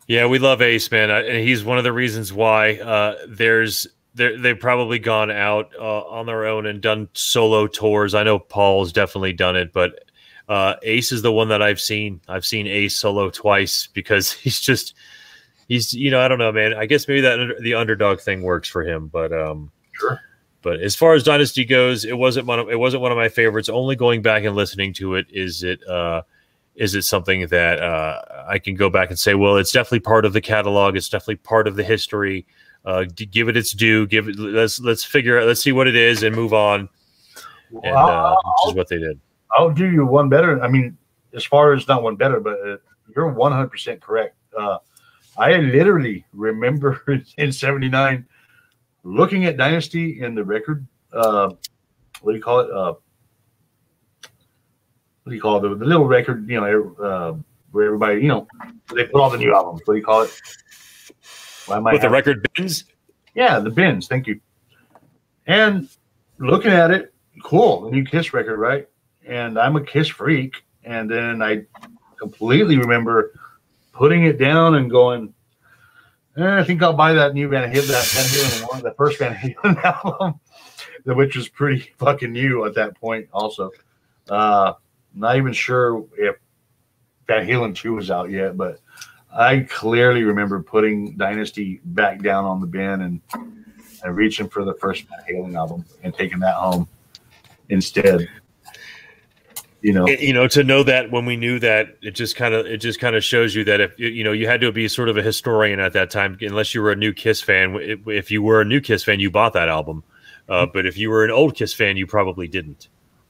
Yeah, 0.10 0.26
we 0.26 0.40
love 0.40 0.61
Ace, 0.61 0.91
man, 0.91 1.10
I- 1.11 1.22
and 1.26 1.48
he's 1.48 1.64
one 1.64 1.77
of 1.77 1.84
the 1.86 1.94
reasons 1.94 2.34
why 2.34 2.77
uh, 2.80 3.15
there's 3.27 3.88
they're, 4.15 4.38
they've 4.38 4.60
probably 4.60 4.99
gone 4.99 5.30
out 5.31 5.72
uh, 5.80 6.02
on 6.02 6.26
their 6.26 6.45
own 6.48 6.65
and 6.65 6.81
done 6.81 7.07
solo 7.14 7.68
tours. 7.68 8.15
I 8.15 8.23
know 8.23 8.40
Paul's 8.40 8.91
definitely 8.91 9.34
done 9.34 9.56
it, 9.56 9.72
but 9.72 10.03
uh, 10.49 10.76
Ace 10.81 11.11
is 11.11 11.22
the 11.22 11.31
one 11.31 11.49
that 11.49 11.61
I've 11.61 11.80
seen. 11.80 12.19
I've 12.27 12.44
seen 12.45 12.65
Ace 12.68 12.98
solo 12.98 13.30
twice 13.30 13.88
because 13.94 14.31
he's 14.44 14.60
just 14.60 14.95
he's 15.68 15.94
you 15.94 16.10
know 16.11 16.19
I 16.19 16.27
don't 16.27 16.40
know, 16.40 16.52
man. 16.52 16.73
I 16.73 16.86
guess 16.88 17.07
maybe 17.07 17.22
that 17.22 17.57
the 17.61 17.76
underdog 17.76 18.19
thing 18.19 18.41
works 18.41 18.68
for 18.68 18.84
him, 18.84 19.07
but 19.07 19.31
um, 19.31 19.72
Sure. 19.94 20.19
But 20.61 20.81
as 20.81 20.94
far 20.95 21.14
as 21.14 21.23
Dynasty 21.23 21.64
goes, 21.64 22.03
it 22.03 22.18
wasn't 22.18 22.45
one 22.48 22.60
of 22.60 22.69
it 22.69 22.80
wasn't 22.80 23.02
one 23.02 23.11
of 23.14 23.18
my 23.18 23.30
favorites. 23.30 23.69
Only 23.69 23.95
going 23.95 24.22
back 24.22 24.44
and 24.44 24.56
listening 24.56 24.91
to 24.95 25.15
it 25.15 25.27
is 25.30 25.64
it 25.64 25.88
uh, 25.88 26.23
is 26.80 26.95
it 26.95 27.03
something 27.03 27.45
that 27.47 27.81
uh, 27.81 28.22
I 28.47 28.57
can 28.57 28.73
go 28.73 28.89
back 28.89 29.10
and 29.10 29.19
say, 29.19 29.35
well, 29.35 29.57
it's 29.57 29.73
definitely 29.73 29.99
part 29.99 30.23
of 30.23 30.31
the 30.31 30.39
catalog. 30.39 30.95
It's 30.95 31.10
definitely 31.10 31.35
part 31.35 31.68
of 31.68 31.76
the 31.76 31.84
history. 31.84 32.47
Uh, 32.85 33.03
give 33.14 33.49
it 33.49 33.57
its 33.57 33.73
due. 33.73 34.07
Give 34.07 34.30
it. 34.30 34.39
Let's 34.39 34.80
let's 34.80 35.03
figure 35.03 35.38
out. 35.38 35.45
Let's 35.45 35.61
see 35.61 35.73
what 35.73 35.88
it 35.88 35.97
is 35.97 36.23
and 36.23 36.34
move 36.34 36.53
on. 36.53 36.88
And 37.84 37.95
uh, 37.95 38.34
which 38.34 38.72
is 38.72 38.77
what 38.77 38.88
they 38.88 38.97
did. 38.97 39.19
I'll 39.51 39.72
do 39.72 39.91
you 39.91 40.06
one 40.06 40.30
better. 40.30 40.64
I 40.64 40.69
mean, 40.69 40.97
as 41.34 41.43
far 41.43 41.73
as 41.73 41.85
not 41.89 42.01
one 42.01 42.15
better, 42.15 42.39
but 42.39 42.53
uh, 42.65 42.77
you're 43.14 43.34
100% 43.34 43.99
correct. 43.99 44.35
Uh, 44.57 44.77
I 45.38 45.57
literally 45.57 46.26
remember 46.31 47.03
in 47.38 47.51
79 47.51 48.26
looking 49.03 49.45
at 49.45 49.57
Dynasty 49.57 50.22
in 50.22 50.34
the 50.34 50.45
record. 50.45 50.88
Uh, 51.11 51.49
what 52.22 52.31
do 52.31 52.38
you 52.38 52.43
call 52.43 52.60
it? 52.61 52.97
What 55.30 55.34
do 55.34 55.35
you 55.35 55.41
call 55.43 55.57
it? 55.57 55.69
The, 55.69 55.76
the 55.76 55.85
little 55.85 56.07
record, 56.07 56.49
you 56.49 56.60
know, 56.60 56.95
uh, 57.06 57.35
where 57.69 57.85
everybody, 57.85 58.22
you 58.22 58.30
know, 58.30 58.47
they 58.95 59.06
put 59.06 59.22
all 59.22 59.30
the 59.30 59.38
new 59.38 59.53
albums. 59.53 59.81
What 59.85 59.93
do 59.93 59.99
you 59.99 60.03
call 60.03 60.23
it? 60.23 60.31
Why 61.68 61.77
am 61.77 61.85
I 61.85 61.93
With 61.93 62.01
the 62.01 62.10
record 62.10 62.49
bins, 62.56 62.85
yeah, 63.35 63.60
the 63.60 63.69
bins. 63.69 64.07
Thank 64.07 64.26
you. 64.26 64.41
And 65.45 65.88
looking 66.39 66.72
at 66.72 66.89
it, 66.89 67.14
cool, 67.43 67.81
the 67.81 67.91
new 67.91 68.03
Kiss 68.03 68.34
record, 68.34 68.57
right? 68.57 68.88
And 69.23 69.60
I'm 69.60 69.76
a 69.76 69.84
Kiss 69.84 70.07
freak. 70.07 70.64
And 70.84 71.07
then 71.07 71.43
I 71.43 71.65
completely 72.18 72.80
remember 72.80 73.39
putting 73.93 74.23
it 74.23 74.39
down 74.39 74.73
and 74.73 74.89
going, 74.89 75.35
eh, 76.38 76.57
I 76.57 76.64
think 76.64 76.81
I'll 76.81 76.93
buy 76.93 77.14
that 77.14 77.35
new 77.35 77.47
Van 77.49 77.72
Halen, 77.72 77.88
that 77.88 78.06
Van 78.07 78.26
Halen 78.26 78.73
one, 78.73 78.81
the 78.81 78.95
first 78.97 79.19
Van 79.19 79.35
Halen 79.64 79.84
album, 79.84 80.39
which 81.03 81.35
was 81.35 81.47
pretty 81.49 81.91
fucking 81.99 82.31
new 82.31 82.65
at 82.65 82.73
that 82.73 82.95
point. 82.95 83.30
Also, 83.31 83.69
uh, 84.27 84.73
not 85.14 85.38
even 85.38 85.53
sure 85.53 86.06
if 86.18 86.36
Van 87.27 87.48
Halen 87.48 87.76
two 87.76 87.94
was 87.94 88.10
out 88.11 88.30
yet, 88.30 88.57
but 88.57 88.80
I 89.31 89.60
clearly 89.69 90.23
remember 90.23 90.61
putting 90.61 91.15
Dynasty 91.15 91.80
back 91.86 92.22
down 92.22 92.45
on 92.45 92.60
the 92.61 92.68
bin 92.68 93.02
and, 93.02 93.22
and 94.03 94.15
reaching 94.15 94.49
for 94.49 94.65
the 94.65 94.73
first 94.76 95.06
Van 95.07 95.19
Halen 95.30 95.56
album 95.56 95.86
and 96.03 96.14
taking 96.14 96.40
that 96.40 96.56
home 96.56 96.88
instead. 97.69 98.27
You 99.81 99.94
know, 99.94 100.07
you 100.10 100.34
know, 100.34 100.48
to 100.49 100.64
know 100.64 100.84
that 100.84 101.10
when 101.10 101.26
we 101.26 101.38
knew 101.38 101.57
that, 101.60 101.98
it 102.02 102.11
just 102.11 102.36
kind 102.36 102.53
of 102.53 102.65
it 102.65 102.80
just 102.80 102.99
kind 102.99 103.15
of 103.15 103.23
shows 103.23 103.56
you 103.56 103.64
that 103.64 103.80
if 103.80 103.98
you 103.98 104.26
know 104.26 104.34
you 104.34 104.45
had 104.45 104.60
to 104.60 104.73
be 104.73 104.90
sort 104.90 105.07
of 105.07 105.15
a 105.15 105.22
historian 105.22 105.80
at 105.80 105.94
that 105.94 106.10
time, 106.10 106.38
unless 106.41 106.76
you 106.76 106.81
were 106.81 106.91
a 106.91 106.98
new 106.98 107.14
Kiss 107.14 107.41
fan. 107.41 107.77
If 108.06 108.30
you 108.30 108.44
were 108.44 108.60
a 108.60 108.65
new 108.65 108.81
Kiss 108.81 109.06
fan, 109.06 109.22
you 109.22 109.31
bought 109.31 109.53
that 109.53 109.69
album, 109.69 110.03
uh, 110.49 110.65
but 110.65 110.86
if 110.86 110.98
you 110.98 111.10
were 111.10 111.23
an 111.23 111.31
old 111.31 111.56
Kiss 111.56 111.73
fan, 111.73 111.95
you 111.95 112.06
probably 112.06 112.45
didn't. 112.45 112.90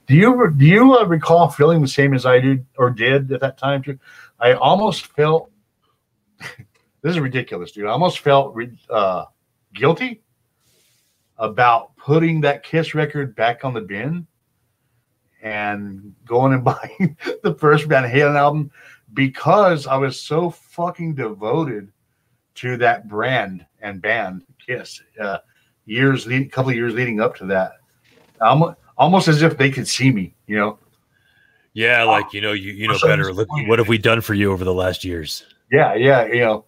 Do 0.09 0.15
you 0.15 0.51
do 0.57 0.65
you 0.65 0.97
uh, 0.97 1.05
recall 1.05 1.49
feeling 1.49 1.83
the 1.83 1.87
same 1.87 2.15
as 2.15 2.25
I 2.25 2.39
did 2.39 2.65
or 2.79 2.89
did 2.89 3.31
at 3.31 3.41
that 3.41 3.59
time 3.59 3.83
too? 3.83 3.99
I 4.39 4.53
almost 4.53 5.05
felt 5.05 5.51
this 6.39 6.57
is 7.03 7.19
ridiculous, 7.19 7.71
dude. 7.71 7.85
I 7.85 7.91
almost 7.91 8.17
felt 8.17 8.57
uh, 8.89 9.25
guilty 9.75 10.23
about 11.37 11.95
putting 11.95 12.41
that 12.41 12.63
Kiss 12.63 12.95
record 12.95 13.35
back 13.35 13.63
on 13.63 13.75
the 13.75 13.81
bin 13.81 14.25
and 15.43 16.15
going 16.25 16.53
and 16.53 16.63
buying 16.63 17.15
the 17.43 17.53
first 17.53 17.85
Van 17.85 18.03
Halen 18.03 18.35
album 18.35 18.71
because 19.13 19.85
I 19.85 19.95
was 19.97 20.19
so 20.19 20.49
fucking 20.49 21.13
devoted 21.13 21.91
to 22.55 22.77
that 22.77 23.07
brand 23.07 23.63
and 23.79 24.01
band 24.01 24.41
Kiss. 24.57 25.03
Uh, 25.21 25.37
years, 25.85 26.27
a 26.27 26.45
couple 26.45 26.71
of 26.71 26.75
years 26.75 26.95
leading 26.95 27.21
up 27.21 27.35
to 27.35 27.45
that, 27.45 27.73
almost, 28.41 28.75
almost 28.99 29.27
as 29.27 29.41
if 29.41 29.57
they 29.57 29.71
could 29.71 29.87
see 29.87 30.11
me, 30.11 30.35
you 30.45 30.57
know. 30.57 30.77
Yeah, 31.73 32.03
like 32.03 32.33
you 32.33 32.41
know, 32.41 32.51
you 32.51 32.73
you 32.73 32.87
know 32.87 32.97
better. 33.01 33.33
Look, 33.33 33.47
what 33.67 33.79
have 33.79 33.87
we 33.87 33.97
done 33.97 34.21
for 34.21 34.33
you 34.33 34.51
over 34.51 34.63
the 34.63 34.73
last 34.73 35.03
years? 35.03 35.45
Yeah, 35.71 35.95
yeah, 35.95 36.25
you 36.25 36.39
know, 36.41 36.65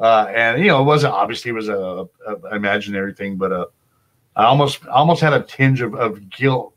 uh, 0.00 0.26
and 0.34 0.60
you 0.60 0.68
know, 0.68 0.80
it 0.80 0.84
wasn't 0.84 1.14
obviously 1.14 1.50
it 1.50 1.54
was 1.54 1.68
a, 1.68 2.08
a 2.26 2.56
imaginary 2.56 3.14
thing, 3.14 3.36
but 3.36 3.52
uh, 3.52 3.66
I 4.36 4.44
almost 4.44 4.84
almost 4.86 5.20
had 5.20 5.32
a 5.32 5.42
tinge 5.42 5.80
of, 5.80 5.94
of 5.94 6.28
guilt 6.30 6.74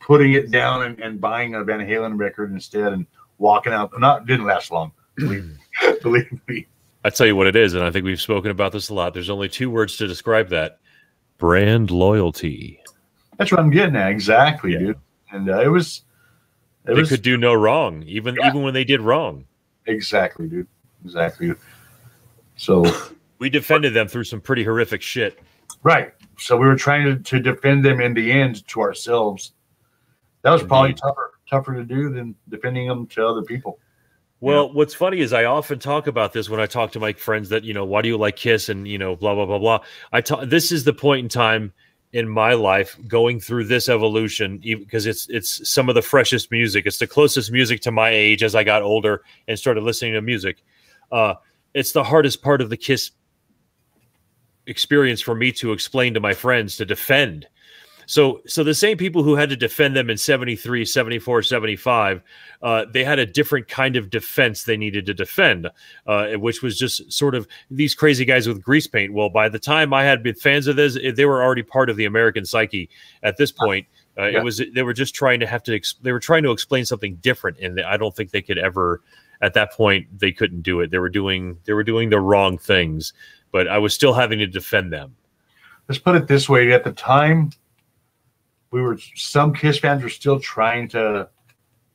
putting 0.00 0.34
it 0.34 0.50
down 0.50 0.82
and, 0.82 1.00
and 1.00 1.20
buying 1.20 1.54
a 1.54 1.64
Van 1.64 1.80
Halen 1.80 2.18
record 2.18 2.52
instead 2.52 2.92
and 2.92 3.06
walking 3.38 3.72
out. 3.72 3.90
Not 3.98 4.26
didn't 4.26 4.46
last 4.46 4.70
long, 4.70 4.92
believe, 5.16 5.58
believe 6.02 6.40
me. 6.46 6.66
I 7.04 7.10
tell 7.10 7.26
you 7.26 7.36
what 7.36 7.46
it 7.46 7.56
is, 7.56 7.74
and 7.74 7.82
I 7.82 7.90
think 7.90 8.04
we've 8.04 8.20
spoken 8.20 8.50
about 8.50 8.72
this 8.72 8.90
a 8.90 8.94
lot. 8.94 9.14
There's 9.14 9.30
only 9.30 9.48
two 9.48 9.70
words 9.70 9.96
to 9.96 10.06
describe 10.06 10.50
that: 10.50 10.78
brand 11.38 11.90
loyalty. 11.90 12.80
That's 13.36 13.50
what 13.50 13.60
I'm 13.60 13.70
getting 13.70 13.96
at, 13.96 14.10
exactly, 14.10 14.72
yeah. 14.72 14.78
dude. 14.78 14.98
And 15.30 15.50
uh, 15.50 15.60
it 15.60 15.68
was. 15.68 16.02
It 16.86 16.94
they 16.94 17.00
was, 17.00 17.08
could 17.08 17.22
do 17.22 17.36
no 17.36 17.54
wrong, 17.54 18.02
even 18.06 18.36
yeah. 18.38 18.48
even 18.48 18.62
when 18.62 18.74
they 18.74 18.84
did 18.84 19.00
wrong. 19.00 19.46
Exactly, 19.86 20.48
dude. 20.48 20.68
Exactly. 21.04 21.54
So 22.56 22.84
we 23.38 23.50
defended 23.50 23.94
them 23.94 24.08
through 24.08 24.24
some 24.24 24.40
pretty 24.40 24.64
horrific 24.64 25.02
shit. 25.02 25.38
Right. 25.82 26.12
So 26.38 26.56
we 26.56 26.66
were 26.66 26.76
trying 26.76 27.04
to, 27.04 27.22
to 27.22 27.40
defend 27.40 27.84
them 27.84 28.00
in 28.00 28.14
the 28.14 28.30
end 28.30 28.66
to 28.68 28.80
ourselves 28.80 29.52
that 30.44 30.50
was 30.50 30.62
probably 30.62 30.92
tougher 30.92 31.32
tougher 31.48 31.74
to 31.74 31.84
do 31.84 32.10
than 32.10 32.34
defending 32.48 32.86
them 32.86 33.06
to 33.08 33.26
other 33.26 33.42
people. 33.42 33.78
Well, 34.40 34.70
what's 34.72 34.92
funny 34.92 35.20
is 35.20 35.32
I 35.32 35.44
often 35.44 35.78
talk 35.78 36.06
about 36.06 36.34
this 36.34 36.50
when 36.50 36.60
I 36.60 36.66
talk 36.66 36.92
to 36.92 37.00
my 37.00 37.14
friends 37.14 37.48
that, 37.48 37.64
you 37.64 37.72
know, 37.72 37.86
why 37.86 38.02
do 38.02 38.08
you 38.08 38.18
like 38.18 38.36
Kiss 38.36 38.68
and, 38.68 38.86
you 38.86 38.98
know, 38.98 39.16
blah, 39.16 39.34
blah, 39.34 39.46
blah, 39.46 39.58
blah. 39.58 39.80
I 40.12 40.20
talk, 40.20 40.44
this 40.44 40.70
is 40.70 40.84
the 40.84 40.92
point 40.92 41.20
in 41.20 41.28
time 41.30 41.72
in 42.14 42.28
my 42.28 42.54
life 42.54 42.96
going 43.08 43.40
through 43.40 43.64
this 43.64 43.88
evolution 43.88 44.58
because 44.58 45.04
it's, 45.04 45.28
it's 45.28 45.68
some 45.68 45.88
of 45.88 45.96
the 45.96 46.00
freshest 46.00 46.48
music. 46.52 46.86
It's 46.86 46.98
the 46.98 47.08
closest 47.08 47.50
music 47.50 47.80
to 47.82 47.90
my 47.90 48.08
age 48.08 48.44
as 48.44 48.54
I 48.54 48.62
got 48.62 48.82
older 48.82 49.22
and 49.48 49.58
started 49.58 49.82
listening 49.82 50.12
to 50.12 50.22
music. 50.22 50.62
Uh, 51.10 51.34
it's 51.74 51.90
the 51.90 52.04
hardest 52.04 52.40
part 52.40 52.60
of 52.60 52.70
the 52.70 52.76
Kiss 52.76 53.10
experience 54.68 55.20
for 55.20 55.34
me 55.34 55.50
to 55.50 55.72
explain 55.72 56.14
to 56.14 56.20
my 56.20 56.32
friends 56.32 56.76
to 56.76 56.84
defend 56.84 57.48
so, 58.06 58.40
so 58.46 58.64
the 58.64 58.74
same 58.74 58.96
people 58.96 59.22
who 59.22 59.34
had 59.34 59.48
to 59.50 59.56
defend 59.56 59.96
them 59.96 60.10
in 60.10 60.16
73, 60.16 60.84
74, 60.84 61.42
75, 61.42 62.22
uh, 62.62 62.84
they 62.92 63.04
had 63.04 63.18
a 63.18 63.26
different 63.26 63.68
kind 63.68 63.96
of 63.96 64.10
defense 64.10 64.64
they 64.64 64.76
needed 64.76 65.06
to 65.06 65.14
defend, 65.14 65.70
uh, 66.06 66.28
which 66.32 66.62
was 66.62 66.78
just 66.78 67.12
sort 67.12 67.34
of 67.34 67.46
these 67.70 67.94
crazy 67.94 68.24
guys 68.24 68.46
with 68.46 68.62
grease 68.62 68.86
paint. 68.86 69.12
Well, 69.12 69.30
by 69.30 69.48
the 69.48 69.58
time 69.58 69.92
I 69.92 70.04
had 70.04 70.22
been 70.22 70.34
fans 70.34 70.66
of 70.66 70.76
this, 70.76 70.98
they 71.14 71.24
were 71.24 71.42
already 71.42 71.62
part 71.62 71.90
of 71.90 71.96
the 71.96 72.04
American 72.04 72.44
psyche 72.44 72.88
at 73.22 73.36
this 73.36 73.52
point. 73.52 73.86
Uh, 74.16 74.26
yeah. 74.26 74.38
It 74.38 74.44
was 74.44 74.62
they 74.74 74.82
were 74.82 74.92
just 74.92 75.14
trying 75.14 75.40
to 75.40 75.46
have 75.46 75.62
to 75.64 75.80
they 76.02 76.12
were 76.12 76.20
trying 76.20 76.44
to 76.44 76.52
explain 76.52 76.84
something 76.84 77.16
different, 77.16 77.58
and 77.58 77.80
I 77.80 77.96
don't 77.96 78.14
think 78.14 78.30
they 78.30 78.42
could 78.42 78.58
ever. 78.58 79.02
At 79.40 79.54
that 79.54 79.72
point, 79.72 80.06
they 80.18 80.32
couldn't 80.32 80.62
do 80.62 80.80
it. 80.80 80.90
They 80.90 80.98
were 80.98 81.10
doing 81.10 81.58
they 81.64 81.72
were 81.72 81.82
doing 81.82 82.08
the 82.08 82.20
wrong 82.20 82.56
things, 82.56 83.12
but 83.50 83.66
I 83.68 83.78
was 83.78 83.92
still 83.92 84.14
having 84.14 84.38
to 84.38 84.46
defend 84.46 84.92
them. 84.92 85.16
Let's 85.88 85.98
put 85.98 86.14
it 86.14 86.28
this 86.28 86.48
way: 86.48 86.72
at 86.72 86.84
the 86.84 86.92
time, 86.92 87.50
we 88.74 88.82
were 88.82 88.98
some 89.14 89.54
Kiss 89.54 89.78
fans 89.78 90.02
were 90.02 90.08
still 90.08 90.40
trying 90.40 90.88
to 90.88 91.28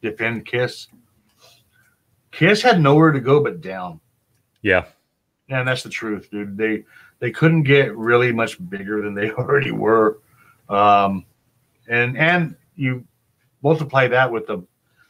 defend 0.02 0.46
Kiss. 0.46 0.88
Kiss 2.32 2.62
had 2.62 2.80
nowhere 2.80 3.12
to 3.12 3.20
go 3.20 3.44
but 3.44 3.60
down. 3.60 4.00
Yeah. 4.62 4.86
And 5.50 5.68
that's 5.68 5.84
the 5.84 5.90
truth, 5.90 6.32
dude. 6.32 6.58
They 6.58 6.86
they 7.20 7.32
couldn't 7.32 7.64
get 7.64 7.98
really 7.98 8.32
much 8.32 8.58
bigger 8.70 9.02
than 9.02 9.14
they 9.14 9.30
already 9.40 9.72
were. 9.72 10.20
Um, 10.70 11.26
and 11.90 12.18
and 12.18 12.56
you 12.78 13.04
multiply 13.62 14.08
that 14.08 14.32
with 14.32 14.48
the 14.48 14.66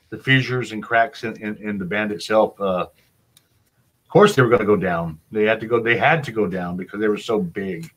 the 0.10 0.18
fissures 0.18 0.72
and 0.72 0.82
cracks 0.82 1.24
in, 1.24 1.40
in, 1.40 1.56
in 1.58 1.78
the 1.78 1.86
band 1.86 2.12
itself. 2.12 2.60
Uh, 2.60 2.88
of 2.88 4.10
course, 4.10 4.36
they 4.36 4.42
were 4.42 4.50
going 4.50 4.62
to 4.62 4.66
go 4.66 4.76
down. 4.76 5.20
They 5.32 5.44
had 5.44 5.60
to 5.60 5.68
go. 5.68 5.80
They 5.84 5.98
had 5.98 6.24
to 6.24 6.32
go 6.32 6.48
down 6.48 6.78
because 6.78 7.00
they 7.00 7.08
were 7.08 7.18
so 7.18 7.40
big. 7.40 7.88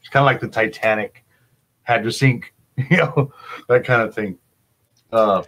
It's 0.00 0.08
kind 0.08 0.24
of 0.24 0.26
like 0.26 0.40
the 0.40 0.48
Titanic 0.48 1.24
had 1.84 2.02
to 2.02 2.10
sink 2.10 2.52
you 2.90 2.96
know, 2.96 3.32
that 3.68 3.84
kind 3.84 4.02
of 4.02 4.14
thing. 4.14 4.38
Uh, 5.12 5.42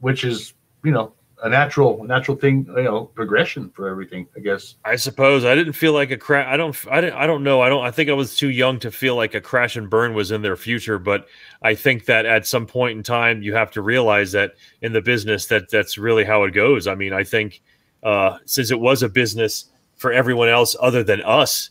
which 0.00 0.24
is, 0.24 0.54
you 0.84 0.92
know, 0.92 1.12
a 1.42 1.48
natural 1.48 2.04
natural 2.04 2.36
thing, 2.36 2.66
you 2.76 2.82
know, 2.82 3.06
progression 3.06 3.70
for 3.70 3.88
everything, 3.88 4.26
I 4.36 4.40
guess. 4.40 4.76
I 4.84 4.96
suppose 4.96 5.44
I 5.44 5.54
didn't 5.54 5.72
feel 5.72 5.92
like 5.92 6.10
a 6.10 6.16
crash. 6.16 6.46
I 6.46 6.56
don't. 6.56 6.76
I 6.90 7.00
didn't. 7.00 7.16
I 7.16 7.26
don't 7.26 7.42
know. 7.42 7.60
I 7.62 7.68
don't. 7.68 7.84
I 7.84 7.90
think 7.90 8.10
I 8.10 8.12
was 8.12 8.36
too 8.36 8.50
young 8.50 8.78
to 8.80 8.90
feel 8.90 9.16
like 9.16 9.34
a 9.34 9.40
crash 9.40 9.76
and 9.76 9.88
burn 9.88 10.14
was 10.14 10.30
in 10.30 10.42
their 10.42 10.56
future. 10.56 10.98
But 10.98 11.26
I 11.62 11.74
think 11.74 12.04
that 12.06 12.26
at 12.26 12.46
some 12.46 12.66
point 12.66 12.96
in 12.96 13.02
time, 13.02 13.42
you 13.42 13.54
have 13.54 13.70
to 13.72 13.82
realize 13.82 14.32
that 14.32 14.52
in 14.82 14.92
the 14.92 15.00
business 15.00 15.46
that 15.46 15.70
that's 15.70 15.96
really 15.96 16.24
how 16.24 16.44
it 16.44 16.50
goes. 16.52 16.86
I 16.86 16.94
mean, 16.94 17.12
I 17.12 17.24
think 17.24 17.62
uh, 18.02 18.38
since 18.44 18.70
it 18.70 18.80
was 18.80 19.02
a 19.02 19.08
business 19.08 19.66
for 19.96 20.12
everyone 20.12 20.48
else 20.48 20.76
other 20.80 21.02
than 21.02 21.22
us, 21.22 21.70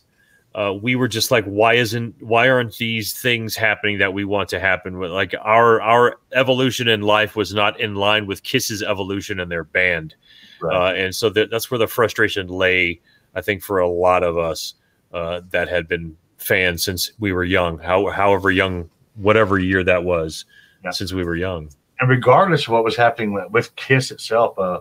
uh, 0.54 0.74
we 0.80 0.96
were 0.96 1.08
just 1.08 1.30
like, 1.30 1.44
why 1.44 1.74
isn't 1.74 2.14
why 2.20 2.48
aren't 2.48 2.76
these 2.76 3.12
things 3.12 3.56
happening 3.56 3.98
that 3.98 4.12
we 4.12 4.24
want 4.24 4.48
to 4.48 4.60
happen? 4.60 4.98
Like 4.98 5.34
our 5.40 5.80
our 5.80 6.18
evolution 6.32 6.88
in 6.88 7.02
life 7.02 7.36
was 7.36 7.54
not 7.54 7.78
in 7.78 7.94
line 7.94 8.26
with 8.26 8.42
Kiss's 8.42 8.82
evolution 8.82 9.40
and 9.40 9.50
their 9.50 9.64
band, 9.64 10.14
right. 10.60 10.74
uh, 10.74 10.94
and 10.94 11.14
so 11.14 11.30
that, 11.30 11.50
that's 11.50 11.70
where 11.70 11.78
the 11.78 11.86
frustration 11.86 12.48
lay. 12.48 13.00
I 13.34 13.40
think 13.40 13.62
for 13.62 13.78
a 13.78 13.88
lot 13.88 14.24
of 14.24 14.36
us 14.38 14.74
uh, 15.12 15.42
that 15.50 15.68
had 15.68 15.86
been 15.86 16.16
fans 16.38 16.84
since 16.84 17.12
we 17.18 17.32
were 17.32 17.44
young, 17.44 17.78
how, 17.78 18.10
however 18.10 18.50
young, 18.50 18.88
whatever 19.14 19.58
year 19.58 19.84
that 19.84 20.02
was, 20.04 20.46
yeah. 20.82 20.90
since 20.90 21.12
we 21.12 21.24
were 21.24 21.36
young. 21.36 21.70
And 22.00 22.08
regardless 22.08 22.66
of 22.66 22.72
what 22.72 22.82
was 22.82 22.96
happening 22.96 23.32
with, 23.32 23.50
with 23.50 23.76
Kiss 23.76 24.10
itself, 24.10 24.58
uh, 24.58 24.80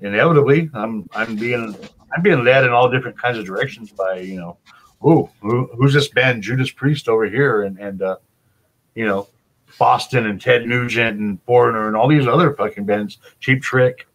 inevitably, 0.00 0.70
I'm 0.74 1.08
I'm 1.14 1.36
being 1.36 1.76
I'm 2.14 2.22
being 2.22 2.44
led 2.44 2.64
in 2.64 2.70
all 2.70 2.90
different 2.90 3.18
kinds 3.18 3.38
of 3.38 3.44
directions 3.44 3.90
by 3.92 4.20
you 4.20 4.36
know, 4.36 4.58
oh, 5.02 5.30
who, 5.40 5.68
who's 5.76 5.92
this 5.92 6.08
band 6.08 6.42
Judas 6.42 6.70
Priest 6.70 7.08
over 7.08 7.24
here, 7.24 7.62
and 7.62 7.78
and 7.78 8.02
uh, 8.02 8.16
you 8.94 9.06
know, 9.06 9.28
Boston 9.78 10.26
and 10.26 10.40
Ted 10.40 10.66
Nugent 10.66 11.18
and 11.18 11.42
Foreigner 11.42 11.88
and 11.88 11.96
all 11.96 12.08
these 12.08 12.26
other 12.26 12.54
fucking 12.54 12.84
bands, 12.84 13.18
Cheap 13.40 13.62
Trick, 13.62 14.06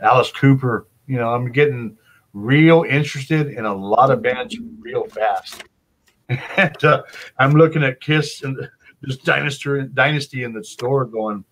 Alice 0.00 0.32
Cooper. 0.32 0.86
You 1.06 1.16
know, 1.16 1.34
I'm 1.34 1.50
getting 1.50 1.96
real 2.32 2.84
interested 2.88 3.48
in 3.48 3.64
a 3.64 3.74
lot 3.74 4.10
of 4.10 4.22
bands 4.22 4.56
real 4.78 5.06
fast. 5.08 5.64
and 6.56 6.84
uh, 6.84 7.02
I'm 7.38 7.52
looking 7.52 7.82
at 7.82 8.00
Kiss 8.00 8.42
and 8.42 8.56
this 9.02 9.16
dynasty 9.16 9.88
dynasty 9.92 10.44
in 10.44 10.52
the 10.52 10.62
store, 10.62 11.04
going, 11.04 11.44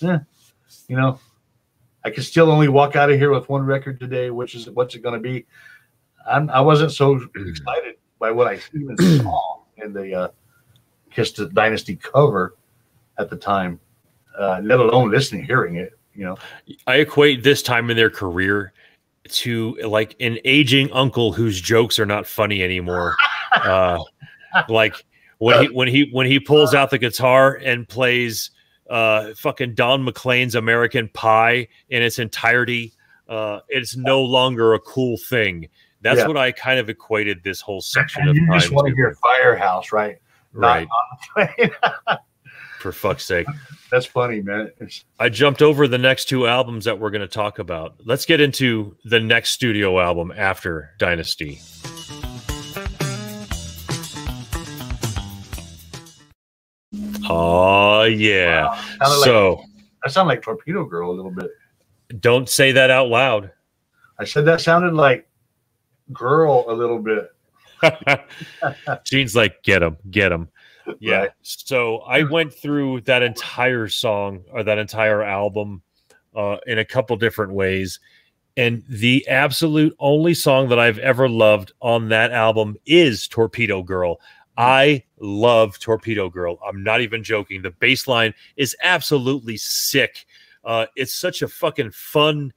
yeah, 0.00 0.20
you 0.88 0.96
know, 0.96 1.18
I 2.04 2.10
can 2.10 2.22
still 2.22 2.50
only 2.50 2.68
walk 2.68 2.96
out 2.96 3.10
of 3.10 3.18
here 3.18 3.30
with 3.30 3.48
one 3.48 3.64
record 3.64 4.00
today, 4.00 4.30
which 4.30 4.54
is 4.54 4.68
what's 4.70 4.94
it 4.94 5.02
going 5.02 5.14
to 5.14 5.20
be? 5.20 5.46
I'm, 6.28 6.48
I 6.50 6.60
wasn't 6.60 6.92
so 6.92 7.14
excited 7.36 7.96
by 8.18 8.30
what 8.30 8.46
I 8.46 8.60
even 8.74 8.96
saw 9.22 9.60
in 9.76 9.92
the 9.92 10.14
uh, 10.14 10.28
Kiss 11.10 11.32
Dynasty 11.32 11.96
cover 11.96 12.56
at 13.18 13.30
the 13.30 13.36
time, 13.36 13.80
uh, 14.38 14.60
let 14.62 14.80
alone 14.80 15.10
listening, 15.10 15.44
hearing 15.44 15.76
it. 15.76 15.98
You 16.14 16.24
know, 16.26 16.38
I 16.86 16.96
equate 16.96 17.42
this 17.44 17.62
time 17.62 17.90
in 17.90 17.96
their 17.96 18.10
career 18.10 18.72
to 19.28 19.76
like 19.84 20.16
an 20.20 20.38
aging 20.44 20.90
uncle 20.92 21.32
whose 21.32 21.60
jokes 21.60 21.98
are 21.98 22.06
not 22.06 22.26
funny 22.26 22.62
anymore. 22.62 23.16
uh, 23.54 23.98
like 24.68 25.04
when 25.38 25.62
he 25.62 25.68
when 25.68 25.88
he 25.88 26.08
when 26.12 26.26
he 26.26 26.40
pulls 26.40 26.74
out 26.74 26.90
the 26.90 26.98
guitar 26.98 27.54
and 27.54 27.88
plays 27.88 28.50
uh, 28.90 29.32
fucking 29.36 29.74
Don 29.74 30.04
McLean's 30.04 30.54
American 30.54 31.08
Pie 31.14 31.68
in 31.88 32.02
its 32.02 32.18
entirety. 32.18 32.92
uh, 33.28 33.60
it's 33.68 33.96
no 33.96 34.20
longer 34.22 34.74
a 34.74 34.80
cool 34.80 35.16
thing. 35.16 35.68
That's 36.02 36.18
Yeah. 36.18 36.26
what 36.26 36.36
I 36.36 36.50
kind 36.50 36.80
of 36.80 36.88
equated 36.90 37.44
this 37.44 37.60
whole 37.60 37.80
section 37.80 38.22
And 38.22 38.30
of 38.30 38.36
you 38.36 38.48
just 38.52 38.72
want 38.72 38.88
to 38.88 38.94
hear 38.96 39.14
Firehouse, 39.22 39.92
right? 39.92 40.16
Right. 40.52 40.88
on 40.88 41.18
the 41.36 41.46
plane. 41.56 41.70
For 42.80 42.90
fuck's 42.90 43.24
sake. 43.24 43.46
That's 43.92 44.06
funny, 44.06 44.40
man. 44.40 44.72
I 45.20 45.28
jumped 45.28 45.62
over 45.62 45.86
the 45.86 45.98
next 45.98 46.24
two 46.24 46.46
albums 46.48 46.86
that 46.86 46.98
we're 46.98 47.10
going 47.10 47.20
to 47.20 47.28
talk 47.28 47.58
about. 47.60 47.94
Let's 48.04 48.24
get 48.26 48.40
into 48.40 48.96
the 49.04 49.20
next 49.20 49.50
studio 49.50 50.00
album 50.00 50.32
after 50.36 50.90
Dynasty. 50.98 51.60
Oh, 57.30 58.04
yeah. 58.04 58.68
like, 59.00 59.24
So 59.24 59.62
that 60.02 60.12
sounded 60.12 60.28
like 60.28 60.42
Torpedo 60.42 60.84
Girl 60.84 61.10
a 61.10 61.12
little 61.12 61.30
bit. 61.30 61.50
don't 62.20 62.48
say 62.48 62.72
that 62.72 62.90
out 62.90 63.08
loud. 63.08 63.50
I 64.18 64.24
said 64.24 64.44
that 64.46 64.60
sounded 64.60 64.94
like 64.94 65.28
girl 66.12 66.66
a 66.68 66.72
little 66.72 66.98
bit. 66.98 67.30
Gene's 69.04 69.34
like, 69.34 69.62
get 69.62 69.82
him, 69.82 69.96
get 70.10 70.32
him. 70.32 70.48
Yeah. 70.98 71.18
Right. 71.18 71.30
So 71.42 71.98
I 71.98 72.24
went 72.24 72.52
through 72.52 73.02
that 73.02 73.22
entire 73.22 73.88
song 73.88 74.44
or 74.50 74.62
that 74.62 74.78
entire 74.78 75.22
album 75.22 75.82
uh, 76.34 76.58
in 76.66 76.78
a 76.78 76.84
couple 76.84 77.16
different 77.16 77.52
ways. 77.52 78.00
And 78.56 78.82
the 78.88 79.26
absolute 79.28 79.94
only 79.98 80.34
song 80.34 80.68
that 80.68 80.78
I've 80.78 80.98
ever 80.98 81.28
loved 81.28 81.72
on 81.80 82.08
that 82.08 82.32
album 82.32 82.76
is 82.84 83.28
Torpedo 83.28 83.82
Girl. 83.82 84.20
I 84.56 85.04
love 85.18 85.78
Torpedo 85.78 86.28
Girl. 86.28 86.58
I'm 86.66 86.82
not 86.82 87.00
even 87.00 87.24
joking. 87.24 87.62
The 87.62 87.70
bass 87.70 88.06
line 88.06 88.34
is 88.56 88.76
absolutely 88.82 89.56
sick. 89.56 90.26
Uh, 90.64 90.86
it's 90.96 91.14
such 91.14 91.42
a 91.42 91.48
fucking 91.48 91.92
fun 91.92 92.52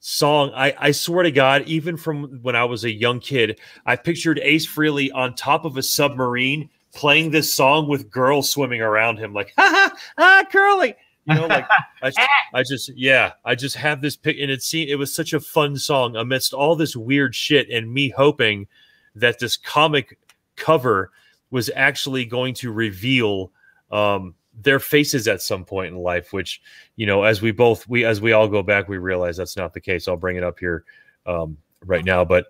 song. 0.00 0.52
I, 0.54 0.74
I 0.78 0.90
swear 0.92 1.24
to 1.24 1.30
God, 1.30 1.62
even 1.66 1.96
from 1.96 2.40
when 2.42 2.54
I 2.54 2.64
was 2.64 2.84
a 2.84 2.92
young 2.92 3.20
kid, 3.20 3.58
I 3.86 3.96
pictured 3.96 4.38
Ace 4.42 4.66
Frehley 4.66 5.10
on 5.14 5.34
top 5.34 5.64
of 5.64 5.76
a 5.76 5.82
submarine 5.82 6.70
playing 6.94 7.30
this 7.30 7.52
song 7.52 7.88
with 7.88 8.10
girls 8.10 8.48
swimming 8.50 8.80
around 8.80 9.18
him, 9.18 9.32
like, 9.32 9.52
ha 9.56 9.90
ha, 9.90 9.98
ah, 10.18 10.44
Curly. 10.50 10.94
You 11.26 11.34
know, 11.34 11.46
like 11.46 11.66
I, 12.02 12.12
I 12.54 12.62
just, 12.62 12.90
yeah, 12.96 13.32
I 13.44 13.54
just 13.54 13.76
have 13.76 14.00
this 14.00 14.16
pic, 14.16 14.38
and 14.40 14.50
it 14.50 14.62
seemed 14.62 14.90
it 14.90 14.96
was 14.96 15.14
such 15.14 15.32
a 15.32 15.40
fun 15.40 15.76
song 15.76 16.16
amidst 16.16 16.54
all 16.54 16.74
this 16.74 16.96
weird 16.96 17.34
shit, 17.34 17.68
and 17.68 17.92
me 17.92 18.08
hoping 18.08 18.66
that 19.14 19.38
this 19.38 19.56
comic 19.56 20.18
cover 20.56 21.10
was 21.50 21.70
actually 21.74 22.24
going 22.24 22.54
to 22.54 22.72
reveal 22.72 23.52
um, 23.90 24.34
their 24.54 24.78
faces 24.78 25.28
at 25.28 25.42
some 25.42 25.64
point 25.64 25.94
in 25.94 26.00
life. 26.00 26.32
Which, 26.32 26.60
you 26.96 27.06
know, 27.06 27.22
as 27.24 27.42
we 27.42 27.52
both 27.52 27.88
we 27.88 28.04
as 28.04 28.20
we 28.20 28.32
all 28.32 28.48
go 28.48 28.62
back, 28.62 28.88
we 28.88 28.98
realize 28.98 29.36
that's 29.36 29.56
not 29.56 29.72
the 29.72 29.80
case. 29.80 30.08
I'll 30.08 30.16
bring 30.16 30.36
it 30.36 30.44
up 30.44 30.58
here 30.58 30.84
um, 31.26 31.58
right 31.84 32.04
now, 32.04 32.24
but 32.24 32.46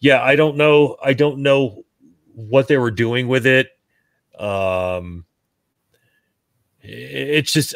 yeah, 0.00 0.22
I 0.22 0.34
don't 0.36 0.56
know. 0.56 0.96
I 1.02 1.12
don't 1.12 1.42
know 1.42 1.84
what 2.34 2.68
they 2.68 2.78
were 2.78 2.90
doing 2.90 3.28
with 3.28 3.46
it. 3.46 3.68
Um, 4.38 5.26
it's 6.82 7.52
just 7.52 7.74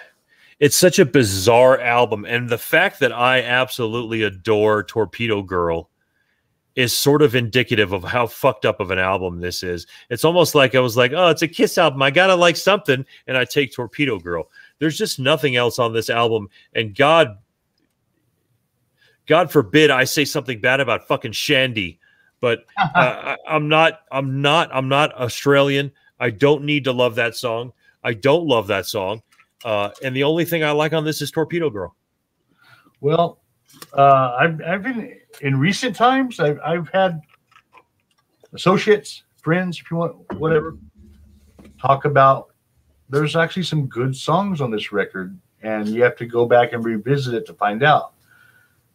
it's 0.58 0.76
such 0.76 0.98
a 0.98 1.06
bizarre 1.06 1.80
album, 1.80 2.24
and 2.24 2.48
the 2.48 2.58
fact 2.58 3.00
that 3.00 3.12
I 3.12 3.42
absolutely 3.42 4.22
adore 4.22 4.82
Torpedo 4.82 5.42
Girl 5.42 5.88
is 6.80 6.96
sort 6.96 7.20
of 7.20 7.34
indicative 7.34 7.92
of 7.92 8.02
how 8.02 8.26
fucked 8.26 8.64
up 8.64 8.80
of 8.80 8.90
an 8.90 8.98
album 8.98 9.38
this 9.38 9.62
is. 9.62 9.86
It's 10.08 10.24
almost 10.24 10.54
like 10.54 10.74
I 10.74 10.80
was 10.80 10.96
like, 10.96 11.12
oh, 11.12 11.28
it's 11.28 11.42
a 11.42 11.48
Kiss 11.48 11.76
album. 11.76 12.00
I 12.00 12.10
gotta 12.10 12.34
like 12.34 12.56
something, 12.56 13.04
and 13.26 13.36
I 13.36 13.44
take 13.44 13.74
Torpedo 13.74 14.18
Girl. 14.18 14.50
There's 14.78 14.96
just 14.96 15.20
nothing 15.20 15.56
else 15.56 15.78
on 15.78 15.92
this 15.92 16.08
album, 16.08 16.48
and 16.74 16.94
God, 16.94 17.36
God 19.26 19.52
forbid 19.52 19.90
I 19.90 20.04
say 20.04 20.24
something 20.24 20.58
bad 20.58 20.80
about 20.80 21.06
fucking 21.06 21.32
Shandi, 21.32 21.98
but 22.40 22.64
uh, 22.78 22.86
I, 22.94 23.36
I'm 23.46 23.68
not. 23.68 24.00
I'm 24.10 24.40
not. 24.40 24.70
I'm 24.72 24.88
not 24.88 25.12
Australian. 25.14 25.92
I 26.18 26.30
don't 26.30 26.64
need 26.64 26.84
to 26.84 26.92
love 26.92 27.14
that 27.16 27.36
song. 27.36 27.74
I 28.02 28.14
don't 28.14 28.46
love 28.46 28.68
that 28.68 28.86
song. 28.86 29.22
Uh, 29.64 29.90
and 30.02 30.16
the 30.16 30.24
only 30.24 30.46
thing 30.46 30.64
I 30.64 30.70
like 30.70 30.94
on 30.94 31.04
this 31.04 31.20
is 31.20 31.30
Torpedo 31.30 31.68
Girl. 31.68 31.94
Well, 33.02 33.39
uh, 33.92 34.36
I've, 34.38 34.60
I've 34.62 34.82
been 34.82 35.18
in 35.40 35.58
recent 35.58 35.96
times. 35.96 36.40
I've, 36.40 36.58
I've 36.64 36.88
had 36.90 37.20
associates, 38.52 39.24
friends, 39.42 39.78
if 39.78 39.90
you 39.90 39.96
want, 39.96 40.16
whatever, 40.38 40.76
talk 41.80 42.04
about. 42.04 42.48
There's 43.08 43.36
actually 43.36 43.64
some 43.64 43.86
good 43.86 44.14
songs 44.14 44.60
on 44.60 44.70
this 44.70 44.92
record, 44.92 45.36
and 45.62 45.88
you 45.88 46.02
have 46.02 46.16
to 46.16 46.26
go 46.26 46.46
back 46.46 46.72
and 46.72 46.84
revisit 46.84 47.34
it 47.34 47.46
to 47.46 47.54
find 47.54 47.82
out. 47.82 48.14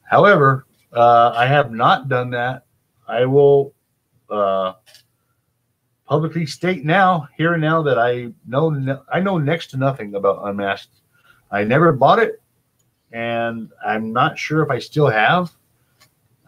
However, 0.03 0.65
uh, 0.93 1.34
I 1.35 1.45
have 1.47 1.72
not 1.72 2.07
done 2.07 2.30
that. 2.31 2.65
I 3.07 3.26
will 3.26 3.73
uh, 4.30 4.73
publicly 6.07 6.45
state 6.45 6.85
now, 6.85 7.27
here 7.38 7.53
and 7.53 7.61
now, 7.61 7.81
that 7.81 7.99
I 7.99 8.31
know 8.47 9.03
I 9.11 9.19
know 9.19 9.38
next 9.38 9.67
to 9.72 9.77
nothing 9.77 10.15
about 10.15 10.47
Unmasked. 10.47 11.01
I 11.51 11.63
never 11.63 11.91
bought 11.91 12.19
it 12.19 12.41
and 13.15 13.71
I'm 13.83 14.11
not 14.11 14.37
sure 14.37 14.61
if 14.61 14.69
I 14.69 14.77
still 14.77 15.07
have. 15.07 15.49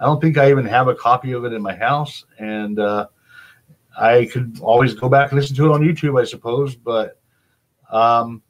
I 0.02 0.06
don't 0.06 0.19
think 0.19 0.38
I 0.38 0.49
even 0.49 0.65
have 0.65 0.89
a 0.89 0.95
copy 0.95 1.31
of 1.31 1.45
it 1.45 1.53
in 1.53 1.61
my 1.61 1.73
house, 1.73 2.26
and 2.39 2.77
uh, 2.77 3.07
I 3.98 4.26
could 4.26 4.60
always 4.61 4.94
go 4.94 5.07
back 5.07 5.31
and 5.31 5.39
listen 5.39 5.56
to 5.56 5.65
it 5.65 5.72
on 5.72 5.81
YouTube, 5.81 6.19
I 6.19 6.26
suppose. 6.26 6.76
But 6.76 7.22
um, 7.89 8.44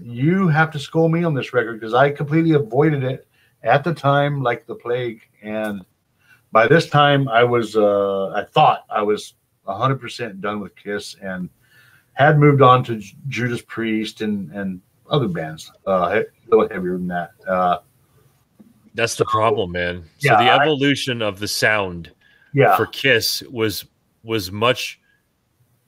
you 0.00 0.46
have 0.46 0.70
to 0.70 0.78
school 0.78 1.08
me 1.08 1.24
on 1.24 1.34
this 1.34 1.52
record 1.52 1.80
because 1.80 1.92
I 1.92 2.12
completely 2.12 2.52
avoided 2.52 3.02
it 3.02 3.26
at 3.64 3.82
the 3.82 3.92
time, 3.92 4.44
like 4.44 4.64
the 4.66 4.76
plague. 4.76 5.22
And 5.42 5.84
by 6.52 6.68
this 6.68 6.88
time, 6.88 7.28
I 7.28 7.42
was, 7.42 7.76
uh, 7.76 8.28
I 8.28 8.44
thought 8.44 8.84
I 8.88 9.02
was 9.02 9.34
100% 9.66 10.40
done 10.40 10.60
with 10.60 10.76
Kiss 10.76 11.16
and 11.20 11.50
had 12.12 12.38
moved 12.38 12.62
on 12.62 12.84
to 12.84 13.02
Judas 13.26 13.60
Priest 13.62 14.20
and 14.20 14.52
and 14.52 14.80
other 15.10 15.28
bands, 15.28 15.70
uh, 15.86 16.22
a 16.50 16.54
little 16.56 16.68
heavier 16.68 16.92
than 16.92 17.08
that. 17.08 17.30
Uh, 17.46 17.78
That's 18.94 19.16
the 19.16 19.24
problem, 19.24 19.72
man. 19.72 20.04
So 20.18 20.32
Yeah, 20.32 20.36
the 20.44 20.50
I- 20.50 20.62
evolution 20.62 21.22
of 21.22 21.38
the 21.38 21.48
sound 21.48 22.10
yeah, 22.52 22.76
for 22.76 22.86
Kiss 22.86 23.42
was 23.50 23.84
was 24.22 24.50
much 24.50 24.98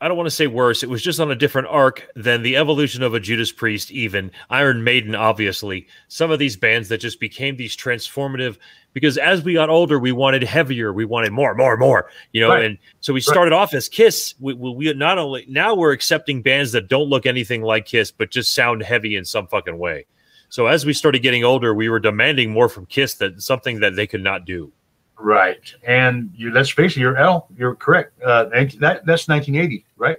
I 0.01 0.07
don't 0.07 0.17
want 0.17 0.29
to 0.29 0.35
say 0.35 0.47
worse. 0.47 0.85
It 0.85 0.89
was 0.89 1.03
just 1.03 1.19
on 1.19 1.33
a 1.33 1.35
different 1.35 1.67
arc 1.69 2.07
than 2.15 2.43
the 2.43 2.57
evolution 2.57 3.03
of 3.03 3.15
a 3.15 3.21
Judas 3.21 3.51
Priest, 3.51 3.91
even 3.91 4.31
Iron 4.49 4.85
Maiden, 4.85 5.17
obviously. 5.17 5.89
Some 6.07 6.31
of 6.31 6.39
these 6.39 6.57
bands 6.57 6.89
that 6.89 6.99
just 6.99 7.19
became 7.19 7.57
these 7.57 7.77
transformative 7.77 8.59
because 8.93 9.19
as 9.19 9.43
we 9.43 9.55
got 9.55 9.71
older, 9.71 9.99
we 9.99 10.13
wanted 10.13 10.45
heavier, 10.45 10.93
we 10.93 11.05
wanted 11.05 11.33
more, 11.33 11.53
more, 11.57 11.77
more, 11.77 12.11
you 12.33 12.41
know. 12.41 12.51
Right. 12.51 12.65
And 12.65 12.79
so 13.01 13.13
we 13.13 13.21
started 13.21 13.53
off 13.53 13.75
as 13.75 13.89
Kiss. 13.89 14.35
We, 14.39 14.55
we, 14.55 14.71
we 14.71 14.95
not 14.95 15.19
only 15.19 15.45
now 15.49 15.75
we're 15.75 15.93
accepting 15.93 16.43
bands 16.43 16.71
that 16.73 16.87
don't 16.89 17.09
look 17.09 17.27
anything 17.27 17.63
like 17.63 17.87
Kiss, 17.87 18.13
but 18.13 18.31
just 18.31 18.55
sound 18.55 18.83
heavy 18.83 19.17
in 19.17 19.25
some 19.25 19.49
fucking 19.49 19.79
way. 19.79 20.07
So 20.49 20.67
as 20.67 20.87
we 20.87 20.93
started 20.93 21.21
getting 21.21 21.45
older, 21.45 21.75
we 21.75 21.89
were 21.89 22.01
demanding 22.01 22.51
more 22.53 22.69
from 22.69 22.87
Kiss 22.87 23.15
that 23.17 23.43
something 23.43 23.81
that 23.81 23.97
they 23.97 24.07
could 24.07 24.23
not 24.23 24.45
do. 24.45 24.73
right. 25.19 25.75
And 25.87 26.31
you, 26.35 26.51
let's 26.53 26.71
face 26.71 26.97
it, 26.97 27.01
you're 27.01 27.17
L. 27.17 27.49
You're 27.57 27.75
correct. 27.75 28.21
Uh, 28.23 28.45
that 28.45 29.05
that's 29.05 29.29
1980, 29.29 29.85
right? 29.97 30.17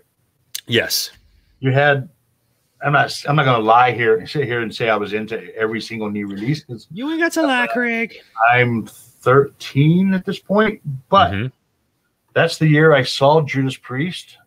Yes. 0.67 1.11
You 1.59 1.71
had. 1.71 2.09
I'm 2.81 2.93
not. 2.93 3.11
I'm 3.27 3.35
not 3.35 3.43
going 3.45 3.59
to 3.59 3.63
lie 3.65 3.91
here 3.91 4.17
and 4.19 4.29
sit 4.29 4.45
here 4.45 4.61
and 4.61 4.73
say 4.73 4.89
I 4.89 4.95
was 4.95 5.11
into 5.13 5.53
every 5.55 5.81
single 5.81 6.09
new 6.09 6.27
release. 6.27 6.63
You 6.91 7.09
ain't 7.11 7.19
got 7.19 7.31
to 7.33 7.41
lie, 7.41 7.67
Craig. 7.67 8.15
I'm 8.53 8.85
13 8.85 10.13
at 10.13 10.25
this 10.25 10.39
point. 10.39 10.81
But 11.09 11.31
Mhm. 11.31 11.51
that's 12.33 12.57
the 12.57 12.67
year 12.67 12.93
I 12.93 13.03
saw 13.03 13.41
Judas 13.41 13.75
Priest, 13.75 14.37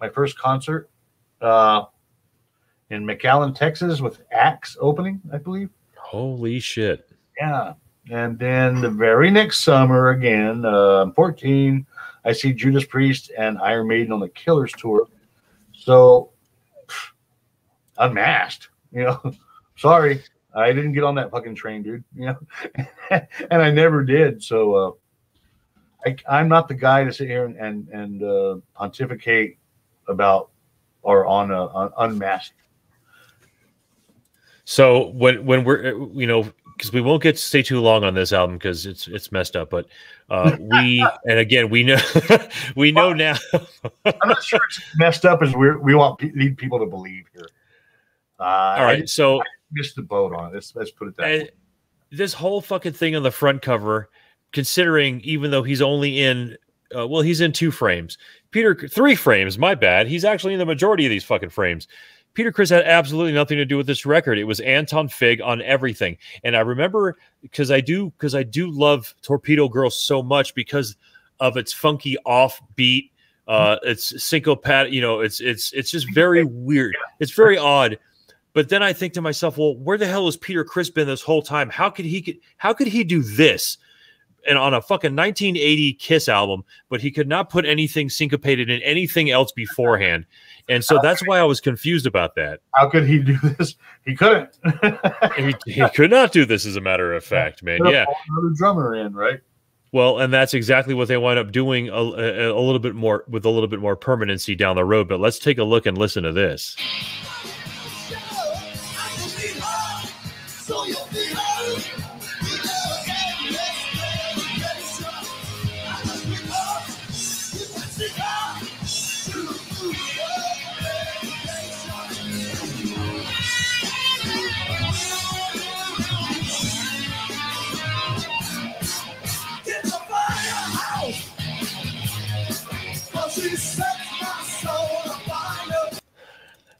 my 0.00 0.08
first 0.08 0.36
concert, 0.38 0.88
uh, 1.40 1.84
in 2.90 3.04
McAllen, 3.04 3.54
Texas, 3.54 4.00
with 4.00 4.22
Axe 4.32 4.76
opening, 4.80 5.20
I 5.32 5.38
believe. 5.38 5.70
Holy 5.96 6.58
shit. 6.58 7.08
Yeah. 7.38 7.74
And 8.10 8.38
then 8.38 8.80
the 8.80 8.90
very 8.90 9.30
next 9.30 9.60
summer, 9.60 10.10
again, 10.10 10.64
uh, 10.64 11.02
I'm 11.02 11.12
14, 11.12 11.86
I 12.24 12.32
see 12.32 12.52
Judas 12.52 12.84
Priest 12.84 13.30
and 13.38 13.58
Iron 13.58 13.86
Maiden 13.86 14.12
on 14.12 14.20
the 14.20 14.28
Killers 14.28 14.72
tour. 14.72 15.06
So, 15.72 16.30
unmasked, 17.98 18.68
you 18.92 19.04
know. 19.04 19.20
Sorry, 19.76 20.22
I 20.54 20.72
didn't 20.72 20.92
get 20.92 21.04
on 21.04 21.14
that 21.14 21.30
fucking 21.30 21.54
train, 21.54 21.82
dude. 21.82 22.04
You 22.14 22.26
know, 22.26 22.38
and 23.50 23.62
I 23.62 23.70
never 23.70 24.04
did. 24.04 24.42
So, 24.42 24.74
uh, 24.74 24.92
I, 26.04 26.16
I'm 26.28 26.48
not 26.48 26.68
the 26.68 26.74
guy 26.74 27.04
to 27.04 27.12
sit 27.12 27.28
here 27.28 27.46
and 27.46 27.56
and, 27.56 27.88
and 27.88 28.22
uh, 28.22 28.56
pontificate 28.74 29.56
about 30.06 30.50
or 31.02 31.24
on 31.24 31.50
a 31.50 31.66
on 31.68 31.92
unmasked. 31.98 32.52
So 34.70 35.08
when 35.08 35.44
when 35.44 35.64
we're 35.64 35.96
uh, 35.96 36.06
you 36.12 36.28
know 36.28 36.48
because 36.76 36.92
we 36.92 37.00
won't 37.00 37.24
get 37.24 37.34
to 37.34 37.42
stay 37.42 37.60
too 37.60 37.80
long 37.80 38.04
on 38.04 38.14
this 38.14 38.32
album 38.32 38.56
because 38.56 38.86
it's 38.86 39.08
it's 39.08 39.32
messed 39.32 39.56
up, 39.56 39.68
but 39.68 39.86
uh, 40.30 40.56
we 40.60 41.04
and 41.24 41.40
again 41.40 41.70
we 41.70 41.82
know 41.82 41.98
we 42.76 42.92
know 42.92 43.12
now. 43.12 43.34
I'm 44.04 44.28
not 44.28 44.44
sure 44.44 44.60
it's 44.70 44.80
messed 44.96 45.26
up 45.26 45.42
as 45.42 45.56
we 45.56 45.76
we 45.78 45.96
want 45.96 46.22
need 46.36 46.56
people 46.56 46.78
to 46.78 46.86
believe 46.86 47.24
here. 47.34 47.48
Uh, 48.38 48.44
All 48.78 48.84
right, 48.84 49.08
so 49.08 49.42
missed 49.72 49.96
the 49.96 50.02
boat 50.02 50.32
on 50.32 50.50
it. 50.50 50.54
Let's 50.54 50.76
let's 50.76 50.92
put 50.92 51.08
it 51.08 51.16
that 51.16 51.24
way. 51.24 51.50
this 52.12 52.32
whole 52.32 52.60
fucking 52.60 52.92
thing 52.92 53.16
on 53.16 53.24
the 53.24 53.32
front 53.32 53.62
cover, 53.62 54.08
considering 54.52 55.20
even 55.22 55.50
though 55.50 55.64
he's 55.64 55.82
only 55.82 56.20
in, 56.22 56.56
uh, 56.96 57.08
well, 57.08 57.22
he's 57.22 57.40
in 57.40 57.50
two 57.50 57.72
frames. 57.72 58.18
Peter, 58.52 58.76
three 58.76 59.16
frames. 59.16 59.58
My 59.58 59.74
bad. 59.74 60.06
He's 60.06 60.24
actually 60.24 60.52
in 60.52 60.60
the 60.60 60.66
majority 60.66 61.06
of 61.06 61.10
these 61.10 61.24
fucking 61.24 61.50
frames. 61.50 61.88
Peter 62.34 62.52
Criss 62.52 62.70
had 62.70 62.84
absolutely 62.84 63.32
nothing 63.32 63.58
to 63.58 63.64
do 63.64 63.76
with 63.76 63.86
this 63.86 64.06
record. 64.06 64.38
It 64.38 64.44
was 64.44 64.60
Anton 64.60 65.08
Fig 65.08 65.40
on 65.40 65.62
everything. 65.62 66.16
And 66.44 66.56
I 66.56 66.60
remember 66.60 67.16
because 67.42 67.70
I 67.70 67.80
do 67.80 68.10
because 68.10 68.34
I 68.34 68.42
do 68.42 68.70
love 68.70 69.14
Torpedo 69.22 69.68
Girl 69.68 69.90
so 69.90 70.22
much 70.22 70.54
because 70.54 70.96
of 71.40 71.56
its 71.56 71.72
funky 71.72 72.16
offbeat, 72.26 73.10
uh, 73.48 73.76
it's 73.82 74.12
syncopat. 74.12 74.92
You 74.92 75.00
know, 75.00 75.20
it's 75.20 75.40
it's 75.40 75.72
it's 75.72 75.90
just 75.90 76.12
very 76.14 76.44
weird. 76.44 76.96
It's 77.18 77.32
very 77.32 77.58
odd. 77.58 77.98
But 78.52 78.68
then 78.68 78.82
I 78.82 78.92
think 78.92 79.12
to 79.14 79.22
myself, 79.22 79.58
well, 79.58 79.76
where 79.76 79.98
the 79.98 80.06
hell 80.06 80.26
has 80.26 80.36
Peter 80.36 80.64
Criss 80.64 80.90
been 80.90 81.06
this 81.06 81.22
whole 81.22 81.42
time? 81.42 81.70
How 81.70 81.90
could 81.90 82.04
he 82.04 82.20
get 82.20 82.38
how 82.58 82.72
could 82.72 82.88
he 82.88 83.04
do 83.04 83.22
this? 83.22 83.78
And 84.48 84.56
on 84.56 84.72
a 84.74 84.80
fucking 84.80 85.14
1980 85.14 85.94
Kiss 85.94 86.28
album, 86.28 86.64
but 86.88 87.00
he 87.00 87.10
could 87.10 87.28
not 87.28 87.50
put 87.50 87.66
anything 87.66 88.08
syncopated 88.08 88.70
in 88.70 88.80
anything 88.82 89.30
else 89.30 89.52
beforehand. 89.52 90.26
And 90.68 90.84
so 90.84 90.98
that's 91.02 91.26
why 91.26 91.38
I 91.38 91.44
was 91.44 91.60
confused 91.60 92.06
about 92.06 92.36
that. 92.36 92.60
How 92.74 92.88
could 92.88 93.06
he 93.06 93.18
do 93.18 93.36
this? 93.38 93.74
He 94.04 94.14
couldn't. 94.14 94.56
he, 95.36 95.54
he, 95.66 95.88
could 95.90 96.10
not 96.10 96.32
do 96.32 96.44
this, 96.44 96.64
as 96.64 96.76
a 96.76 96.80
matter 96.80 97.12
of 97.12 97.24
fact, 97.24 97.62
man. 97.62 97.84
Yeah. 97.84 98.06
Another 98.28 98.54
drummer 98.54 98.94
in, 98.94 99.12
right? 99.12 99.40
Well, 99.92 100.20
and 100.20 100.32
that's 100.32 100.54
exactly 100.54 100.94
what 100.94 101.08
they 101.08 101.16
wind 101.16 101.38
up 101.38 101.50
doing 101.50 101.88
a, 101.88 101.92
a, 101.92 102.52
a 102.56 102.60
little 102.60 102.78
bit 102.78 102.94
more 102.94 103.24
with 103.28 103.44
a 103.44 103.50
little 103.50 103.68
bit 103.68 103.80
more 103.80 103.96
permanency 103.96 104.54
down 104.54 104.76
the 104.76 104.84
road. 104.84 105.08
But 105.08 105.18
let's 105.18 105.38
take 105.38 105.58
a 105.58 105.64
look 105.64 105.86
and 105.86 105.98
listen 105.98 106.22
to 106.22 106.32
this. 106.32 106.76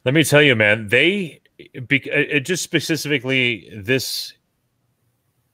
Let 0.04 0.14
me 0.14 0.24
tell 0.24 0.42
you, 0.42 0.56
man, 0.56 0.88
they 0.88 1.40
it 1.58 2.40
just 2.40 2.62
specifically 2.62 3.70
this 3.74 4.32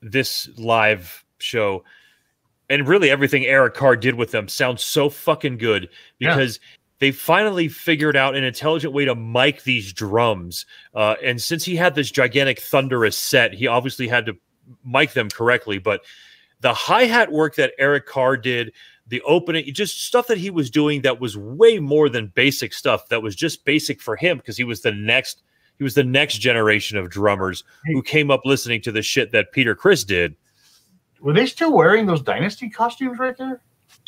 this 0.00 0.48
live 0.56 1.24
show 1.38 1.82
and 2.68 2.88
really 2.88 3.10
everything 3.10 3.44
Eric 3.44 3.74
Carr 3.74 3.96
did 3.96 4.14
with 4.14 4.30
them 4.32 4.48
sounds 4.48 4.82
so 4.82 5.08
fucking 5.08 5.58
good 5.58 5.88
because 6.18 6.58
yeah. 6.60 6.76
they 6.98 7.10
finally 7.12 7.68
figured 7.68 8.16
out 8.16 8.34
an 8.34 8.44
intelligent 8.44 8.92
way 8.92 9.04
to 9.04 9.14
mic 9.14 9.62
these 9.62 9.92
drums. 9.92 10.66
Uh, 10.94 11.14
and 11.22 11.40
since 11.40 11.64
he 11.64 11.76
had 11.76 11.94
this 11.94 12.10
gigantic 12.10 12.60
thunderous 12.60 13.16
set, 13.16 13.54
he 13.54 13.66
obviously 13.66 14.08
had 14.08 14.26
to 14.26 14.36
mic 14.84 15.12
them 15.12 15.28
correctly. 15.28 15.78
But 15.78 16.02
the 16.60 16.74
hi 16.74 17.04
hat 17.04 17.30
work 17.30 17.54
that 17.56 17.72
Eric 17.78 18.06
Carr 18.06 18.36
did, 18.36 18.72
the 19.08 19.22
opening, 19.22 19.72
just 19.72 20.04
stuff 20.04 20.26
that 20.26 20.38
he 20.38 20.50
was 20.50 20.70
doing 20.70 21.02
that 21.02 21.20
was 21.20 21.36
way 21.36 21.78
more 21.78 22.08
than 22.08 22.28
basic 22.28 22.72
stuff. 22.72 23.08
That 23.08 23.22
was 23.22 23.36
just 23.36 23.64
basic 23.64 24.00
for 24.00 24.16
him 24.16 24.38
because 24.38 24.56
he 24.56 24.64
was 24.64 24.82
the 24.82 24.92
next. 24.92 25.42
He 25.78 25.84
was 25.84 25.94
the 25.94 26.04
next 26.04 26.38
generation 26.38 26.96
of 26.96 27.10
drummers 27.10 27.62
who 27.84 28.02
came 28.02 28.30
up 28.30 28.46
listening 28.46 28.80
to 28.80 28.92
the 28.92 29.02
shit 29.02 29.30
that 29.32 29.52
Peter 29.52 29.74
Criss 29.74 30.04
did. 30.04 30.34
Were 31.20 31.34
they 31.34 31.44
still 31.44 31.70
wearing 31.70 32.06
those 32.06 32.22
dynasty 32.22 32.70
costumes 32.70 33.18
right 33.18 33.36
there? 33.36 33.60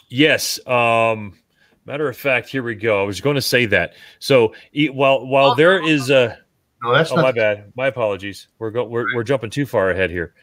Yes. 0.08 0.66
Um, 0.66 1.38
matter 1.84 2.08
of 2.08 2.16
fact, 2.16 2.48
here 2.48 2.62
we 2.62 2.74
go. 2.74 3.02
I 3.02 3.04
was 3.04 3.20
going 3.20 3.34
to 3.34 3.42
say 3.42 3.66
that. 3.66 3.92
So 4.18 4.54
while 4.92 5.26
while 5.26 5.54
there 5.54 5.82
is 5.82 6.08
a 6.08 6.38
no, 6.82 6.94
that's 6.94 7.12
oh, 7.12 7.16
my 7.16 7.32
bad. 7.32 7.72
My 7.76 7.88
apologies. 7.88 8.48
We're 8.58 8.70
go 8.70 8.84
we're, 8.84 9.14
we're 9.14 9.24
jumping 9.24 9.50
too 9.50 9.66
far 9.66 9.90
ahead 9.90 10.10
here. 10.10 10.34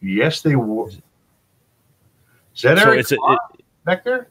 Yes, 0.00 0.40
they 0.40 0.56
were. 0.56 0.90
Is 2.58 2.62
that 2.62 2.78
so 2.78 2.88
Eric 2.88 3.00
it's 3.00 3.12
a, 3.12 3.14
it, 3.14 3.38
back 3.84 4.02
there? 4.02 4.30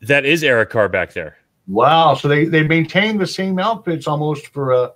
That 0.00 0.24
is 0.24 0.42
Eric 0.42 0.70
Carr 0.70 0.88
back 0.88 1.12
there. 1.12 1.36
Wow. 1.68 2.14
So 2.14 2.28
they, 2.28 2.46
they 2.46 2.62
maintained 2.62 3.20
the 3.20 3.26
same 3.26 3.58
outfits 3.58 4.06
almost 4.06 4.46
for 4.48 4.72
uh 4.72 4.88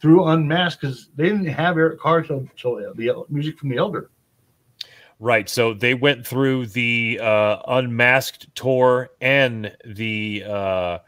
through 0.00 0.24
Unmasked 0.26 0.80
because 0.80 1.10
they 1.16 1.24
didn't 1.24 1.46
have 1.46 1.76
Eric 1.76 1.98
Carr 1.98 2.18
until, 2.18 2.38
until 2.38 2.94
the 2.94 3.24
music 3.28 3.58
from 3.58 3.68
the 3.68 3.78
Elder. 3.78 4.10
Right. 5.18 5.48
So 5.48 5.74
they 5.74 5.94
went 5.94 6.24
through 6.24 6.66
the 6.66 7.18
uh, 7.20 7.62
Unmasked 7.66 8.54
tour 8.54 9.10
and 9.20 9.76
the 9.84 10.44
uh, 10.44 10.98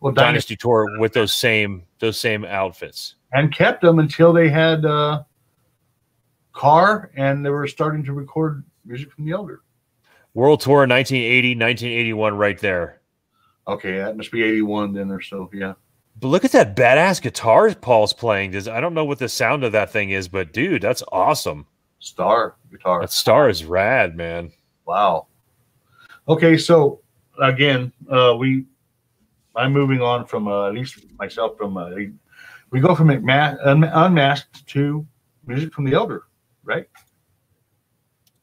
well, 0.00 0.12
Dynasty, 0.12 0.14
Dynasty 0.14 0.56
tour 0.56 1.00
with 1.00 1.12
those 1.12 1.34
same 1.34 1.84
those 1.98 2.18
same 2.18 2.44
outfits, 2.46 3.14
and 3.32 3.54
kept 3.54 3.82
them 3.82 3.98
until 3.98 4.32
they 4.32 4.48
had 4.48 4.86
uh, 4.86 5.22
Carr 6.52 7.10
and 7.16 7.44
they 7.44 7.50
were 7.50 7.66
starting 7.66 8.04
to 8.04 8.12
record 8.14 8.64
music 8.86 9.10
from 9.12 9.24
the 9.24 9.32
Elder. 9.32 9.62
World 10.34 10.60
Tour 10.60 10.86
1980, 10.86 11.50
1981, 11.50 12.36
right 12.36 12.58
there. 12.58 13.00
Okay, 13.66 13.98
that 13.98 14.16
must 14.16 14.32
be 14.32 14.42
81 14.42 14.92
then 14.92 15.10
or 15.10 15.20
so. 15.20 15.48
Yeah. 15.52 15.74
But 16.20 16.28
look 16.28 16.44
at 16.44 16.52
that 16.52 16.76
badass 16.76 17.22
guitar 17.22 17.74
Paul's 17.74 18.12
playing. 18.12 18.50
Does 18.52 18.68
I 18.68 18.80
don't 18.80 18.94
know 18.94 19.04
what 19.04 19.18
the 19.18 19.28
sound 19.28 19.64
of 19.64 19.72
that 19.72 19.90
thing 19.90 20.10
is, 20.10 20.28
but 20.28 20.52
dude, 20.52 20.82
that's 20.82 21.02
awesome. 21.10 21.66
Star 21.98 22.56
guitar. 22.70 23.00
That 23.00 23.10
star 23.10 23.48
is 23.48 23.64
rad, 23.64 24.16
man. 24.16 24.52
Wow. 24.86 25.26
Okay, 26.28 26.56
so 26.56 27.00
again, 27.40 27.92
uh, 28.10 28.36
we 28.38 28.66
I'm 29.56 29.72
moving 29.72 30.00
on 30.00 30.26
from 30.26 30.48
uh, 30.48 30.68
at 30.68 30.74
least 30.74 31.04
myself 31.18 31.56
from 31.56 31.76
uh, 31.76 31.90
we 32.70 32.80
go 32.80 32.94
from 32.94 33.10
unmasked 33.10 34.66
to 34.66 35.06
music 35.46 35.72
from 35.72 35.84
the 35.84 35.94
elder, 35.94 36.24
right? 36.64 36.88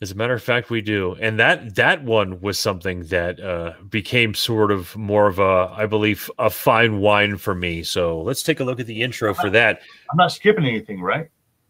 As 0.02 0.10
a 0.10 0.15
matter 0.15 0.34
of 0.34 0.41
fact, 0.41 0.72
we 0.72 0.82
do, 0.82 1.15
and 1.22 1.38
that 1.38 1.76
that 1.76 2.03
one 2.03 2.41
was 2.41 2.57
something 2.57 3.03
that 3.03 3.40
uh, 3.40 3.73
became 3.88 4.34
sort 4.34 4.72
of 4.72 4.98
more 4.98 5.28
of 5.28 5.38
a, 5.38 5.72
I 5.78 5.86
believe, 5.86 6.28
a 6.40 6.49
fine 6.49 7.02
wine 7.02 7.38
for 7.38 7.53
me. 7.53 7.84
So 7.84 8.19
let's 8.19 8.41
take 8.41 8.60
a 8.60 8.64
look 8.64 8.80
at 8.80 8.88
the 8.88 9.03
intro 9.03 9.36
for 9.36 9.52
that. 9.52 9.82
I'm 10.10 10.18
not 10.18 10.32
skipping 10.32 10.65
anything, 10.65 11.02
right? 11.02 11.30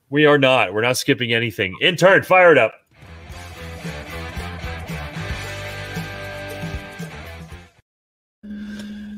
We 0.10 0.26
are 0.26 0.38
not. 0.38 0.74
We're 0.74 0.82
not 0.82 0.96
skipping 0.96 1.34
anything. 1.34 1.76
Intern, 1.82 2.24
fire 2.24 2.54
it 2.54 2.58
up. 2.58 2.74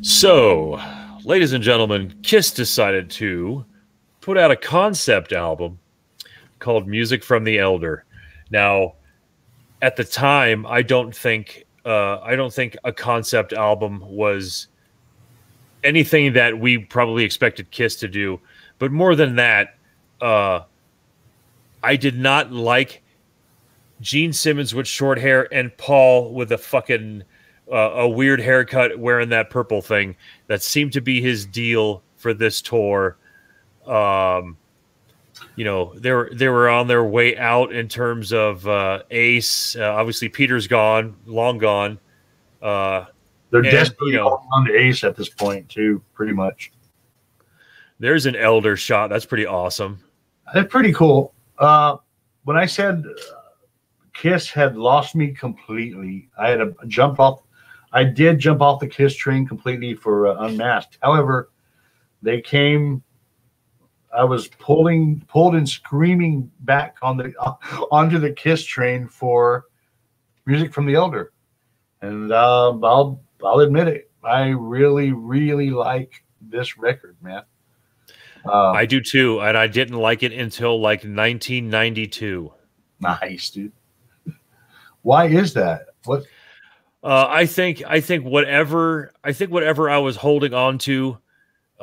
So, 0.02 0.81
ladies 1.23 1.53
and 1.53 1.64
gentlemen, 1.64 2.15
Kiss 2.23 2.49
decided 2.49 3.11
to 3.11 3.64
put 4.22 4.40
out 4.40 4.49
a 4.49 4.56
concept 4.56 5.34
album 5.34 5.77
called 6.57 6.88
Music 6.88 7.23
from 7.23 7.44
the 7.44 7.60
Elder. 7.60 8.06
Now, 8.49 8.95
at 9.84 9.97
the 9.97 10.03
time, 10.05 10.65
I 10.65 10.81
don't 10.81 11.14
think 11.14 11.65
uh, 11.85 12.19
I 12.22 12.38
don't 12.38 12.53
think 12.53 12.77
a 12.85 12.93
concept 12.93 13.51
album 13.51 14.01
was 14.07 14.68
anything 15.84 16.31
that 16.34 16.57
we 16.57 16.77
probably 16.77 17.26
expected 17.26 17.69
Kiss 17.69 17.97
to 17.97 18.07
do. 18.07 18.39
But 18.80 18.93
more 18.93 19.14
than 19.14 19.35
that, 19.35 19.76
uh, 20.22 20.61
I 21.84 21.97
did 21.97 22.18
not 22.18 22.53
like 22.53 23.03
Gene 23.99 24.31
Simmons 24.31 24.73
with 24.73 24.88
short 24.88 25.19
hair 25.19 25.53
and 25.53 25.76
Paul 25.76 26.34
with 26.34 26.53
a 26.53 26.57
fucking 26.57 27.23
uh, 27.69 27.76
a 27.76 28.07
weird 28.07 28.39
haircut 28.39 28.97
wearing 28.97 29.30
that 29.30 29.49
purple 29.49 29.81
thing. 29.81 30.15
That 30.47 30.64
seemed 30.64 30.93
to 30.93 31.01
be 31.01 31.19
his 31.19 31.45
deal 31.45 32.01
for 32.15 32.34
this 32.34 32.61
tour. 32.61 33.18
Um, 33.85 34.55
you 35.55 35.65
know 35.65 35.93
they 35.95 36.11
were 36.11 36.30
they 36.34 36.47
were 36.47 36.69
on 36.69 36.88
their 36.88 37.03
way 37.03 37.38
out 37.38 37.73
in 37.73 37.88
terms 37.88 38.34
of 38.34 38.67
uh, 38.67 39.03
Ace. 39.11 39.75
Uh, 39.75 39.93
obviously, 39.93 40.30
Peter's 40.30 40.67
gone, 40.67 41.15
long 41.25 41.57
gone. 41.57 41.99
Uh, 42.61 43.05
They're 43.51 43.61
and, 43.61 43.71
desperately 43.71 44.13
you 44.13 44.17
know, 44.17 44.41
on 44.53 44.65
to 44.65 44.75
Ace 44.75 45.03
at 45.03 45.15
this 45.15 45.30
point, 45.30 45.67
too. 45.69 46.01
Pretty 46.13 46.34
much. 46.34 46.71
There's 47.99 48.25
an 48.25 48.35
elder 48.35 48.75
shot. 48.75 49.09
That's 49.09 49.25
pretty 49.25 49.45
awesome. 49.45 49.99
That's 50.53 50.71
pretty 50.71 50.93
cool. 50.93 51.34
Uh, 51.57 51.97
when 52.45 52.57
I 52.57 52.65
said 52.65 53.03
uh, 53.05 53.35
Kiss 54.13 54.49
had 54.49 54.75
lost 54.75 55.15
me 55.15 55.31
completely, 55.31 56.30
I 56.38 56.49
had 56.49 56.57
to 56.57 56.75
jump 56.88 57.19
off. 57.19 57.43
I 57.91 58.03
did 58.03 58.39
jump 58.39 58.61
off 58.61 58.80
the 58.80 58.88
Kiss 58.88 59.15
train 59.15 59.45
completely 59.45 59.93
for 59.93 60.27
uh, 60.27 60.45
Unmasked. 60.45 60.97
However, 61.01 61.51
they 62.21 62.41
came 62.41 63.03
I 64.15 64.23
was 64.23 64.48
pulling, 64.48 65.23
pulled 65.27 65.56
and 65.56 65.68
screaming 65.68 66.52
back 66.61 66.98
on 67.02 67.18
the 67.18 67.34
uh, 67.40 67.53
onto 67.91 68.19
the 68.19 68.31
Kiss 68.31 68.64
train 68.64 69.07
for 69.07 69.65
music 70.45 70.73
from 70.73 70.85
the 70.85 70.95
Elder, 70.95 71.34
and 72.02 72.31
uh, 72.31 72.77
I'll 72.84 73.22
I'll 73.44 73.60
admit 73.60 73.88
it. 73.88 74.11
I 74.23 74.49
really 74.49 75.11
really 75.11 75.69
like 75.69 76.23
this 76.41 76.77
record, 76.77 77.18
man. 77.22 77.44
Uh, 78.45 78.72
I 78.72 78.85
do 78.85 79.02
too, 79.02 79.40
and 79.41 79.57
I 79.57 79.68
didn't 79.68 79.98
like 79.98 80.22
it 80.22 80.34
until 80.34 80.80
like 80.80 80.99
1992. 80.99 82.52
Nice, 82.99 83.49
dude. 83.49 83.72
Why 85.02 85.27
is 85.27 85.53
that? 85.53 85.88
What? 86.06 86.23
Uh, 87.03 87.27
I 87.30 87.45
think 87.45 87.84
I 87.85 87.99
think 87.99 88.26
whatever 88.26 89.11
I 89.23 89.34
think 89.34 89.52
whatever 89.52 89.90
I 89.90 89.98
was 89.98 90.15
holding 90.15 90.53
on 90.53 90.77
to 90.80 91.18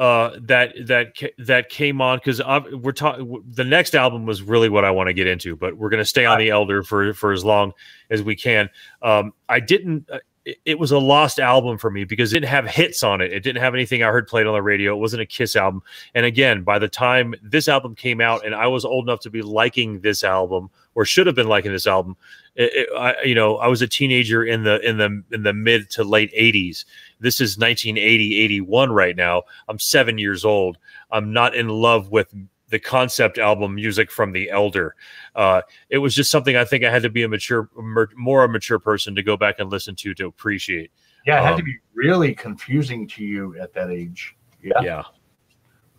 uh, 0.01 0.39
that 0.41 0.73
that 0.87 1.13
that 1.37 1.69
came 1.69 2.01
on 2.01 2.17
because 2.17 2.41
we're 2.73 2.91
talking. 2.91 3.45
The 3.51 3.65
next 3.65 3.95
album 3.95 4.25
was 4.25 4.41
really 4.41 4.71
what 4.71 4.83
I 4.83 4.91
want 4.91 5.09
to 5.09 5.13
get 5.13 5.27
into, 5.27 5.55
but 5.55 5.77
we're 5.77 5.91
going 5.91 6.01
to 6.01 6.07
stay 6.07 6.25
on 6.25 6.39
the 6.39 6.49
Elder 6.49 6.83
for 6.83 7.13
for 7.13 7.33
as 7.33 7.45
long 7.45 7.75
as 8.09 8.23
we 8.23 8.35
can. 8.35 8.71
Um, 9.03 9.35
I 9.51 9.61
didn't. 9.61 10.09
Uh, 10.11 10.21
it 10.65 10.79
was 10.79 10.91
a 10.91 10.99
lost 10.99 11.39
album 11.39 11.77
for 11.77 11.91
me 11.91 12.05
because 12.05 12.33
it 12.33 12.37
didn't 12.37 12.49
have 12.49 12.67
hits 12.67 13.03
on 13.03 13.21
it. 13.21 13.31
It 13.31 13.43
didn't 13.43 13.61
have 13.61 13.75
anything 13.75 14.03
I 14.03 14.07
heard 14.07 14.27
played 14.27 14.47
on 14.47 14.55
the 14.55 14.63
radio. 14.63 14.95
It 14.95 15.01
wasn't 15.01 15.21
a 15.21 15.27
Kiss 15.27 15.55
album. 15.55 15.83
And 16.15 16.25
again, 16.25 16.63
by 16.63 16.79
the 16.79 16.89
time 16.89 17.35
this 17.43 17.69
album 17.69 17.95
came 17.95 18.23
out, 18.23 18.47
and 18.47 18.55
I 18.55 18.69
was 18.69 18.87
old 18.87 19.05
enough 19.05 19.21
to 19.21 19.31
be 19.31 19.43
liking 19.43 20.01
this 20.01 20.25
album 20.25 20.71
or 20.95 21.05
should 21.05 21.27
have 21.27 21.37
been 21.37 21.47
liking 21.47 21.73
this 21.73 21.87
album, 21.87 22.17
it, 22.57 22.73
it, 22.75 22.89
I, 22.97 23.23
you 23.23 23.35
know, 23.35 23.59
I 23.59 23.69
was 23.69 23.83
a 23.83 23.87
teenager 23.87 24.43
in 24.43 24.65
the 24.65 24.81
in 24.81 24.97
the 24.97 25.23
in 25.31 25.43
the 25.43 25.53
mid 25.53 25.91
to 25.91 26.05
late 26.05 26.33
'80s. 26.33 26.87
This 27.21 27.41
is 27.41 27.59
1980, 27.59 28.41
81 28.41 28.93
right 28.93 29.17
now. 29.17 29.43
I'm 29.69 29.79
seven 29.79 30.19
years 30.19 30.45
old. 30.45 30.79
I'm 31.11 31.33
not 31.33 31.55
in 31.55 31.69
love 31.69 32.11
with 32.11 32.35
the 32.71 32.79
concept 32.79 33.37
album 33.37 33.75
music 33.75 34.11
from 34.11 34.33
the 34.33 34.49
elder. 34.51 34.95
Uh, 35.35 35.63
it 35.91 35.99
was 35.99 36.15
just 36.15 36.31
something 36.31 36.57
i 36.57 36.65
think 36.65 36.85
i 36.85 36.91
had 36.91 37.03
to 37.03 37.11
be 37.11 37.23
a 37.23 37.29
mature 37.29 37.69
more 38.17 38.45
a 38.45 38.49
mature 38.49 38.79
person 38.79 39.15
to 39.15 39.23
go 39.23 39.37
back 39.37 39.57
and 39.59 39.71
listen 39.71 39.95
to 39.97 40.15
to 40.15 40.27
appreciate. 40.27 40.91
Yeah 41.27 41.41
it 41.41 41.45
had 41.45 41.53
um, 41.53 41.59
to 41.59 41.65
be 41.65 41.77
really 41.95 42.35
confusing 42.35 43.07
to 43.09 43.25
you 43.25 43.61
at 43.61 43.75
that 43.75 43.91
age. 43.91 44.37
Yeah. 44.63 44.81
Yeah. 44.83 45.03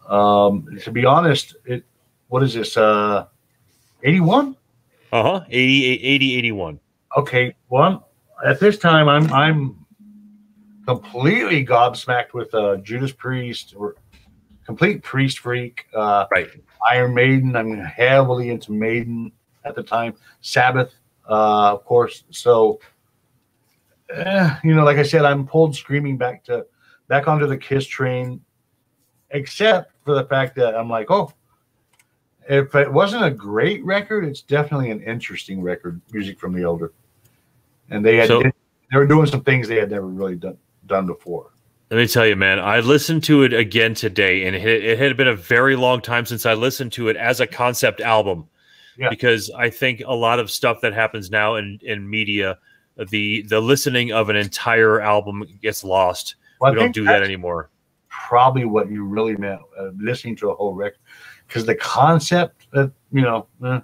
Um 0.07 0.67
to 0.81 0.91
be 0.91 1.05
honest 1.05 1.55
it 1.65 1.83
what 2.29 2.41
is 2.41 2.53
this 2.53 2.77
uh 2.77 3.27
81 4.03 4.55
uh-huh. 5.11 5.43
80 5.49 5.85
80 6.01 6.37
81 6.37 6.79
okay 7.17 7.53
well 7.69 8.09
at 8.45 8.59
this 8.59 8.77
time 8.77 9.09
i'm 9.09 9.31
i'm 9.33 9.80
completely 10.95 11.65
gobsmacked 11.65 12.33
with 12.33 12.53
uh 12.53 12.77
judas 12.77 13.11
priest 13.11 13.73
or 13.77 13.95
complete 14.65 15.03
priest 15.03 15.39
freak. 15.39 15.85
Uh, 15.93 16.25
right. 16.31 16.47
Iron 16.89 17.13
Maiden. 17.13 17.55
I'm 17.55 17.77
heavily 17.77 18.49
into 18.49 18.71
Maiden 18.71 19.31
at 19.65 19.75
the 19.75 19.83
time. 19.83 20.13
Sabbath, 20.41 20.93
uh, 21.29 21.73
of 21.73 21.85
course. 21.85 22.23
So, 22.29 22.79
eh, 24.13 24.55
you 24.63 24.73
know, 24.73 24.83
like 24.83 24.97
I 24.97 25.03
said, 25.03 25.25
I'm 25.25 25.45
pulled 25.45 25.75
screaming 25.75 26.17
back 26.17 26.43
to 26.45 26.65
back 27.07 27.27
onto 27.27 27.47
the 27.47 27.57
Kiss 27.57 27.85
train, 27.85 28.41
except 29.31 29.93
for 30.05 30.15
the 30.15 30.23
fact 30.23 30.55
that 30.55 30.75
I'm 30.75 30.89
like, 30.89 31.11
oh, 31.11 31.33
if 32.49 32.73
it 32.73 32.91
wasn't 32.91 33.25
a 33.25 33.31
great 33.31 33.83
record, 33.85 34.25
it's 34.25 34.41
definitely 34.41 34.91
an 34.91 35.01
interesting 35.01 35.61
record. 35.61 36.01
Music 36.11 36.39
from 36.39 36.53
the 36.53 36.63
Elder, 36.63 36.93
and 37.89 38.05
they 38.05 38.17
had 38.17 38.27
so, 38.27 38.41
they 38.41 38.97
were 38.97 39.05
doing 39.05 39.27
some 39.27 39.43
things 39.43 39.67
they 39.67 39.79
had 39.79 39.91
never 39.91 40.07
really 40.07 40.35
done 40.35 40.57
done 40.85 41.05
before. 41.05 41.51
Let 41.89 41.97
me 41.97 42.07
tell 42.07 42.25
you, 42.25 42.37
man, 42.37 42.59
I 42.59 42.79
listened 42.79 43.23
to 43.25 43.43
it 43.43 43.53
again 43.53 43.93
today, 43.93 44.45
and 44.45 44.55
it, 44.55 44.65
it 44.65 44.97
had 44.97 45.17
been 45.17 45.27
a 45.27 45.35
very 45.35 45.75
long 45.75 46.01
time 46.01 46.25
since 46.25 46.45
I 46.45 46.53
listened 46.53 46.93
to 46.93 47.09
it 47.09 47.17
as 47.17 47.41
a 47.41 47.47
concept 47.47 47.99
album. 47.99 48.47
Yeah. 48.97 49.09
Because 49.09 49.49
I 49.51 49.69
think 49.69 50.01
a 50.05 50.13
lot 50.13 50.39
of 50.39 50.49
stuff 50.49 50.79
that 50.81 50.93
happens 50.93 51.31
now 51.31 51.55
in, 51.55 51.79
in 51.81 52.09
media, 52.09 52.57
the 53.09 53.41
the 53.43 53.59
listening 53.59 54.11
of 54.11 54.29
an 54.29 54.35
entire 54.35 55.01
album 55.01 55.43
gets 55.61 55.83
lost. 55.83 56.35
Well, 56.59 56.73
we 56.73 56.79
don't 56.79 56.93
do 56.93 57.05
that 57.05 57.23
anymore. 57.23 57.69
Probably 58.09 58.65
what 58.65 58.91
you 58.91 59.03
really 59.03 59.35
meant, 59.35 59.61
uh, 59.77 59.89
listening 59.97 60.35
to 60.37 60.51
a 60.51 60.55
whole 60.55 60.73
record, 60.73 60.99
because 61.47 61.65
the 61.65 61.75
concept, 61.75 62.67
uh, 62.73 62.87
you 63.11 63.21
know, 63.21 63.47
uh, 63.63 63.79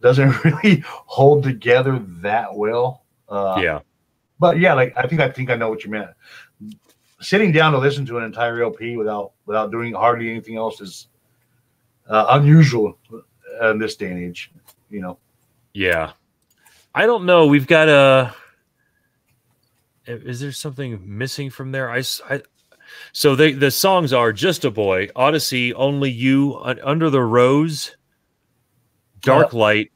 doesn't 0.00 0.44
really 0.44 0.82
hold 0.86 1.44
together 1.44 1.98
that 2.22 2.54
well. 2.54 3.04
Uh, 3.28 3.60
yeah. 3.62 3.80
But 4.42 4.58
yeah, 4.58 4.74
like 4.74 4.92
I 4.96 5.06
think 5.06 5.20
I 5.20 5.30
think 5.30 5.48
I 5.50 5.56
know 5.56 5.70
what 5.70 5.84
you 5.84 5.90
meant 5.90 6.10
sitting 7.22 7.52
down 7.52 7.72
to 7.72 7.78
listen 7.78 8.04
to 8.06 8.18
an 8.18 8.24
entire 8.24 8.62
LP 8.62 8.96
without 8.96 9.32
without 9.46 9.70
doing 9.70 9.94
hardly 9.94 10.30
anything 10.30 10.56
else 10.56 10.80
is 10.80 11.06
uh, 12.08 12.26
unusual 12.30 12.98
in 13.62 13.78
this 13.78 13.96
day 13.96 14.10
and 14.10 14.18
age. 14.18 14.50
You 14.90 15.00
know. 15.00 15.18
Yeah, 15.72 16.12
I 16.94 17.06
don't 17.06 17.24
know. 17.24 17.46
We've 17.46 17.66
got 17.66 17.88
a. 17.88 18.34
Is 20.04 20.40
there 20.40 20.52
something 20.52 21.00
missing 21.04 21.48
from 21.48 21.70
there? 21.70 21.88
I, 21.88 22.02
I 22.28 22.42
so 23.12 23.36
the 23.36 23.52
the 23.52 23.70
songs 23.70 24.12
are 24.12 24.32
"Just 24.32 24.64
a 24.64 24.70
Boy," 24.70 25.08
"Odyssey," 25.16 25.72
"Only 25.72 26.10
You," 26.10 26.58
"Under 26.58 27.08
the 27.08 27.22
Rose," 27.22 27.96
"Dark 29.20 29.52
Light," 29.54 29.92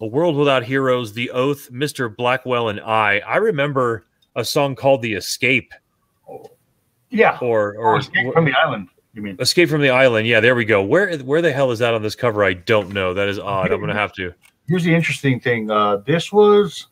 "A 0.00 0.06
World 0.06 0.36
Without 0.36 0.64
Heroes," 0.64 1.12
"The 1.12 1.30
Oath," 1.30 1.70
"Mr. 1.72 2.14
Blackwell," 2.14 2.68
and 2.68 2.80
I. 2.80 3.18
I 3.20 3.36
remember 3.36 4.06
a 4.34 4.44
song 4.44 4.74
called 4.74 5.02
"The 5.02 5.14
Escape." 5.14 5.72
Yeah. 7.10 7.38
Or 7.40 7.76
or 7.76 7.94
oh, 7.94 7.98
escape 7.98 8.32
from 8.32 8.44
the 8.44 8.52
island. 8.52 8.88
You 9.14 9.22
mean 9.22 9.36
escape 9.40 9.70
from 9.70 9.80
the 9.80 9.90
island? 9.90 10.26
Yeah, 10.26 10.40
there 10.40 10.54
we 10.54 10.66
go. 10.66 10.82
Where 10.82 11.16
where 11.18 11.40
the 11.40 11.50
hell 11.50 11.70
is 11.70 11.78
that 11.78 11.94
on 11.94 12.02
this 12.02 12.14
cover? 12.14 12.44
I 12.44 12.52
don't 12.52 12.92
know. 12.92 13.14
That 13.14 13.28
is 13.28 13.38
odd. 13.38 13.72
I'm 13.72 13.80
gonna 13.80 13.94
have 13.94 14.12
to. 14.14 14.34
Here's 14.68 14.84
the 14.84 14.94
interesting 14.94 15.40
thing. 15.40 15.70
Uh, 15.70 15.98
this 15.98 16.32
was 16.32 16.88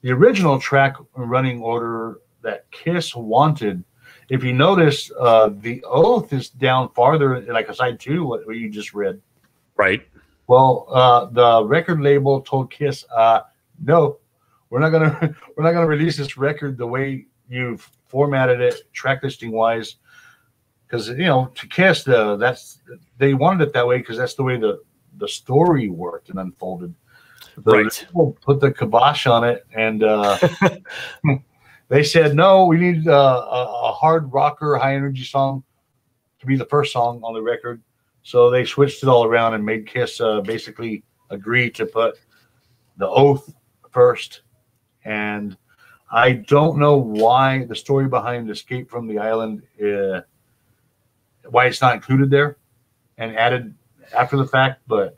the 0.00 0.10
original 0.12 0.58
track 0.58 0.96
running 1.14 1.60
order 1.60 2.20
that 2.42 2.70
Kiss 2.70 3.14
wanted. 3.14 3.84
If 4.30 4.42
you 4.44 4.52
notice, 4.52 5.10
uh, 5.18 5.50
the 5.60 5.84
oath 5.84 6.32
is 6.32 6.48
down 6.48 6.88
farther, 6.94 7.42
like 7.42 7.68
a 7.68 7.74
side 7.74 8.00
two, 8.00 8.24
what, 8.24 8.46
what 8.46 8.56
you 8.56 8.70
just 8.70 8.94
read. 8.94 9.20
Right. 9.76 10.06
Well, 10.50 10.88
uh, 10.90 11.26
the 11.26 11.64
record 11.64 12.00
label 12.00 12.40
told 12.40 12.72
Kiss, 12.72 13.04
uh, 13.14 13.42
"No, 13.84 14.18
we're 14.68 14.80
not 14.80 14.90
gonna 14.90 15.32
we're 15.56 15.62
not 15.62 15.74
gonna 15.74 15.86
release 15.86 16.16
this 16.16 16.36
record 16.36 16.76
the 16.76 16.88
way 16.88 17.26
you've 17.48 17.88
formatted 18.08 18.60
it 18.60 18.92
track 18.92 19.22
listing 19.22 19.52
wise 19.52 19.98
because 20.84 21.08
you 21.08 21.18
know 21.18 21.52
to 21.54 21.68
Kiss 21.68 22.02
the 22.02 22.34
that's 22.34 22.80
they 23.18 23.32
wanted 23.32 23.68
it 23.68 23.72
that 23.74 23.86
way 23.86 23.98
because 23.98 24.18
that's 24.18 24.34
the 24.34 24.42
way 24.42 24.56
the 24.58 24.82
the 25.18 25.28
story 25.28 25.88
worked 25.88 26.30
and 26.30 26.40
unfolded. 26.40 26.96
The 27.58 27.70
right. 27.70 28.06
put 28.40 28.58
the 28.58 28.72
kibosh 28.72 29.28
on 29.28 29.44
it, 29.44 29.64
and 29.72 30.02
uh, 30.02 30.36
they 31.88 32.02
said 32.02 32.34
no. 32.34 32.66
We 32.66 32.76
need 32.76 33.06
uh, 33.06 33.12
a, 33.12 33.88
a, 33.90 33.92
hard 33.92 34.32
rocker, 34.32 34.74
high 34.78 34.96
energy 34.96 35.22
song 35.22 35.62
to 36.40 36.46
be 36.46 36.56
the 36.56 36.66
first 36.66 36.92
song 36.92 37.20
on 37.22 37.34
the 37.34 37.42
record. 37.42 37.80
So 38.22 38.50
they 38.50 38.64
switched 38.64 39.02
it 39.02 39.08
all 39.08 39.24
around 39.24 39.54
and 39.54 39.64
made 39.64 39.86
Kiss 39.86 40.20
uh, 40.20 40.40
basically 40.42 41.04
agree 41.30 41.70
to 41.70 41.86
put 41.86 42.18
the 42.96 43.08
oath 43.08 43.52
first, 43.90 44.42
and 45.04 45.56
I 46.12 46.32
don't 46.32 46.78
know 46.78 46.96
why 46.96 47.64
the 47.64 47.74
story 47.74 48.08
behind 48.08 48.50
Escape 48.50 48.90
from 48.90 49.06
the 49.06 49.18
Island, 49.18 49.62
uh, 49.82 50.20
why 51.48 51.66
it's 51.66 51.80
not 51.80 51.94
included 51.94 52.30
there 52.30 52.58
and 53.16 53.36
added 53.36 53.74
after 54.14 54.36
the 54.36 54.46
fact, 54.46 54.82
but 54.86 55.16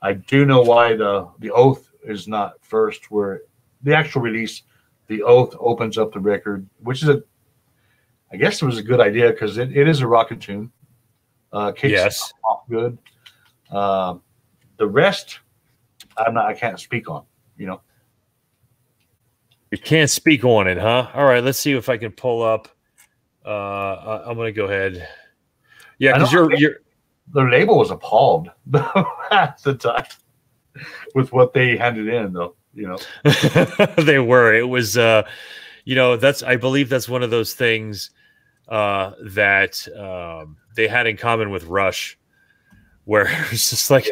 I 0.00 0.14
do 0.14 0.46
know 0.46 0.62
why 0.62 0.94
the 0.94 1.28
the 1.40 1.50
oath 1.50 1.90
is 2.04 2.28
not 2.28 2.54
first. 2.62 3.10
Where 3.10 3.42
the 3.82 3.96
actual 3.96 4.22
release, 4.22 4.62
the 5.08 5.22
oath 5.22 5.54
opens 5.58 5.98
up 5.98 6.12
the 6.12 6.20
record, 6.20 6.68
which 6.80 7.02
is 7.02 7.08
a, 7.08 7.22
I 8.32 8.36
guess 8.36 8.62
it 8.62 8.66
was 8.66 8.78
a 8.78 8.82
good 8.82 9.00
idea 9.00 9.30
because 9.30 9.58
it, 9.58 9.76
it 9.76 9.88
is 9.88 10.00
a 10.00 10.06
rocket 10.06 10.40
tune. 10.40 10.70
Uh, 11.52 11.72
kicks 11.72 11.92
yes, 11.92 12.32
off 12.44 12.62
good. 12.68 12.98
Uh, 13.70 14.16
the 14.76 14.86
rest, 14.86 15.40
I'm 16.16 16.34
not. 16.34 16.46
I 16.46 16.54
can't 16.54 16.78
speak 16.78 17.08
on. 17.08 17.24
You 17.56 17.66
know. 17.66 17.80
You 19.70 19.78
can't 19.78 20.08
speak 20.08 20.44
on 20.44 20.66
it, 20.66 20.78
huh? 20.78 21.08
All 21.12 21.24
right, 21.24 21.44
let's 21.44 21.58
see 21.58 21.72
if 21.72 21.88
I 21.88 21.98
can 21.98 22.12
pull 22.12 22.42
up. 22.42 22.68
Uh, 23.44 24.22
I'm 24.26 24.36
going 24.36 24.52
to 24.52 24.52
go 24.52 24.66
ahead. 24.66 25.06
Yeah, 25.98 26.14
because 26.14 26.32
you're 26.32 26.54
you're 26.54 26.76
the 27.32 27.42
label 27.42 27.78
was 27.78 27.90
appalled 27.90 28.50
at 29.30 29.60
the 29.62 29.74
time 29.74 30.06
with 31.14 31.32
what 31.32 31.52
they 31.52 31.76
handed 31.76 32.08
in, 32.08 32.32
though. 32.32 32.54
You 32.74 32.88
know, 32.88 32.98
they 34.02 34.18
were. 34.18 34.54
It 34.54 34.68
was, 34.68 34.96
uh, 34.96 35.26
you 35.84 35.94
know, 35.94 36.16
that's 36.16 36.42
I 36.42 36.56
believe 36.56 36.88
that's 36.88 37.08
one 37.08 37.22
of 37.22 37.30
those 37.30 37.54
things 37.54 38.10
uh, 38.68 39.12
that 39.22 39.86
um, 39.96 40.56
they 40.78 40.88
had 40.88 41.06
in 41.06 41.18
common 41.18 41.50
with 41.50 41.64
Rush, 41.64 42.18
where 43.04 43.26
it's 43.50 43.68
just 43.68 43.90
like. 43.90 44.08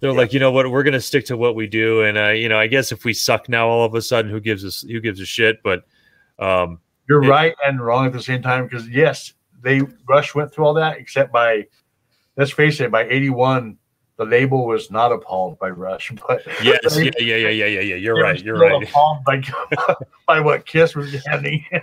They're 0.00 0.10
yeah. 0.10 0.16
like, 0.16 0.32
you 0.32 0.38
know 0.38 0.52
what, 0.52 0.70
we're 0.70 0.84
gonna 0.84 1.00
stick 1.00 1.24
to 1.26 1.36
what 1.36 1.56
we 1.56 1.66
do, 1.66 2.02
and 2.02 2.16
uh, 2.16 2.28
you 2.28 2.48
know, 2.48 2.58
I 2.58 2.68
guess 2.68 2.92
if 2.92 3.04
we 3.04 3.12
suck 3.12 3.48
now, 3.48 3.66
all 3.68 3.84
of 3.84 3.94
a 3.94 4.02
sudden, 4.02 4.30
who 4.30 4.40
gives 4.40 4.64
us 4.64 4.82
who 4.82 5.00
gives 5.00 5.18
a 5.20 5.26
shit? 5.26 5.60
But 5.64 5.82
um, 6.38 6.78
you're 7.08 7.24
it, 7.24 7.28
right 7.28 7.54
and 7.66 7.80
wrong 7.80 8.06
at 8.06 8.12
the 8.12 8.22
same 8.22 8.42
time 8.42 8.64
because 8.64 8.88
yes, 8.88 9.32
they 9.60 9.82
Rush 10.08 10.34
went 10.34 10.52
through 10.52 10.66
all 10.66 10.74
that, 10.74 10.98
except 10.98 11.32
by 11.32 11.66
let's 12.36 12.52
face 12.52 12.80
it, 12.80 12.92
by 12.92 13.08
'81, 13.08 13.76
the 14.18 14.24
label 14.24 14.66
was 14.66 14.90
not 14.90 15.10
appalled 15.10 15.58
by 15.58 15.70
Rush, 15.70 16.12
but 16.28 16.46
yes, 16.62 16.78
yeah, 16.96 17.10
yeah, 17.18 17.36
yeah, 17.36 17.48
yeah, 17.48 17.66
yeah, 17.66 17.80
yeah. 17.80 17.96
You're 17.96 18.20
right. 18.20 18.40
You're 18.40 18.58
right. 18.58 18.82
Appalled 18.82 19.24
by, 19.24 19.42
by 20.28 20.38
what 20.38 20.64
Kiss 20.64 20.94
was 20.94 21.12
handing 21.26 21.64
in. 21.72 21.80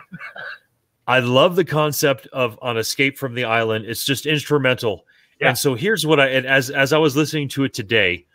I 1.08 1.20
love 1.20 1.56
the 1.56 1.66
concept 1.66 2.28
of 2.28 2.58
on 2.62 2.78
Escape 2.78 3.18
from 3.18 3.36
the 3.36 3.46
Island. 3.46 3.86
It's 3.86 4.06
just 4.06 4.26
instrumental. 4.26 5.06
Yeah. 5.40 5.50
And 5.50 5.58
so 5.58 5.76
here's 5.76 6.06
what 6.06 6.20
I 6.20 6.28
and 6.28 6.46
as 6.46 6.70
as 6.70 6.94
I 6.94 6.98
was 6.98 7.16
listening 7.16 7.50
to 7.50 7.64
it 7.64 7.74
today, 7.74 8.26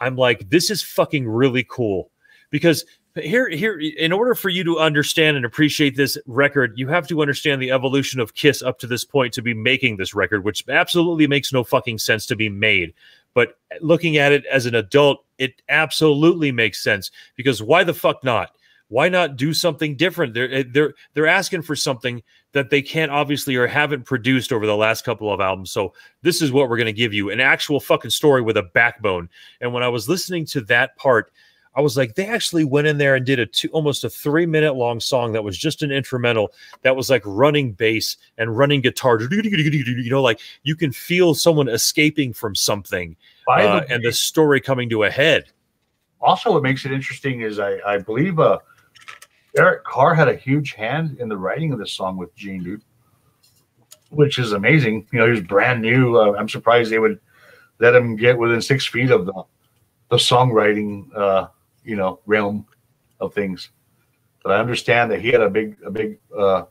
I'm 0.00 0.16
like, 0.16 0.50
this 0.50 0.70
is 0.70 0.82
fucking 0.82 1.28
really 1.28 1.64
cool 1.68 2.10
because 2.50 2.84
here 3.16 3.48
here 3.48 3.78
in 3.78 4.12
order 4.12 4.34
for 4.34 4.48
you 4.48 4.64
to 4.64 4.78
understand 4.78 5.36
and 5.36 5.44
appreciate 5.44 5.96
this 5.96 6.16
record 6.26 6.72
you 6.76 6.88
have 6.88 7.06
to 7.06 7.20
understand 7.20 7.60
the 7.60 7.70
evolution 7.70 8.20
of 8.20 8.34
kiss 8.34 8.62
up 8.62 8.78
to 8.78 8.86
this 8.86 9.04
point 9.04 9.34
to 9.34 9.42
be 9.42 9.52
making 9.52 9.96
this 9.96 10.14
record 10.14 10.44
which 10.44 10.66
absolutely 10.68 11.26
makes 11.26 11.52
no 11.52 11.62
fucking 11.62 11.98
sense 11.98 12.24
to 12.24 12.34
be 12.34 12.48
made 12.48 12.94
but 13.34 13.58
looking 13.82 14.16
at 14.16 14.32
it 14.32 14.46
as 14.46 14.64
an 14.64 14.74
adult 14.74 15.24
it 15.36 15.60
absolutely 15.68 16.50
makes 16.50 16.82
sense 16.82 17.10
because 17.36 17.62
why 17.62 17.84
the 17.84 17.92
fuck 17.92 18.24
not 18.24 18.56
why 18.92 19.08
not 19.08 19.36
do 19.36 19.54
something 19.54 19.96
different 19.96 20.34
they're 20.34 20.52
eh, 20.52 20.64
they're 20.70 20.94
they're 21.14 21.26
asking 21.26 21.62
for 21.62 21.74
something 21.74 22.22
that 22.52 22.68
they 22.68 22.82
can't 22.82 23.10
obviously 23.10 23.56
or 23.56 23.66
haven't 23.66 24.04
produced 24.04 24.52
over 24.52 24.66
the 24.66 24.76
last 24.76 25.04
couple 25.04 25.32
of 25.32 25.40
albums 25.40 25.70
so 25.70 25.92
this 26.20 26.42
is 26.42 26.52
what 26.52 26.68
we're 26.68 26.76
going 26.76 26.86
to 26.86 26.92
give 26.92 27.14
you 27.14 27.30
an 27.30 27.40
actual 27.40 27.80
fucking 27.80 28.10
story 28.10 28.42
with 28.42 28.56
a 28.56 28.62
backbone 28.62 29.28
and 29.62 29.72
when 29.72 29.82
i 29.82 29.88
was 29.88 30.08
listening 30.08 30.44
to 30.44 30.60
that 30.60 30.94
part 30.96 31.32
I 31.74 31.80
was 31.80 31.96
like, 31.96 32.16
they 32.16 32.26
actually 32.26 32.64
went 32.64 32.86
in 32.86 32.98
there 32.98 33.14
and 33.14 33.24
did 33.24 33.38
a 33.38 33.46
two, 33.46 33.68
almost 33.68 34.04
a 34.04 34.10
three 34.10 34.44
minute 34.44 34.74
long 34.74 35.00
song 35.00 35.32
that 35.32 35.42
was 35.42 35.56
just 35.56 35.82
an 35.82 35.90
instrumental 35.90 36.52
that 36.82 36.94
was 36.94 37.08
like 37.08 37.22
running 37.24 37.72
bass 37.72 38.18
and 38.36 38.56
running 38.56 38.82
guitar. 38.82 39.18
You 39.22 40.10
know, 40.10 40.22
like 40.22 40.40
you 40.64 40.76
can 40.76 40.92
feel 40.92 41.34
someone 41.34 41.68
escaping 41.68 42.34
from 42.34 42.54
something 42.54 43.16
uh, 43.48 43.80
the 43.80 43.90
and 43.90 44.04
the 44.04 44.12
story 44.12 44.60
coming 44.60 44.90
to 44.90 45.04
a 45.04 45.10
head. 45.10 45.44
Also, 46.20 46.52
what 46.52 46.62
makes 46.62 46.84
it 46.84 46.92
interesting 46.92 47.40
is 47.40 47.58
I, 47.58 47.78
I 47.86 47.98
believe 47.98 48.38
uh, 48.38 48.58
Eric 49.56 49.84
Carr 49.84 50.14
had 50.14 50.28
a 50.28 50.34
huge 50.34 50.72
hand 50.72 51.18
in 51.18 51.28
the 51.28 51.36
writing 51.36 51.72
of 51.72 51.78
this 51.78 51.92
song 51.92 52.16
with 52.16 52.34
Gene, 52.34 52.62
dude, 52.62 52.82
which 54.10 54.38
is 54.38 54.52
amazing. 54.52 55.06
You 55.12 55.18
know, 55.18 55.26
he 55.26 55.32
was 55.32 55.42
brand 55.42 55.82
new. 55.82 56.16
Uh, 56.16 56.34
I'm 56.38 56.48
surprised 56.48 56.90
they 56.90 56.98
would 56.98 57.20
let 57.78 57.94
him 57.94 58.16
get 58.16 58.38
within 58.38 58.62
six 58.62 58.86
feet 58.86 59.10
of 59.10 59.26
the 59.26 59.44
the 60.08 60.16
songwriting 60.16 61.14
uh, 61.16 61.48
you 61.84 61.96
know 61.96 62.20
realm 62.26 62.66
of 63.20 63.34
things. 63.34 63.70
But 64.42 64.52
I 64.52 64.60
understand 64.60 65.10
that 65.10 65.20
he 65.20 65.28
had 65.28 65.40
a 65.40 65.50
big 65.50 65.76
a 65.84 65.90
big 65.90 66.18
uh, 66.36 66.64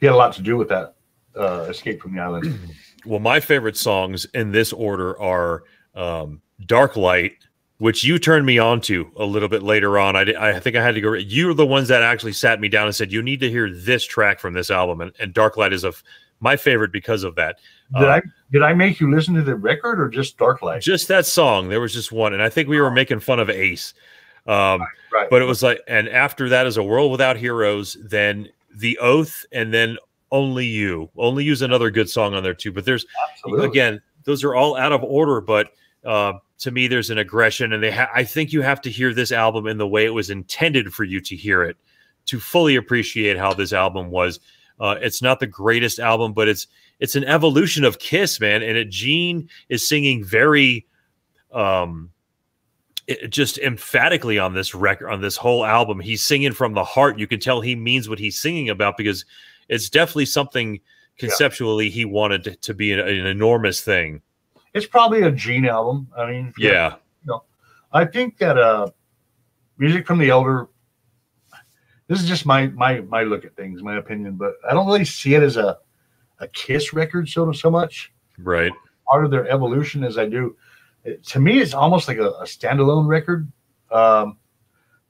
he 0.00 0.06
had 0.06 0.14
a 0.14 0.16
lot 0.16 0.32
to 0.34 0.42
do 0.42 0.56
with 0.56 0.68
that 0.68 0.94
uh, 1.36 1.66
escape 1.68 2.00
from 2.00 2.14
the 2.14 2.20
island. 2.20 2.58
Well, 3.04 3.20
my 3.20 3.40
favorite 3.40 3.76
songs 3.76 4.26
in 4.26 4.52
this 4.52 4.72
order 4.72 5.20
are 5.20 5.64
um, 5.96 6.40
"Dark 6.66 6.96
Light," 6.96 7.32
which 7.82 8.04
you 8.04 8.16
turned 8.16 8.46
me 8.46 8.60
on 8.60 8.80
to 8.80 9.10
a 9.16 9.24
little 9.24 9.48
bit 9.48 9.60
later 9.60 9.98
on. 9.98 10.14
I, 10.14 10.22
did, 10.22 10.36
I 10.36 10.60
think 10.60 10.76
I 10.76 10.84
had 10.84 10.94
to 10.94 11.00
go. 11.00 11.14
You're 11.14 11.52
the 11.52 11.66
ones 11.66 11.88
that 11.88 12.00
actually 12.00 12.32
sat 12.32 12.60
me 12.60 12.68
down 12.68 12.86
and 12.86 12.94
said 12.94 13.10
you 13.10 13.20
need 13.22 13.40
to 13.40 13.50
hear 13.50 13.68
this 13.72 14.04
track 14.04 14.38
from 14.38 14.54
this 14.54 14.70
album, 14.70 15.00
and, 15.00 15.12
and 15.18 15.34
"Dark 15.34 15.56
Light" 15.56 15.72
is 15.72 15.82
a 15.82 15.92
my 16.38 16.56
favorite 16.56 16.92
because 16.92 17.24
of 17.24 17.34
that. 17.34 17.58
Did 17.98 18.04
uh, 18.04 18.12
I 18.12 18.22
did 18.52 18.62
I 18.62 18.72
make 18.72 19.00
you 19.00 19.10
listen 19.10 19.34
to 19.34 19.42
the 19.42 19.56
record 19.56 20.00
or 20.00 20.08
just 20.08 20.38
Dark 20.38 20.62
Light? 20.62 20.80
Just 20.80 21.08
that 21.08 21.26
song. 21.26 21.70
There 21.70 21.80
was 21.80 21.92
just 21.92 22.12
one, 22.12 22.32
and 22.32 22.40
I 22.40 22.48
think 22.48 22.68
we 22.68 22.80
were 22.80 22.88
making 22.88 23.18
fun 23.18 23.40
of 23.40 23.50
Ace. 23.50 23.94
Um, 24.46 24.54
right, 24.54 24.88
right. 25.12 25.30
But 25.30 25.42
it 25.42 25.46
was 25.46 25.64
like, 25.64 25.80
and 25.88 26.08
after 26.08 26.48
that 26.50 26.68
is 26.68 26.76
a 26.76 26.84
world 26.84 27.10
without 27.10 27.36
heroes. 27.36 27.96
Then 28.00 28.48
the 28.76 28.96
oath, 28.98 29.44
and 29.50 29.74
then 29.74 29.98
only 30.30 30.66
you. 30.66 31.10
Only 31.16 31.42
use 31.42 31.62
another 31.62 31.90
good 31.90 32.08
song 32.08 32.34
on 32.34 32.44
there 32.44 32.54
too. 32.54 32.70
But 32.70 32.84
there's 32.84 33.04
Absolutely. 33.32 33.66
again, 33.66 34.00
those 34.22 34.44
are 34.44 34.54
all 34.54 34.76
out 34.76 34.92
of 34.92 35.02
order. 35.02 35.40
But 35.40 35.72
uh, 36.04 36.34
to 36.58 36.70
me, 36.70 36.88
there's 36.88 37.10
an 37.10 37.18
aggression, 37.18 37.72
and 37.72 37.82
they. 37.82 37.90
Ha- 37.90 38.10
I 38.14 38.24
think 38.24 38.52
you 38.52 38.62
have 38.62 38.80
to 38.82 38.90
hear 38.90 39.12
this 39.14 39.32
album 39.32 39.66
in 39.66 39.78
the 39.78 39.86
way 39.86 40.04
it 40.04 40.14
was 40.14 40.30
intended 40.30 40.92
for 40.92 41.04
you 41.04 41.20
to 41.20 41.36
hear 41.36 41.62
it 41.62 41.76
to 42.26 42.38
fully 42.38 42.76
appreciate 42.76 43.36
how 43.36 43.52
this 43.52 43.72
album 43.72 44.10
was. 44.10 44.40
Uh, 44.80 44.96
it's 45.00 45.22
not 45.22 45.40
the 45.40 45.46
greatest 45.46 45.98
album, 45.98 46.32
but 46.32 46.48
it's 46.48 46.66
it's 46.98 47.16
an 47.16 47.24
evolution 47.24 47.84
of 47.84 47.98
Kiss, 47.98 48.40
man. 48.40 48.62
And 48.62 48.76
it, 48.76 48.88
Gene 48.88 49.48
is 49.68 49.88
singing 49.88 50.24
very, 50.24 50.86
um, 51.52 52.10
it, 53.06 53.28
just 53.28 53.58
emphatically 53.58 54.38
on 54.38 54.54
this 54.54 54.74
record, 54.74 55.10
on 55.10 55.20
this 55.20 55.36
whole 55.36 55.64
album. 55.64 56.00
He's 56.00 56.24
singing 56.24 56.52
from 56.52 56.74
the 56.74 56.84
heart. 56.84 57.18
You 57.18 57.26
can 57.26 57.40
tell 57.40 57.60
he 57.60 57.76
means 57.76 58.08
what 58.08 58.18
he's 58.18 58.40
singing 58.40 58.70
about 58.70 58.96
because 58.96 59.24
it's 59.68 59.90
definitely 59.90 60.26
something 60.26 60.80
conceptually 61.18 61.86
yeah. 61.86 61.92
he 61.92 62.04
wanted 62.04 62.44
to, 62.44 62.56
to 62.56 62.74
be 62.74 62.92
an, 62.92 63.00
an, 63.00 63.26
enormous 63.26 63.80
thing. 63.80 64.22
It's 64.74 64.86
probably 64.86 65.22
a 65.22 65.30
Gene 65.30 65.66
album. 65.66 66.08
I 66.16 66.30
mean, 66.30 66.52
yeah. 66.56 66.96
You 67.24 67.32
know, 67.32 67.44
I 67.92 68.04
think 68.04 68.38
that 68.38 68.58
uh, 68.58 68.88
music 69.78 70.06
from 70.06 70.18
the 70.18 70.30
elder. 70.30 70.68
This 72.08 72.20
is 72.20 72.28
just 72.28 72.46
my 72.46 72.66
my 72.68 73.00
my 73.02 73.22
look 73.22 73.44
at 73.44 73.56
things, 73.56 73.82
my 73.82 73.96
opinion, 73.96 74.34
but 74.34 74.54
I 74.68 74.74
don't 74.74 74.86
really 74.86 75.04
see 75.04 75.34
it 75.34 75.42
as 75.42 75.56
a 75.56 75.78
a 76.40 76.48
Kiss 76.48 76.92
record 76.92 77.28
so 77.28 77.50
so 77.52 77.70
much. 77.70 78.12
Right. 78.38 78.72
Part 79.08 79.24
of 79.24 79.30
their 79.30 79.48
evolution 79.48 80.04
as 80.04 80.18
I 80.18 80.26
do. 80.26 80.56
It, 81.04 81.24
to 81.28 81.40
me, 81.40 81.60
it's 81.60 81.74
almost 81.74 82.08
like 82.08 82.18
a, 82.18 82.28
a 82.28 82.44
standalone 82.44 83.06
record. 83.06 83.50
Um, 83.90 84.38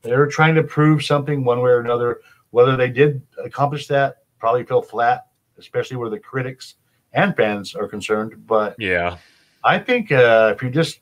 they're 0.03 0.27
trying 0.27 0.55
to 0.57 0.63
prove 0.63 1.05
something 1.05 1.45
one 1.45 1.61
way 1.61 1.71
or 1.71 1.81
another. 1.81 2.21
Whether 2.51 2.77
they 2.77 2.91
did 2.91 3.23
accomplish 3.43 3.87
that, 3.89 4.19
probably 4.39 4.65
fell 4.65 4.83
flat, 4.83 5.27
especially 5.59 5.97
where 5.97 6.11
the 6.11 6.19
critics 6.19 6.75
and 7.13 7.35
fans 7.37 7.75
are 7.75 7.89
concerned. 7.89 8.47
But 8.47 8.75
yeah, 8.79 9.19
I 9.65 9.79
think 9.79 10.11
uh, 10.11 10.53
if 10.55 10.63
you 10.63 10.71
just 10.71 11.01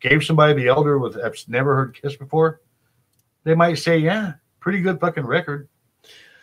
gave 0.00 0.24
somebody 0.24 0.54
the 0.54 0.68
Elder 0.68 0.98
with 0.98 1.14
that's 1.14 1.48
never 1.48 1.74
heard 1.74 1.98
Kiss 2.00 2.16
before, 2.16 2.60
they 3.44 3.54
might 3.54 3.74
say, 3.74 3.98
"Yeah, 3.98 4.34
pretty 4.60 4.80
good 4.80 5.00
fucking 5.00 5.24
record." 5.24 5.68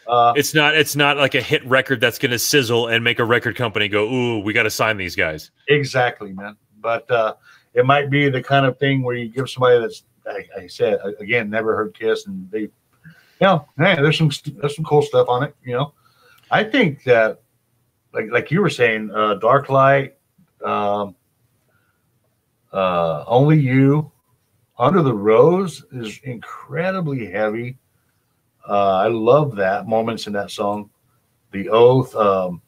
Uh, 0.07 0.33
it's 0.35 0.53
not. 0.53 0.75
It's 0.75 0.95
not 0.95 1.17
like 1.17 1.35
a 1.35 1.41
hit 1.41 1.63
record 1.65 2.01
that's 2.01 2.17
going 2.17 2.31
to 2.31 2.39
sizzle 2.39 2.87
and 2.87 3.03
make 3.03 3.19
a 3.19 3.25
record 3.25 3.55
company 3.55 3.87
go, 3.87 4.11
"Ooh, 4.11 4.39
we 4.39 4.53
got 4.53 4.63
to 4.63 4.69
sign 4.69 4.97
these 4.97 5.15
guys." 5.15 5.51
Exactly, 5.67 6.33
man. 6.33 6.55
But 6.81 7.09
uh, 7.11 7.35
it 7.73 7.85
might 7.85 8.09
be 8.09 8.29
the 8.29 8.41
kind 8.41 8.65
of 8.65 8.79
thing 8.79 9.03
where 9.03 9.15
you 9.15 9.29
give 9.29 9.49
somebody 9.49 9.79
that's, 9.79 10.03
like 10.25 10.49
I 10.57 10.67
said, 10.67 10.99
again, 11.19 11.49
never 11.49 11.75
heard 11.75 11.93
Kiss, 11.93 12.25
and 12.25 12.49
they, 12.49 12.61
you 12.61 12.71
know, 13.41 13.67
hey, 13.77 13.95
there's 13.95 14.17
some 14.17 14.31
there's 14.55 14.75
some 14.75 14.85
cool 14.85 15.01
stuff 15.01 15.27
on 15.27 15.43
it. 15.43 15.55
You 15.63 15.73
know, 15.73 15.93
I 16.49 16.63
think 16.63 17.03
that, 17.03 17.41
like 18.13 18.31
like 18.31 18.49
you 18.49 18.61
were 18.61 18.69
saying, 18.69 19.11
uh, 19.11 19.35
Dark 19.35 19.69
Light, 19.69 20.17
um, 20.65 21.15
uh, 22.73 23.23
Only 23.27 23.59
You, 23.59 24.11
Under 24.77 25.01
the 25.01 25.13
Rose 25.13 25.85
is 25.91 26.19
incredibly 26.23 27.29
heavy 27.29 27.77
uh, 28.69 28.97
I 28.97 29.07
love 29.07 29.55
that 29.55 29.87
moments 29.87 30.27
in 30.27 30.33
that 30.33 30.51
song. 30.51 30.91
The 31.51 31.69
Oath, 31.69 32.15
um, 32.15 32.61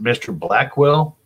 Mr. 0.00 0.36
Blackwell. 0.36 1.18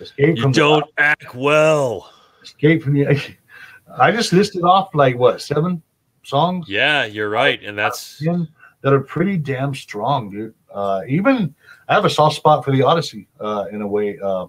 Escape 0.00 0.36
you 0.36 0.42
from 0.42 0.52
don't 0.52 0.84
the, 0.96 1.02
act 1.02 1.34
well. 1.34 2.10
Escape 2.42 2.82
from 2.82 2.94
the. 2.94 3.36
I 3.98 4.10
just 4.10 4.32
listed 4.32 4.64
off 4.64 4.94
like 4.94 5.18
what 5.18 5.42
seven 5.42 5.82
songs. 6.22 6.68
Yeah, 6.68 7.04
you're 7.04 7.28
right, 7.28 7.62
and 7.62 7.78
that's 7.78 8.18
that 8.20 8.92
are 8.92 9.00
pretty 9.00 9.36
damn 9.36 9.74
strong, 9.74 10.30
dude. 10.30 10.54
Uh, 10.72 11.02
even 11.06 11.54
I 11.88 11.94
have 11.94 12.06
a 12.06 12.10
soft 12.10 12.36
spot 12.36 12.64
for 12.64 12.72
the 12.72 12.82
Odyssey 12.82 13.28
uh, 13.38 13.66
in 13.70 13.82
a 13.82 13.86
way, 13.86 14.18
uh, 14.18 14.46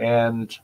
and 0.00 0.58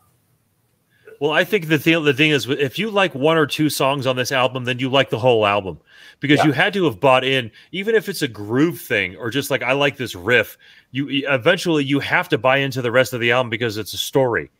well, 1.20 1.32
I 1.32 1.44
think 1.44 1.68
the 1.68 1.78
thing 1.78 2.04
the 2.04 2.14
thing 2.14 2.30
is, 2.30 2.48
if 2.48 2.78
you 2.78 2.90
like 2.90 3.14
one 3.14 3.36
or 3.36 3.46
two 3.46 3.70
songs 3.70 4.06
on 4.06 4.16
this 4.16 4.32
album, 4.32 4.64
then 4.64 4.78
you 4.78 4.88
like 4.88 5.10
the 5.10 5.18
whole 5.18 5.46
album 5.46 5.78
because 6.20 6.38
yeah. 6.38 6.46
you 6.46 6.52
had 6.52 6.72
to 6.74 6.84
have 6.84 7.00
bought 7.00 7.24
in, 7.24 7.50
even 7.72 7.94
if 7.94 8.08
it's 8.08 8.22
a 8.22 8.28
groove 8.28 8.80
thing 8.80 9.16
or 9.16 9.30
just 9.30 9.50
like 9.50 9.62
I 9.62 9.72
like 9.72 9.96
this 9.96 10.14
riff. 10.14 10.56
You 10.90 11.08
eventually 11.28 11.84
you 11.84 12.00
have 12.00 12.28
to 12.30 12.38
buy 12.38 12.58
into 12.58 12.82
the 12.82 12.92
rest 12.92 13.12
of 13.12 13.20
the 13.20 13.32
album 13.32 13.50
because 13.50 13.76
it's 13.76 13.94
a 13.94 13.98
story, 13.98 14.50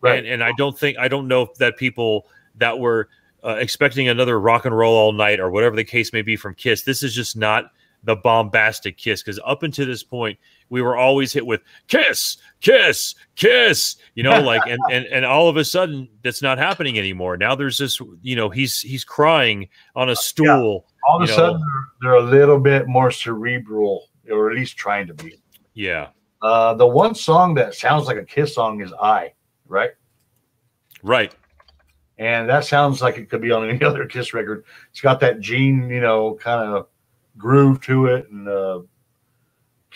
right? 0.00 0.18
And, 0.18 0.26
and 0.26 0.44
I 0.44 0.52
don't 0.56 0.78
think 0.78 0.98
I 0.98 1.08
don't 1.08 1.28
know 1.28 1.48
that 1.58 1.76
people 1.76 2.26
that 2.56 2.78
were 2.78 3.08
uh, 3.44 3.56
expecting 3.58 4.08
another 4.08 4.38
rock 4.38 4.64
and 4.64 4.76
roll 4.76 4.96
all 4.96 5.12
night 5.12 5.40
or 5.40 5.50
whatever 5.50 5.76
the 5.76 5.84
case 5.84 6.12
may 6.12 6.22
be 6.22 6.36
from 6.36 6.54
Kiss. 6.54 6.82
This 6.82 7.02
is 7.02 7.14
just 7.14 7.36
not 7.36 7.72
the 8.04 8.16
bombastic 8.16 8.96
Kiss 8.96 9.22
because 9.22 9.40
up 9.44 9.62
until 9.62 9.86
this 9.86 10.02
point 10.02 10.38
we 10.70 10.82
were 10.82 10.96
always 10.96 11.32
hit 11.32 11.46
with 11.46 11.62
kiss, 11.86 12.36
kiss, 12.60 13.14
kiss, 13.36 13.96
you 14.14 14.22
know, 14.22 14.40
like 14.40 14.62
and 14.68 14.80
and 14.90 15.06
and 15.06 15.24
all 15.24 15.48
of 15.48 15.56
a 15.56 15.64
sudden 15.64 16.08
that's 16.22 16.42
not 16.42 16.58
happening 16.58 16.98
anymore. 16.98 17.36
Now 17.36 17.54
there's 17.54 17.78
this, 17.78 18.00
you 18.22 18.36
know, 18.36 18.50
he's 18.50 18.80
he's 18.80 19.04
crying 19.04 19.68
on 19.94 20.10
a 20.10 20.16
stool. 20.16 20.86
Yeah. 20.86 20.94
All 21.08 21.22
of 21.22 21.28
a 21.28 21.32
sudden 21.32 21.60
they're, 22.00 22.10
they're, 22.10 22.20
a 22.20 22.22
little 22.22 22.58
bit 22.58 22.86
more 22.86 23.10
cerebral, 23.10 24.08
or 24.30 24.50
at 24.50 24.56
least 24.56 24.76
trying 24.76 25.06
to 25.06 25.14
be. 25.14 25.40
Yeah. 25.74 26.08
Uh, 26.42 26.74
the 26.74 26.86
one 26.86 27.14
song 27.14 27.54
that 27.54 27.74
sounds 27.74 28.06
like 28.06 28.16
a 28.16 28.24
Kiss 28.24 28.54
song 28.54 28.80
is 28.80 28.92
"I," 29.00 29.32
right? 29.66 29.90
Right. 31.02 31.34
And 32.18 32.48
that 32.48 32.64
sounds 32.64 33.00
like 33.00 33.16
it 33.16 33.30
could 33.30 33.40
be 33.40 33.52
on 33.52 33.68
any 33.68 33.82
other 33.84 34.06
Kiss 34.06 34.34
record. 34.34 34.64
It's 34.90 35.00
got 35.00 35.20
that 35.20 35.40
Gene, 35.40 35.88
you 35.88 36.00
know, 36.00 36.34
kind 36.34 36.68
of 36.68 36.88
groove 37.36 37.80
to 37.82 38.06
it, 38.06 38.28
and 38.30 38.48
uh, 38.48 38.80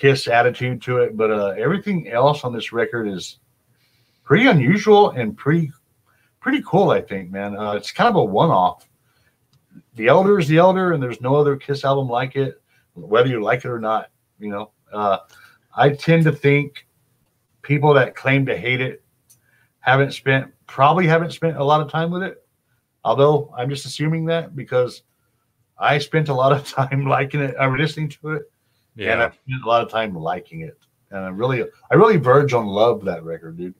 Kiss 0.03 0.27
attitude 0.27 0.83
to 0.83 0.97
it, 0.97 1.17
but 1.17 1.31
uh, 1.31 1.55
everything 1.57 2.09
else 2.09 2.43
on 2.43 2.53
this 2.53 2.73
record 2.73 3.07
is 3.07 3.39
pretty 4.25 4.49
unusual 4.49 5.11
and 5.11 5.37
pretty 5.37 5.71
pretty 6.41 6.61
cool. 6.67 6.91
I 6.91 7.01
think, 7.01 7.31
man, 7.31 7.57
uh, 7.57 7.75
it's 7.75 7.93
kind 7.93 8.11
of 8.11 8.17
a 8.17 8.25
one 8.25 8.51
off. 8.51 8.89
The 9.95 10.09
Elder 10.09 10.41
is 10.41 10.49
the 10.49 10.59
Elder, 10.59 10.93
and 10.93 11.01
there's 11.01 11.21
no 11.21 11.37
other 11.37 11.57
Kiss 11.57 11.85
album 11.85 12.09
like 12.09 12.35
it. 12.35 12.61
whether 12.95 13.29
you 13.29 13.41
like 13.41 13.65
it 13.65 13.69
or 13.69 13.79
not. 13.79 14.11
You 14.41 14.49
know, 14.49 14.73
uh, 14.93 15.19
I 15.77 15.91
tend 15.91 16.25
to 16.25 16.33
think 16.33 16.89
people 17.63 17.95
that 17.95 18.17
claim 18.17 18.45
to 18.47 18.57
hate 18.57 18.81
it 18.81 19.05
haven't 19.79 20.15
spent 20.15 20.53
probably 20.67 21.07
haven't 21.07 21.31
spent 21.31 21.59
a 21.59 21.65
lot 21.65 21.81
of 21.81 21.89
time 21.89 22.11
with 22.11 22.25
it. 22.25 22.45
Although 23.05 23.55
I'm 23.57 23.71
just 23.71 23.87
assuming 23.87 24.25
that 24.25 24.57
because 24.57 25.05
I 25.79 25.99
spent 25.99 26.29
a 26.29 26.35
lot 26.35 26.51
of 26.51 26.67
time 26.69 27.07
liking 27.07 27.39
it, 27.39 27.55
I'm 27.57 27.77
listening 27.77 28.09
to 28.09 28.31
it, 28.33 28.52
yeah. 28.97 29.13
and 29.13 29.23
I 29.23 29.27
spent 29.27 29.65
a 29.65 29.69
lot 29.69 29.83
of 29.83 29.91
time 29.91 30.15
liking 30.15 30.61
it. 30.61 30.79
And 31.11 31.21
I 31.21 31.29
really, 31.29 31.65
I 31.91 31.95
really 31.95 32.17
verge 32.17 32.55
on 32.55 32.67
love 32.67 33.05
that 33.05 33.23
record, 33.23 33.59
dude. 33.59 33.75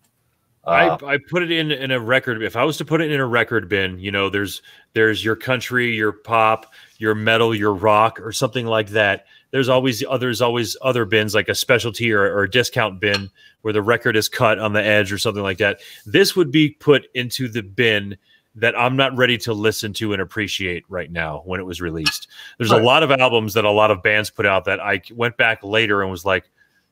Uh, 0.65 0.97
I, 1.03 1.15
I 1.15 1.19
put 1.29 1.43
it 1.43 1.51
in 1.51 1.73
in 1.73 1.91
a 1.91 1.99
record. 1.99 2.41
If 2.43 2.55
I 2.55 2.65
was 2.65 2.77
to 2.77 2.85
put 2.85 3.01
it 3.01 3.11
in 3.11 3.19
a 3.19 3.27
record 3.27 3.69
bin, 3.69 3.99
you 3.99 4.13
know, 4.13 4.31
there's 4.31 4.63
there's 4.93 5.25
your 5.25 5.35
country, 5.35 5.93
your 5.93 6.13
pop, 6.13 6.73
your 6.99 7.15
metal, 7.17 7.55
your 7.55 7.75
rock, 7.75 8.21
or 8.21 8.31
something 8.31 8.67
like 8.67 8.91
that. 8.91 9.27
There's 9.51 9.69
always 9.69 10.05
others, 10.09 10.41
always 10.41 10.77
other 10.81 11.05
bins 11.05 11.35
like 11.35 11.49
a 11.49 11.55
specialty 11.55 12.13
or, 12.13 12.23
or 12.23 12.45
a 12.45 12.51
discount 12.51 13.01
bin 13.01 13.29
where 13.63 13.73
the 13.73 13.83
record 13.83 14.17
is 14.17 14.29
cut 14.29 14.59
on 14.59 14.73
the 14.73 14.83
edge 14.83 15.13
or 15.13 15.19
something 15.19 15.43
like 15.43 15.59
that. 15.59 15.81
This 16.07 16.37
would 16.37 16.53
be 16.53 16.71
put 16.71 17.07
into 17.15 17.49
the 17.49 17.63
bin 17.63 18.17
that 18.55 18.79
I'm 18.79 18.97
not 18.97 19.17
ready 19.17 19.39
to 19.39 19.55
listen 19.55 19.93
to 19.95 20.13
and 20.13 20.21
appreciate 20.21 20.85
right 20.89 21.11
now 21.11 21.43
when 21.45 21.59
it 21.59 21.65
was 21.65 21.81
released. 21.81 22.29
There's 22.59 22.71
a 22.71 22.77
lot 22.77 23.03
of 23.03 23.11
albums 23.11 23.55
that 23.55 23.65
a 23.65 23.71
lot 23.71 23.91
of 23.91 24.03
bands 24.03 24.29
put 24.29 24.45
out 24.45 24.65
that 24.67 24.79
I 24.79 25.01
went 25.15 25.37
back 25.39 25.65
later 25.65 26.03
and 26.03 26.11
was 26.11 26.25
like, 26.25 26.51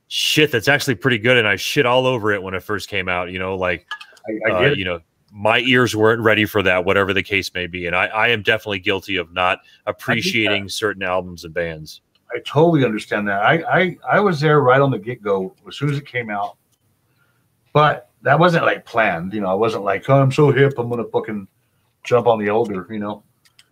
shit, 0.09 0.51
that's 0.51 0.69
actually 0.69 0.95
pretty 0.95 1.19
good. 1.19 1.37
And 1.37 1.47
I 1.47 1.57
shit 1.57 1.85
all 1.85 2.07
over 2.07 2.32
it 2.32 2.43
when 2.43 2.55
it 2.55 2.62
first 2.62 2.89
came 2.89 3.09
out. 3.09 3.31
You 3.31 3.39
know, 3.39 3.57
like, 3.57 3.87
I, 4.27 4.51
I 4.51 4.69
uh, 4.69 4.73
you 4.73 4.85
know, 4.85 5.01
my 5.32 5.59
ears 5.61 5.95
weren't 5.95 6.23
ready 6.23 6.47
for 6.47 6.62
that, 6.62 6.85
whatever 6.85 7.12
the 7.12 7.23
case 7.23 7.53
may 7.55 7.66
be. 7.66 7.87
And 7.87 7.95
I, 7.95 8.07
I 8.07 8.28
am 8.28 8.43
definitely 8.43 8.81
guilty 8.81 9.16
of 9.16 9.32
not 9.32 9.61
appreciating 9.87 10.69
certain 10.69 11.03
albums 11.03 11.45
and 11.45 11.55
bands. 11.55 12.01
I 12.35 12.39
totally 12.41 12.85
understand 12.85 13.28
that. 13.28 13.43
I, 13.43 13.62
I, 13.70 13.99
I 14.12 14.20
was 14.20 14.41
there 14.41 14.61
right 14.61 14.81
on 14.81 14.91
the 14.91 14.99
get 14.99 15.23
go 15.23 15.55
as 15.69 15.77
soon 15.77 15.91
as 15.91 15.99
it 15.99 16.07
came 16.07 16.31
out, 16.31 16.57
but 17.73 18.10
that 18.23 18.39
wasn't 18.39 18.65
like 18.65 18.85
planned. 18.85 19.33
You 19.33 19.41
know, 19.41 19.49
I 19.49 19.55
wasn't 19.55 19.85
like, 19.85 20.09
oh, 20.09 20.21
I'm 20.21 20.33
so 20.33 20.51
hip, 20.51 20.75
I'm 20.79 20.89
gonna 20.89 21.05
fucking 21.05 21.49
jump 22.05 22.27
on 22.27 22.39
the 22.39 22.49
Elder. 22.49 22.87
You 22.91 22.99
know. 22.99 23.23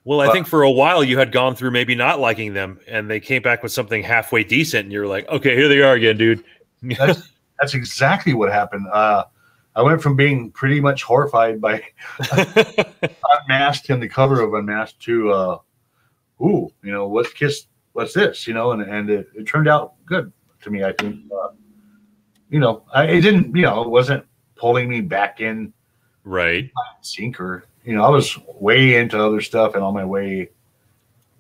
Well, 0.05 0.23
I 0.23 0.33
think 0.33 0.47
for 0.47 0.63
a 0.63 0.71
while 0.71 1.05
you 1.05 1.19
had 1.19 1.33
gone 1.33 1.55
through 1.55 1.73
maybe 1.73 1.95
not 1.95 2.19
liking 2.19 2.55
them, 2.55 2.81
and 2.89 3.11
they 3.11 3.21
came 3.21 3.43
back 3.43 3.63
with 3.63 3.73
something 3.73 4.03
halfway 4.03 4.43
decent, 4.43 4.85
and 4.85 4.93
you're 4.93 5.07
like, 5.07 5.29
okay, 5.29 5.55
here 5.55 5.69
they 5.69 5.83
are 5.83 5.95
again, 5.95 6.17
dude. 6.17 6.43
that's, 6.99 7.29
that's 7.61 7.75
exactly 7.75 8.33
what 8.33 8.51
happened. 8.51 8.87
Uh, 8.91 9.25
I 9.77 9.83
went 9.83 10.01
from 10.01 10.17
being 10.17 10.51
pretty 10.51 10.81
much 10.81 11.03
horrified 11.03 11.61
by 11.61 11.83
Unmasked 12.33 13.91
and 13.91 14.03
the 14.03 14.09
cover 14.09 14.41
of 14.41 14.55
Unmasked 14.55 14.99
to, 15.01 15.31
uh, 15.31 15.59
ooh, 16.41 16.73
you 16.83 16.91
know, 16.91 17.07
what's 17.07 17.33
Kiss? 17.33 17.67
What's 17.93 18.15
this? 18.15 18.47
You 18.47 18.55
know, 18.55 18.73
and 18.73 18.83
and 18.83 19.11
it, 19.11 19.29
it 19.35 19.45
turned 19.47 19.69
out 19.69 19.95
good 20.07 20.33
to 20.63 20.71
me. 20.71 20.85
I 20.85 20.93
think, 20.93 21.21
uh, 21.31 21.49
you 22.49 22.61
know, 22.61 22.85
I, 22.95 23.05
it 23.05 23.21
didn't, 23.21 23.55
you 23.55 23.63
know, 23.63 23.83
it 23.83 23.91
wasn't 23.91 24.25
pulling 24.59 24.89
me 24.89 25.01
back 25.01 25.41
in, 25.41 25.73
right, 26.25 26.71
sinker 27.01 27.65
you 27.89 27.95
know, 27.95 28.05
I 28.05 28.11
was 28.11 28.37
way 28.61 28.97
into 28.97 29.19
other 29.19 29.41
stuff 29.41 29.75
and 29.75 29.83
on 29.83 29.95
my 29.95 30.05
way 30.05 30.51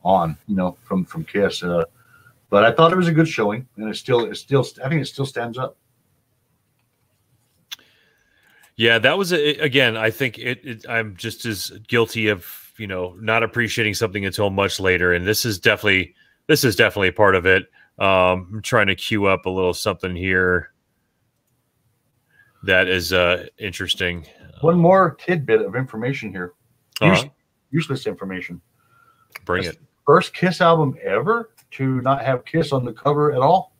on, 0.02 0.34
you 0.46 0.56
know, 0.56 0.78
from 0.82 1.04
from 1.04 1.22
Kiss. 1.24 1.62
Uh, 1.62 1.84
but 2.48 2.64
I 2.64 2.72
thought 2.72 2.90
it 2.90 2.96
was 2.96 3.06
a 3.06 3.12
good 3.12 3.28
showing, 3.28 3.68
and 3.76 3.86
it 3.86 3.96
still, 3.96 4.24
it 4.24 4.34
still, 4.36 4.66
I 4.82 4.88
think 4.88 5.02
it 5.02 5.04
still 5.04 5.26
stands 5.26 5.58
up. 5.58 5.76
Yeah, 8.76 8.98
that 8.98 9.18
was 9.18 9.34
a, 9.34 9.56
again. 9.56 9.98
I 9.98 10.10
think 10.10 10.38
it, 10.38 10.64
it. 10.64 10.86
I'm 10.88 11.16
just 11.16 11.44
as 11.44 11.68
guilty 11.86 12.28
of 12.28 12.72
you 12.78 12.86
know 12.86 13.14
not 13.20 13.42
appreciating 13.42 13.92
something 13.92 14.24
until 14.24 14.48
much 14.48 14.80
later, 14.80 15.12
and 15.12 15.26
this 15.26 15.44
is 15.44 15.58
definitely 15.58 16.14
this 16.46 16.64
is 16.64 16.76
definitely 16.76 17.08
a 17.08 17.12
part 17.12 17.34
of 17.34 17.44
it. 17.44 17.64
Um, 17.98 18.48
I'm 18.54 18.62
trying 18.62 18.86
to 18.86 18.94
queue 18.94 19.26
up 19.26 19.44
a 19.44 19.50
little 19.50 19.74
something 19.74 20.16
here 20.16 20.70
that 22.62 22.88
is 22.88 23.12
uh, 23.12 23.46
interesting. 23.58 24.26
One 24.60 24.78
more 24.78 25.14
tidbit 25.14 25.62
of 25.62 25.76
information 25.76 26.30
here. 26.30 26.54
Uh-huh. 27.00 27.28
useless 27.70 28.06
information. 28.06 28.60
Bring 29.44 29.64
it. 29.64 29.78
First 30.04 30.34
Kiss 30.34 30.60
album 30.60 30.96
ever 31.02 31.50
to 31.72 32.00
not 32.00 32.24
have 32.24 32.44
Kiss 32.44 32.72
on 32.72 32.84
the 32.84 32.92
cover 32.92 33.32
at 33.32 33.38
all. 33.38 33.72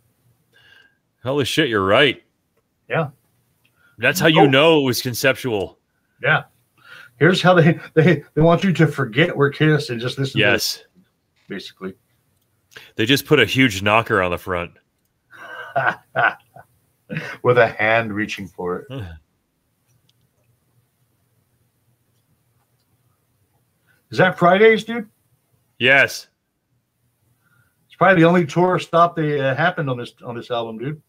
Holy 1.25 1.45
shit, 1.45 1.69
you're 1.69 1.85
right. 1.85 2.23
Yeah. 2.89 3.09
That's 3.99 4.21
how 4.21 4.29
you 4.29 4.43
oh. 4.43 4.47
know 4.47 4.81
it 4.81 4.85
was 4.85 5.03
conceptual. 5.03 5.79
Yeah. 6.23 6.45
Here's 7.19 7.43
how 7.43 7.55
they 7.55 7.81
they, 7.95 8.23
they 8.35 8.43
want 8.43 8.63
you 8.63 8.73
to 8.75 8.87
forget 8.87 9.37
we're 9.37 9.51
Kiss 9.51 9.91
and 9.91 10.01
just 10.01 10.19
listen 10.19 10.39
yes. 10.39 10.85
basically. 11.49 11.95
They 12.95 13.07
just 13.07 13.27
put 13.27 13.41
a 13.41 13.47
huge 13.47 13.83
knocker 13.83 14.23
on 14.23 14.31
the 14.31 14.39
front. 14.39 14.73
With 17.43 17.59
a 17.59 17.69
hand 17.69 18.13
reaching 18.13 18.47
for 18.47 18.81
it. 18.81 19.03
Is 24.11 24.19
that 24.19 24.39
Fridays, 24.39 24.85
dude? 24.85 25.09
Yes. 25.79 26.29
It's 27.87 27.97
probably 27.97 28.23
the 28.23 28.29
only 28.29 28.47
tour 28.47 28.79
stop 28.79 29.17
that 29.17 29.41
uh, 29.41 29.55
happened 29.55 29.91
on 29.91 29.99
this 29.99 30.13
on 30.25 30.35
this 30.35 30.51
album, 30.51 30.79
dude. 30.79 31.03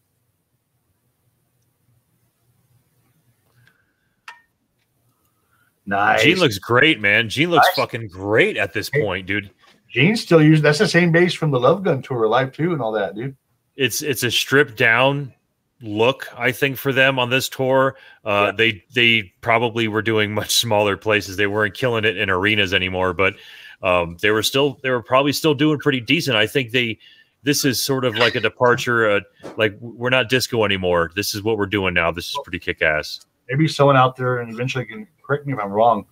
Nice. 5.86 6.22
Gene 6.22 6.38
looks 6.38 6.58
great, 6.58 7.00
man. 7.00 7.28
Gene 7.28 7.50
looks 7.50 7.66
nice. 7.68 7.76
fucking 7.76 8.08
great 8.08 8.56
at 8.56 8.72
this 8.72 8.90
point, 8.90 9.26
dude. 9.26 9.50
Gene's 9.88 10.20
still 10.20 10.40
using 10.40 10.62
that's 10.62 10.78
the 10.78 10.86
same 10.86 11.10
bass 11.10 11.34
from 11.34 11.50
the 11.50 11.58
Love 11.58 11.82
Gun 11.82 12.00
tour, 12.00 12.28
Live 12.28 12.52
2 12.52 12.72
and 12.72 12.80
all 12.80 12.92
that, 12.92 13.16
dude. 13.16 13.36
It's 13.74 14.02
it's 14.02 14.22
a 14.22 14.30
stripped 14.30 14.76
down 14.76 15.32
look 15.82 16.28
i 16.36 16.52
think 16.52 16.76
for 16.76 16.92
them 16.92 17.18
on 17.18 17.30
this 17.30 17.48
tour. 17.48 17.96
Uh, 18.24 18.46
yeah. 18.46 18.52
they 18.52 18.84
they 18.94 19.32
probably 19.40 19.88
were 19.88 20.02
doing 20.02 20.32
much 20.34 20.50
smaller 20.54 20.96
places. 20.96 21.36
They 21.36 21.46
weren't 21.46 21.74
killing 21.74 22.04
it 22.04 22.16
in 22.16 22.30
arenas 22.30 22.74
anymore 22.74 23.12
but 23.12 23.34
um, 23.82 24.18
they 24.20 24.30
were 24.30 24.42
still 24.42 24.78
they 24.82 24.90
were 24.90 25.02
probably 25.02 25.32
still 25.32 25.54
doing 25.54 25.78
pretty 25.78 26.00
decent. 26.00 26.36
I 26.36 26.46
think 26.46 26.70
they 26.70 26.98
this 27.42 27.64
is 27.64 27.82
sort 27.82 28.04
of 28.04 28.16
like 28.16 28.34
a 28.34 28.40
departure 28.40 29.10
uh, 29.10 29.20
like 29.56 29.74
we're 29.80 30.10
not 30.10 30.28
disco 30.28 30.64
anymore. 30.64 31.10
This 31.16 31.34
is 31.34 31.42
what 31.42 31.56
we're 31.56 31.64
doing 31.66 31.94
now. 31.94 32.10
This 32.10 32.28
is 32.28 32.38
pretty 32.44 32.58
kick-ass. 32.58 33.20
Maybe 33.48 33.66
someone 33.66 33.96
out 33.96 34.16
there 34.16 34.40
and 34.40 34.52
eventually 34.52 34.84
can 34.84 35.08
correct 35.30 35.46
me 35.46 35.52
if 35.52 35.60
i'm 35.60 35.70
wrong 35.70 36.04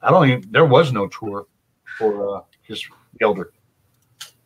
i 0.00 0.10
don't 0.10 0.28
even 0.28 0.44
there 0.52 0.64
was 0.64 0.92
no 0.92 1.08
tour 1.08 1.46
for 1.98 2.36
uh 2.36 2.40
just 2.68 2.86
elder 3.20 3.52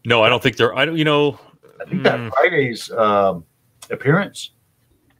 no 0.07 0.23
i 0.23 0.31
don't 0.31 0.43
think 0.43 0.57
there 0.57 0.75
i 0.75 0.87
don't 0.87 0.97
you 0.97 1.05
know 1.05 1.39
i 1.79 1.85
think 1.85 2.01
mm, 2.01 2.05
that 2.05 2.33
friday's 2.33 2.91
um 2.93 3.45
appearance 3.91 4.53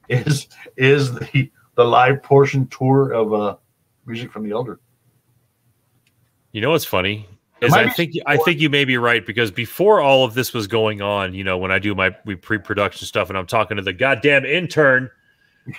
is 0.09 0.49
is 0.77 1.15
the 1.15 1.51
the 1.75 1.85
live 1.85 2.23
portion 2.23 2.67
tour 2.69 3.13
of 3.13 3.33
uh 3.33 3.57
music 4.07 4.33
from 4.33 4.45
the 4.45 4.53
elder. 4.53 4.81
You 6.53 6.61
know 6.61 6.71
what's 6.71 6.85
funny 6.85 7.29
is 7.61 7.73
I 7.73 7.89
think 7.89 8.15
I 8.27 8.37
think 8.37 8.61
you 8.61 8.71
may 8.71 8.85
be 8.85 8.97
right 8.97 9.25
because 9.25 9.51
before 9.51 10.01
all 10.01 10.25
of 10.25 10.35
this 10.35 10.53
was 10.53 10.67
going 10.67 11.03
on, 11.03 11.35
you 11.35 11.45
know, 11.45 11.59
when 11.59 11.73
I 11.73 11.79
do 11.79 11.95
my 11.95 12.15
we 12.25 12.37
pre-production 12.37 13.07
stuff 13.07 13.29
and 13.29 13.39
I'm 13.39 13.47
talking 13.47 13.77
to 13.77 13.83
the 13.83 13.93
goddamn 13.93 14.45
intern, 14.45 15.11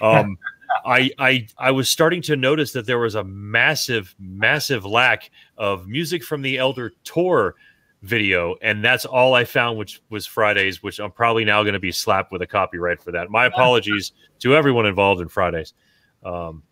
um, 0.01 0.37
I 0.85 1.11
I 1.17 1.47
I 1.57 1.71
was 1.71 1.89
starting 1.89 2.21
to 2.23 2.35
notice 2.35 2.73
that 2.73 2.85
there 2.85 2.99
was 2.99 3.15
a 3.15 3.23
massive 3.23 4.13
massive 4.19 4.85
lack 4.85 5.31
of 5.57 5.87
music 5.87 6.23
from 6.23 6.41
the 6.41 6.57
Elder 6.57 6.91
tour 7.03 7.55
video, 8.01 8.55
and 8.61 8.83
that's 8.83 9.05
all 9.05 9.33
I 9.33 9.43
found, 9.45 9.77
which 9.77 10.01
was 10.09 10.25
Fridays, 10.25 10.81
which 10.81 10.99
I'm 10.99 11.11
probably 11.11 11.45
now 11.45 11.63
going 11.63 11.73
to 11.73 11.79
be 11.79 11.91
slapped 11.91 12.31
with 12.31 12.41
a 12.41 12.47
copyright 12.47 13.01
for 13.01 13.11
that. 13.11 13.29
My 13.29 13.45
apologies 13.47 14.11
to 14.39 14.55
everyone 14.55 14.85
involved 14.85 15.21
in 15.21 15.27
Fridays. 15.27 15.73
Um, 16.23 16.63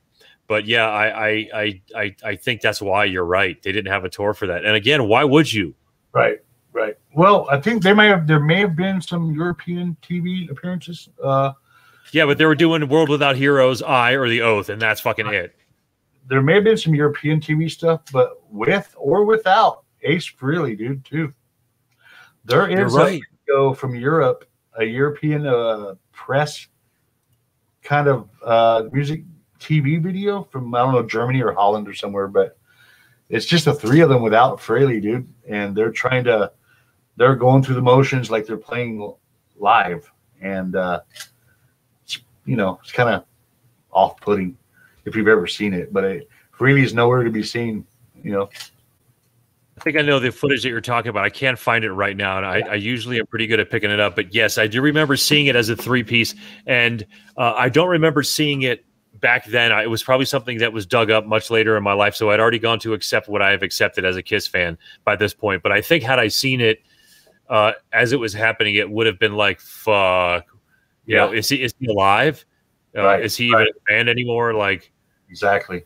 but 0.47 0.65
yeah, 0.65 0.89
I, 0.89 1.27
I 1.27 1.49
I 1.53 1.81
I 1.95 2.15
I 2.23 2.35
think 2.35 2.61
that's 2.61 2.81
why 2.81 3.05
you're 3.05 3.25
right. 3.25 3.61
They 3.61 3.71
didn't 3.71 3.91
have 3.91 4.05
a 4.05 4.09
tour 4.09 4.33
for 4.33 4.47
that, 4.47 4.65
and 4.65 4.75
again, 4.75 5.07
why 5.07 5.23
would 5.23 5.51
you? 5.51 5.75
Right, 6.13 6.39
right. 6.71 6.95
Well, 7.13 7.47
I 7.51 7.59
think 7.59 7.83
they 7.83 7.93
may 7.93 8.07
have. 8.07 8.27
There 8.27 8.39
may 8.39 8.59
have 8.61 8.75
been 8.75 9.01
some 9.01 9.33
European 9.33 9.97
TV 10.01 10.49
appearances. 10.49 11.09
Uh, 11.21 11.51
yeah, 12.13 12.25
but 12.25 12.37
they 12.37 12.45
were 12.45 12.55
doing 12.55 12.87
World 12.87 13.09
Without 13.09 13.35
Heroes, 13.35 13.81
I 13.81 14.13
or 14.13 14.29
the 14.29 14.41
Oath, 14.41 14.69
and 14.69 14.81
that's 14.81 15.01
fucking 15.01 15.27
it. 15.27 15.55
There 16.29 16.41
may 16.41 16.55
have 16.55 16.63
been 16.63 16.77
some 16.77 16.95
European 16.95 17.41
TV 17.41 17.69
stuff, 17.69 18.01
but 18.13 18.41
with 18.49 18.93
or 18.97 19.25
without 19.25 19.83
Ace 20.03 20.31
Frehley, 20.31 20.77
dude, 20.77 21.03
too. 21.03 21.33
There 22.45 22.69
is 22.69 22.93
right. 22.93 23.21
a 23.21 23.21
video 23.45 23.73
from 23.73 23.95
Europe, 23.95 24.45
a 24.77 24.85
European 24.85 25.45
uh, 25.45 25.95
press 26.13 26.67
kind 27.83 28.07
of 28.07 28.29
uh, 28.43 28.83
music 28.91 29.23
TV 29.59 30.01
video 30.01 30.43
from 30.43 30.73
I 30.73 30.79
don't 30.79 30.93
know 30.93 31.03
Germany 31.03 31.41
or 31.41 31.53
Holland 31.53 31.87
or 31.87 31.93
somewhere, 31.93 32.27
but 32.27 32.57
it's 33.29 33.45
just 33.45 33.65
the 33.65 33.73
three 33.73 34.01
of 34.01 34.09
them 34.09 34.21
without 34.21 34.59
Frehley, 34.59 35.01
dude, 35.01 35.27
and 35.47 35.75
they're 35.75 35.91
trying 35.91 36.23
to 36.25 36.51
they're 37.17 37.35
going 37.35 37.63
through 37.63 37.75
the 37.75 37.81
motions 37.81 38.29
like 38.29 38.45
they're 38.45 38.57
playing 38.57 39.13
live, 39.57 40.09
and 40.41 40.75
uh, 40.75 41.01
you 42.45 42.55
know 42.55 42.79
it's 42.81 42.91
kind 42.91 43.09
of 43.09 43.25
off-putting 43.91 44.55
if 45.05 45.15
you've 45.15 45.27
ever 45.27 45.47
seen 45.47 45.73
it, 45.73 45.91
but 45.91 46.03
it, 46.03 46.29
is 46.59 46.93
nowhere 46.93 47.23
to 47.23 47.29
be 47.29 47.43
seen, 47.43 47.85
you 48.23 48.31
know. 48.31 48.49
I 49.77 49.81
think 49.81 49.97
I 49.97 50.01
know 50.01 50.19
the 50.19 50.31
footage 50.31 50.63
that 50.63 50.69
you're 50.69 50.81
talking 50.81 51.09
about. 51.09 51.23
I 51.23 51.29
can't 51.29 51.57
find 51.57 51.85
it 51.85 51.91
right 51.91 52.17
now, 52.17 52.37
and 52.37 52.45
I, 52.45 52.59
I 52.71 52.75
usually 52.75 53.19
am 53.19 53.27
pretty 53.27 53.45
good 53.45 53.59
at 53.59 53.69
picking 53.69 53.91
it 53.91 53.99
up. 53.99 54.15
But 54.15 54.33
yes, 54.33 54.57
I 54.57 54.65
do 54.65 54.81
remember 54.81 55.15
seeing 55.15 55.45
it 55.45 55.55
as 55.55 55.69
a 55.69 55.75
three 55.75 56.03
piece, 56.03 56.33
and 56.65 57.05
uh, 57.37 57.53
I 57.55 57.69
don't 57.69 57.89
remember 57.89 58.23
seeing 58.23 58.63
it 58.63 58.83
back 59.19 59.45
then. 59.45 59.71
I, 59.71 59.83
it 59.83 59.89
was 59.89 60.01
probably 60.01 60.25
something 60.25 60.57
that 60.59 60.73
was 60.73 60.87
dug 60.87 61.11
up 61.11 61.27
much 61.27 61.51
later 61.51 61.77
in 61.77 61.83
my 61.83 61.93
life, 61.93 62.15
so 62.15 62.31
I'd 62.31 62.39
already 62.39 62.57
gone 62.57 62.79
to 62.79 62.93
accept 62.93 63.29
what 63.29 63.43
I 63.43 63.51
have 63.51 63.61
accepted 63.61 64.03
as 64.03 64.15
a 64.15 64.23
Kiss 64.23 64.47
fan 64.47 64.79
by 65.03 65.15
this 65.15 65.33
point. 65.33 65.61
But 65.61 65.71
I 65.71 65.81
think 65.81 66.03
had 66.03 66.17
I 66.17 66.29
seen 66.29 66.59
it 66.59 66.81
uh, 67.47 67.73
as 67.93 68.13
it 68.13 68.19
was 68.19 68.33
happening, 68.33 68.75
it 68.75 68.89
would 68.89 69.05
have 69.05 69.19
been 69.19 69.35
like, 69.35 69.59
"Fuck, 69.59 70.45
you 71.05 71.15
yeah. 71.15 71.25
know, 71.25 71.33
is 71.33 71.49
he 71.49 71.61
is 71.61 71.75
he 71.79 71.85
alive? 71.85 72.43
Uh, 72.97 73.03
right. 73.03 73.23
Is 73.23 73.37
he 73.37 73.53
right. 73.53 73.61
even 73.61 73.73
a 73.75 73.91
band 73.91 74.09
anymore?" 74.09 74.55
Like 74.55 74.91
exactly. 75.29 75.83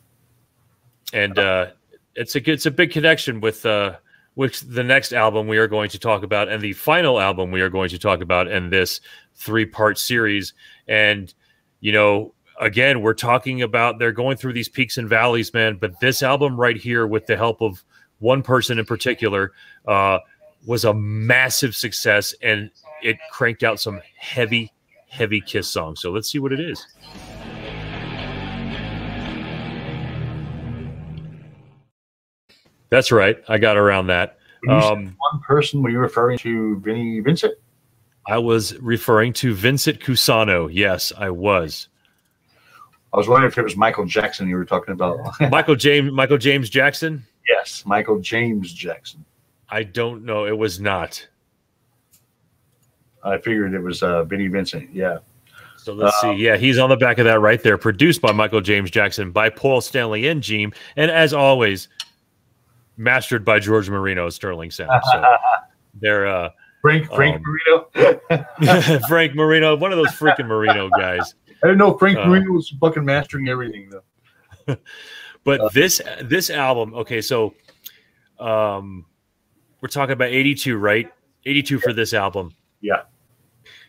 And 1.11 1.37
uh, 1.37 1.71
it's 2.15 2.35
a 2.35 2.51
it's 2.51 2.65
a 2.65 2.71
big 2.71 2.91
connection 2.91 3.41
with 3.41 3.65
uh 3.65 3.95
with 4.35 4.73
the 4.73 4.83
next 4.83 5.13
album 5.13 5.47
we 5.47 5.57
are 5.57 5.67
going 5.67 5.89
to 5.89 5.99
talk 5.99 6.23
about 6.23 6.47
and 6.47 6.61
the 6.61 6.73
final 6.73 7.19
album 7.19 7.51
we 7.51 7.61
are 7.61 7.69
going 7.69 7.89
to 7.89 7.99
talk 7.99 8.21
about 8.21 8.47
in 8.47 8.69
this 8.69 9.01
three 9.35 9.65
part 9.65 9.97
series. 9.97 10.53
And 10.87 11.33
you 11.79 11.91
know 11.91 12.33
again 12.59 13.01
we're 13.01 13.13
talking 13.13 13.61
about 13.61 13.97
they're 13.97 14.11
going 14.11 14.37
through 14.37 14.53
these 14.53 14.69
peaks 14.69 14.97
and 14.97 15.09
valleys 15.09 15.51
man 15.53 15.77
but 15.79 15.99
this 15.99 16.21
album 16.21 16.59
right 16.59 16.77
here 16.77 17.07
with 17.07 17.25
the 17.25 17.35
help 17.35 17.59
of 17.61 17.83
one 18.19 18.43
person 18.43 18.77
in 18.77 18.85
particular 18.85 19.51
uh 19.87 20.19
was 20.67 20.85
a 20.85 20.93
massive 20.93 21.75
success 21.75 22.35
and 22.43 22.69
it 23.01 23.17
cranked 23.31 23.63
out 23.63 23.79
some 23.79 23.99
heavy 24.15 24.71
heavy 25.09 25.41
kiss 25.41 25.67
songs. 25.67 25.99
So 26.01 26.11
let's 26.11 26.31
see 26.31 26.39
what 26.39 26.53
it 26.53 26.59
is 26.59 26.85
That's 32.91 33.11
right. 33.11 33.41
I 33.47 33.57
got 33.57 33.77
around 33.77 34.07
that. 34.07 34.37
Um, 34.69 35.15
one 35.31 35.41
person. 35.41 35.81
Were 35.81 35.89
you 35.89 35.99
referring 35.99 36.37
to 36.39 36.79
Vinnie 36.81 37.19
Vincent? 37.21 37.55
I 38.27 38.37
was 38.37 38.77
referring 38.77 39.33
to 39.33 39.55
Vincent 39.55 39.99
Cusano. 39.99 40.69
Yes, 40.71 41.11
I 41.17 41.31
was. 41.31 41.87
I 43.13 43.17
was 43.17 43.27
wondering 43.27 43.51
if 43.51 43.57
it 43.57 43.63
was 43.63 43.75
Michael 43.75 44.05
Jackson 44.05 44.47
you 44.47 44.55
were 44.55 44.65
talking 44.65 44.93
about. 44.93 45.17
Michael 45.49 45.75
James. 45.75 46.11
Michael 46.11 46.37
James 46.37 46.69
Jackson. 46.69 47.25
Yes, 47.49 47.83
Michael 47.85 48.19
James 48.19 48.71
Jackson. 48.73 49.25
I 49.69 49.83
don't 49.83 50.23
know. 50.23 50.45
It 50.45 50.57
was 50.57 50.79
not. 50.79 51.25
I 53.23 53.37
figured 53.37 53.73
it 53.73 53.79
was 53.79 54.03
uh, 54.03 54.23
Vinnie 54.25 54.47
Vincent. 54.47 54.93
Yeah. 54.93 55.19
So 55.77 55.93
let's 55.93 56.15
uh, 56.17 56.33
see. 56.33 56.43
Yeah, 56.43 56.57
he's 56.57 56.77
on 56.77 56.89
the 56.89 56.97
back 56.97 57.17
of 57.17 57.25
that 57.25 57.39
right 57.39 57.61
there. 57.61 57.77
Produced 57.77 58.21
by 58.21 58.31
Michael 58.31 58.61
James 58.61 58.91
Jackson, 58.91 59.31
by 59.31 59.49
Paul 59.49 59.81
Stanley 59.81 60.27
and 60.27 60.43
Gene. 60.43 60.73
And 60.95 61.09
as 61.09 61.33
always, 61.33 61.87
mastered 63.01 63.43
by 63.43 63.59
George 63.59 63.89
Marino, 63.89 64.29
Sterling 64.29 64.71
Sound. 64.71 65.01
So 65.11 65.23
they're 65.95 66.27
uh, 66.27 66.49
Frank 66.81 67.11
Frank 67.13 67.37
um, 67.37 67.43
Marino, 67.95 68.99
Frank 69.07 69.35
Marino, 69.35 69.75
one 69.75 69.91
of 69.91 69.97
those 69.97 70.11
freaking 70.11 70.47
Marino 70.47 70.89
guys. 70.89 71.35
I 71.63 71.67
didn't 71.67 71.79
know 71.79 71.97
Frank 71.97 72.17
uh, 72.17 72.27
Marino 72.27 72.51
was 72.51 72.73
fucking 72.79 73.03
mastering 73.03 73.49
everything 73.49 73.89
though. 73.89 74.77
but 75.43 75.59
uh, 75.59 75.69
this 75.73 76.01
this 76.23 76.49
album, 76.49 76.93
okay, 76.93 77.21
so 77.21 77.53
um, 78.39 79.05
we're 79.81 79.89
talking 79.89 80.13
about 80.13 80.29
eighty 80.29 80.55
two, 80.55 80.77
right? 80.77 81.11
Eighty 81.45 81.63
two 81.63 81.79
for 81.79 81.93
this 81.93 82.13
album. 82.13 82.53
Yeah. 82.81 83.03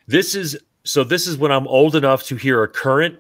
This 0.07 0.35
is 0.35 0.59
so. 0.85 1.05
This 1.05 1.27
is 1.27 1.37
when 1.37 1.53
I'm 1.53 1.69
old 1.69 1.97
enough 1.97 2.25
to 2.25 2.37
hear 2.37 2.63
a 2.63 2.69
current 2.69 3.19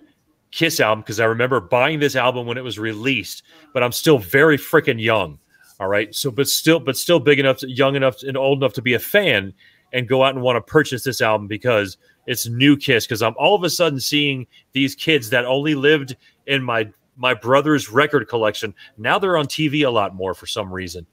Kiss 0.50 0.80
album 0.80 1.00
because 1.00 1.20
I 1.20 1.24
remember 1.24 1.60
buying 1.60 2.00
this 2.00 2.16
album 2.16 2.46
when 2.46 2.58
it 2.58 2.64
was 2.64 2.78
released, 2.78 3.42
but 3.72 3.82
I'm 3.82 3.92
still 3.92 4.18
very 4.18 4.58
freaking 4.58 5.00
young. 5.00 5.38
All 5.80 5.88
right. 5.88 6.14
So, 6.14 6.30
but 6.30 6.48
still, 6.48 6.80
but 6.80 6.96
still 6.96 7.20
big 7.20 7.38
enough, 7.38 7.62
young 7.62 7.96
enough, 7.96 8.22
and 8.22 8.36
old 8.36 8.58
enough 8.58 8.72
to 8.74 8.82
be 8.82 8.94
a 8.94 8.98
fan 8.98 9.52
and 9.92 10.08
go 10.08 10.24
out 10.24 10.34
and 10.34 10.42
want 10.42 10.56
to 10.56 10.72
purchase 10.72 11.04
this 11.04 11.20
album 11.20 11.46
because 11.46 11.96
it's 12.26 12.46
new 12.46 12.76
Kiss. 12.76 13.06
Because 13.06 13.22
I'm 13.22 13.34
all 13.38 13.54
of 13.54 13.62
a 13.64 13.70
sudden 13.70 14.00
seeing 14.00 14.46
these 14.72 14.94
kids 14.94 15.30
that 15.30 15.44
only 15.44 15.74
lived 15.74 16.16
in 16.46 16.62
my 16.62 16.88
my 17.16 17.34
brother's 17.34 17.90
record 17.90 18.28
collection. 18.28 18.74
Now 18.96 19.18
they're 19.18 19.36
on 19.36 19.46
TV 19.46 19.86
a 19.86 19.90
lot 19.90 20.14
more 20.14 20.34
for 20.34 20.46
some 20.46 20.72
reason. 20.72 21.06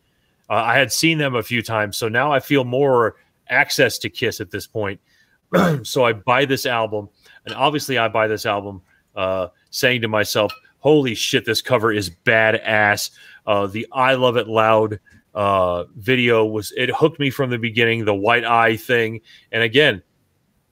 Uh, 0.49 0.53
I 0.53 0.77
had 0.77 0.91
seen 0.91 1.17
them 1.17 1.35
a 1.35 1.43
few 1.43 1.61
times, 1.61 1.97
so 1.97 2.09
now 2.09 2.31
I 2.31 2.39
feel 2.39 2.63
more 2.63 3.17
access 3.49 3.97
to 3.99 4.09
Kiss 4.09 4.41
at 4.41 4.49
this 4.49 4.65
point. 4.65 4.99
so 5.83 6.05
I 6.05 6.13
buy 6.13 6.45
this 6.45 6.65
album, 6.65 7.09
and 7.45 7.53
obviously 7.53 7.97
I 7.97 8.07
buy 8.07 8.27
this 8.27 8.45
album, 8.45 8.81
uh, 9.15 9.47
saying 9.71 10.01
to 10.01 10.07
myself, 10.07 10.53
"Holy 10.79 11.15
shit, 11.15 11.45
this 11.45 11.61
cover 11.61 11.91
is 11.91 12.09
badass." 12.09 13.11
Uh, 13.45 13.67
the 13.67 13.87
I 13.91 14.15
Love 14.15 14.37
It 14.37 14.47
Loud 14.47 14.99
uh, 15.33 15.85
video 15.95 16.45
was 16.45 16.73
it 16.75 16.89
hooked 16.89 17.19
me 17.19 17.29
from 17.29 17.49
the 17.49 17.57
beginning. 17.57 18.05
The 18.05 18.13
white 18.13 18.45
eye 18.45 18.77
thing, 18.77 19.21
and 19.51 19.63
again, 19.63 20.01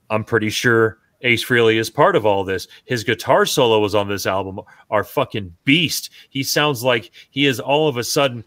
I'm 0.10 0.24
pretty 0.24 0.50
sure 0.50 1.00
Ace 1.22 1.44
Frehley 1.44 1.78
is 1.78 1.90
part 1.90 2.16
of 2.16 2.26
all 2.26 2.44
this. 2.44 2.68
His 2.86 3.04
guitar 3.04 3.46
solo 3.46 3.80
was 3.80 3.96
on 3.96 4.08
this 4.08 4.26
album 4.26 4.60
are 4.90 5.04
fucking 5.04 5.56
beast. 5.64 6.12
He 6.30 6.44
sounds 6.44 6.84
like 6.84 7.12
he 7.32 7.46
is 7.46 7.60
all 7.60 7.88
of 7.88 7.98
a 7.98 8.04
sudden 8.04 8.44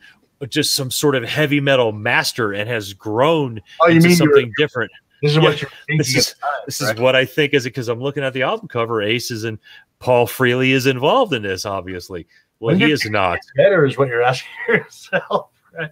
just 0.49 0.75
some 0.75 0.91
sort 0.91 1.15
of 1.15 1.25
heavy 1.25 1.61
metal 1.61 1.93
master 1.93 2.53
and 2.53 2.69
has 2.69 2.95
grown 2.95 3.61
oh, 3.83 3.89
into 3.89 4.15
something 4.15 4.53
different. 4.57 4.91
This 5.23 5.33
is 5.33 5.37
yeah, 5.37 5.43
what 5.43 5.61
you're. 5.61 5.71
This 5.99 6.15
is, 6.15 6.35
time, 6.35 6.51
this 6.67 6.81
right? 6.81 6.95
is 6.95 7.01
what 7.01 7.15
I 7.15 7.25
think 7.25 7.53
is 7.53 7.67
it 7.67 7.71
because 7.71 7.89
I'm 7.89 8.01
looking 8.01 8.23
at 8.23 8.33
the 8.33 8.43
album 8.43 8.69
cover. 8.69 9.03
Ace 9.03 9.31
is 9.31 9.45
and 9.45 9.59
Paul 9.99 10.27
Frehley 10.27 10.71
is 10.71 10.87
involved 10.87 11.35
in 11.35 11.43
this, 11.43 11.67
obviously. 11.67 12.27
Well, 12.61 12.77
he 12.77 12.93
is 12.93 13.05
not. 13.07 13.39
Better 13.57 13.87
is 13.87 13.97
what 13.97 14.09
you're 14.09 14.23
asking 14.23 14.51
yourself. 14.69 15.51
Right? 15.77 15.91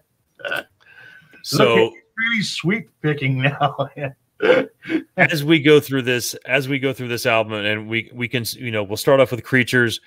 So 1.43 1.93
really 2.17 2.43
sweet 2.43 2.89
picking 3.03 3.43
now. 3.43 3.89
as 5.17 5.45
we 5.45 5.61
go 5.61 5.81
through 5.81 6.03
this, 6.03 6.35
as 6.45 6.69
we 6.69 6.79
go 6.79 6.93
through 6.93 7.09
this 7.09 7.27
album, 7.27 7.55
and 7.55 7.89
we 7.89 8.11
we 8.13 8.29
can 8.29 8.45
you 8.57 8.71
know 8.71 8.83
we'll 8.83 8.97
start 8.97 9.21
off 9.21 9.31
with 9.31 9.43
creatures, 9.43 10.01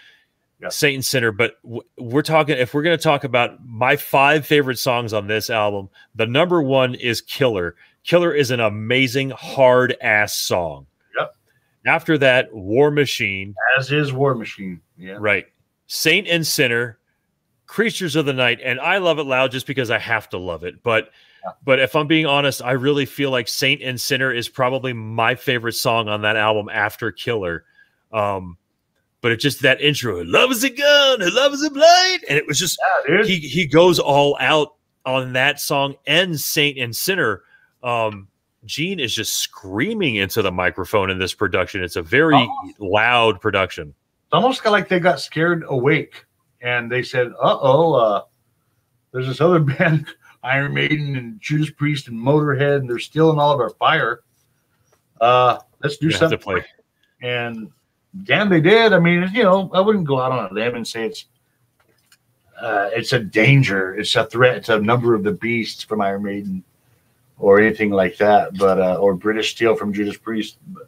yep. 0.62 0.72
Saint 0.72 1.04
Sinner, 1.04 1.32
but 1.32 1.56
we're 1.98 2.22
talking 2.22 2.58
if 2.58 2.74
we're 2.74 2.84
going 2.84 2.98
to 2.98 3.04
talk 3.04 3.24
about 3.24 3.66
my 3.66 3.96
five 3.96 4.46
favorite 4.46 4.78
songs 4.78 5.14
on 5.14 5.28
this 5.28 5.50
album, 5.50 5.90
the 6.16 6.26
number 6.26 6.62
one 6.62 6.96
is 6.96 7.22
Killer. 7.22 7.76
Killer 8.04 8.34
is 8.34 8.52
an 8.52 8.60
amazing 8.60 9.32
hard 9.32 9.96
ass 10.02 10.38
song. 10.38 10.88
Yep. 11.18 11.36
After 11.86 12.18
that, 12.20 12.54
War 12.54 12.92
Machine. 12.92 13.54
As 13.78 13.92
is 13.92 14.14
War 14.14 14.34
Machine. 14.36 14.82
Yeah. 14.98 15.18
Right. 15.20 15.48
Saint 15.94 16.26
and 16.26 16.48
Sinner, 16.48 17.00
Creatures 17.66 18.16
of 18.16 18.26
the 18.26 18.32
Night, 18.32 18.62
and 18.64 18.80
I 18.80 19.00
love 19.00 19.20
it 19.20 19.26
loud 19.26 19.52
just 19.52 19.68
because 19.68 19.92
I 19.92 20.00
have 20.00 20.30
to 20.30 20.38
love 20.38 20.64
it. 20.64 20.82
But 20.84 21.10
yeah. 21.44 21.52
but 21.66 21.80
if 21.80 21.98
I'm 21.98 22.08
being 22.08 22.26
honest, 22.26 22.62
I 22.62 22.72
really 22.72 23.06
feel 23.06 23.30
like 23.30 23.50
Saint 23.50 23.82
and 23.82 24.00
Sinner 24.00 24.32
is 24.32 24.48
probably 24.48 24.94
my 24.94 25.36
favorite 25.36 25.74
song 25.74 26.08
on 26.08 26.22
that 26.22 26.38
album 26.38 26.70
after 26.70 27.12
Killer. 27.12 27.66
Um, 28.14 28.58
but 29.20 29.34
it's 29.34 29.44
just 29.44 29.64
that 29.64 29.82
intro, 29.82 30.24
love 30.24 30.52
is 30.52 30.64
a 30.64 30.70
gun, 30.70 31.20
love 31.36 31.54
is 31.54 31.62
a 31.62 31.70
blade. 31.70 32.22
And 32.30 32.38
it 32.38 32.48
was 32.48 32.58
just 32.58 32.80
yeah, 33.10 33.24
he 33.26 33.40
he 33.40 33.68
goes 33.68 34.00
all 34.00 34.38
out 34.40 34.76
on 35.06 35.34
that 35.34 35.60
song 35.60 35.96
and 36.08 36.40
Saint 36.40 36.78
and 36.78 36.96
Sinner. 36.96 37.42
Um, 37.84 38.30
Gene 38.64 39.02
is 39.02 39.14
just 39.14 39.40
screaming 39.40 40.16
into 40.16 40.42
the 40.42 40.54
microphone 40.54 41.10
in 41.10 41.20
this 41.20 41.34
production. 41.34 41.84
It's 41.84 41.98
a 41.98 42.02
very 42.02 42.38
oh. 42.38 42.72
loud 42.80 43.42
production 43.42 43.94
almost 44.32 44.64
got 44.64 44.72
like 44.72 44.88
they 44.88 45.00
got 45.00 45.20
scared 45.20 45.64
awake 45.68 46.26
and 46.62 46.92
they 46.92 47.04
said, 47.04 47.28
"Uh 47.42 47.58
oh, 47.62 47.94
uh, 47.94 48.22
there's 49.12 49.28
this 49.28 49.42
other 49.42 49.60
band, 49.60 50.08
Iron 50.44 50.74
Maiden 50.74 51.16
and 51.16 51.40
Judas 51.42 51.70
Priest 51.70 52.08
and 52.08 52.18
Motorhead, 52.18 52.78
and 52.78 52.90
they're 52.90 53.00
stealing 53.00 53.40
all 53.40 53.54
of 53.54 53.60
our 53.60 53.72
fire. 53.72 54.22
Uh, 55.20 55.60
let's 55.82 55.98
do 55.98 56.08
you 56.08 56.12
something." 56.12 56.38
To 56.38 56.44
play. 56.44 56.66
And 57.22 57.72
damn, 58.24 58.50
they 58.50 58.62
did. 58.62 58.94
I 58.94 59.00
mean, 59.00 59.30
you 59.34 59.44
know, 59.44 59.70
I 59.74 59.82
wouldn't 59.82 60.06
go 60.06 60.20
out 60.20 60.32
on 60.32 60.50
a 60.50 60.54
limb 60.54 60.76
and 60.76 60.88
say 60.88 61.06
it's 61.06 61.26
uh, 62.62 62.90
it's 62.94 63.14
a 63.14 63.20
danger, 63.20 63.96
it's 63.96 64.16
a 64.16 64.26
threat, 64.26 64.56
it's 64.56 64.70
a 64.70 64.80
number 64.80 65.16
of 65.16 65.24
the 65.24 65.32
beasts 65.32 65.84
from 65.84 66.00
Iron 66.02 66.24
Maiden 66.24 66.64
or 67.40 67.60
anything 67.60 67.90
like 67.90 68.18
that, 68.18 68.56
but 68.58 68.80
uh, 68.80 68.98
or 68.98 69.16
British 69.16 69.52
Steel 69.52 69.76
from 69.76 69.92
Judas 69.92 70.18
Priest. 70.18 70.58
But, 70.68 70.88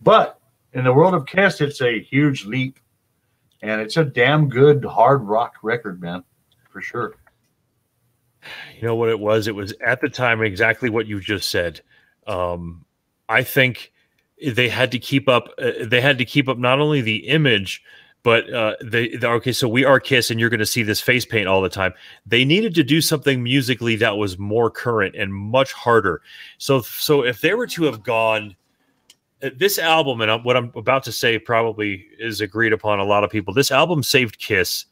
but 0.00 0.37
in 0.72 0.84
the 0.84 0.92
world 0.92 1.14
of 1.14 1.26
Kiss, 1.26 1.60
it's 1.60 1.80
a 1.80 2.00
huge 2.00 2.44
leap, 2.44 2.78
and 3.62 3.80
it's 3.80 3.96
a 3.96 4.04
damn 4.04 4.48
good 4.48 4.84
hard 4.84 5.22
rock 5.22 5.54
record, 5.62 6.00
man, 6.00 6.22
for 6.70 6.80
sure. 6.80 7.14
You 8.76 8.86
know 8.86 8.94
what 8.94 9.08
it 9.08 9.18
was? 9.18 9.48
It 9.48 9.54
was 9.54 9.74
at 9.84 10.00
the 10.00 10.08
time 10.08 10.42
exactly 10.42 10.90
what 10.90 11.06
you 11.06 11.20
just 11.20 11.50
said. 11.50 11.80
Um, 12.26 12.84
I 13.28 13.42
think 13.42 13.92
they 14.54 14.68
had 14.68 14.92
to 14.92 14.98
keep 14.98 15.28
up. 15.28 15.48
Uh, 15.58 15.72
they 15.84 16.00
had 16.00 16.18
to 16.18 16.24
keep 16.24 16.48
up 16.48 16.58
not 16.58 16.78
only 16.78 17.00
the 17.00 17.28
image, 17.28 17.82
but 18.22 18.52
uh, 18.52 18.76
they, 18.82 19.08
they 19.16 19.26
okay. 19.26 19.52
So 19.52 19.68
we 19.68 19.84
are 19.84 19.98
Kiss, 19.98 20.30
and 20.30 20.38
you're 20.38 20.50
going 20.50 20.60
to 20.60 20.66
see 20.66 20.82
this 20.82 21.00
face 21.00 21.24
paint 21.24 21.48
all 21.48 21.60
the 21.60 21.68
time. 21.68 21.94
They 22.26 22.44
needed 22.44 22.74
to 22.76 22.84
do 22.84 23.00
something 23.00 23.42
musically 23.42 23.96
that 23.96 24.16
was 24.16 24.38
more 24.38 24.70
current 24.70 25.16
and 25.16 25.34
much 25.34 25.72
harder. 25.72 26.22
So, 26.58 26.80
so 26.82 27.24
if 27.24 27.40
they 27.40 27.54
were 27.54 27.66
to 27.68 27.84
have 27.84 28.02
gone 28.02 28.54
this 29.40 29.78
album 29.78 30.20
and 30.20 30.44
what 30.44 30.56
I'm 30.56 30.72
about 30.74 31.04
to 31.04 31.12
say 31.12 31.38
probably 31.38 32.06
is 32.18 32.40
agreed 32.40 32.72
upon 32.72 32.98
a 32.98 33.04
lot 33.04 33.24
of 33.24 33.30
people. 33.30 33.54
This 33.54 33.70
album 33.70 34.02
saved 34.02 34.38
Kiss. 34.38 34.86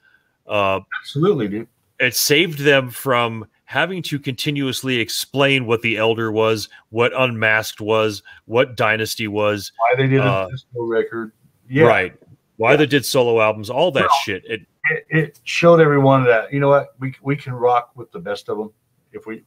Uh, 0.47 0.81
Absolutely, 1.01 1.49
dude. 1.49 1.69
It 1.99 2.15
saved 2.15 2.61
them 2.61 2.91
from 2.91 3.47
having 3.65 4.01
to 4.01 4.19
continuously 4.19 4.99
explain 4.99 5.67
what 5.67 5.83
the 5.83 5.97
Elder 5.97 6.31
was, 6.31 6.69
what 6.91 7.13
Unmasked 7.19 7.81
was, 7.81 8.23
what 8.45 8.77
Dynasty 8.77 9.29
was, 9.29 9.73
why 9.79 9.95
they 9.97 10.07
did 10.07 10.21
a 10.21 10.25
uh, 10.25 10.49
disco 10.49 10.85
record, 10.85 11.33
yeah. 11.69 11.85
right? 11.85 12.15
Why 12.57 12.73
yeah. 12.73 12.77
they 12.77 12.87
did 12.87 13.05
solo 13.05 13.41
albums, 13.41 13.69
all 13.69 13.91
that 13.93 14.03
well, 14.03 14.21
shit. 14.23 14.45
It, 14.47 14.61
it, 14.91 15.07
it 15.11 15.41
showed 15.45 15.81
everyone 15.81 16.25
that 16.25 16.53
you 16.53 16.61
know 16.61 16.69
what 16.69 16.95
we 17.01 17.15
we 17.23 17.35
can 17.35 17.53
rock 17.55 17.91
with 17.97 18.11
the 18.13 18.21
best 18.21 18.49
of 18.49 18.57
them 18.57 18.73
if 19.13 19.27
we 19.27 19.43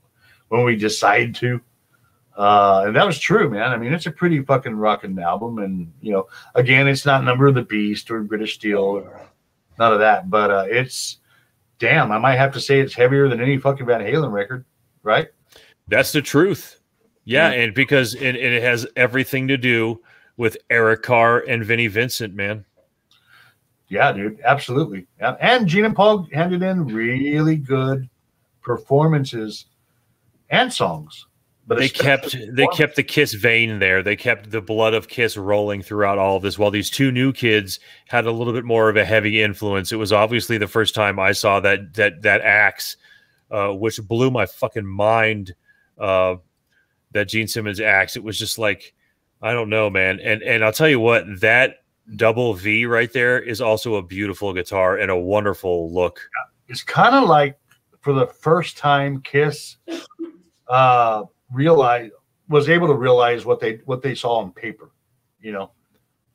when 0.50 0.64
we 0.64 0.76
decide 0.76 1.34
to. 1.36 1.62
Uh, 2.40 2.86
and 2.86 2.95
that 2.95 3.06
was 3.06 3.20
true, 3.20 3.49
man. 3.49 3.74
I 3.74 3.78
mean, 3.78 3.91
it's 3.91 4.06
a 4.06 4.11
pretty 4.11 4.41
fucking 4.41 4.74
rocking 4.74 5.20
album, 5.20 5.60
and 5.60 5.91
you 5.99 6.14
know, 6.14 6.30
again, 6.56 6.88
it's 6.88 7.06
not 7.06 7.26
Number 7.26 7.48
of 7.48 7.53
the 7.53 7.64
Beast 7.64 8.10
or 8.10 8.24
British 8.24 8.56
Steel, 8.56 8.80
or 8.80 9.28
none 9.78 9.91
of 9.91 9.99
that, 9.99 10.30
but 10.30 10.49
uh, 10.49 10.66
it's 10.70 11.18
damn. 11.80 12.14
I 12.14 12.18
might 12.18 12.38
have 12.38 12.53
to 12.53 12.61
say 12.61 12.80
it's 12.80 12.94
heavier 12.94 13.28
than 13.28 13.41
any 13.41 13.57
fucking 13.57 13.86
Van 13.86 13.99
Halen 13.99 14.32
record, 14.32 14.64
right? 15.03 15.28
That's 15.90 16.14
the 16.14 16.22
truth. 16.22 16.80
Yeah, 17.26 17.49
and 17.49 17.74
because 17.74 18.16
it, 18.16 18.38
it 18.38 18.64
has 18.64 18.88
everything 18.95 19.49
to 19.49 19.57
do 19.57 20.02
with 20.38 20.56
Eric 20.70 21.03
Carr 21.03 21.44
and 21.45 21.66
Vinnie 21.66 21.88
Vincent, 21.88 22.34
man. 22.34 22.64
Yeah, 23.90 24.14
dude, 24.14 24.40
absolutely. 24.45 25.07
And 25.20 25.68
Gene 25.68 25.84
and 25.84 25.95
Paul 25.95 26.26
handed 26.32 26.64
in 26.64 26.86
really 26.86 27.57
good 27.57 28.10
performances 28.61 29.66
and 30.49 30.72
songs. 30.72 31.26
But 31.70 31.78
they 31.78 31.88
kept 31.88 32.36
they 32.52 32.66
kept 32.74 32.96
the 32.96 33.04
Kiss 33.04 33.36
vein 33.36 33.78
there. 33.78 34.02
They 34.02 34.16
kept 34.16 34.50
the 34.50 34.60
blood 34.60 34.96
of 34.96 35.08
Kiss 35.08 35.38
rolling 35.38 35.84
throughout 35.84 36.18
all 36.18 36.36
of 36.36 36.41
this. 36.41 36.58
While 36.58 36.72
these 36.72 36.90
two 36.90 37.12
new 37.12 37.32
kids 37.32 37.80
had 38.08 38.26
a 38.26 38.32
little 38.32 38.54
bit 38.54 38.66
more 38.66 38.90
of 38.90 38.98
a 38.98 39.06
heavy 39.06 39.40
influence. 39.41 39.91
It 39.91 39.98
was 39.98 40.12
obviously 40.12 40.58
the 40.58 40.68
first 40.68 40.96
time 40.96 41.20
I 41.20 41.32
saw 41.32 41.60
that 41.60 41.94
that 41.94 42.24
that 42.24 42.41
axe, 42.41 42.98
uh, 43.52 43.70
which 43.70 44.02
blew 44.02 44.32
my 44.32 44.48
fucking 44.48 44.88
mind. 44.88 45.54
Uh, 45.96 46.38
that 47.12 47.28
Gene 47.28 47.48
Simmons 47.48 47.80
axe. 47.80 48.16
It 48.16 48.24
was 48.24 48.38
just 48.38 48.58
like, 48.58 48.94
I 49.41 49.54
don't 49.54 49.70
know, 49.70 49.91
man. 49.91 50.20
And 50.22 50.41
and 50.41 50.64
I'll 50.64 50.74
tell 50.74 50.90
you 50.90 51.00
what, 51.00 51.26
that 51.41 51.84
double 52.16 52.56
V 52.56 52.88
right 52.88 53.14
there 53.14 53.40
is 53.40 53.62
also 53.62 53.96
a 53.96 54.02
beautiful 54.02 54.54
guitar 54.54 54.98
and 54.98 55.12
a 55.12 55.18
wonderful 55.18 55.94
look. 55.94 56.20
It's 56.68 56.84
kind 56.84 57.16
of 57.16 57.30
like 57.30 57.60
for 58.02 58.14
the 58.14 58.28
first 58.28 58.78
time, 58.78 59.22
Kiss 59.22 59.78
uh, 60.68 61.24
realized 61.52 62.14
was 62.48 62.70
able 62.70 62.88
to 62.88 62.94
realize 62.94 63.46
what 63.46 63.60
they 63.60 63.80
what 63.86 64.02
they 64.02 64.16
saw 64.16 64.38
on 64.40 64.52
paper. 64.52 64.92
You 65.42 65.52
know, 65.52 65.72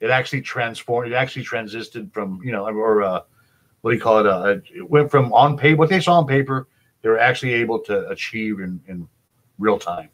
it 0.00 0.10
actually 0.10 0.42
transformed. 0.42 1.12
It 1.12 1.14
actually 1.14 1.44
transited 1.44 2.12
from 2.12 2.40
you 2.44 2.52
know, 2.52 2.66
or 2.66 3.02
uh, 3.02 3.20
what 3.80 3.90
do 3.90 3.96
you 3.96 4.02
call 4.02 4.20
it? 4.20 4.26
Uh, 4.26 4.56
it 4.74 4.88
went 4.88 5.10
from 5.10 5.32
on 5.32 5.56
paper 5.56 5.78
what 5.78 5.90
they 5.90 6.00
saw 6.00 6.18
on 6.18 6.26
paper. 6.26 6.68
They 7.02 7.08
were 7.08 7.18
actually 7.18 7.52
able 7.52 7.80
to 7.80 8.08
achieve 8.08 8.60
in, 8.60 8.80
in 8.88 9.06
real 9.58 9.78
time 9.78 10.08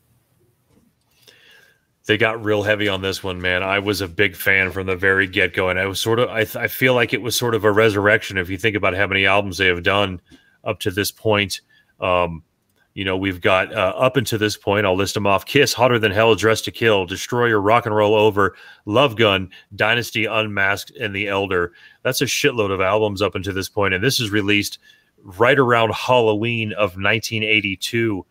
they 2.11 2.19
got 2.19 2.45
real 2.45 2.65
heavy 2.65 2.89
on 2.89 3.03
this 3.03 3.23
one, 3.23 3.41
man. 3.41 3.63
I 3.63 3.79
was 3.79 4.01
a 4.01 4.09
big 4.09 4.35
fan 4.35 4.73
from 4.73 4.89
the 4.89 4.97
very 4.97 5.29
get 5.29 5.55
go, 5.55 5.69
and 5.69 5.79
I 5.79 5.87
was 5.87 6.01
sort 6.01 6.19
of, 6.19 6.29
I, 6.29 6.41
I 6.61 6.67
feel 6.67 6.93
like 6.93 7.13
it 7.13 7.23
was 7.23 7.37
sort 7.37 7.55
of 7.55 7.63
a 7.63 7.71
resurrection 7.71 8.37
if 8.37 8.51
you 8.51 8.59
think 8.59 8.75
about 8.75 8.97
how 8.97 9.07
many 9.07 9.27
albums 9.27 9.59
they 9.59 9.69
have 9.69 9.85
done 9.85 10.21
up 10.65 10.81
to 10.81 10.91
this 10.91 11.13
point. 11.13 11.61
Um, 12.01 12.43
you 12.95 13.05
know, 13.05 13.17
we've 13.17 13.41
got 13.41 13.73
uh, 13.73 13.95
up 13.97 14.17
until 14.17 14.39
this 14.39 14.57
point, 14.57 14.87
I'll 14.87 14.97
list 14.97 15.15
them 15.15 15.27
off 15.27 15.47
Kiss, 15.47 15.73
Hotter 15.73 15.99
Than 15.99 16.13
Hell, 16.13 16.35
Dressed 16.35 16.65
to 16.67 16.71
Kill, 16.71 17.07
Destroyer, 17.07 17.61
Rock 17.61 17.87
and 17.87 17.95
Roll 17.95 18.15
Over, 18.15 18.57
Love 18.85 19.17
Gun, 19.17 19.51
Dynasty 19.75 20.27
Unmasked, 20.27 20.93
and 21.01 21.15
The 21.15 21.29
Elder. 21.29 21.73
That's 22.03 22.21
a 22.21 22.27
shitload 22.27 22.73
of 22.73 22.81
albums 22.81 23.23
up 23.23 23.35
until 23.35 23.55
this 23.55 23.69
point, 23.69 23.95
and 23.95 24.03
this 24.03 24.21
is 24.21 24.31
released 24.31 24.79
right 25.23 25.59
around 25.59 25.95
Halloween 25.95 26.73
of 26.73 26.97
1982 26.97 28.25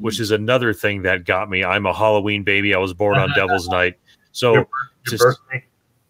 which 0.00 0.18
is 0.18 0.30
another 0.30 0.72
thing 0.72 1.02
that 1.02 1.24
got 1.24 1.50
me. 1.50 1.62
I'm 1.62 1.86
a 1.86 1.92
Halloween 1.92 2.42
baby. 2.42 2.74
I 2.74 2.78
was 2.78 2.94
born 2.94 3.18
on 3.18 3.30
Devil's 3.34 3.68
Night. 3.68 3.98
So, 4.32 4.54
your, 4.54 4.68
your 5.10 5.18
to, 5.52 5.62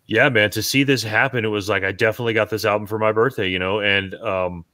yeah, 0.06 0.28
man, 0.28 0.50
to 0.50 0.62
see 0.62 0.84
this 0.84 1.02
happen, 1.02 1.44
it 1.44 1.48
was 1.48 1.68
like 1.68 1.82
I 1.82 1.92
definitely 1.92 2.32
got 2.32 2.50
this 2.50 2.64
album 2.64 2.86
for 2.86 2.98
my 2.98 3.12
birthday, 3.12 3.48
you 3.48 3.58
know, 3.58 3.80
and 3.80 4.14
um, 4.14 4.64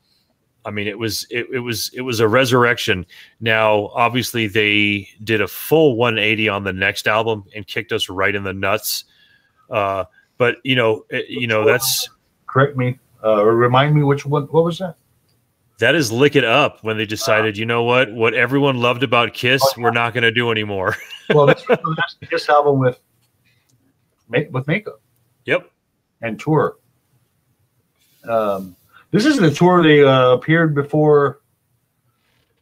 I 0.67 0.71
mean, 0.71 0.87
it 0.89 0.99
was 0.99 1.27
it, 1.31 1.47
it 1.53 1.61
was 1.61 1.91
it 1.95 2.03
was 2.03 2.21
a 2.21 2.29
resurrection. 2.29 3.07
Now, 3.41 3.89
obviously, 3.95 4.49
they 4.49 5.09
did 5.25 5.41
a 5.41 5.49
full 5.49 5.97
180 5.97 6.49
on 6.49 6.65
the 6.65 6.73
next 6.73 7.09
album 7.09 7.45
and 7.55 7.67
kicked 7.67 7.93
us 7.93 8.11
right 8.11 8.35
in 8.35 8.43
the 8.43 8.53
nuts. 8.53 9.05
Uh, 9.71 10.05
but 10.37 10.57
you 10.65 10.77
know, 10.77 11.07
it, 11.09 11.27
you 11.29 11.47
know, 11.47 11.65
that's 11.65 12.11
correct 12.47 12.77
me 12.77 12.99
uh, 13.25 13.45
remind 13.45 13.95
me 13.95 14.03
which 14.03 14.25
one. 14.25 14.45
What 14.45 14.65
was 14.65 14.79
that? 14.79 14.97
That 15.79 15.95
is 15.95 16.11
lick 16.11 16.37
it 16.37 16.45
up 16.45 16.83
when 16.83 16.97
they 16.97 17.05
decided, 17.05 17.59
you 17.59 17.67
know 17.67 17.83
what, 17.83 18.13
what 18.13 18.33
everyone 18.33 18.79
loved 18.79 19.03
about 19.03 19.35
Kiss, 19.35 19.61
oh, 19.63 19.75
yeah. 19.77 19.85
we're 19.85 19.91
not 19.91 20.15
going 20.15 20.23
to 20.23 20.33
do 20.33 20.51
anymore. 20.51 20.97
well, 21.35 21.45
that's, 21.45 21.63
that's 21.67 22.17
the 22.21 22.27
Kiss 22.27 22.49
album 22.49 22.79
with 22.79 22.99
with 24.29 24.67
makeup. 24.67 25.01
Yep. 25.45 25.71
And 26.23 26.41
tour. 26.41 26.79
Um, 28.29 28.75
this 29.11 29.27
is 29.27 29.39
the 29.39 29.51
tour 29.51 29.83
they 29.83 30.03
uh, 30.03 30.31
appeared 30.31 30.75
before, 30.75 31.41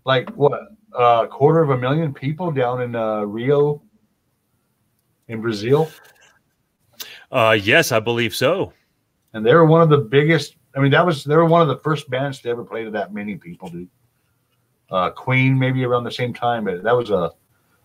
like 0.04 0.30
what, 0.30 0.60
a 0.94 0.98
uh, 0.98 1.26
quarter 1.26 1.60
of 1.60 1.70
a 1.70 1.76
million 1.76 2.14
people 2.14 2.52
down 2.52 2.82
in 2.82 2.94
uh, 2.94 3.22
Rio, 3.22 3.82
in 5.28 5.40
Brazil. 5.40 5.90
Uh, 7.32 7.56
yes, 7.60 7.90
I 7.90 7.98
believe 7.98 8.34
so. 8.34 8.72
And 9.32 9.44
they 9.44 9.54
were 9.54 9.64
one 9.64 9.82
of 9.82 9.88
the 9.88 9.98
biggest 9.98 10.56
I 10.76 10.80
mean, 10.80 10.90
that 10.90 11.06
was 11.06 11.24
they 11.24 11.36
were 11.36 11.44
one 11.44 11.62
of 11.62 11.68
the 11.68 11.78
first 11.78 12.10
bands 12.10 12.40
to 12.40 12.48
ever 12.48 12.64
play 12.64 12.84
to 12.84 12.90
that 12.92 13.14
many 13.14 13.36
people, 13.36 13.68
dude. 13.68 13.88
Uh, 14.90 15.10
Queen 15.10 15.58
maybe 15.58 15.84
around 15.84 16.04
the 16.04 16.10
same 16.10 16.34
time, 16.34 16.64
but 16.64 16.82
that 16.82 16.96
was 16.96 17.10
a, 17.10 17.30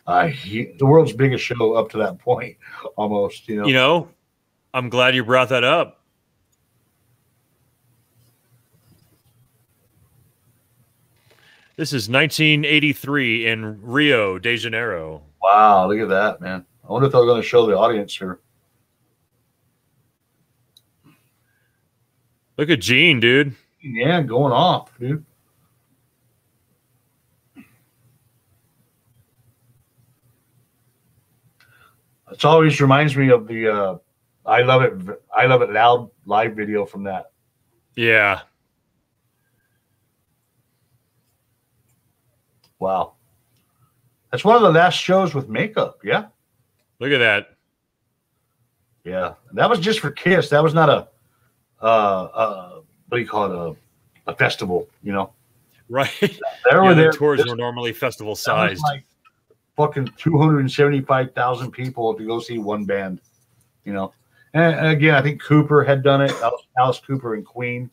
a 0.08 0.34
the 0.54 0.86
world's 0.86 1.14
biggest 1.14 1.44
show 1.44 1.74
up 1.74 1.90
to 1.92 1.98
that 1.98 2.20
point, 2.20 2.58
almost. 2.96 3.48
You 3.48 3.58
know. 3.58 3.68
You 3.68 3.74
know, 3.74 4.10
I'm 4.74 4.90
glad 4.90 5.16
you 5.16 5.24
brought 5.24 5.50
that 5.50 5.64
up. 5.64 5.99
This 11.80 11.94
is 11.94 12.10
1983 12.10 13.48
in 13.48 13.82
Rio 13.82 14.38
de 14.38 14.58
Janeiro. 14.58 15.24
Wow, 15.42 15.88
look 15.88 16.02
at 16.02 16.10
that, 16.10 16.42
man. 16.42 16.66
I 16.84 16.92
wonder 16.92 17.06
if 17.06 17.14
they're 17.14 17.24
going 17.24 17.42
to 17.42 17.48
show 17.48 17.66
the 17.66 17.78
audience 17.78 18.14
here. 18.14 18.42
Look 22.58 22.70
at 22.70 22.82
Gene, 22.82 23.22
dude. 23.22 23.56
Yeah, 23.82 24.22
going 24.24 24.52
off, 24.52 24.92
dude. 25.00 25.24
It 32.30 32.44
always 32.44 32.82
reminds 32.82 33.16
me 33.16 33.30
of 33.30 33.48
the 33.48 33.74
uh, 33.74 33.98
I 34.46 34.64
love 34.64 34.82
it 34.82 35.24
I 35.34 35.46
love 35.46 35.62
it 35.62 35.72
loud 35.72 36.12
live 36.26 36.58
video 36.58 36.86
from 36.86 37.04
that. 37.04 37.32
Yeah. 37.96 38.42
Wow. 42.80 43.14
That's 44.32 44.44
one 44.44 44.56
of 44.56 44.62
the 44.62 44.72
last 44.72 44.96
shows 44.96 45.34
with 45.34 45.50
makeup, 45.50 46.00
yeah. 46.04 46.28
Look 47.00 47.12
at 47.12 47.20
that. 47.20 47.58
Yeah. 49.04 49.34
That 49.54 49.70
was 49.70 49.80
just 49.80 50.00
for 50.00 50.12
Kiss. 50.12 50.50
That 50.50 50.64
was 50.64 50.74
not 50.74 50.90
a 50.90 51.08
uh, 51.82 51.86
uh, 51.86 52.82
what 53.08 53.18
do 53.18 53.22
you 53.22 53.28
call 53.28 53.46
it? 53.46 53.78
A, 54.28 54.32
a 54.32 54.36
festival, 54.36 54.88
you 55.04 55.12
know? 55.12 55.32
Right. 55.88 56.12
There 56.70 56.84
yeah, 56.84 56.94
their 56.94 57.12
tours 57.12 57.44
were 57.46 57.56
normally 57.56 57.94
festival 57.94 58.36
sized. 58.36 58.84
Like 58.84 59.04
fucking 59.76 60.10
275,000 60.18 61.72
people 61.72 62.14
to 62.14 62.26
go 62.26 62.40
see 62.40 62.60
one 62.60 62.86
band, 62.86 63.22
you 63.86 63.94
know? 63.94 64.14
And, 64.54 64.76
and 64.76 64.88
again, 64.88 65.16
I 65.16 65.22
think 65.22 65.42
Cooper 65.42 65.84
had 65.84 66.04
done 66.04 66.22
it. 66.22 66.34
Alice 66.78 67.02
Cooper 67.06 67.36
and 67.36 67.46
Queen 67.46 67.90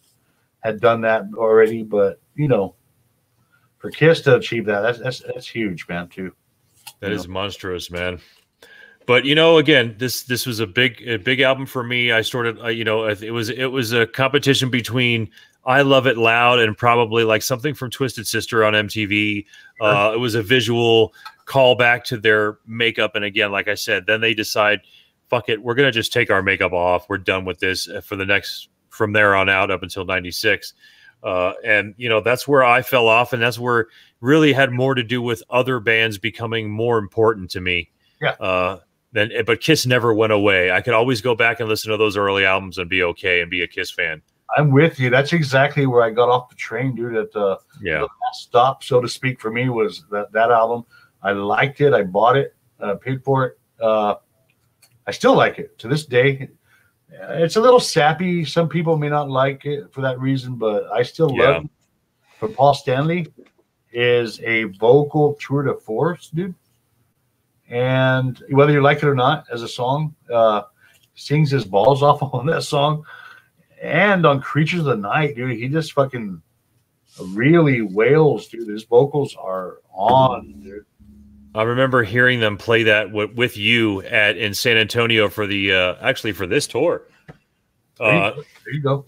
had 0.61 0.81
done 0.81 1.01
that 1.03 1.25
already, 1.37 1.83
but 1.83 2.21
you 2.35 2.49
know, 2.49 2.75
for 3.87 3.97
Kiss 3.97 4.21
to 4.23 4.37
achieve 4.37 4.67
that, 4.67 4.81
that's 4.81 4.99
that's, 4.99 5.21
that's 5.21 5.49
huge, 5.49 5.87
man. 5.89 6.09
Too. 6.09 6.33
That 7.01 7.13
is 7.13 7.27
know? 7.27 7.35
monstrous, 7.35 7.91
man 7.91 8.21
but 9.07 9.25
you 9.25 9.35
know 9.35 9.57
again 9.57 9.95
this 9.99 10.25
this 10.25 10.45
was 10.45 10.61
a 10.61 10.67
big 10.67 11.01
a 11.07 11.17
big 11.17 11.41
album 11.41 11.65
for 11.65 11.83
me 11.83 12.13
i 12.13 12.21
started 12.21 12.61
uh, 12.61 12.69
you 12.69 12.85
know 12.85 13.07
it 13.07 13.31
was 13.31 13.49
it 13.49 13.67
was 13.67 13.93
a 13.93 14.07
competition 14.07 14.69
between 14.69 15.31
i 15.65 15.81
love 15.81 16.07
it 16.07 16.19
loud 16.19 16.59
and 16.59 16.77
probably 16.77 17.25
like 17.25 17.43
something 17.43 17.73
from 17.73 17.89
twisted 17.89 18.27
sister 18.27 18.65
on 18.65 18.75
mtv 18.75 19.47
uh, 19.81 20.11
it 20.13 20.19
was 20.19 20.35
a 20.35 20.43
visual 20.43 21.15
callback 21.47 22.03
to 22.03 22.17
their 22.17 22.59
makeup 22.67 23.15
and 23.15 23.25
again 23.25 23.51
like 23.51 23.69
i 23.69 23.75
said 23.75 24.05
then 24.07 24.21
they 24.21 24.35
decide 24.35 24.81
fuck 25.31 25.49
it 25.49 25.63
we're 25.63 25.75
gonna 25.75 25.93
just 25.93 26.13
take 26.13 26.31
our 26.31 26.43
makeup 26.43 26.73
off 26.73 27.09
we're 27.09 27.17
done 27.17 27.45
with 27.45 27.59
this 27.61 27.89
uh, 27.89 28.01
for 28.01 28.17
the 28.17 28.27
next 28.27 28.69
from 28.91 29.13
there 29.13 29.35
on 29.35 29.49
out 29.49 29.71
up 29.71 29.83
until 29.83 30.05
96 30.05 30.75
uh, 31.27 31.53
and 31.65 31.95
you 31.99 32.09
know 32.09 32.21
that's 32.21 32.47
where 32.47 32.65
i 32.65 32.81
fell 32.81 33.09
off 33.09 33.33
and 33.33 33.43
that's 33.43 33.59
where 33.59 33.89
really 34.21 34.53
had 34.53 34.71
more 34.71 34.95
to 34.95 35.03
do 35.03 35.21
with 35.21 35.43
other 35.51 35.81
bands 35.81 36.17
becoming 36.17 36.71
more 36.71 36.99
important 36.99 37.51
to 37.51 37.61
me 37.61 37.91
yeah. 38.21 38.31
Uh, 38.31 38.81
then 39.13 39.31
but 39.47 39.61
Kiss 39.61 39.87
never 39.87 40.13
went 40.15 40.33
away. 40.33 40.71
I 40.71 40.81
could 40.81 40.95
always 40.95 41.21
go 41.21 41.35
back 41.35 41.61
and 41.61 41.69
listen 41.69 41.91
to 41.91 41.97
those 41.97 42.17
early 42.17 42.45
albums 42.45 42.79
and 42.79 42.89
be 42.89 43.03
okay 43.03 43.41
and 43.41 43.51
be 43.51 43.63
a 43.63 43.67
Kiss 43.67 43.91
fan. 43.91 44.23
I'm 44.57 44.71
with 44.71 45.01
you. 45.01 45.11
That's 45.11 45.33
exactly 45.33 45.87
where 45.87 46.03
I 46.03 46.11
got 46.11 46.29
off 46.29 46.49
the 46.49 46.55
train, 46.55 46.95
dude. 46.95 47.17
At 47.17 47.33
the, 47.33 47.59
yeah. 47.83 47.99
the 47.99 48.03
last 48.03 48.43
stop, 48.43 48.85
so 48.85 49.01
to 49.01 49.09
speak, 49.09 49.41
for 49.41 49.51
me 49.51 49.69
was 49.69 50.05
that 50.11 50.33
that 50.33 50.51
album. 50.51 50.85
I 51.23 51.33
liked 51.33 51.81
it. 51.81 51.93
I 51.93 52.03
bought 52.03 52.37
it. 52.37 52.55
Uh, 52.79 52.95
paid 52.95 53.25
for 53.25 53.47
it. 53.47 53.59
Uh, 53.81 54.17
I 55.07 55.11
still 55.11 55.35
like 55.35 55.59
it 55.59 55.79
to 55.79 55.89
this 55.89 56.05
day. 56.05 56.49
It's 57.11 57.57
a 57.57 57.61
little 57.61 57.81
sappy. 57.81 58.45
Some 58.45 58.69
people 58.69 58.97
may 58.97 59.09
not 59.09 59.31
like 59.31 59.65
it 59.65 59.93
for 59.93 60.01
that 60.03 60.19
reason, 60.21 60.57
but 60.57 60.87
I 60.93 61.03
still 61.03 61.33
Yeah. 61.35 61.51
love 61.51 61.65
it. 61.65 61.71
For 62.39 62.49
Paul 62.49 62.75
Stanley 62.75 63.29
is 63.93 64.41
a 64.41 64.65
vocal 64.65 65.35
tour 65.41 65.63
de 65.63 65.75
force, 65.75 66.29
dude. 66.31 66.55
And 67.69 68.43
whether 68.51 68.73
you 68.73 68.83
like 68.83 68.99
it 68.99 69.05
or 69.05 69.15
not, 69.15 69.47
as 69.51 69.63
a 69.63 69.69
song, 69.69 70.15
uh, 70.33 70.63
sings 71.15 71.51
his 71.51 71.65
balls 71.65 72.03
off 72.03 72.23
on 72.23 72.47
that 72.47 72.63
song, 72.63 73.05
and 73.81 74.27
on 74.27 74.41
Creatures 74.41 74.81
of 74.81 74.87
the 74.87 74.97
Night, 74.97 75.35
dude, 75.35 75.57
he 75.57 75.69
just 75.69 75.93
fucking 75.93 76.41
really 77.21 77.83
wails, 77.83 78.49
dude. 78.49 78.69
His 78.69 78.85
vocals 78.85 79.35
are 79.37 79.79
on, 79.93 80.61
dude. 80.63 80.85
I 81.57 81.63
remember 81.63 82.03
hearing 82.03 82.41
them 82.41 82.57
play 82.57 82.83
that 82.85 83.09
w- 83.09 83.33
with 83.35 83.57
you 83.57 84.03
at 84.03 84.37
in 84.37 84.53
San 84.55 84.77
Antonio 84.77 85.29
for 85.29 85.47
the 85.47 85.73
uh, 85.73 85.95
actually 86.01 86.33
for 86.33 86.47
this 86.47 86.67
tour. 86.67 87.03
There 87.99 88.13
you 88.13 88.19
Uh, 88.21 88.31
go. 88.31 88.37
There 88.65 88.75
you 88.75 88.81
go. 88.83 89.05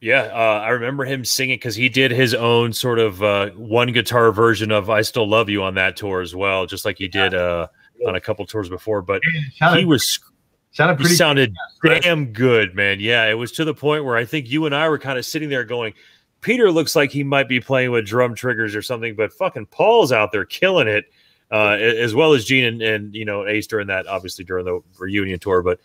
yeah, 0.00 0.22
uh, 0.32 0.62
I 0.64 0.68
remember 0.70 1.04
him 1.04 1.24
singing 1.24 1.56
because 1.56 1.74
he 1.74 1.88
did 1.88 2.10
his 2.10 2.34
own 2.34 2.72
sort 2.72 2.98
of 2.98 3.22
uh, 3.22 3.50
one 3.50 3.92
guitar 3.92 4.30
version 4.32 4.70
of 4.70 4.90
"I 4.90 5.02
Still 5.02 5.28
Love 5.28 5.48
You" 5.48 5.62
on 5.62 5.74
that 5.74 5.96
tour 5.96 6.20
as 6.20 6.34
well, 6.34 6.66
just 6.66 6.84
like 6.84 6.98
he 6.98 7.08
did 7.08 7.34
uh, 7.34 7.68
on 8.06 8.14
a 8.14 8.20
couple 8.20 8.44
tours 8.46 8.68
before. 8.68 9.00
But 9.02 9.22
sounded, 9.56 9.80
he 9.80 9.84
was 9.86 10.18
sounded 10.72 10.98
pretty 10.98 11.14
sounded 11.14 11.54
right? 11.82 12.02
damn 12.02 12.26
good, 12.32 12.74
man. 12.74 13.00
Yeah, 13.00 13.24
it 13.28 13.34
was 13.34 13.52
to 13.52 13.64
the 13.64 13.74
point 13.74 14.04
where 14.04 14.16
I 14.16 14.24
think 14.24 14.50
you 14.50 14.66
and 14.66 14.74
I 14.74 14.88
were 14.88 14.98
kind 14.98 15.18
of 15.18 15.24
sitting 15.24 15.48
there 15.48 15.64
going, 15.64 15.94
Peter 16.42 16.70
looks 16.70 16.94
like 16.94 17.10
he 17.10 17.24
might 17.24 17.48
be 17.48 17.58
playing 17.60 17.90
with 17.90 18.06
drum 18.06 18.34
triggers 18.34 18.74
or 18.76 18.82
something, 18.82 19.14
but 19.16 19.32
fucking 19.32 19.66
Paul's 19.66 20.12
out 20.12 20.30
there 20.32 20.44
killing 20.44 20.88
it, 20.88 21.06
uh, 21.50 21.76
as 21.78 22.14
well 22.14 22.32
as 22.32 22.44
Gene 22.44 22.64
and, 22.64 22.82
and 22.82 23.14
you 23.14 23.24
know 23.24 23.46
Ace 23.46 23.66
during 23.66 23.88
that, 23.88 24.06
obviously 24.06 24.44
during 24.44 24.64
the 24.64 24.80
reunion 24.98 25.38
tour, 25.38 25.62
but 25.62 25.80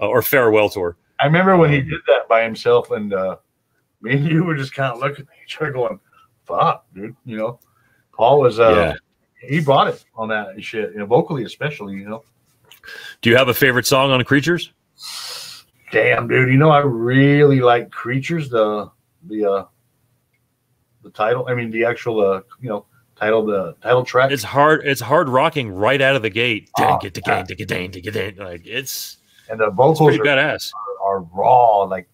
uh, 0.00 0.08
or 0.08 0.22
farewell 0.22 0.68
tour. 0.68 0.96
I 1.20 1.26
remember 1.26 1.56
when 1.56 1.72
he 1.72 1.80
did 1.80 2.00
that 2.08 2.28
by 2.28 2.42
himself, 2.42 2.90
and 2.90 3.12
uh, 3.12 3.36
me 4.00 4.14
and 4.14 4.26
you 4.26 4.44
were 4.44 4.56
just 4.56 4.74
kind 4.74 4.92
of 4.92 4.98
looking 4.98 5.26
at 5.26 5.44
each 5.44 5.56
other, 5.60 5.70
going, 5.70 6.00
"Fuck, 6.46 6.86
dude," 6.94 7.16
you 7.24 7.36
know. 7.36 7.60
Paul 8.12 8.40
was, 8.40 8.60
uh, 8.60 8.70
yeah. 9.42 9.48
he 9.48 9.60
brought 9.60 9.88
it 9.88 10.04
on 10.14 10.28
that 10.28 10.62
shit, 10.62 10.92
you 10.92 10.98
know, 10.98 11.06
vocally 11.06 11.44
especially, 11.44 11.94
you 11.94 12.08
know. 12.08 12.22
Do 13.20 13.30
you 13.30 13.36
have 13.36 13.48
a 13.48 13.54
favorite 13.54 13.86
song 13.86 14.10
on 14.10 14.22
Creatures? 14.24 14.72
Damn, 15.90 16.28
dude, 16.28 16.50
you 16.50 16.58
know, 16.58 16.70
I 16.70 16.80
really 16.80 17.60
like 17.60 17.90
Creatures, 17.90 18.48
the 18.48 18.90
the 19.24 19.44
uh, 19.44 19.64
the 21.02 21.10
title. 21.10 21.46
I 21.48 21.54
mean, 21.54 21.70
the 21.70 21.84
actual, 21.84 22.20
uh, 22.20 22.40
you 22.60 22.68
know, 22.68 22.86
title, 23.22 23.46
the 23.46 23.76
title 23.82 24.04
track. 24.04 24.30
It's 24.32 24.42
hard. 24.42 24.82
It's 24.84 25.00
hard 25.00 25.28
rocking 25.28 25.70
right 25.70 26.00
out 26.00 26.16
of 26.16 26.22
the 26.22 26.30
gate. 26.30 26.70
Oh, 26.78 26.82
Dang, 26.82 26.98
get 27.00 27.14
dang, 27.14 27.44
dang, 27.44 27.66
dang, 27.66 27.90
dang, 27.92 28.12
dang. 28.12 28.36
Like 28.36 28.66
it's, 28.66 29.18
and 29.48 29.60
the 29.60 29.70
vocals 29.70 30.16
are, 30.16 30.22
badass. 30.22 30.72
are 31.02 31.20
raw, 31.20 31.82
like 31.82 32.08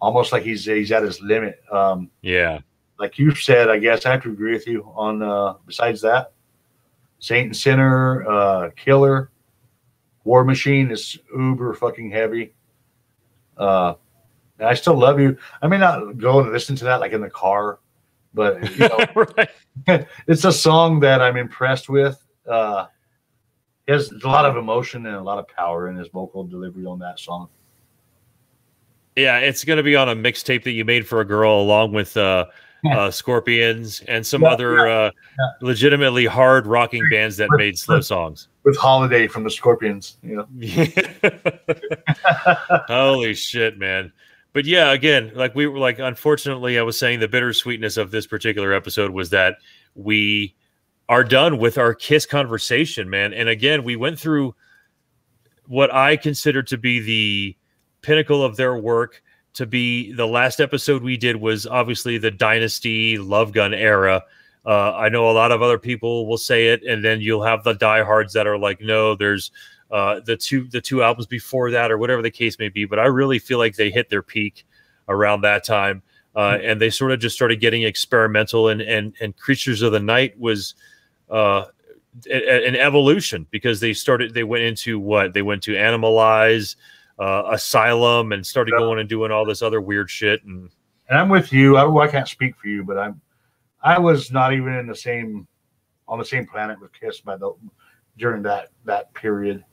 almost 0.00 0.32
like 0.32 0.42
he's 0.42 0.64
he's 0.64 0.92
at 0.92 1.02
his 1.02 1.20
limit. 1.20 1.60
Um, 1.72 2.10
Yeah. 2.22 2.60
like 2.98 3.18
you 3.18 3.34
said, 3.34 3.68
I 3.68 3.78
guess 3.78 4.06
I 4.06 4.12
have 4.12 4.22
to 4.22 4.30
agree 4.30 4.52
with 4.52 4.66
you 4.66 4.84
on. 4.94 5.22
Uh, 5.22 5.54
besides 5.66 6.00
that, 6.02 6.32
Saint 7.18 7.46
and 7.46 7.56
Sinner, 7.56 8.24
uh, 8.28 8.70
Killer, 8.76 9.30
War 10.24 10.44
Machine 10.44 10.90
is 10.90 11.18
uber 11.36 11.74
fucking 11.74 12.10
heavy. 12.10 12.54
Uh, 13.56 13.94
and 14.58 14.68
I 14.68 14.74
still 14.74 14.94
love 14.96 15.18
you. 15.20 15.36
I 15.62 15.66
may 15.68 15.78
not 15.78 16.18
go 16.18 16.40
and 16.40 16.52
listen 16.52 16.76
to 16.76 16.84
that 16.84 17.00
like 17.00 17.12
in 17.12 17.20
the 17.20 17.30
car, 17.30 17.78
but 18.34 18.62
you 18.78 18.88
know, 18.88 18.98
right. 19.86 20.06
it's 20.26 20.44
a 20.44 20.52
song 20.52 21.00
that 21.00 21.22
I'm 21.22 21.36
impressed 21.36 21.88
with. 21.88 22.20
Uh, 22.48 22.86
he 23.86 23.92
has 23.92 24.10
a 24.10 24.28
lot 24.28 24.44
of 24.44 24.56
emotion 24.56 25.06
and 25.06 25.16
a 25.16 25.22
lot 25.22 25.38
of 25.38 25.46
power 25.48 25.88
in 25.88 25.96
his 25.96 26.08
vocal 26.08 26.44
delivery 26.44 26.86
on 26.86 26.98
that 26.98 27.20
song. 27.20 27.48
Yeah, 29.16 29.38
it's 29.38 29.62
going 29.62 29.76
to 29.76 29.82
be 29.82 29.94
on 29.94 30.08
a 30.08 30.16
mixtape 30.16 30.64
that 30.64 30.72
you 30.72 30.84
made 30.84 31.06
for 31.06 31.20
a 31.20 31.24
girl, 31.24 31.60
along 31.60 31.92
with 31.92 32.16
uh, 32.16 32.46
uh, 32.90 33.10
Scorpions 33.10 34.00
and 34.08 34.26
some 34.26 34.42
Yeah, 34.42 34.48
other 34.48 34.88
uh, 34.88 35.10
legitimately 35.60 36.26
hard 36.26 36.66
rocking 36.66 37.06
bands 37.10 37.36
that 37.36 37.48
made 37.52 37.78
slow 37.78 38.00
songs. 38.00 38.48
With 38.64 38.76
Holiday 38.76 39.28
from 39.28 39.44
the 39.44 39.50
Scorpions, 39.50 40.16
you 40.22 40.36
know. 40.36 40.48
Holy 42.88 43.34
shit, 43.34 43.78
man! 43.78 44.12
But 44.54 44.64
yeah, 44.64 44.92
again, 44.92 45.32
like 45.34 45.54
we 45.56 45.66
were 45.66 45.80
like, 45.80 45.98
unfortunately, 45.98 46.78
I 46.78 46.82
was 46.82 46.96
saying 46.96 47.18
the 47.18 47.28
bittersweetness 47.28 47.96
of 47.96 48.12
this 48.12 48.26
particular 48.26 48.72
episode 48.72 49.10
was 49.10 49.30
that 49.30 49.56
we 49.96 50.54
are 51.08 51.24
done 51.24 51.58
with 51.58 51.76
our 51.76 51.92
Kiss 51.92 52.24
conversation, 52.24 53.10
man. 53.10 53.34
And 53.34 53.48
again, 53.48 53.82
we 53.82 53.96
went 53.96 54.18
through 54.18 54.54
what 55.66 55.92
I 55.92 56.16
consider 56.16 56.62
to 56.62 56.78
be 56.78 57.00
the 57.00 57.56
pinnacle 58.00 58.44
of 58.44 58.56
their 58.56 58.76
work. 58.76 59.22
To 59.54 59.66
be 59.66 60.12
the 60.12 60.26
last 60.26 60.60
episode 60.60 61.02
we 61.02 61.16
did 61.16 61.36
was 61.36 61.66
obviously 61.66 62.18
the 62.18 62.30
Dynasty 62.30 63.18
Love 63.18 63.52
Gun 63.52 63.74
era. 63.74 64.22
Uh, 64.64 64.94
I 64.94 65.08
know 65.08 65.30
a 65.30 65.32
lot 65.32 65.52
of 65.52 65.62
other 65.62 65.78
people 65.78 66.26
will 66.26 66.38
say 66.38 66.68
it, 66.68 66.82
and 66.84 67.04
then 67.04 67.20
you'll 67.20 67.44
have 67.44 67.64
the 67.64 67.74
diehards 67.74 68.32
that 68.32 68.46
are 68.46 68.58
like, 68.58 68.80
no, 68.80 69.14
there's 69.14 69.50
uh, 69.90 70.20
the 70.20 70.36
two 70.36 70.64
the 70.68 70.80
two 70.80 71.02
albums 71.02 71.26
before 71.26 71.70
that, 71.70 71.90
or 71.90 71.98
whatever 71.98 72.22
the 72.22 72.30
case 72.30 72.58
may 72.58 72.68
be. 72.68 72.84
But 72.84 72.98
I 72.98 73.06
really 73.06 73.38
feel 73.38 73.58
like 73.58 73.76
they 73.76 73.90
hit 73.90 74.10
their 74.10 74.22
peak 74.22 74.66
around 75.08 75.42
that 75.42 75.64
time, 75.64 76.02
uh, 76.34 76.58
and 76.62 76.80
they 76.80 76.90
sort 76.90 77.12
of 77.12 77.20
just 77.20 77.36
started 77.36 77.60
getting 77.60 77.82
experimental. 77.82 78.68
And 78.68 78.80
and 78.80 79.14
and 79.20 79.36
Creatures 79.36 79.82
of 79.82 79.92
the 79.92 80.00
Night 80.00 80.38
was 80.38 80.74
uh, 81.30 81.66
an 82.30 82.76
evolution 82.76 83.46
because 83.50 83.80
they 83.80 83.92
started 83.92 84.34
they 84.34 84.44
went 84.44 84.64
into 84.64 84.98
what 84.98 85.32
they 85.32 85.42
went 85.42 85.62
to 85.64 85.72
Animalize, 85.72 86.76
uh, 87.18 87.44
Asylum, 87.52 88.32
and 88.32 88.46
started 88.46 88.72
going 88.72 88.98
and 88.98 89.08
doing 89.08 89.30
all 89.30 89.44
this 89.44 89.62
other 89.62 89.80
weird 89.80 90.10
shit. 90.10 90.44
And 90.44 90.70
and 91.08 91.18
I'm 91.18 91.28
with 91.28 91.52
you. 91.52 91.76
I, 91.76 91.84
well, 91.84 92.06
I 92.06 92.10
can't 92.10 92.28
speak 92.28 92.56
for 92.56 92.68
you, 92.68 92.84
but 92.84 92.98
I'm 92.98 93.20
I 93.82 93.98
was 93.98 94.32
not 94.32 94.52
even 94.54 94.72
in 94.74 94.86
the 94.86 94.96
same 94.96 95.46
on 96.08 96.18
the 96.18 96.24
same 96.24 96.46
planet 96.46 96.80
with 96.80 96.92
Kiss 96.92 97.20
by 97.20 97.36
the 97.36 97.52
during 98.16 98.42
that 98.42 98.68
that 98.84 99.12
period. 99.14 99.64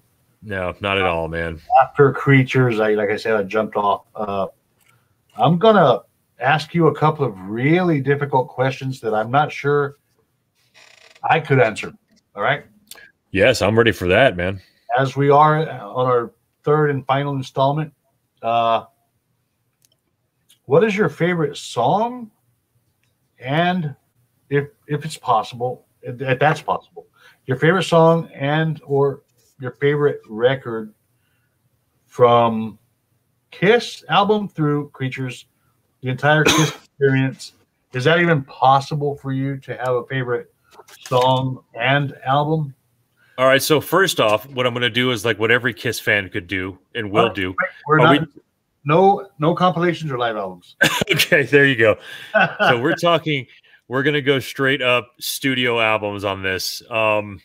No, 0.41 0.73
not 0.81 0.97
at 0.97 1.03
all, 1.03 1.27
man. 1.27 1.59
After 1.81 2.11
Creatures, 2.13 2.79
I 2.79 2.93
like 2.93 3.09
I 3.09 3.15
said, 3.17 3.35
I 3.35 3.43
jumped 3.43 3.75
off. 3.75 4.05
Uh, 4.15 4.47
I'm 5.37 5.57
gonna 5.57 5.99
ask 6.39 6.73
you 6.73 6.87
a 6.87 6.95
couple 6.95 7.25
of 7.25 7.37
really 7.41 8.01
difficult 8.01 8.47
questions 8.47 8.99
that 9.01 9.13
I'm 9.13 9.29
not 9.31 9.51
sure 9.51 9.97
I 11.29 11.39
could 11.39 11.59
answer. 11.59 11.93
All 12.35 12.41
right, 12.41 12.65
Yes, 13.31 13.61
I'm 13.61 13.77
ready 13.77 13.91
for 13.91 14.07
that, 14.07 14.35
man. 14.35 14.61
as 14.97 15.15
we 15.15 15.29
are 15.29 15.59
on 15.69 16.05
our 16.07 16.31
third 16.63 16.89
and 16.89 17.05
final 17.05 17.35
installment. 17.35 17.93
Uh, 18.41 18.85
what 20.65 20.83
is 20.83 20.95
your 20.95 21.09
favorite 21.09 21.57
song? 21.57 22.31
And 23.39 23.95
if 24.49 24.67
if 24.87 25.05
it's 25.05 25.17
possible, 25.17 25.85
if, 26.01 26.19
if 26.21 26.39
that's 26.39 26.61
possible, 26.61 27.07
your 27.45 27.57
favorite 27.57 27.83
song 27.83 28.29
and 28.33 28.81
or 28.85 29.21
your 29.61 29.71
favorite 29.71 30.19
record 30.27 30.93
from 32.07 32.77
Kiss 33.51 34.03
album 34.09 34.47
through 34.49 34.89
Creatures, 34.89 35.45
the 36.01 36.09
entire 36.09 36.43
Kiss 36.43 36.69
experience. 36.75 37.53
Is 37.93 38.03
that 38.05 38.19
even 38.19 38.43
possible 38.43 39.15
for 39.17 39.31
you 39.31 39.57
to 39.57 39.77
have 39.77 39.93
a 39.95 40.05
favorite 40.07 40.53
song 41.07 41.63
and 41.79 42.15
album? 42.25 42.73
All 43.37 43.45
right. 43.47 43.61
So 43.61 43.79
first 43.81 44.19
off, 44.19 44.47
what 44.49 44.65
I'm 44.65 44.73
going 44.73 44.81
to 44.81 44.89
do 44.89 45.11
is 45.11 45.25
like 45.25 45.39
what 45.39 45.51
every 45.51 45.73
Kiss 45.73 45.99
fan 45.99 46.29
could 46.29 46.47
do 46.47 46.77
and 46.95 47.11
will 47.11 47.27
Oh, 47.27 47.33
do. 47.33 47.55
Not 47.89 48.27
no 48.83 49.27
no 49.39 49.53
compilations 49.53 50.11
or 50.11 50.17
live 50.17 50.35
albums. 50.37 50.75
okay, 51.11 51.43
there 51.43 51.67
you 51.67 51.75
go. 51.75 51.97
So 52.59 52.81
we're 52.81 52.95
talking. 52.95 53.45
We're 53.87 54.03
going 54.03 54.13
to 54.13 54.21
go 54.21 54.39
straight 54.39 54.81
up 54.81 55.11
studio 55.19 55.81
albums 55.81 56.23
on 56.23 56.43
this. 56.43 56.81
Um, 56.89 57.41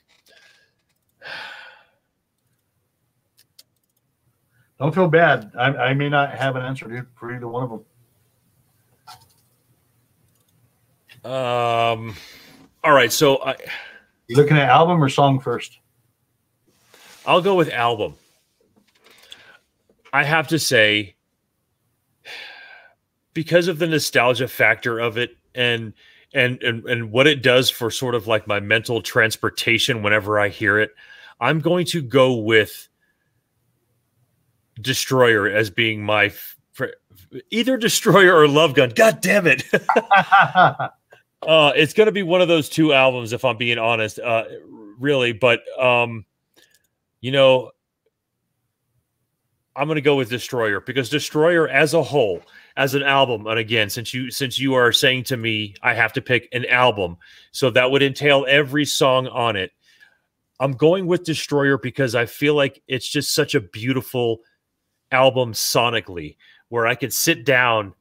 Don't 4.79 4.95
feel 4.95 5.09
bad. 5.09 5.53
I, 5.59 5.69
I 5.69 5.95
may 5.95 6.09
not 6.09 6.35
have 6.35 6.57
an 6.57 6.63
answer 6.63 6.87
dude, 6.87 7.07
for 7.15 7.35
either 7.35 7.49
one 7.49 7.63
of 7.65 7.71
them. 11.25 11.33
um, 11.33 12.15
all 12.85 12.93
right. 12.93 13.11
So 13.11 13.43
I, 13.43 13.57
You 14.29 14.37
looking 14.37 14.57
at 14.59 14.69
album 14.69 15.03
or 15.03 15.09
song 15.09 15.41
first? 15.41 15.79
I'll 17.25 17.41
go 17.41 17.55
with 17.55 17.71
album. 17.71 18.15
I 20.13 20.25
have 20.25 20.49
to 20.49 20.59
say, 20.59 21.17
because 23.35 23.69
of 23.69 23.79
the 23.79 23.87
nostalgia 23.87 24.49
factor 24.49 24.99
of 24.99 25.19
it, 25.19 25.37
and 25.55 25.95
and 26.33 26.63
and 26.63 26.85
and 26.85 27.11
what 27.11 27.27
it 27.27 27.43
does 27.43 27.71
for 27.71 27.91
sort 27.91 28.15
of 28.15 28.27
like 28.27 28.47
my 28.47 28.61
mental 28.61 29.03
transportation 29.03 30.03
whenever 30.03 30.39
I 30.39 30.49
hear 30.49 30.79
it, 30.79 30.91
I'm 31.41 31.61
going 31.61 31.87
to 31.87 32.03
go 32.03 32.35
with 32.35 32.89
Destroyer 34.81 35.49
as 35.49 35.71
being 35.71 36.03
my 36.03 36.27
f- 36.27 36.57
either 37.51 37.77
Destroyer 37.77 38.35
or 38.35 38.49
Love 38.49 38.75
Gun. 38.75 38.91
God 38.95 39.21
damn 39.21 39.47
it. 39.47 39.65
uh, 39.75 40.89
it's 41.75 41.95
going 41.95 42.07
to 42.07 42.13
be 42.13 42.23
one 42.23 42.41
of 42.41 42.49
those 42.49 42.69
two 42.69 42.93
albums, 42.93 43.33
if 43.33 43.45
I'm 43.45 43.57
being 43.57 43.79
honest, 43.79 44.19
uh, 44.19 44.45
really. 44.99 45.33
But, 45.33 45.61
um, 45.81 46.25
you 47.21 47.31
know, 47.31 47.71
I'm 49.77 49.89
going 49.89 49.97
to 49.97 50.03
go 50.03 50.17
with 50.17 50.31
Destroyer 50.31 50.81
because 50.81 51.11
Destroyer 51.11 51.69
as 51.69 51.93
a 51.93 52.03
whole, 52.03 52.43
as 52.77 52.95
an 52.95 53.03
album, 53.03 53.47
and 53.47 53.59
again, 53.59 53.91
since 53.91 54.15
you 54.15 54.31
since 54.31 54.59
you 54.59 54.75
are 54.75 54.91
saying 54.91 55.25
to 55.25 55.37
me 55.37 55.75
I 55.83 55.93
have 55.93 56.15
to 56.15 56.23
pick 56.23 56.49
an 56.53 56.65
album, 56.65 57.19
so 57.53 57.71
that 57.71 57.91
would 57.91 58.03
entail 58.03 58.47
every 58.49 58.87
song 58.87 59.27
on 59.29 59.57
it. 59.57 59.73
I'm 60.59 60.73
going 60.73 61.07
with 61.07 61.25
Destroyer 61.25 61.77
because 61.77 62.15
I 62.15 62.25
feel 62.25 62.55
like 62.55 62.83
it's 62.89 63.07
just 63.07 63.35
such 63.35 63.55
a 63.55 63.61
beautiful 63.61 64.39
album 65.13 65.53
sonically 65.53 66.37
where 66.69 66.87
I 66.87 66.95
could 66.95 67.13
sit 67.13 67.45
down 67.45 67.95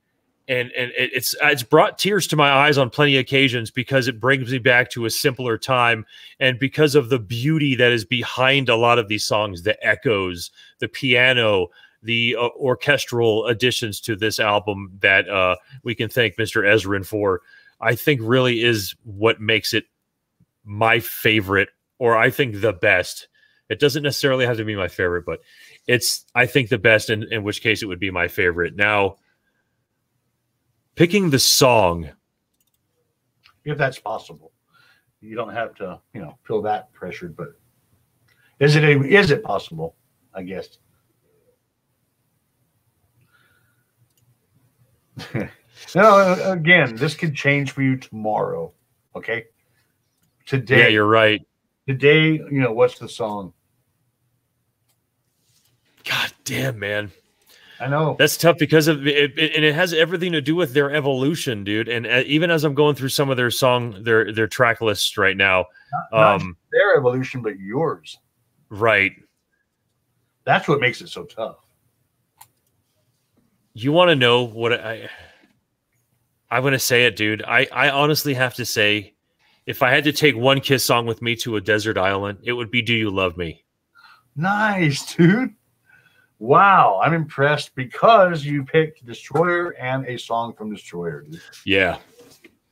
and 0.48 0.72
and 0.73 0.91
it's 0.95 1.36
it's 1.41 1.64
brought 1.64 1.98
tears 1.98 2.27
to 2.27 2.36
my 2.36 2.52
eyes 2.52 2.77
on 2.77 2.90
plenty 2.90 3.15
of 3.15 3.22
occasions 3.22 3.72
because 3.72 4.07
it 4.07 4.19
brings 4.19 4.52
me 4.52 4.60
back 4.60 4.90
to 4.91 5.06
a 5.06 5.10
simpler 5.10 5.57
time 5.57 6.06
and 6.40 6.60
because 6.60 6.94
of 6.95 7.10
the 7.10 7.19
beauty 7.19 7.76
that 7.76 7.91
is 7.91 8.06
behind 8.06 8.69
a 8.69 8.76
lot 8.76 8.99
of 8.99 9.07
these 9.07 9.26
songs 9.26 9.64
the 9.64 9.84
echoes 9.86 10.52
the 10.80 10.88
piano 10.88 11.68
the 12.03 12.36
uh, 12.36 12.49
orchestral 12.60 13.48
additions 13.48 13.99
to 13.99 14.15
this 14.15 14.40
album 14.40 14.91
that 14.99 15.27
uh, 15.27 15.56
we 15.84 15.95
can 15.95 16.10
thank 16.10 16.36
Mr. 16.36 16.64
Ezrin 16.64 17.06
for 17.06 17.41
I 17.82 17.95
think 17.95 18.22
really 18.23 18.64
is 18.64 18.95
what 19.03 19.41
makes 19.41 19.73
it 19.73 19.86
my 20.64 20.99
favorite 20.99 21.69
or 21.98 22.15
I 22.15 22.30
think 22.30 22.61
the 22.61 22.73
best 22.73 23.27
it 23.68 23.80
doesn't 23.80 24.03
necessarily 24.03 24.45
have 24.45 24.57
to 24.57 24.65
be 24.65 24.76
my 24.76 24.90
favorite 24.90 25.26
but 25.26 25.40
it's 25.88 26.26
I 26.34 26.45
think 26.45 26.70
the 26.70 26.78
best 26.78 27.10
in, 27.10 27.32
in 27.32 27.44
which 27.44 27.62
case 27.62 27.84
it 27.84 27.86
would 27.86 27.99
be 27.99 28.12
my 28.12 28.28
favorite. 28.28 28.76
Now 28.76 29.18
picking 30.95 31.30
the 31.30 31.40
song. 31.40 32.10
If 33.64 33.78
that's 33.78 33.99
possible. 33.99 34.52
You 35.22 35.36
don't 35.36 35.53
have 35.53 35.76
to 35.76 35.99
you 36.14 36.22
know 36.22 36.38
feel 36.44 36.62
that 36.64 36.91
pressured 36.94 37.36
but 37.36 37.49
is 38.60 38.76
it 38.76 38.84
a, 38.84 39.03
is 39.03 39.32
it 39.32 39.44
possible? 39.44 39.95
I 40.34 40.44
guess. 40.44 40.78
No 45.94 46.02
uh, 46.02 46.53
again 46.53 46.95
this 46.95 47.16
could 47.16 47.36
change 47.36 47.72
for 47.72 47.82
you 47.82 47.98
tomorrow 47.98 48.72
okay? 49.16 49.45
Today. 50.45 50.80
Yeah 50.80 50.88
you're 50.88 51.07
right. 51.07 51.45
Today 51.88 52.32
you 52.34 52.62
know 52.62 52.72
what's 52.72 52.98
the 52.98 53.10
song 53.10 53.53
god 56.06 56.32
damn 56.44 56.80
man 56.80 57.11
I 57.80 57.88
know 57.88 58.15
that's 58.18 58.38
tough 58.38 58.57
because 58.57 58.88
of 58.88 59.06
it, 59.06 59.38
it, 59.38 59.56
and 59.56 59.65
it 59.65 59.76
has 59.76 59.94
everything 59.94 60.32
to 60.32 60.41
do 60.41 60.56
with 60.56 60.73
their 60.73 60.94
evolution, 60.94 61.64
dude. 61.64 61.90
And 61.90 62.07
uh, 62.07 62.23
even 62.26 62.49
as 62.49 62.64
I'm 62.64 62.73
going 62.73 62.95
through 62.95 63.10
some 63.10 63.30
of 63.30 63.38
their 63.38 63.52
song, 63.52 64.02
their 64.03 64.32
their 64.32 64.48
track 64.48 64.82
lists 64.82 65.18
right 65.18 65.36
now, 65.36 65.65
not, 66.11 66.36
um, 66.36 66.57
their 66.72 66.98
evolution, 66.98 67.41
but 67.41 67.60
yours, 67.60 68.18
right? 68.69 69.11
That's 70.45 70.68
what 70.68 70.80
makes 70.80 71.02
it 71.02 71.10
so 71.10 71.26
tough. 71.26 71.57
You 73.73 73.91
want 73.91 74.10
to 74.10 74.15
know 74.15 74.44
what 74.44 74.73
I? 74.73 75.10
I'm 76.49 76.64
gonna 76.64 76.80
say 76.80 77.06
it, 77.06 77.18
dude. 77.18 77.44
I 77.44 77.68
I 77.73 77.90
honestly 77.90 78.34
have 78.36 78.53
to 78.56 78.65
say, 78.65 79.15
if 79.65 79.84
I 79.84 79.90
had 79.90 80.06
to 80.06 80.14
take 80.14 80.38
one 80.38 80.61
Kiss 80.61 80.86
song 80.86 81.07
with 81.07 81.22
me 81.22 81.36
to 81.38 81.57
a 81.57 81.61
desert 81.61 81.98
island, 81.98 82.40
it 82.44 82.53
would 82.53 82.72
be 82.72 82.82
"Do 82.82 82.94
You 82.94 83.10
Love 83.10 83.36
Me." 83.36 83.65
Nice, 84.38 85.14
dude. 85.14 85.53
Wow, 86.40 86.99
I'm 87.03 87.14
impressed 87.14 87.76
because 87.76 88.44
you 88.44 88.64
picked 88.64 89.06
Destroyer 89.06 89.72
and 89.72 90.06
a 90.06 90.18
song 90.18 90.53
from 90.53 90.74
Destroyer. 90.74 91.22
Dude. 91.22 91.41
Yeah. 91.66 91.98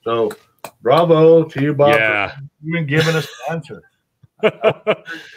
So, 0.03 0.31
bravo 0.81 1.45
to 1.45 1.61
you, 1.61 1.73
Bob. 1.73 1.95
Yeah. 1.95 2.35
even 2.65 2.85
giving 2.85 3.15
us 3.15 3.27
an 3.47 3.55
answer. 3.55 3.81
Going 4.41 4.51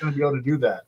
to 0.00 0.12
be 0.12 0.20
able 0.20 0.32
to 0.32 0.42
do 0.42 0.58
that. 0.58 0.82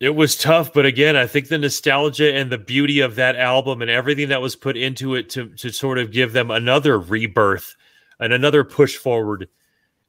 It 0.00 0.14
was 0.14 0.36
tough, 0.36 0.72
but 0.72 0.86
again, 0.86 1.16
I 1.16 1.26
think 1.26 1.48
the 1.48 1.58
nostalgia 1.58 2.32
and 2.32 2.50
the 2.50 2.58
beauty 2.58 3.00
of 3.00 3.16
that 3.16 3.34
album 3.36 3.82
and 3.82 3.90
everything 3.90 4.28
that 4.28 4.40
was 4.40 4.54
put 4.54 4.76
into 4.76 5.16
it 5.16 5.28
to 5.30 5.48
to 5.56 5.70
sort 5.70 5.98
of 5.98 6.12
give 6.12 6.32
them 6.32 6.52
another 6.52 7.00
rebirth 7.00 7.74
and 8.20 8.32
another 8.32 8.62
push 8.62 8.96
forward. 8.96 9.48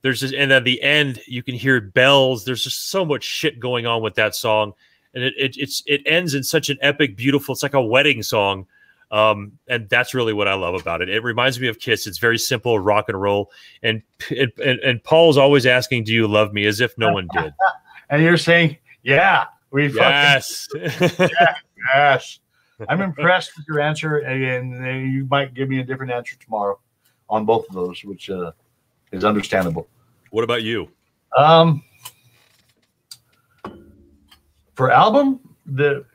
There's 0.01 0.19
just, 0.21 0.33
and 0.33 0.51
at 0.53 0.63
the 0.63 0.81
end, 0.81 1.19
you 1.25 1.41
can 1.41 1.55
hear 1.55 1.81
bells. 1.81 2.45
There's 2.45 2.63
just 2.63 2.89
so 2.89 3.03
much 3.03 3.23
shit 3.23 3.59
going 3.59 3.87
on 3.87 4.03
with 4.03 4.15
that 4.15 4.35
song 4.35 4.73
and 5.13 5.23
it, 5.23 5.33
it 5.37 5.57
it's 5.57 5.83
it 5.85 6.01
ends 6.05 6.33
in 6.33 6.43
such 6.43 6.69
an 6.69 6.77
epic, 6.81 7.15
beautiful. 7.15 7.53
It's 7.53 7.63
like 7.63 7.73
a 7.73 7.81
wedding 7.81 8.23
song, 8.23 8.67
um, 9.11 9.53
and 9.67 9.89
that's 9.89 10.13
really 10.13 10.33
what 10.33 10.47
I 10.47 10.53
love 10.53 10.75
about 10.79 11.01
it. 11.01 11.09
It 11.09 11.23
reminds 11.23 11.59
me 11.59 11.67
of 11.67 11.79
Kiss. 11.79 12.07
It's 12.07 12.17
very 12.17 12.37
simple 12.37 12.79
rock 12.79 13.09
and 13.09 13.19
roll, 13.19 13.51
and 13.81 14.01
and, 14.29 14.51
and 14.59 15.03
Paul's 15.03 15.37
always 15.37 15.65
asking, 15.65 16.03
"Do 16.05 16.13
you 16.13 16.27
love 16.27 16.53
me?" 16.53 16.65
as 16.65 16.79
if 16.79 16.97
no 16.97 17.11
one 17.11 17.27
did. 17.33 17.53
and 18.09 18.21
you're 18.21 18.37
saying, 18.37 18.77
"Yeah, 19.03 19.45
we 19.71 19.87
yes, 19.87 20.67
fucking, 20.73 21.29
yeah, 21.39 21.55
yes." 21.95 22.39
I'm 22.87 23.01
impressed 23.01 23.57
with 23.57 23.67
your 23.67 23.81
answer, 23.81 24.19
and 24.19 25.11
you 25.11 25.25
might 25.25 25.53
give 25.53 25.67
me 25.67 25.79
a 25.79 25.83
different 25.83 26.13
answer 26.13 26.37
tomorrow 26.37 26.79
on 27.29 27.45
both 27.45 27.67
of 27.67 27.75
those, 27.75 28.03
which 28.05 28.29
uh, 28.29 28.51
is 29.11 29.25
understandable. 29.25 29.87
What 30.31 30.43
about 30.43 30.63
you? 30.63 30.87
Um, 31.37 31.83
for 34.79 34.91
album, 34.91 35.41
the 35.65 36.05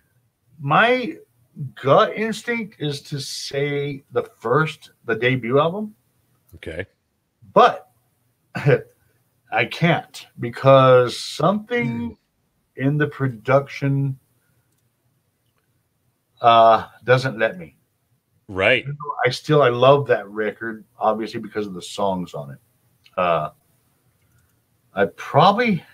my 0.59 1.19
gut 1.75 2.17
instinct 2.17 2.77
is 2.79 3.03
to 3.03 3.21
say 3.21 4.05
the 4.13 4.23
first, 4.41 4.93
the 5.05 5.15
debut 5.15 5.61
album. 5.61 5.95
Okay. 6.55 6.87
But 7.53 7.91
I 9.53 9.67
can't 9.67 10.27
because 10.41 11.21
something 11.21 12.13
mm. 12.13 12.17
in 12.77 12.97
the 12.97 13.07
production 13.07 14.19
uh 16.41 16.87
doesn't 17.05 17.39
let 17.39 17.59
me. 17.59 17.77
Right. 18.49 18.87
I 19.27 19.29
still 19.29 19.61
I 19.61 19.69
love 19.69 20.07
that 20.07 20.27
record, 20.27 20.87
obviously 20.99 21.41
because 21.41 21.67
of 21.67 21.75
the 21.75 21.83
songs 21.83 22.33
on 22.33 22.53
it. 22.53 22.59
Uh 23.19 23.51
I 24.95 25.05
probably 25.17 25.85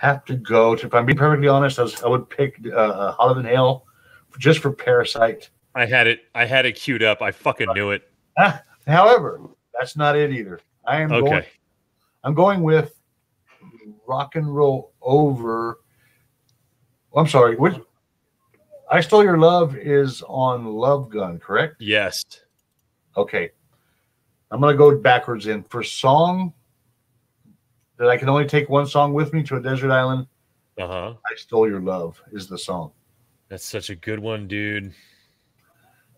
have 0.00 0.24
to 0.24 0.34
go 0.34 0.74
to. 0.74 0.86
If 0.86 0.94
I'm 0.94 1.04
being 1.04 1.18
perfectly 1.18 1.48
honest, 1.48 1.78
I, 1.78 1.82
was, 1.82 2.02
I 2.02 2.08
would 2.08 2.28
pick 2.30 2.58
uh, 2.72 3.14
uh 3.18 3.34
Than 3.34 3.44
Hell 3.44 3.84
just 4.38 4.60
for 4.60 4.72
Parasite. 4.72 5.50
I 5.74 5.84
had 5.84 6.06
it. 6.06 6.20
I 6.34 6.46
had 6.46 6.64
it 6.64 6.72
queued 6.72 7.02
up. 7.02 7.20
I 7.20 7.30
fucking 7.30 7.68
knew 7.74 7.90
it. 7.90 8.10
Ah, 8.38 8.62
however, 8.86 9.42
that's 9.78 9.96
not 9.96 10.16
it 10.16 10.32
either. 10.32 10.58
I 10.86 11.02
am 11.02 11.12
okay. 11.12 11.28
Going, 11.28 11.44
I'm 12.24 12.34
going 12.34 12.62
with 12.62 12.98
Rock 14.06 14.36
and 14.36 14.54
Roll 14.54 14.92
Over. 15.02 15.80
I'm 17.14 17.26
sorry. 17.26 17.56
Which 17.56 17.74
I 18.90 19.00
Stole 19.00 19.22
Your 19.22 19.38
Love 19.38 19.76
is 19.76 20.22
on 20.26 20.64
Love 20.64 21.10
Gun, 21.10 21.38
correct? 21.38 21.76
Yes. 21.78 22.24
Okay. 23.16 23.50
I'm 24.50 24.60
gonna 24.60 24.76
go 24.76 24.96
backwards 24.96 25.46
in 25.46 25.62
for 25.64 25.82
song 25.82 26.54
that 28.00 28.08
I 28.08 28.16
can 28.16 28.30
only 28.30 28.46
take 28.46 28.70
one 28.70 28.86
song 28.86 29.12
with 29.12 29.34
me 29.34 29.42
to 29.42 29.56
a 29.56 29.60
desert 29.60 29.90
island. 29.90 30.26
Uh 30.78 30.86
huh. 30.86 31.14
I 31.30 31.36
stole 31.36 31.68
your 31.68 31.80
love 31.80 32.20
is 32.32 32.48
the 32.48 32.56
song. 32.56 32.92
That's 33.50 33.64
such 33.64 33.90
a 33.90 33.94
good 33.94 34.18
one, 34.18 34.48
dude. 34.48 34.94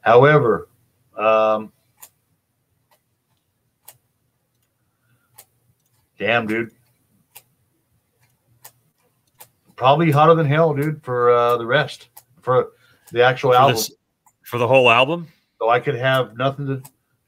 However, 0.02 0.68
um, 1.18 1.72
damn, 6.18 6.46
dude. 6.46 6.70
Probably 9.74 10.12
hotter 10.12 10.36
than 10.36 10.46
hell, 10.46 10.72
dude, 10.74 11.02
for 11.02 11.30
uh, 11.32 11.56
the 11.56 11.66
rest, 11.66 12.10
for 12.42 12.68
the 13.10 13.24
actual 13.24 13.50
for 13.50 13.56
album. 13.56 13.74
This, 13.74 13.92
for 14.44 14.58
the 14.58 14.68
whole 14.68 14.88
album? 14.88 15.26
So 15.58 15.68
I 15.68 15.80
could 15.80 15.96
have 15.96 16.36
nothing 16.36 16.66
to, 16.68 16.82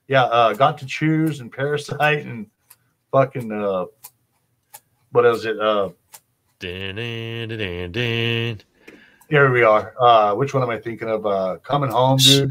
yeah, 0.06 0.24
uh, 0.24 0.52
got 0.52 0.78
to 0.78 0.86
choose 0.86 1.40
and 1.40 1.50
Parasite 1.50 2.24
and 2.24 2.46
fucking 3.10 3.50
uh, 3.50 3.86
what 5.14 5.24
is 5.26 5.44
it? 5.44 5.60
Uh, 5.60 5.90
dun, 6.58 6.96
dun, 6.96 7.92
dun, 7.92 8.60
here 9.28 9.52
we 9.52 9.62
are. 9.62 9.94
Uh, 10.00 10.34
which 10.34 10.52
one 10.52 10.62
am 10.64 10.70
I 10.70 10.78
thinking 10.78 11.08
of? 11.08 11.24
Uh, 11.24 11.58
Coming 11.62 11.90
Home, 11.90 12.18
dude. 12.18 12.50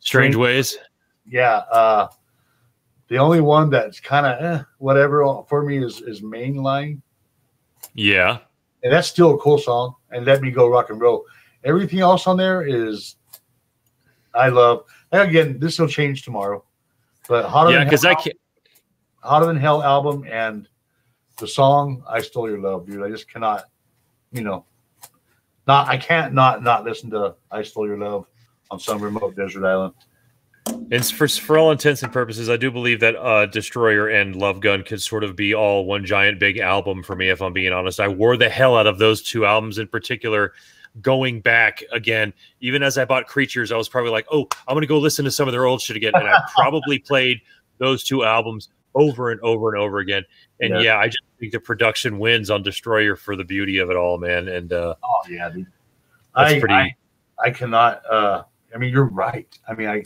Strange 0.00 0.36
Ways. 0.36 0.76
Yeah. 1.26 1.62
Uh, 1.72 2.08
the 3.08 3.16
only 3.16 3.40
one 3.40 3.70
that's 3.70 4.00
kind 4.00 4.26
of 4.26 4.44
eh, 4.44 4.62
whatever 4.78 5.42
for 5.48 5.64
me 5.64 5.82
is 5.82 6.02
is 6.02 6.20
Mainline. 6.20 7.00
Yeah. 7.94 8.38
And 8.82 8.92
that's 8.92 9.08
still 9.08 9.36
a 9.36 9.38
cool 9.38 9.56
song. 9.56 9.94
And 10.10 10.26
Let 10.26 10.42
Me 10.42 10.50
Go 10.50 10.68
Rock 10.68 10.90
and 10.90 11.00
Roll. 11.00 11.24
Everything 11.64 12.00
else 12.00 12.26
on 12.26 12.36
there 12.36 12.66
is 12.66 13.16
I 14.34 14.48
love. 14.48 14.84
And 15.10 15.22
again, 15.22 15.58
this 15.58 15.78
will 15.78 15.88
change 15.88 16.22
tomorrow. 16.22 16.64
But 17.28 17.46
hotter 17.46 17.70
yeah, 17.70 17.84
because 17.84 18.04
I 18.04 18.14
can't. 18.14 18.36
Hotter 19.22 19.46
than 19.46 19.56
Hell 19.56 19.82
album 19.82 20.26
and 20.30 20.68
the 21.36 21.48
song 21.48 22.02
"I 22.08 22.20
Stole 22.20 22.48
Your 22.48 22.58
Love," 22.58 22.86
dude. 22.86 23.02
I 23.02 23.10
just 23.10 23.28
cannot, 23.28 23.64
you 24.32 24.42
know. 24.42 24.64
not 25.66 25.88
I 25.88 25.96
can't 25.96 26.32
not 26.34 26.62
not 26.62 26.84
listen 26.84 27.10
to 27.10 27.34
"I 27.50 27.62
Stole 27.62 27.86
Your 27.86 27.98
Love" 27.98 28.26
on 28.70 28.78
some 28.78 29.00
remote 29.00 29.36
desert 29.36 29.64
island. 29.64 29.94
And 30.66 31.04
for 31.04 31.28
for 31.28 31.58
all 31.58 31.70
intents 31.70 32.02
and 32.02 32.12
purposes, 32.12 32.48
I 32.48 32.56
do 32.56 32.70
believe 32.70 33.00
that 33.00 33.16
uh, 33.16 33.46
Destroyer 33.46 34.08
and 34.08 34.36
Love 34.36 34.60
Gun 34.60 34.82
could 34.82 35.00
sort 35.00 35.24
of 35.24 35.36
be 35.36 35.54
all 35.54 35.84
one 35.84 36.04
giant 36.04 36.38
big 36.38 36.58
album 36.58 37.02
for 37.02 37.14
me. 37.14 37.28
If 37.28 37.42
I'm 37.42 37.52
being 37.52 37.72
honest, 37.72 38.00
I 38.00 38.08
wore 38.08 38.36
the 38.36 38.48
hell 38.48 38.76
out 38.76 38.86
of 38.86 38.98
those 38.98 39.22
two 39.22 39.44
albums 39.44 39.78
in 39.78 39.88
particular. 39.88 40.52
Going 41.02 41.40
back 41.40 41.82
again, 41.90 42.32
even 42.60 42.82
as 42.82 42.96
I 42.96 43.04
bought 43.04 43.26
Creatures, 43.26 43.72
I 43.72 43.76
was 43.76 43.88
probably 43.88 44.12
like, 44.12 44.26
"Oh, 44.30 44.46
I'm 44.68 44.74
going 44.74 44.82
to 44.82 44.86
go 44.86 44.98
listen 44.98 45.24
to 45.24 45.30
some 45.30 45.48
of 45.48 45.52
their 45.52 45.64
old 45.66 45.80
shit 45.80 45.96
again," 45.96 46.12
and 46.14 46.28
I 46.28 46.40
probably 46.54 46.98
played 47.10 47.40
those 47.78 48.04
two 48.04 48.24
albums 48.24 48.68
over 48.94 49.30
and 49.30 49.40
over 49.40 49.72
and 49.72 49.82
over 49.82 49.98
again. 49.98 50.24
And 50.60 50.74
yeah, 50.74 50.80
yeah 50.80 50.98
I 50.98 51.06
just 51.06 51.22
think 51.38 51.52
the 51.52 51.60
production 51.60 52.18
wins 52.18 52.50
on 52.50 52.62
Destroyer 52.62 53.16
for 53.16 53.36
the 53.36 53.44
beauty 53.44 53.78
of 53.78 53.90
it 53.90 53.96
all, 53.96 54.18
man. 54.18 54.48
And 54.48 54.72
uh, 54.72 54.94
oh 55.02 55.22
yeah, 55.28 55.50
dude. 55.50 55.66
I, 56.34 56.58
pretty. 56.58 56.74
I, 56.74 56.96
I 57.38 57.50
cannot. 57.50 58.02
uh 58.10 58.44
I 58.74 58.78
mean, 58.78 58.90
you're 58.90 59.04
right. 59.04 59.46
I 59.68 59.74
mean, 59.74 59.88
I 59.88 60.04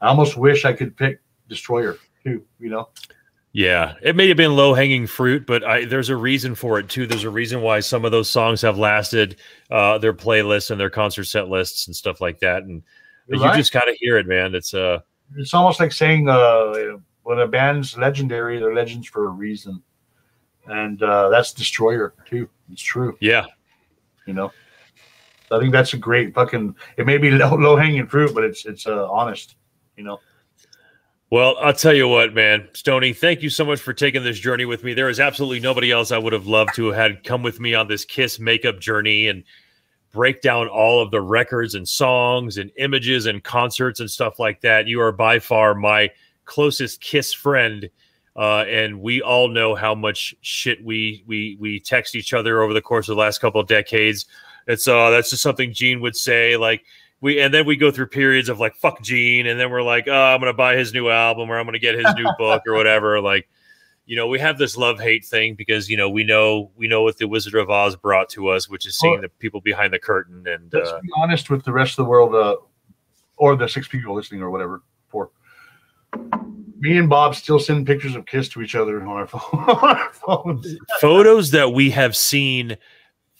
I 0.00 0.08
almost 0.08 0.36
wish 0.36 0.64
I 0.64 0.72
could 0.72 0.96
pick 0.96 1.20
Destroyer 1.48 1.96
too. 2.24 2.44
You 2.60 2.70
know. 2.70 2.88
Yeah, 3.52 3.94
it 4.02 4.16
may 4.16 4.26
have 4.26 4.36
been 4.36 4.56
low 4.56 4.74
hanging 4.74 5.06
fruit, 5.06 5.46
but 5.46 5.62
I, 5.62 5.84
there's 5.84 6.08
a 6.08 6.16
reason 6.16 6.56
for 6.56 6.80
it 6.80 6.88
too. 6.88 7.06
There's 7.06 7.22
a 7.22 7.30
reason 7.30 7.60
why 7.60 7.78
some 7.78 8.04
of 8.04 8.10
those 8.10 8.28
songs 8.28 8.60
have 8.62 8.78
lasted 8.78 9.36
uh, 9.70 9.96
their 9.98 10.12
playlists 10.12 10.72
and 10.72 10.80
their 10.80 10.90
concert 10.90 11.22
set 11.24 11.48
lists 11.48 11.86
and 11.86 11.94
stuff 11.94 12.20
like 12.20 12.40
that. 12.40 12.64
And 12.64 12.82
You're 13.28 13.38
you 13.38 13.44
right. 13.44 13.56
just 13.56 13.72
gotta 13.72 13.94
hear 14.00 14.18
it, 14.18 14.26
man. 14.26 14.56
It's 14.56 14.74
uh, 14.74 15.00
it's 15.36 15.54
almost 15.54 15.78
like 15.78 15.92
saying 15.92 16.28
uh, 16.28 16.98
when 17.24 17.40
a 17.40 17.46
band's 17.46 17.98
legendary, 17.98 18.58
they're 18.58 18.74
legends 18.74 19.08
for 19.08 19.26
a 19.26 19.30
reason, 19.30 19.82
and 20.66 21.02
uh, 21.02 21.28
that's 21.28 21.52
Destroyer 21.52 22.14
too. 22.24 22.48
It's 22.72 22.82
true. 22.82 23.16
Yeah, 23.20 23.46
you 24.26 24.32
know. 24.32 24.52
I 25.50 25.58
think 25.58 25.72
that's 25.72 25.92
a 25.92 25.98
great 25.98 26.34
fucking. 26.34 26.74
It 26.96 27.06
may 27.06 27.18
be 27.18 27.30
low, 27.30 27.54
low 27.54 27.76
hanging 27.76 28.06
fruit, 28.06 28.34
but 28.34 28.44
it's 28.44 28.64
it's 28.64 28.86
uh, 28.86 29.10
honest 29.10 29.56
you 29.96 30.04
know. 30.04 30.20
Well, 31.30 31.56
I'll 31.60 31.72
tell 31.72 31.94
you 31.94 32.06
what, 32.06 32.34
man, 32.34 32.68
Stony, 32.74 33.12
thank 33.12 33.42
you 33.42 33.50
so 33.50 33.64
much 33.64 33.80
for 33.80 33.92
taking 33.92 34.22
this 34.22 34.38
journey 34.38 34.66
with 34.66 34.84
me. 34.84 34.94
There 34.94 35.08
is 35.08 35.18
absolutely 35.18 35.60
nobody 35.60 35.90
else 35.90 36.12
I 36.12 36.18
would 36.18 36.32
have 36.32 36.46
loved 36.46 36.74
to 36.76 36.86
have 36.86 36.96
had 36.96 37.24
come 37.24 37.42
with 37.42 37.58
me 37.58 37.74
on 37.74 37.88
this 37.88 38.04
Kiss 38.04 38.38
makeup 38.38 38.78
journey 38.78 39.26
and 39.26 39.42
break 40.12 40.42
down 40.42 40.68
all 40.68 41.02
of 41.02 41.10
the 41.10 41.20
records 41.20 41.74
and 41.74 41.88
songs 41.88 42.56
and 42.56 42.70
images 42.76 43.26
and 43.26 43.42
concerts 43.42 43.98
and 43.98 44.08
stuff 44.08 44.38
like 44.38 44.60
that. 44.60 44.86
You 44.86 45.00
are 45.00 45.10
by 45.10 45.40
far 45.40 45.74
my 45.74 46.10
closest 46.44 47.00
Kiss 47.00 47.32
friend. 47.32 47.88
Uh, 48.36 48.64
and 48.68 49.00
we 49.00 49.22
all 49.22 49.48
know 49.48 49.74
how 49.76 49.94
much 49.94 50.34
shit 50.40 50.84
we 50.84 51.22
we 51.26 51.56
we 51.60 51.78
text 51.78 52.16
each 52.16 52.34
other 52.34 52.62
over 52.62 52.72
the 52.72 52.82
course 52.82 53.08
of 53.08 53.14
the 53.14 53.20
last 53.20 53.38
couple 53.38 53.60
of 53.60 53.68
decades. 53.68 54.26
It's 54.66 54.88
uh 54.88 55.10
that's 55.10 55.30
just 55.30 55.42
something 55.42 55.72
Gene 55.72 56.00
would 56.00 56.16
say, 56.16 56.56
like, 56.56 56.84
we 57.20 57.40
and 57.40 57.54
then 57.54 57.64
we 57.64 57.76
go 57.76 57.90
through 57.90 58.08
periods 58.08 58.48
of 58.48 58.58
like 58.58 58.74
fuck 58.74 59.00
Gene, 59.02 59.46
and 59.46 59.58
then 59.58 59.70
we're 59.70 59.82
like, 59.82 60.08
oh, 60.08 60.12
I'm 60.12 60.40
gonna 60.40 60.52
buy 60.52 60.76
his 60.76 60.92
new 60.92 61.08
album 61.08 61.48
or 61.48 61.58
I'm 61.58 61.64
gonna 61.64 61.78
get 61.78 61.94
his 61.94 62.12
new 62.16 62.28
book 62.38 62.62
or 62.66 62.74
whatever. 62.74 63.20
Like, 63.20 63.48
you 64.04 64.16
know, 64.16 64.26
we 64.26 64.38
have 64.40 64.58
this 64.58 64.76
love 64.76 64.98
hate 64.98 65.24
thing 65.24 65.54
because 65.54 65.88
you 65.88 65.96
know 65.96 66.10
we 66.10 66.24
know 66.24 66.70
we 66.76 66.88
know 66.88 67.02
what 67.02 67.16
the 67.18 67.28
Wizard 67.28 67.54
of 67.54 67.70
Oz 67.70 67.94
brought 67.96 68.28
to 68.30 68.48
us, 68.48 68.68
which 68.68 68.86
is 68.86 68.98
seeing 68.98 69.14
well, 69.14 69.22
the 69.22 69.28
people 69.28 69.60
behind 69.60 69.92
the 69.92 69.98
curtain. 69.98 70.44
And 70.46 70.72
let's 70.72 70.90
uh, 70.90 71.00
be 71.00 71.08
honest 71.16 71.50
with 71.50 71.64
the 71.64 71.72
rest 71.72 71.92
of 71.92 72.04
the 72.04 72.10
world, 72.10 72.34
uh, 72.34 72.56
or 73.36 73.56
the 73.56 73.68
six 73.68 73.86
people 73.86 74.14
listening 74.14 74.42
or 74.42 74.50
whatever. 74.50 74.82
Me 76.78 76.98
and 76.98 77.08
Bob 77.08 77.34
still 77.34 77.58
send 77.58 77.86
pictures 77.86 78.14
of 78.14 78.26
Kiss 78.26 78.48
to 78.50 78.62
each 78.62 78.74
other 78.74 79.00
on 79.02 79.08
our, 79.08 79.26
phone, 79.26 79.40
on 79.52 79.96
our 79.96 80.12
phones. 80.12 80.76
Photos 81.00 81.50
that 81.52 81.72
we 81.72 81.90
have 81.90 82.14
seen 82.14 82.76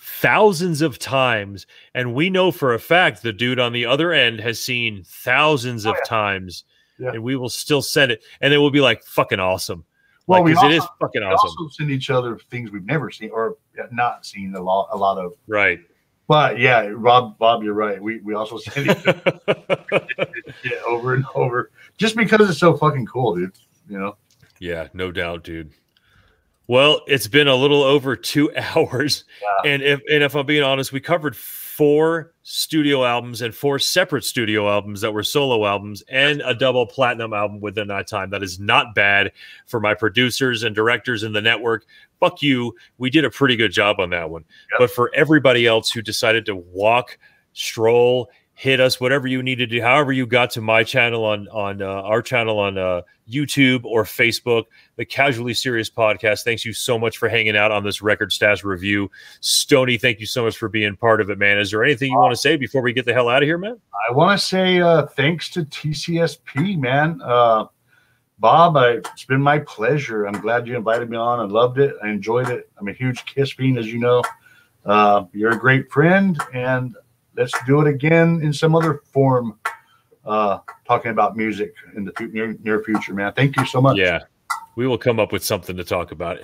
thousands 0.06 0.82
of 0.82 0.98
times 0.98 1.66
and 1.94 2.14
we 2.14 2.30
know 2.30 2.50
for 2.50 2.74
a 2.74 2.78
fact 2.78 3.22
the 3.22 3.32
dude 3.32 3.58
on 3.58 3.72
the 3.72 3.84
other 3.84 4.12
end 4.12 4.40
has 4.40 4.60
seen 4.60 5.02
thousands 5.04 5.86
oh, 5.86 5.90
of 5.90 5.96
yeah. 5.98 6.08
times 6.08 6.64
yeah. 6.98 7.10
and 7.10 7.22
we 7.22 7.36
will 7.36 7.48
still 7.48 7.82
send 7.82 8.12
it 8.12 8.22
and 8.40 8.52
it 8.52 8.58
will 8.58 8.70
be 8.70 8.80
like 8.80 9.02
fucking 9.02 9.40
awesome 9.40 9.84
well 10.26 10.42
like, 10.42 10.54
we 10.54 10.68
it 10.68 10.72
is 10.72 10.84
fucking 11.00 11.22
we 11.22 11.26
awesome 11.26 11.50
also 11.58 11.68
send 11.68 11.90
each 11.90 12.10
other 12.10 12.38
things 12.50 12.70
we've 12.70 12.84
never 12.84 13.10
seen 13.10 13.30
or 13.30 13.56
not 13.90 14.24
seen 14.24 14.54
a 14.54 14.62
lot 14.62 14.88
a 14.92 14.96
lot 14.96 15.18
of 15.18 15.32
right 15.46 15.80
but 16.26 16.58
yeah 16.58 16.88
rob 16.92 17.38
bob 17.38 17.62
you're 17.62 17.74
right. 17.74 18.02
We, 18.02 18.20
we 18.20 18.34
also 18.34 18.56
other 18.56 18.84
yeah, 20.64 20.72
over 20.86 21.14
and 21.14 21.24
over. 21.34 21.70
Just 21.96 22.16
because 22.16 22.48
it's 22.48 22.58
so 22.58 22.76
fucking 22.76 23.06
cool 23.06 23.36
dude 23.36 23.52
you 23.88 23.98
know? 23.98 24.16
Yeah 24.58 24.88
no 24.92 25.10
doubt 25.10 25.44
dude. 25.44 25.72
Well, 26.66 27.02
it's 27.06 27.28
been 27.28 27.48
a 27.48 27.54
little 27.54 27.82
over 27.82 28.16
two 28.16 28.50
hours, 28.56 29.24
yeah. 29.42 29.70
and 29.70 29.82
if 29.82 30.00
and 30.10 30.22
if 30.22 30.34
I'm 30.34 30.46
being 30.46 30.62
honest, 30.62 30.92
we 30.92 31.00
covered 31.00 31.36
four 31.76 32.32
studio 32.42 33.04
albums 33.04 33.42
and 33.42 33.52
four 33.52 33.80
separate 33.80 34.22
studio 34.22 34.70
albums 34.70 35.00
that 35.00 35.12
were 35.12 35.24
solo 35.24 35.66
albums 35.66 36.04
and 36.08 36.40
a 36.42 36.54
double 36.54 36.86
platinum 36.86 37.32
album 37.32 37.60
within 37.60 37.88
that 37.88 38.06
time. 38.06 38.30
That 38.30 38.44
is 38.44 38.60
not 38.60 38.94
bad 38.94 39.32
for 39.66 39.80
my 39.80 39.92
producers 39.92 40.62
and 40.62 40.74
directors 40.74 41.24
in 41.24 41.32
the 41.32 41.40
network. 41.40 41.84
Fuck 42.20 42.42
you. 42.42 42.74
We 42.98 43.10
did 43.10 43.24
a 43.24 43.30
pretty 43.30 43.56
good 43.56 43.72
job 43.72 43.98
on 43.98 44.10
that 44.10 44.30
one. 44.30 44.44
Yep. 44.72 44.78
But 44.78 44.90
for 44.92 45.10
everybody 45.14 45.66
else 45.66 45.90
who 45.90 46.00
decided 46.00 46.46
to 46.46 46.54
walk, 46.54 47.18
stroll, 47.54 48.30
hit 48.54 48.80
us 48.80 49.00
whatever 49.00 49.26
you 49.26 49.42
need 49.42 49.56
to 49.56 49.66
do 49.66 49.80
however 49.82 50.12
you 50.12 50.26
got 50.26 50.50
to 50.50 50.60
my 50.60 50.84
channel 50.84 51.24
on 51.24 51.48
on 51.48 51.82
uh, 51.82 51.86
our 51.86 52.22
channel 52.22 52.58
on 52.58 52.78
uh, 52.78 53.02
youtube 53.28 53.84
or 53.84 54.04
facebook 54.04 54.64
the 54.96 55.04
casually 55.04 55.54
serious 55.54 55.90
podcast. 55.90 56.44
Thanks 56.44 56.64
you 56.64 56.72
so 56.72 56.98
much 56.98 57.18
for 57.18 57.28
hanging 57.28 57.56
out 57.56 57.70
on 57.70 57.84
this 57.84 58.02
record 58.02 58.32
stash 58.32 58.64
review. 58.64 59.10
Stony 59.40 59.98
thank 59.98 60.20
you 60.20 60.26
so 60.26 60.44
much 60.44 60.56
for 60.56 60.68
being 60.68 60.96
part 60.96 61.20
of 61.20 61.30
it 61.30 61.38
man. 61.38 61.58
Is 61.58 61.70
there 61.70 61.84
anything 61.84 62.12
you 62.12 62.18
want 62.18 62.32
to 62.32 62.36
say 62.36 62.56
before 62.56 62.82
we 62.82 62.92
get 62.92 63.04
the 63.04 63.12
hell 63.12 63.28
out 63.28 63.42
of 63.42 63.46
here 63.46 63.58
man? 63.58 63.80
I 64.08 64.12
want 64.12 64.38
to 64.38 64.44
say 64.44 64.80
uh, 64.80 65.06
thanks 65.06 65.50
to 65.50 65.64
tcsp 65.64 66.78
man. 66.78 67.20
Uh, 67.22 67.66
bob 68.38 68.76
I, 68.76 68.90
it's 68.90 69.24
been 69.24 69.42
my 69.42 69.58
pleasure. 69.60 70.26
I'm 70.26 70.40
glad 70.40 70.66
you 70.66 70.76
invited 70.76 71.10
me 71.10 71.16
on. 71.16 71.40
I 71.40 71.44
loved 71.44 71.78
it. 71.78 71.94
I 72.02 72.08
enjoyed 72.08 72.48
it. 72.50 72.70
I'm 72.78 72.88
a 72.88 72.92
huge 72.92 73.24
kiss 73.24 73.52
fiend 73.52 73.78
as 73.78 73.92
you 73.92 73.98
know. 73.98 74.22
Uh, 74.84 75.24
you're 75.32 75.52
a 75.52 75.58
great 75.58 75.90
friend 75.90 76.38
and 76.52 76.94
let's 77.36 77.52
do 77.66 77.80
it 77.80 77.88
again 77.88 78.40
in 78.42 78.52
some 78.52 78.74
other 78.74 79.02
form, 79.12 79.58
uh, 80.24 80.58
talking 80.86 81.10
about 81.10 81.36
music 81.36 81.74
in 81.96 82.04
the 82.04 82.12
near, 82.32 82.56
near 82.62 82.82
future, 82.82 83.14
man. 83.14 83.32
Thank 83.34 83.56
you 83.56 83.66
so 83.66 83.80
much. 83.80 83.96
Yeah, 83.96 84.20
we 84.76 84.86
will 84.86 84.98
come 84.98 85.20
up 85.20 85.32
with 85.32 85.44
something 85.44 85.76
to 85.76 85.84
talk 85.84 86.12
about. 86.12 86.38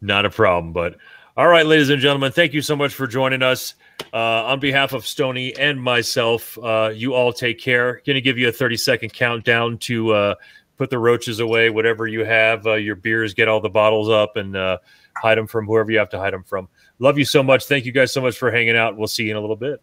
Not 0.00 0.24
a 0.24 0.30
problem. 0.30 0.72
But 0.72 0.96
all 1.36 1.48
right, 1.48 1.66
ladies 1.66 1.90
and 1.90 2.00
gentlemen, 2.00 2.32
thank 2.32 2.52
you 2.52 2.62
so 2.62 2.74
much 2.74 2.94
for 2.94 3.06
joining 3.06 3.42
us. 3.42 3.74
Uh, 4.12 4.44
on 4.44 4.60
behalf 4.60 4.92
of 4.92 5.06
Stony 5.06 5.56
and 5.56 5.80
myself, 5.80 6.58
uh, 6.58 6.90
you 6.94 7.14
all 7.14 7.32
take 7.32 7.60
care. 7.60 8.00
Going 8.06 8.14
to 8.14 8.20
give 8.20 8.38
you 8.38 8.48
a 8.48 8.52
30 8.52 8.76
second 8.76 9.12
countdown 9.12 9.78
to 9.78 10.12
uh, 10.12 10.34
put 10.78 10.90
the 10.90 10.98
roaches 10.98 11.40
away, 11.40 11.70
whatever 11.70 12.06
you 12.06 12.24
have, 12.24 12.66
uh, 12.66 12.74
your 12.74 12.96
beers, 12.96 13.34
get 13.34 13.48
all 13.48 13.60
the 13.60 13.68
bottles 13.68 14.08
up 14.08 14.36
and 14.36 14.56
uh, 14.56 14.78
hide 15.16 15.36
them 15.36 15.46
from 15.46 15.66
whoever 15.66 15.90
you 15.90 15.98
have 15.98 16.08
to 16.10 16.18
hide 16.18 16.32
them 16.32 16.44
from. 16.44 16.68
Love 16.98 17.18
you 17.18 17.24
so 17.24 17.42
much. 17.42 17.66
Thank 17.66 17.84
you 17.84 17.92
guys 17.92 18.12
so 18.12 18.20
much 18.20 18.38
for 18.38 18.50
hanging 18.50 18.76
out. 18.76 18.96
We'll 18.96 19.08
see 19.08 19.24
you 19.24 19.30
in 19.30 19.36
a 19.36 19.40
little 19.40 19.56
bit. 19.56 19.80